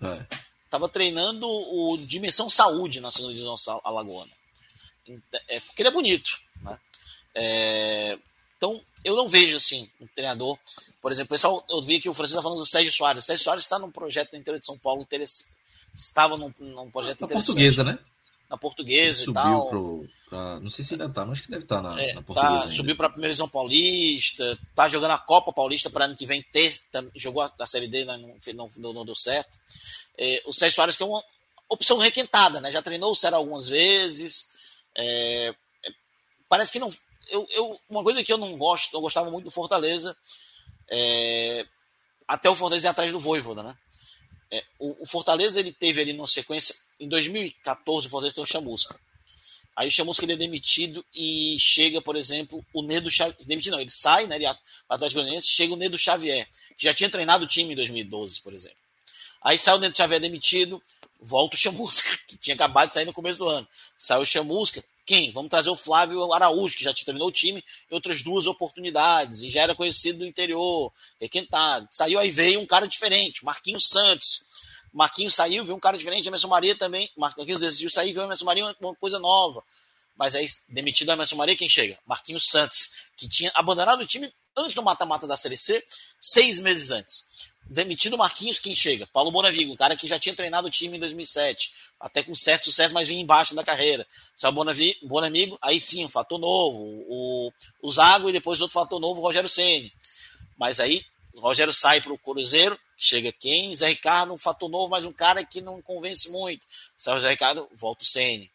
[0.02, 0.28] É.
[0.70, 4.32] Tava treinando o Dimensão Saúde na segunda divisão alagoana.
[5.48, 6.30] É porque ele é bonito,
[6.62, 6.80] né?
[7.34, 8.18] É,
[8.62, 10.58] então, eu não vejo assim um treinador.
[11.02, 13.24] Por exemplo, pessoal, eu vi que o Francisco está falando do Sérgio Soares.
[13.24, 15.52] O Sérgio Soares está num projeto no interior de São Paulo interessante.
[15.96, 17.48] Estava num, num projeto na interessante.
[17.48, 17.98] portuguesa, né?
[18.52, 19.70] Na portuguesa e tal.
[19.70, 22.14] Pro, pra, não sei se ainda está, mas acho que deve estar tá na, é,
[22.14, 22.64] na tá, portuguesa.
[22.64, 26.26] Tá, subiu para a primeira divisão paulista, tá jogando a Copa Paulista para ano que
[26.26, 26.78] vem ter.
[26.92, 28.18] Tá, jogou a, a Série D, não,
[28.54, 29.58] não, não, não deu certo.
[30.18, 31.24] É, o Sérgio Soares, que é uma
[31.70, 32.70] opção requentada, né?
[32.70, 34.50] Já treinou o Ceará algumas vezes.
[34.94, 35.56] É,
[35.86, 35.92] é
[36.50, 36.94] parece que não
[37.32, 40.16] eu, eu, uma coisa que eu não gosto, eu gostava muito do Fortaleza,
[40.90, 41.66] é,
[42.28, 43.76] até o Fortaleza ir atrás do Voivoda, né?
[44.52, 48.48] É, o, o, Fortaleza ele teve ali numa sequência, em 2014 o Fortaleza tem o
[48.48, 49.00] Chamusca.
[49.76, 53.36] Aí o Chamusca ele é demitido e chega, por exemplo, o Nedo Xavier.
[53.46, 54.36] Demitido não, ele sai, né?
[54.36, 54.46] Ele
[54.88, 56.48] Atlético Goianiense, chega o Nedo Xavier,
[56.78, 58.78] que já tinha treinado o time em 2012, por exemplo.
[59.42, 60.82] Aí sai o Nedo Xavier demitido,
[61.20, 63.68] volta o Chamusca, que tinha acabado de sair no começo do ano.
[63.98, 65.32] Sai o Chamusca, quem?
[65.32, 69.50] Vamos trazer o Flávio Araújo, que já terminou o time em outras duas oportunidades e
[69.50, 71.88] já era conhecido do interior, requentado.
[71.92, 74.44] Saiu aí veio um cara diferente, Marquinhos Santos.
[74.94, 77.10] Marquinhos saiu, veio um cara diferente, Emerson Maria também.
[77.18, 79.64] Marquinhos decidiu sair, veio Emerson Maria, uma coisa nova.
[80.18, 81.98] Mas aí, demitido a Emerson Maria, quem chega?
[82.06, 85.84] Marquinhos Santos, que tinha abandonado o time antes do mata-mata da Série C,
[86.20, 87.26] seis meses antes
[87.72, 89.08] demitido o Marquinhos, quem chega?
[89.08, 92.66] Paulo Bonavigo, um cara que já tinha treinado o time em 2007, até com certo
[92.66, 94.06] sucesso, mas vinha embaixo da carreira.
[94.36, 96.78] Saiu o Bonamigo, aí sim, um fator novo.
[97.08, 99.94] O, o Zago e depois outro fator novo, o Rogério Ceni.
[100.58, 101.04] Mas aí,
[101.34, 103.74] o Rogério sai para o Cruzeiro, chega quem?
[103.74, 106.62] Zé Ricardo, um fator novo, mas um cara que não convence muito.
[106.96, 108.52] Sai o Zé Ricardo, volta o Ceni.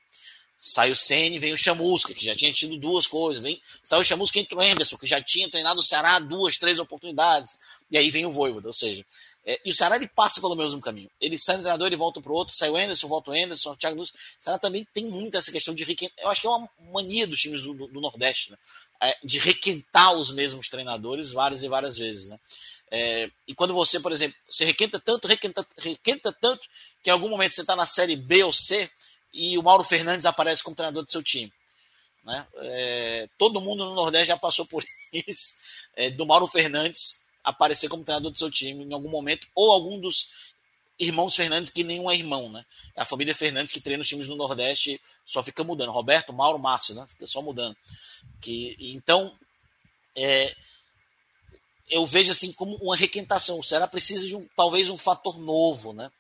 [0.57, 3.43] Sai o Ceni, vem o Chamusca, que já tinha tido duas coisas.
[3.43, 6.79] Vem, sai o Chamusca, entra o Anderson, que já tinha treinado o Ceará duas, três
[6.79, 7.59] oportunidades.
[7.91, 9.05] E aí vem o Voivoda, ou seja,
[9.45, 11.11] é, e o Ceará ele passa pelo mesmo caminho.
[11.21, 13.73] Ele sai do treinador, ele volta para o outro, sai o Anderson, volta o Anderson,
[13.73, 14.11] o Thiago Nunes.
[14.11, 16.25] O Ceará também tem muito essa questão de requentar.
[16.25, 18.59] Eu acho que é uma mania dos times do, do, do Nordeste, né?
[19.01, 22.41] É, de requentar os mesmos treinadores várias e várias vezes, né?
[22.91, 26.69] É, e quando você, por exemplo, você requenta tanto, requenta, requenta tanto,
[27.03, 28.89] que em algum momento você está na série B ou C
[29.33, 31.53] e o Mauro Fernandes aparece como treinador do seu time.
[32.25, 32.47] Né?
[32.57, 34.85] É, todo mundo no Nordeste já passou por
[35.27, 35.57] isso,
[35.95, 40.01] é, do Mauro Fernandes aparecer como treinador do seu time em algum momento, ou algum
[40.01, 40.31] dos
[40.99, 42.65] irmãos Fernandes, que nenhum é irmão, né?
[42.97, 45.93] É a família Fernandes que treina os times do Nordeste, só fica mudando.
[45.93, 47.07] Roberto, Mauro, Márcio, né?
[47.09, 47.77] Fica só mudando.
[48.41, 49.37] Que, então,
[50.17, 50.57] é,
[51.89, 53.59] eu vejo assim como uma requentação.
[53.59, 56.11] O Ceará precisa de um, talvez um fator novo, né?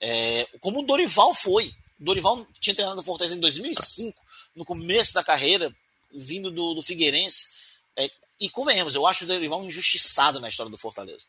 [0.00, 1.74] É, como o Dorival foi.
[2.00, 4.18] O Dorival tinha treinado o Fortaleza em 2005,
[4.56, 5.74] no começo da carreira,
[6.14, 7.48] vindo do, do Figueirense.
[7.96, 11.26] É, e convenhamos, eu acho o Dorival injustiçado na história do Fortaleza.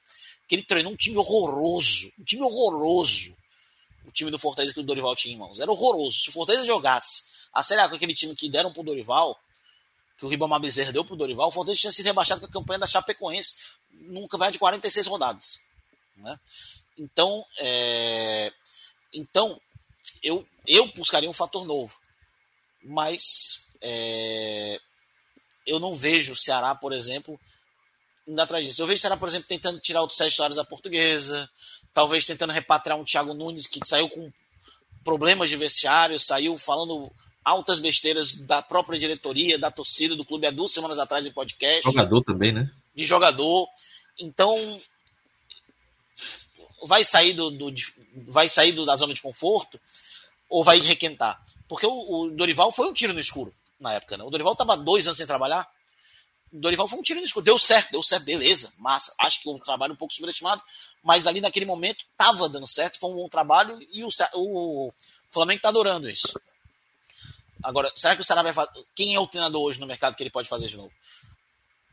[0.47, 2.11] Que ele treinou um time horroroso.
[2.19, 3.35] Um time horroroso.
[4.05, 5.59] O time do Fortaleza que o Dorival tinha em mãos.
[5.59, 6.19] Era horroroso.
[6.19, 9.37] Se o Fortaleza jogasse a Série A com aquele time que deram pro Dorival,
[10.21, 12.77] que o Ribamar Bezerra deu pro Dorival, o Fortaleza tinha sido rebaixado com a campanha
[12.77, 13.55] da Chapecoense
[13.91, 15.59] num campeonato de 46 rodadas.
[16.15, 16.39] Né?
[16.95, 18.53] Então, é,
[19.11, 19.59] então
[20.21, 21.99] eu, eu buscaria um fator novo.
[22.83, 24.79] Mas é,
[25.65, 27.39] eu não vejo o Ceará, por exemplo,
[28.27, 28.79] indo atrás disso.
[28.79, 31.49] Eu vejo o Ceará, por exemplo, tentando tirar o Sérgio Soares da portuguesa,
[31.95, 34.31] talvez tentando repatriar um Thiago Nunes que saiu com
[35.03, 37.11] problemas de vestiário, saiu falando
[37.43, 41.83] altas besteiras da própria diretoria, da torcida do clube há duas semanas atrás em podcast.
[41.83, 42.71] Jogador também, né?
[42.93, 43.67] De jogador.
[44.19, 44.55] Então,
[46.83, 47.73] vai sair do, do
[48.27, 49.79] vai sair do, da zona de conforto
[50.49, 51.43] ou vai requentar?
[51.67, 54.23] Porque o, o, Dorival foi um tiro no escuro na época, né?
[54.23, 55.67] O Dorival estava dois anos sem trabalhar.
[56.51, 57.45] O Dorival foi um tiro no escuro.
[57.45, 59.13] Deu certo, deu certo, beleza, massa.
[59.17, 60.61] Acho que o trabalho um pouco subestimado,
[61.01, 64.93] mas ali naquele momento estava dando certo, foi um bom trabalho e o, o
[65.31, 66.39] Flamengo está adorando isso.
[67.63, 68.67] Agora, será que o Ceará vai.
[68.95, 70.91] Quem é o treinador hoje no mercado que ele pode fazer de novo?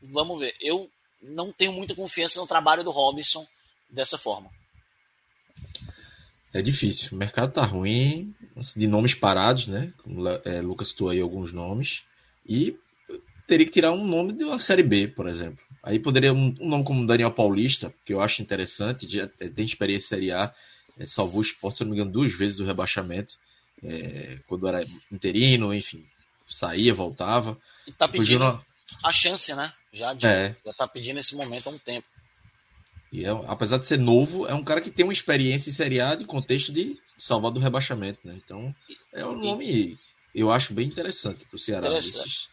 [0.01, 0.55] Vamos ver.
[0.59, 0.89] Eu
[1.21, 3.45] não tenho muita confiança no trabalho do Robinson
[3.89, 4.49] dessa forma.
[6.53, 7.09] É difícil.
[7.11, 9.93] O mercado tá ruim, assim, de nomes parados, né?
[10.45, 12.03] É, Lucas citou aí alguns nomes.
[12.47, 12.75] E
[13.45, 15.63] teria que tirar um nome de uma Série B, por exemplo.
[15.83, 19.65] Aí poderia um, um nome como Daniel Paulista, que eu acho interessante, já é, tem
[19.65, 20.53] experiência em Série A,
[20.97, 23.33] é, salvou o esporte, se não me engano, duas vezes do rebaixamento,
[23.83, 26.05] é, quando era interino, enfim,
[26.47, 27.57] saía, voltava.
[27.87, 28.45] E tá pedindo
[29.03, 29.71] a chance, né?
[29.91, 30.55] Já, de, é.
[30.65, 32.07] já tá pedindo esse momento há um tempo.
[33.11, 35.99] E é, apesar de ser novo, é um cara que tem uma experiência em Série
[35.99, 38.39] A de contexto de salvar do rebaixamento, né?
[38.43, 38.73] Então,
[39.13, 39.99] é um nome, e...
[40.33, 41.87] eu acho bem interessante para o Ceará.
[41.87, 42.49] Interessante.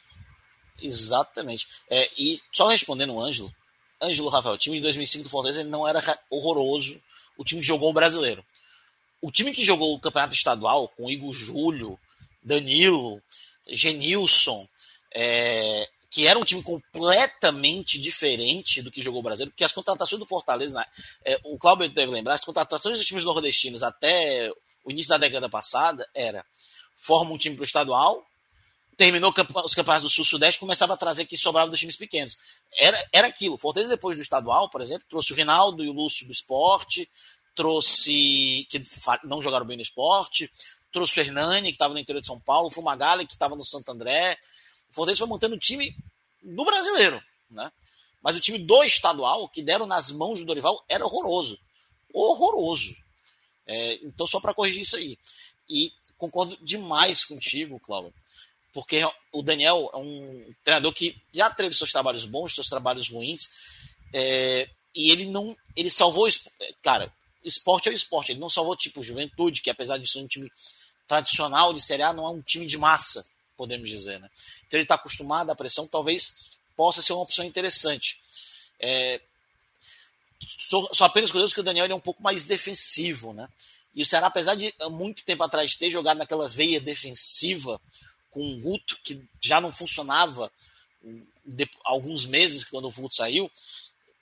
[0.80, 1.66] Exatamente.
[1.90, 3.54] É, e só respondendo o Ângelo,
[4.00, 7.00] Ângelo Rafael, o time de 2005 do Fortaleza ele não era horroroso,
[7.36, 8.44] o time jogou o brasileiro.
[9.26, 11.98] O time que jogou o campeonato estadual, com Igor Júlio,
[12.40, 13.20] Danilo,
[13.66, 14.68] Genilson,
[15.12, 20.20] é, que era um time completamente diferente do que jogou o Brasileiro, porque as contratações
[20.20, 20.86] do Fortaleza, né,
[21.24, 24.48] é, o Cláudio deve lembrar, as contratações dos times nordestinos até
[24.84, 26.46] o início da década passada era
[26.94, 28.24] forma um time para o estadual,
[28.96, 32.38] terminou os campeonatos do Sul-Sudeste, começava a trazer que sobrava dos times pequenos.
[32.78, 33.58] Era, era aquilo.
[33.58, 37.08] Fortaleza, depois do estadual, por exemplo, trouxe o Rinaldo e o Lúcio do esporte,
[37.56, 38.66] trouxe.
[38.70, 38.80] que
[39.24, 40.48] não jogaram bem no esporte,
[40.92, 43.64] trouxe o Hernani, que estava no interior de São Paulo, o Fumagalli, que estava no
[43.64, 44.38] Santo André,
[44.90, 45.96] o Fortaleza foi montando o time
[46.42, 47.20] do brasileiro,
[47.50, 47.72] né?
[48.22, 51.58] Mas o time do estadual, que deram nas mãos do Dorival, era horroroso.
[52.12, 52.94] Horroroso.
[53.66, 55.18] É, então, só para corrigir isso aí.
[55.68, 58.14] E concordo demais contigo, Cláudio,
[58.72, 59.02] porque
[59.32, 63.48] o Daniel é um treinador que já teve seus trabalhos bons, seus trabalhos ruins,
[64.12, 65.56] é, e ele não.
[65.76, 66.26] Ele salvou.
[66.82, 67.12] Cara,
[67.48, 68.32] esporte é o esporte.
[68.32, 70.50] Ele não salvou, tipo, Juventude, que apesar de ser um time
[71.06, 73.26] tradicional de Série A, não é um time de massa
[73.56, 74.20] podemos dizer.
[74.20, 74.28] Né?
[74.66, 78.20] Então ele está acostumado à pressão, talvez possa ser uma opção interessante.
[78.78, 79.20] É,
[80.92, 83.48] só, apenas curioso que o Daniel é um pouco mais defensivo, né?
[83.94, 87.80] E o Ceará, apesar de muito tempo atrás ter jogado naquela veia defensiva
[88.30, 90.52] com o Guto, que já não funcionava
[91.42, 93.50] de, alguns meses quando o Guto saiu,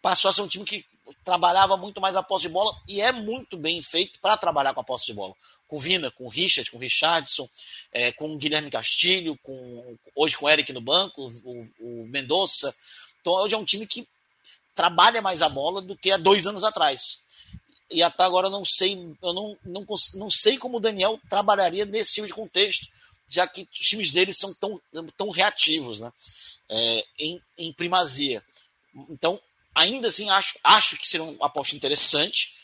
[0.01, 0.86] passou a ser um time que
[1.24, 4.81] trabalhava muito mais a posse de bola e é muito bem feito para trabalhar com
[4.81, 5.34] a posse de bola
[5.66, 7.49] com Vina, com Richard, com Richardson,
[7.92, 12.74] é, com Guilherme Castilho, com, hoje com Eric no banco, o, o Mendonça.
[13.20, 14.07] Então hoje é um time que
[14.74, 17.23] trabalha mais a bola do que há dois anos atrás.
[17.91, 19.84] E até agora eu não sei, eu não, não,
[20.15, 22.86] não sei como o Daniel trabalharia nesse tipo de contexto,
[23.28, 24.81] já que os times deles são tão,
[25.16, 26.12] tão reativos né?
[26.68, 28.42] É, em, em primazia.
[29.10, 29.41] Então,
[29.75, 32.55] ainda assim, acho, acho que seria uma aposta interessante,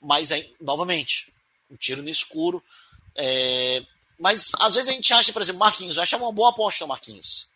[0.00, 0.30] mas,
[0.60, 1.32] novamente,
[1.70, 2.62] um tiro no escuro.
[3.14, 3.84] É,
[4.18, 7.48] mas às vezes a gente acha, por exemplo, Marquinhos, acha uma boa aposta Marquinhos.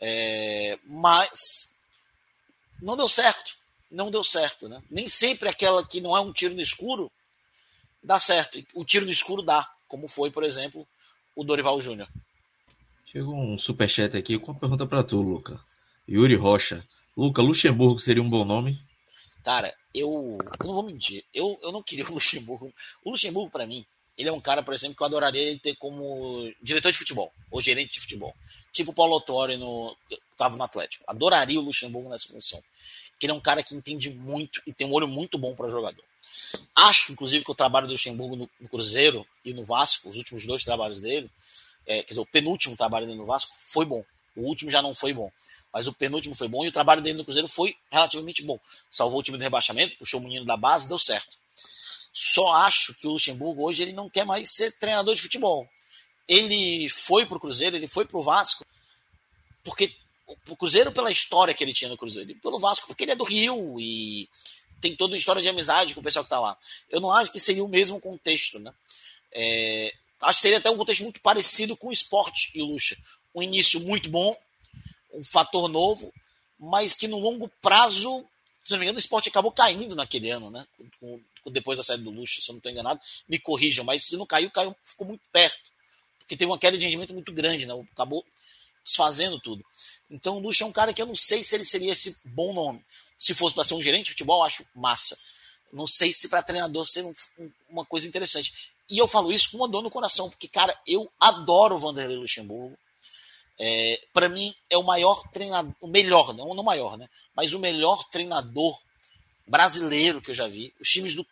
[0.00, 1.76] É, mas
[2.80, 3.56] não deu certo.
[3.90, 4.68] Não deu certo.
[4.68, 4.82] Né?
[4.90, 7.10] Nem sempre aquela que não é um tiro no escuro
[8.02, 8.62] dá certo.
[8.74, 10.86] O tiro no escuro dá, como foi, por exemplo,
[11.36, 12.08] o Dorival Júnior.
[13.06, 15.60] Chegou um superchat aqui com uma pergunta para tu, Luca.
[16.08, 16.84] Yuri Rocha.
[17.16, 18.80] Luca, Luxemburgo seria um bom nome?
[19.44, 22.72] Cara, eu, eu não vou mentir, eu, eu não queria o Luxemburgo.
[23.04, 23.84] O Luxemburgo, para mim,
[24.16, 27.60] ele é um cara, por exemplo, que eu adoraria ter como diretor de futebol, ou
[27.60, 28.34] gerente de futebol.
[28.72, 29.94] Tipo o Paulo Autori no,
[30.36, 31.04] tava no Atlético.
[31.06, 32.62] Adoraria o Luxemburgo nessa função.
[33.18, 35.68] Que ele é um cara que entende muito e tem um olho muito bom para
[35.68, 36.04] jogador.
[36.74, 40.46] Acho, inclusive, que o trabalho do Luxemburgo no, no Cruzeiro e no Vasco, os últimos
[40.46, 41.30] dois trabalhos dele,
[41.86, 44.04] é, quer dizer, o penúltimo trabalho dele no Vasco foi bom.
[44.34, 45.30] O último já não foi bom
[45.72, 48.58] mas o penúltimo foi bom e o trabalho dele no Cruzeiro foi relativamente bom.
[48.90, 51.36] Salvou o time do rebaixamento, puxou o menino da base, deu certo.
[52.12, 55.66] Só acho que o Luxemburgo hoje ele não quer mais ser treinador de futebol.
[56.28, 58.64] Ele foi pro Cruzeiro, ele foi pro Vasco,
[59.64, 59.94] porque
[60.48, 63.24] o Cruzeiro pela história que ele tinha no Cruzeiro, pelo Vasco porque ele é do
[63.24, 64.28] Rio e
[64.80, 66.56] tem toda uma história de amizade com o pessoal que está lá.
[66.90, 68.72] Eu não acho que seria o mesmo contexto, né?
[69.32, 72.96] É, acho que seria até um contexto muito parecido com o esporte e o Lucha.
[73.34, 74.36] Um início muito bom,
[75.12, 76.12] um fator novo,
[76.58, 78.24] mas que no longo prazo,
[78.64, 80.66] se não me engano, o esporte acabou caindo naquele ano, né?
[80.98, 84.04] Com, com, depois da saída do Lucha, se eu não estou enganado, me corrijam, mas
[84.04, 85.70] se não caiu, caiu, ficou muito perto.
[86.18, 87.74] Porque teve uma queda de rendimento muito grande, né?
[87.92, 88.24] Acabou
[88.84, 89.64] desfazendo tudo.
[90.10, 92.52] Então o Lucha é um cara que eu não sei se ele seria esse bom
[92.52, 92.84] nome.
[93.18, 95.18] Se fosse para ser um gerente de futebol, acho massa.
[95.72, 98.72] Não sei se para treinador ser um, um, uma coisa interessante.
[98.90, 102.16] E eu falo isso com uma dor no coração, porque, cara, eu adoro o Vanderlei
[102.16, 102.76] Luxemburgo.
[103.58, 107.08] É, para mim, é o maior treinador, o melhor, não o maior, né?
[107.34, 108.78] Mas o melhor treinador
[109.46, 110.74] brasileiro que eu já vi.
[110.80, 111.26] Os times do,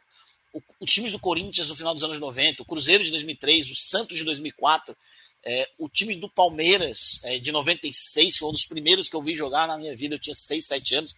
[0.53, 3.75] o, os times do Corinthians no final dos anos 90, o Cruzeiro de 2003, o
[3.75, 4.97] Santos de 2004,
[5.43, 9.23] é, o time do Palmeiras é, de 96, que foi um dos primeiros que eu
[9.23, 11.15] vi jogar na minha vida, eu tinha 6, 7 anos.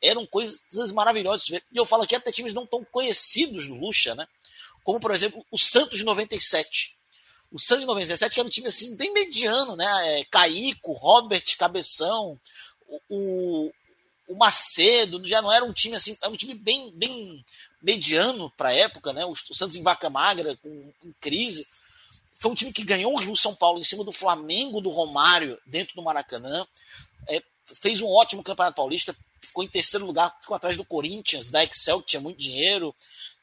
[0.00, 1.48] Eram coisas maravilhosas.
[1.48, 4.26] E eu falo aqui até times não tão conhecidos do Lucha, né?
[4.82, 6.96] Como, por exemplo, o Santos de 97.
[7.52, 10.20] O Santos de 97 que era um time assim, bem mediano, né?
[10.20, 12.40] É, Caico, Robert, Cabeção,
[13.10, 13.70] o,
[14.26, 17.44] o Macedo, já não era um time assim, era um time bem, bem
[17.82, 19.24] mediano para a época, né?
[19.26, 21.66] O, o, Santos em vaca magra, com, em crise.
[22.36, 25.58] Foi um time que ganhou o Rio São Paulo em cima do Flamengo do Romário,
[25.66, 26.66] dentro do Maracanã.
[27.28, 27.42] É,
[27.80, 32.00] fez um ótimo Campeonato Paulista, ficou em terceiro lugar, ficou atrás do Corinthians, da Excel,
[32.00, 32.94] que tinha muito dinheiro,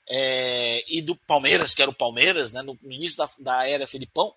[0.10, 4.34] é, e do Palmeiras, que era o Palmeiras, né, no início da, da era Filipão.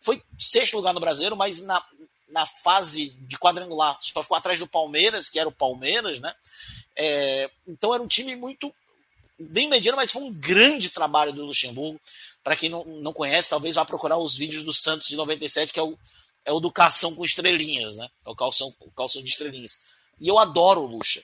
[0.00, 1.84] Foi sexto lugar no Brasileiro, mas na,
[2.28, 6.34] na fase de quadrangular só ficou atrás do Palmeiras, que era o Palmeiras, né?
[6.96, 8.74] É, então era um time muito
[9.38, 12.00] bem mediano, mas foi um grande trabalho do Luxemburgo.
[12.42, 15.78] Para quem não, não conhece, talvez vá procurar os vídeos do Santos de 97, que
[15.78, 15.98] é o,
[16.44, 18.08] é o do calção com estrelinhas, né?
[18.24, 19.80] É o calção, o calção de estrelinhas.
[20.18, 21.22] E eu adoro o Luxa.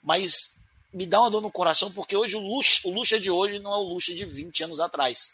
[0.00, 0.61] Mas
[0.92, 3.72] me dá uma dor no coração, porque hoje o Luxa, o Luxa de hoje não
[3.72, 5.32] é o Luxa de 20 anos atrás.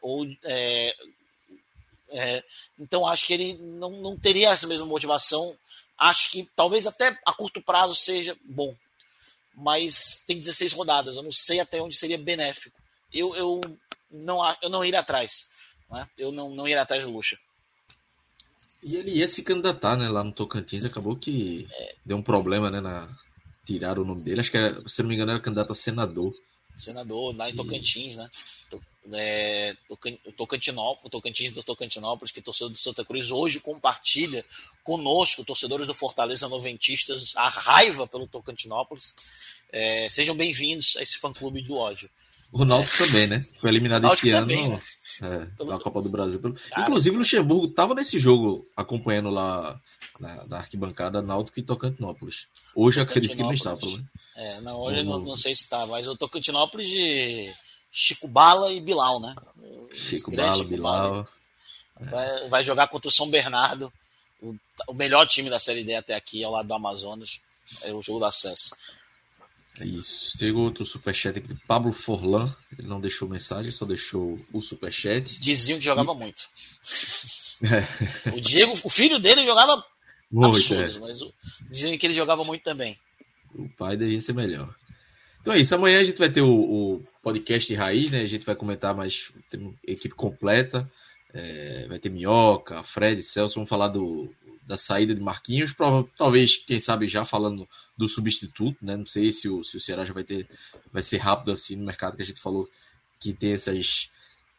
[0.00, 0.94] Ou, é,
[2.08, 2.44] é,
[2.78, 5.56] então acho que ele não, não teria essa mesma motivação.
[5.98, 8.74] Acho que talvez até a curto prazo seja bom.
[9.54, 12.76] Mas tem 16 rodadas, eu não sei até onde seria benéfico.
[13.12, 13.60] Eu, eu,
[14.10, 15.48] não, eu não iria atrás.
[15.90, 16.08] Né?
[16.18, 17.38] Eu não, não iria atrás do Luxa.
[18.82, 21.94] E ele ia se candidatar, né, lá no Tocantins, acabou que é.
[22.04, 23.08] deu um problema, né, na
[23.64, 24.40] tirar o nome dele.
[24.40, 26.34] Acho que era, se não me engano era candidato a senador.
[26.76, 28.18] Senador lá em Tocantins, e...
[28.18, 28.30] né?
[29.12, 29.76] É,
[30.36, 34.44] Tocantinópolis, Tocantins do Tocantinópolis, que torcedor do Santa Cruz hoje compartilha
[34.82, 39.14] conosco, torcedores do Fortaleza Noventistas, a raiva pelo Tocantinópolis.
[39.70, 42.08] É, sejam bem-vindos a esse fã-clube do ódio.
[42.54, 42.98] O Ronaldo é.
[43.04, 43.44] também, né?
[43.60, 44.80] Foi eliminado esse ano né?
[45.22, 46.40] é, na Copa do Brasil.
[46.78, 49.76] Inclusive, o Luxemburgo estava nesse jogo acompanhando lá
[50.20, 52.46] na, na arquibancada Náutico e Tocantinópolis.
[52.72, 54.06] Hoje acredito que não está, pelo menos.
[54.36, 57.52] É, não, hoje não, não sei se está, mas o Tocantinópolis de
[57.90, 59.34] Chico Bala e Bilal, né?
[59.92, 61.28] Chico Bala, Chico Bilal.
[61.98, 63.92] Vai, vai, jogar contra o São Bernardo,
[64.40, 64.54] o,
[64.86, 67.40] o, melhor time da Série D até aqui, ao lado do Amazonas.
[67.82, 68.76] É o jogo da acesso.
[69.80, 70.38] É isso.
[70.38, 72.54] Chegou outro superchat aqui do Pablo Forlan.
[72.78, 75.38] Ele não deixou mensagem, só deixou o superchat.
[75.40, 76.16] Diziam que jogava e...
[76.16, 76.44] muito.
[77.62, 78.30] É.
[78.36, 79.82] O Diego, o filho dele jogava
[80.30, 81.00] muito, absurdos, é.
[81.00, 81.32] mas o...
[81.70, 82.98] diziam que ele jogava muito também.
[83.54, 84.74] O pai devia ser melhor.
[85.40, 85.74] Então é isso.
[85.74, 88.22] Amanhã a gente vai ter o, o podcast Raiz, né?
[88.22, 89.32] A gente vai comentar mais.
[89.50, 90.90] Tem equipe completa.
[91.32, 93.54] É, vai ter Minhoca, Fred, Celso.
[93.54, 94.32] Vamos falar do,
[94.66, 98.96] da saída de Marquinhos, prova, talvez, quem sabe, já falando do substituto, né?
[98.96, 100.48] Não sei se o, se o Ceará já vai ter,
[100.92, 102.68] vai ser rápido assim no mercado que a gente falou
[103.20, 104.10] que tem essas,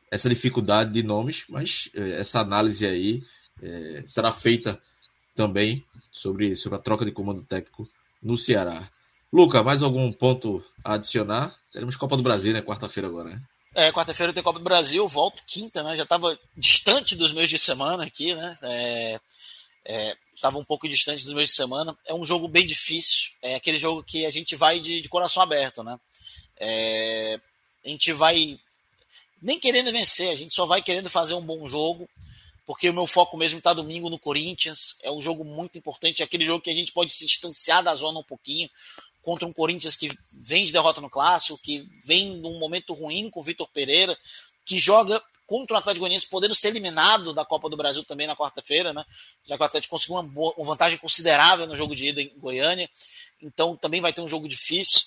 [0.09, 3.23] essa dificuldade de nomes, mas é, essa análise aí
[3.61, 4.81] é, será feita
[5.35, 7.87] também sobre, sobre a troca de comando técnico
[8.23, 8.89] no Ceará.
[9.31, 11.53] Luca, mais algum ponto a adicionar?
[11.71, 12.61] Teremos Copa do Brasil, né?
[12.61, 13.41] Quarta-feira agora, né?
[13.73, 15.97] É, quarta-feira tem Copa do Brasil, volto quinta, né?
[15.97, 18.57] Já estava distante dos meus de semana aqui, né?
[18.61, 19.19] É,
[20.33, 21.97] estava é, um pouco distante dos meus de semana.
[22.05, 23.31] É um jogo bem difícil.
[23.41, 25.99] É aquele jogo que a gente vai de, de coração aberto, né?
[26.57, 27.39] É,
[27.83, 28.57] a gente vai
[29.41, 32.09] nem querendo vencer, a gente só vai querendo fazer um bom jogo,
[32.65, 34.95] porque o meu foco mesmo está domingo no Corinthians.
[35.03, 37.93] É um jogo muito importante, é aquele jogo que a gente pode se distanciar da
[37.93, 38.69] zona um pouquinho
[39.21, 43.39] contra um Corinthians que vem de derrota no clássico, que vem num momento ruim com
[43.39, 44.17] o Vitor Pereira,
[44.63, 48.35] que joga contra o Atlético Goianiense, podendo ser eliminado da Copa do Brasil também na
[48.35, 49.05] quarta-feira, né?
[49.45, 52.31] Já que o Atlético conseguiu uma, boa, uma, vantagem considerável no jogo de ida em
[52.37, 52.89] Goiânia,
[53.41, 55.01] então também vai ter um jogo difícil.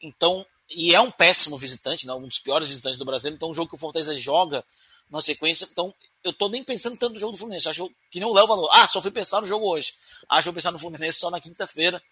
[0.00, 2.14] Então, e é um péssimo visitante, né?
[2.14, 4.64] um dos piores visitantes do Brasil, então um jogo que o Fortaleza joga
[5.10, 8.26] na sequência, então eu tô nem pensando tanto no jogo do Fluminense, acho que nem
[8.26, 9.92] o Léo falou, ah, só fui pensar no jogo hoje,
[10.26, 12.02] acho que vou pensar no Fluminense só na quinta-feira,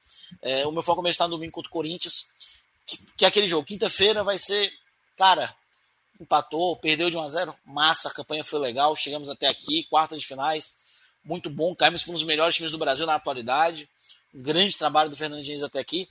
[0.43, 2.27] é, o meu foco mesmo está no domingo contra o Corinthians,
[2.87, 4.71] que, que aquele jogo, quinta-feira, vai ser,
[5.17, 5.55] cara,
[6.21, 10.21] empatou, perdeu de 1 a 0 massa, a campanha foi legal, chegamos até aqui, quartas
[10.21, 10.79] de finais,
[11.25, 13.89] muito bom, caímos para um dos melhores times do Brasil na atualidade,
[14.35, 16.09] um grande trabalho do Fernando Diniz até aqui,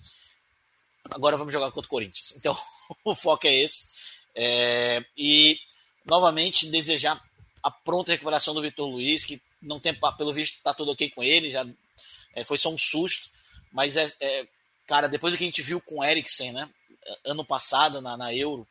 [1.11, 2.57] agora vamos jogar contra o Corinthians, então
[3.05, 3.89] o foco é esse,
[4.35, 5.59] é, e
[6.05, 7.23] novamente desejar
[7.61, 11.23] a pronta recuperação do Vitor Luiz, que não tem, pelo visto, está tudo ok com
[11.23, 11.67] ele, já
[12.33, 13.29] é, foi só um susto,
[13.71, 14.47] mas é, é,
[14.87, 16.67] cara, depois do que a gente viu com o Eriksen, né,
[17.23, 18.67] ano passado na, na Euro,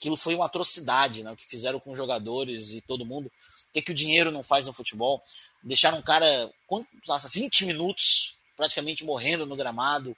[0.00, 3.72] aquilo foi uma atrocidade, né, o que fizeram com os jogadores e todo mundo, o
[3.74, 5.22] que, que o dinheiro não faz no futebol,
[5.62, 6.88] deixaram um cara, quanto,
[7.30, 10.16] 20 minutos, praticamente morrendo no gramado,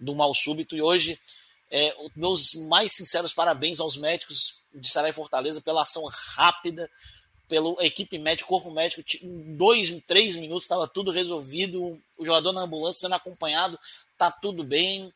[0.00, 1.16] do mal súbito, e hoje,
[1.70, 6.90] é, meus mais sinceros parabéns aos médicos de Sarai Fortaleza pela ação rápida,
[7.48, 9.02] pela equipe médica, corpo médico,
[9.56, 13.78] dois, três minutos estava tudo resolvido, o jogador na ambulância sendo acompanhado,
[14.18, 15.12] tá tudo bem.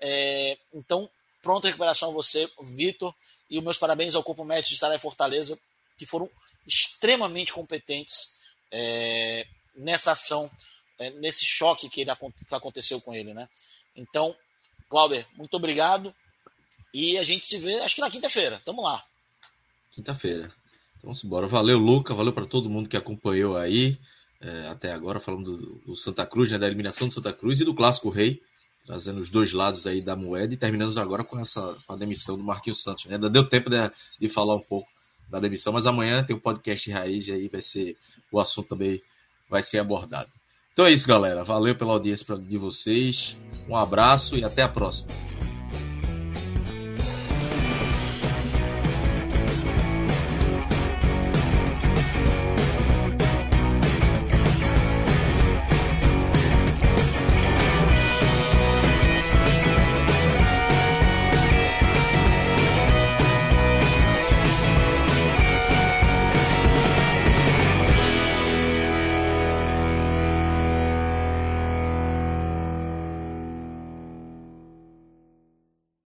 [0.00, 1.08] É, então,
[1.42, 3.14] pronta recuperação a você, Vitor,
[3.48, 5.58] e meus parabéns ao corpo médico de Estará Fortaleza,
[5.96, 6.28] que foram
[6.66, 8.36] extremamente competentes
[8.70, 10.50] é, nessa ação,
[10.98, 13.48] é, nesse choque que, ele, que aconteceu com ele, né?
[13.94, 14.34] Então,
[14.88, 16.14] Clauber, muito obrigado.
[16.92, 18.60] E a gente se vê, acho que na quinta-feira.
[18.64, 19.04] Tamo lá.
[19.90, 20.52] Quinta-feira.
[21.02, 21.46] Vamos embora.
[21.46, 22.14] Valeu, Luca.
[22.14, 23.98] Valeu para todo mundo que acompanhou aí
[24.40, 27.64] é, até agora, falando do, do, Santa Cruz, né, da eliminação do Santa Cruz e
[27.64, 28.42] do Clássico Rei,
[28.86, 32.38] trazendo os dois lados aí da moeda e terminamos agora com essa com a demissão
[32.38, 33.06] do Marquinhos Santos.
[33.06, 33.16] Né?
[33.16, 33.76] Ainda deu tempo de,
[34.20, 34.88] de falar um pouco
[35.28, 37.96] da demissão, mas amanhã tem o um podcast Raiz e aí vai ser
[38.30, 39.02] o assunto também
[39.50, 40.30] vai ser abordado.
[40.72, 41.42] Então é isso, galera.
[41.42, 43.38] Valeu pela audiência de vocês.
[43.68, 45.10] Um abraço e até a próxima.